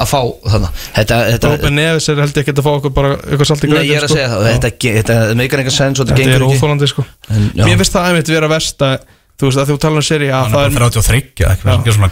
að 0.00 0.08
fá 0.08 0.20
þannig 0.52 0.82
Þetta, 0.96 1.16
þetta 1.32 1.48
Róben 1.52 1.74
Neves 1.76 2.08
er 2.08 2.20
held 2.22 2.36
ég 2.36 2.42
ekki 2.46 2.54
að 2.56 2.64
fá 2.64 2.70
okkur 2.78 2.92
bara 2.96 3.10
eitthvað 3.18 3.48
salt 3.50 3.64
í 3.64 3.68
Nei, 3.68 3.72
gröndin 3.74 3.90
ég 3.92 3.98
er 3.98 4.06
að 4.06 4.14
segja 4.14 4.28
það, 4.32 4.46
þetta, 4.48 4.70
þetta 5.00 5.16
meikar 5.42 5.62
enga 5.64 5.74
sens 5.74 6.00
og 6.00 6.06
þetta 6.08 6.16
Þetta 6.16 6.22
er 6.22 6.38
gengur 6.38 6.46
ekki. 6.48 6.60
óþólandi 6.62 6.88
sko. 6.92 7.04
En. 7.28 7.50
Mér 7.60 7.76
finnst 7.82 7.96
það 7.98 8.08
einmitt 8.12 8.32
vera 8.32 8.48
verst 8.52 8.86
að 8.88 8.96
Þú 9.42 9.48
veist 9.48 9.58
að 9.58 9.70
þú 9.72 9.76
talar 9.82 9.98
um 9.98 10.04
seri 10.06 10.26
að 10.30 10.50
það 10.52 10.60
er 10.62 10.68
er 10.68 10.74
bara 10.76 10.88
33 10.92 11.20
eða 11.42 11.52
eitthvað 11.52 11.72
sem 11.72 11.82
gerir 11.82 11.96
svona 11.96 12.10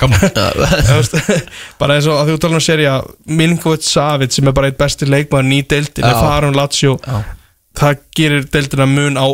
veist, 0.99 1.15
bara 1.79 1.97
eins 1.99 2.07
og 2.11 2.17
að 2.19 2.31
þú 2.33 2.39
talar 2.43 2.59
um 2.59 2.65
seri 2.65 2.87
að 2.91 3.11
Milinkovic 3.39 3.85
Savic 3.87 4.35
sem 4.35 4.49
er 4.51 4.57
bara 4.57 4.71
eitt 4.73 4.79
besti 4.81 5.07
leikmaður 5.07 5.47
ný 5.47 5.59
deildin 5.71 6.09
er 6.09 6.17
Já. 6.17 6.23
farin 6.25 6.57
Lazio. 6.59 6.97
Já. 7.05 7.21
það 7.79 8.01
gerir 8.19 8.49
deildina 8.57 8.87
mun 8.91 9.21
á 9.21 9.27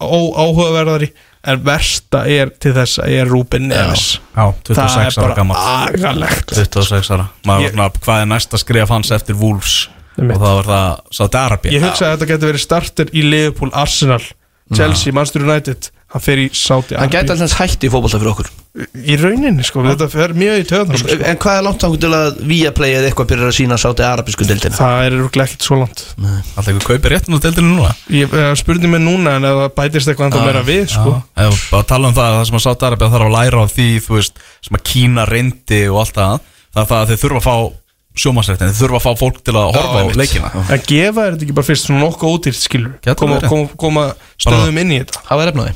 óáhugaverðari 0.00 1.12
en 1.46 1.60
versta 1.66 2.22
er 2.30 2.50
til 2.62 2.72
þess 2.76 2.98
að 3.02 3.12
ég 3.14 3.22
er 3.24 3.30
Rúben 3.30 3.68
Neves. 3.70 4.06
Já, 4.36 4.44
það 4.66 4.80
26 4.80 5.18
er 5.18 5.34
bara 5.36 5.58
agalegt. 5.86 6.54
26 6.56 7.10
ára. 7.16 7.26
Maður 7.46 7.66
Ég- 7.66 7.74
svona, 7.76 7.90
hvað 8.06 8.22
er 8.22 8.30
næsta 8.32 8.58
skref 8.62 8.88
hans 8.94 9.10
eftir 9.16 9.38
Wolves. 9.40 9.88
Og 10.16 10.30
það 10.32 10.54
var 10.56 10.64
það 10.70 11.00
Saudi 11.12 11.36
Arabi 11.36 11.68
ég 11.76 11.82
hugsa 11.84 12.06
að 12.06 12.14
þetta 12.16 12.26
getur 12.30 12.48
verið 12.52 12.62
starter 12.64 13.10
í 13.12 13.22
Liverpool, 13.22 13.70
Arsenal 13.74 14.22
Chelsea, 14.74 15.12
Manchester 15.12 15.42
United 15.44 15.90
hann 16.14 16.22
fer 16.22 16.38
í 16.38 16.46
Saudi 16.54 16.96
Hann 16.98 17.10
gæti 17.10 17.34
alltaf 17.34 17.56
hætti 17.58 17.88
í 17.88 17.90
fótbolta 17.92 18.20
fyrir 18.20 18.30
okkur. 18.30 18.48
Í 18.76 19.16
rauninni 19.18 19.64
sko, 19.66 19.82
þetta 19.86 20.06
fer 20.12 20.34
mjög 20.36 20.60
í 20.60 20.66
töðan 20.68 21.00
sko. 21.00 21.16
En 21.16 21.38
hvað 21.42 21.58
er 21.58 21.64
langt 21.66 21.82
þangur 21.82 22.02
til 22.04 22.10
að 22.14 22.40
Viaplay 22.50 22.94
eða 22.98 23.08
eitthvað 23.08 23.30
byrjar 23.32 23.50
að 23.50 23.56
sína 23.56 23.78
sátti 23.80 24.04
arabísku 24.06 24.46
dildina? 24.46 24.76
það 24.76 25.06
er 25.06 25.16
örugglega 25.16 25.48
ekkert 25.50 25.66
svo 25.66 25.78
langt. 25.80 26.02
Alltaf 26.20 26.70
ykkur 26.74 26.86
kaupir 26.92 27.14
réttin 27.16 27.38
á 27.38 27.40
deildinu 27.46 27.72
núna? 27.72 27.94
Ég 28.12 28.36
uh, 28.36 28.50
spurði 28.60 28.92
mig 28.92 29.02
núna 29.02 29.38
en 29.40 29.48
ef 29.48 29.56
það 29.62 29.72
bætist 29.80 30.12
eitthvað 30.12 30.28
ennþá 30.28 30.44
meira 30.44 30.64
við 30.68 30.84
sko. 30.92 31.16
Já, 31.16 31.48
ef 31.48 31.64
bara 31.72 31.88
tala 31.94 32.12
um 32.12 32.18
það 32.20 32.36
Það 32.36 32.46
sem 32.50 32.60
að 32.60 32.64
Saudi 32.66 32.86
Arabi 32.90 33.10
þarf 33.16 33.26
að 33.26 33.34
læra 33.38 33.64
á 33.64 33.66
því 33.72 33.88
Þú 34.04 34.18
veist, 34.20 34.44
sem 34.68 34.78
að 34.78 34.86
Kína 34.92 35.26
reyndi 35.30 35.82
og 35.88 36.02
allt 36.04 36.20
það 36.20 36.38
Það 36.76 36.82
er 36.82 36.88
það 36.92 36.98
að 37.00 37.10
þeir 37.10 37.22
þurfa 37.24 37.40
að 37.40 37.46
fá 37.48 37.85
sjómasrættin 38.20 38.70
Þeir 38.70 38.78
þurfa 38.80 39.00
að 39.00 39.04
fá 39.04 39.20
fólk 39.20 39.40
til 39.44 39.54
að 39.56 39.68
horfa 39.76 40.02
á 40.02 40.06
leikina. 40.16 40.52
En 40.64 40.84
gefa 40.88 41.26
er 41.26 41.34
þetta 41.34 41.46
ekki 41.46 41.56
bara 41.58 41.68
fyrst 41.68 41.88
svona 41.88 42.02
nokkuð 42.04 42.32
ódýrt 42.36 42.60
skilur 42.60 43.16
koma, 43.20 43.40
koma, 43.44 43.68
koma 43.80 44.06
stöðum 44.40 44.80
inn 44.82 44.94
í 44.94 45.00
þetta. 45.02 45.22
Það 45.28 45.42
var 45.42 45.52
efnaði 45.52 45.74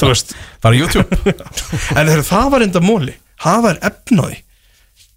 þú 0.00 0.10
veist. 0.10 0.34
Bara 0.66 0.80
YouTube. 0.80 1.20
En 1.98 2.10
þegar 2.10 2.26
það 2.26 2.50
var 2.56 2.66
enda 2.66 2.82
móli. 2.84 3.16
Það 3.42 3.64
var 3.68 3.80
efnaði 3.90 4.42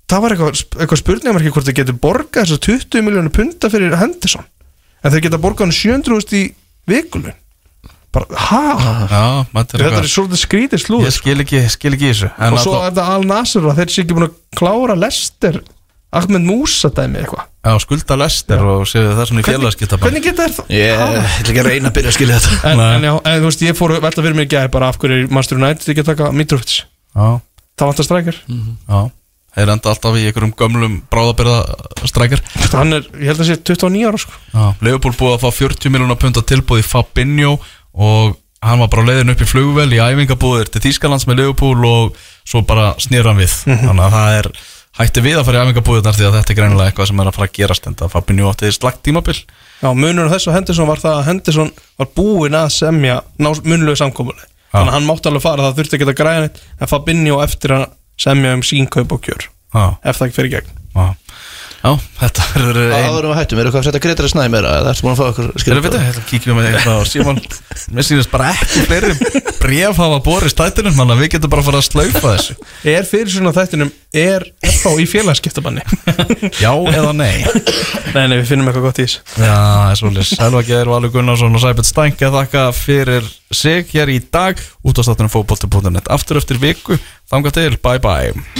það 0.09 0.23
var 0.23 0.33
eitthvað, 0.33 0.63
eitthvað 0.79 1.01
spurningamarki 1.03 1.51
hvort 1.53 1.67
þau 1.67 1.75
getur 1.77 1.99
borgað 2.01 2.47
þessar 2.47 2.63
20 2.65 3.05
miljónu 3.05 3.33
punta 3.33 3.69
fyrir 3.69 3.93
Henderson. 3.99 4.47
En 5.03 5.13
þau 5.13 5.21
geta 5.25 5.39
borgað 5.41 5.69
hann 5.69 5.77
700.000 5.77 6.39
í 6.39 6.43
vikulun 6.89 7.37
bara, 8.09 8.25
hæ? 8.33 8.61
Já, 9.11 9.25
maður 9.53 9.75
er 9.83 9.83
þetta 9.85 10.01
er 10.01 10.09
svolítið 10.09 10.41
skrítið 10.41 10.81
slúð 10.81 11.03
Ég 11.05 11.13
skil 11.13 11.43
ekki, 11.43 11.59
skil 11.69 11.91
ekki 11.93 12.07
þessu. 12.09 12.29
En 12.41 12.55
og 12.55 12.63
svo 12.63 12.79
er 12.79 12.87
þetta 12.87 13.05
Al 13.13 13.27
Nasser 13.29 13.67
að 13.69 13.81
þeir 13.81 13.93
sé 13.93 14.03
ekki 14.03 14.17
búin 14.17 14.25
að 14.25 14.39
klára 14.57 14.95
Lester 14.97 15.59
Ahmed 16.09 16.41
Musa 16.41 16.89
dæmi 16.89 17.19
eitthvað. 17.21 17.45
Já, 17.59 17.73
skulda 17.83 18.15
lester 18.17 18.63
og 18.65 18.87
séu 18.89 19.11
það 19.13 19.27
svona 19.29 19.43
í 19.43 19.45
félagskipta 19.45 19.99
hvernig 20.01 20.23
geta 20.25 20.47
þær 20.47 20.55
það? 20.55 20.71
Ég 20.73 21.03
ætla 21.03 21.51
ekki 21.51 21.61
að 21.61 21.67
reyna 21.69 21.91
að 21.91 21.95
byrja 21.99 22.09
að 22.09 22.15
skilja 22.15 22.39
þetta. 22.39 22.71
En, 22.71 22.81
en 22.85 23.05
já, 23.05 23.11
en 23.19 23.43
þú 23.43 23.49
veist, 23.51 23.63
ég 23.67 23.77
fór 23.77 23.93
að 23.93 24.01
velta 24.07 24.23
fyrir 24.25 24.37
mér 24.39 24.47
í 24.47 24.51
gæði 24.55 24.71
bara 24.73 24.89
af 24.89 24.97
hverju 25.03 25.19
er 25.19 25.35
Master 25.37 25.59
United 25.59 25.91
ekki 25.93 26.05
að 26.05 26.09
taka 26.09 26.31
Mitrovic? 26.33 26.73
Já, 27.13 27.27
það 27.77 27.91
vantar 27.91 28.07
strækjar 28.09 28.39
já. 28.49 28.99
Þeir 29.59 29.71
enda 29.73 29.91
alltaf 29.91 30.17
í 30.17 30.25
einhverjum 30.29 30.55
gömlum 30.57 30.97
bráðabyrða 31.11 32.07
strækjar 32.09 32.43
hann 32.73 32.95
er, 32.95 33.05
ég 33.17 33.31
held 33.31 33.43
að 33.43 33.49
sé 33.49 33.59
29 33.59 34.09
ára 34.09 34.23
sko. 34.23 34.41
Já, 34.53 34.65
Leopold 34.85 35.17
búið 35.19 35.35
að 35.35 35.45
fá 35.45 35.49
40 35.61 35.93
miljonar 35.93 36.19
pund 36.21 36.37
að 36.41 36.49
tilbúið 36.53 36.83
í 36.83 36.89
Fabinho 36.89 37.55
og 37.93 38.37
hann 38.65 38.81
var 38.81 38.91
bara 38.93 39.07
leiðin 39.09 39.33
upp 39.33 39.41
í 39.41 39.47
flugvel 39.49 39.87
í 39.93 40.01
æfingabúðir 40.03 40.69
til 40.73 40.83
Þýskalands 40.85 41.25
með 41.29 41.43
Leopold 41.43 41.85
og 41.89 42.19
svo 42.47 42.61
bara 42.67 42.91
snýra 43.01 43.33
hann 43.33 43.41
við. 43.41 43.55
Þannig 43.65 44.05
að 44.05 44.15
það 44.17 44.37
er 44.39 44.51
hætti 44.99 45.23
við 45.23 45.39
að 45.39 45.47
fara 45.47 45.59
í 45.59 45.67
æfingabúðirnar 45.67 46.17
því 46.17 46.27
að 46.27 46.37
þetta 46.37 46.53
er 46.53 46.59
greinilega 46.59 46.91
eitthvað 46.91 47.09
sem 47.09 47.21
er 47.23 47.29
að 47.29 47.37
fara 47.37 47.49
að 47.49 47.57
gerast 47.59 47.87
en 47.87 47.97
það 47.99 48.13
Fabinho 48.15 48.49
átti 48.51 48.71
slagt 48.75 49.03
tímabil. 49.07 49.37
Já, 49.79 49.89
munur 49.95 50.27
á 50.27 50.33
þessu 50.35 50.55
Henderson 50.55 50.89
var 50.89 51.03
það 51.03 51.19
að 51.19 51.27
Henderson 51.29 51.71
var 52.01 52.09
búinn 52.19 52.57
að 52.59 52.73
semja 52.75 53.21
munulegu 53.39 53.99
samkomuleg 54.01 54.43
þannig 54.69 54.91
að 54.91 54.95
hann 54.97 55.07
mátti 55.07 55.31
alveg 55.31 55.45
fara, 55.45 55.69
það 55.69 55.79
þurfti 55.79 55.97
ekki 55.97 56.09
að 56.11 56.43
neitt 56.43 56.59
en 56.77 56.91
Fabinho 56.91 57.39
eftir 57.45 57.73
að 57.77 57.87
semja 58.19 58.51
um 58.57 58.65
sín 58.65 58.91
kaup 58.91 59.15
og 59.15 59.23
kjör 59.25 59.47
Já, 59.69 59.85
ef 60.03 60.17
það 60.17 60.27
ekki 60.27 60.37
fyrir 60.39 60.53
gegn. 60.57 60.75
Já 60.97 61.07
Já, 61.79 61.93
þetta 62.19 62.45
er 62.59 62.77
ein 62.83 63.05
Áður 63.07 63.27
um 63.29 63.31
að 63.31 63.37
hættum, 63.39 63.59
eru 63.61 63.69
eitthvað 63.69 63.79
að 63.79 63.87
setja 63.87 64.01
Gretar 64.03 64.25
að 64.27 64.33
snæði 64.33 64.51
meira 64.51 64.71
eða 64.81 64.91
ertu 64.91 65.05
búin 65.05 65.13
að 65.13 65.19
fá 65.19 65.27
okkur 65.29 65.47
Skal 65.63 65.75
við 65.77 65.85
vita, 65.85 66.01
hérna 66.03 66.23
kíkjum 66.27 66.51
við 66.51 66.57
með 66.59 66.65
eitthvað 66.73 66.99
á 66.99 67.03
Símon. 67.07 67.39
Mér 67.95 68.07
sýnist 68.07 68.31
bara 68.33 68.49
ekki 68.51 68.83
fleiri 68.89 69.11
bref 69.61 70.01
hafa 70.03 70.19
borist 70.25 70.59
tættinum 70.59 70.97
Þannig 70.97 71.15
að 71.15 71.23
við 71.23 71.31
getum 71.35 71.53
bara 71.53 71.63
að 71.63 71.69
fara 71.69 71.79
að 71.79 71.87
slaufa 71.87 72.33
þessu. 72.35 72.57
Er 72.91 73.07
fyrir 73.07 73.31
svona 73.31 73.55
þættinum, 73.55 73.93
er 74.11 74.41
FH 74.59 74.85
í 74.99 75.07
félagskiptabanni 75.07 75.83
Já 76.59 76.73
eða 76.75 77.15
nei? 77.15 77.47
Nei, 78.09 78.25
nei, 78.27 78.37
við 78.41 78.47
finnum 78.51 78.67
eitthvað 78.67 78.89
gott 78.89 78.99
í 78.99 79.07
þessu. 79.07 79.23
Já, 79.39 79.55
það 79.55 79.91
er 79.93 79.99
svolítið 80.01 80.25
Selva 80.33 80.61
Geir, 80.67 80.87
Valur 80.91 81.13
Gunnarsson 81.13 81.55
og 81.55 81.63
Sæbjörn 81.63 81.87
Stænke 81.87 82.31
þakka 82.33 82.63
fyrir 82.75 83.27
sig 83.53 83.87
hér 83.93 84.09
í 84.11 84.19
dag. 84.33 84.59
Út 84.83 84.99
á 84.99 85.03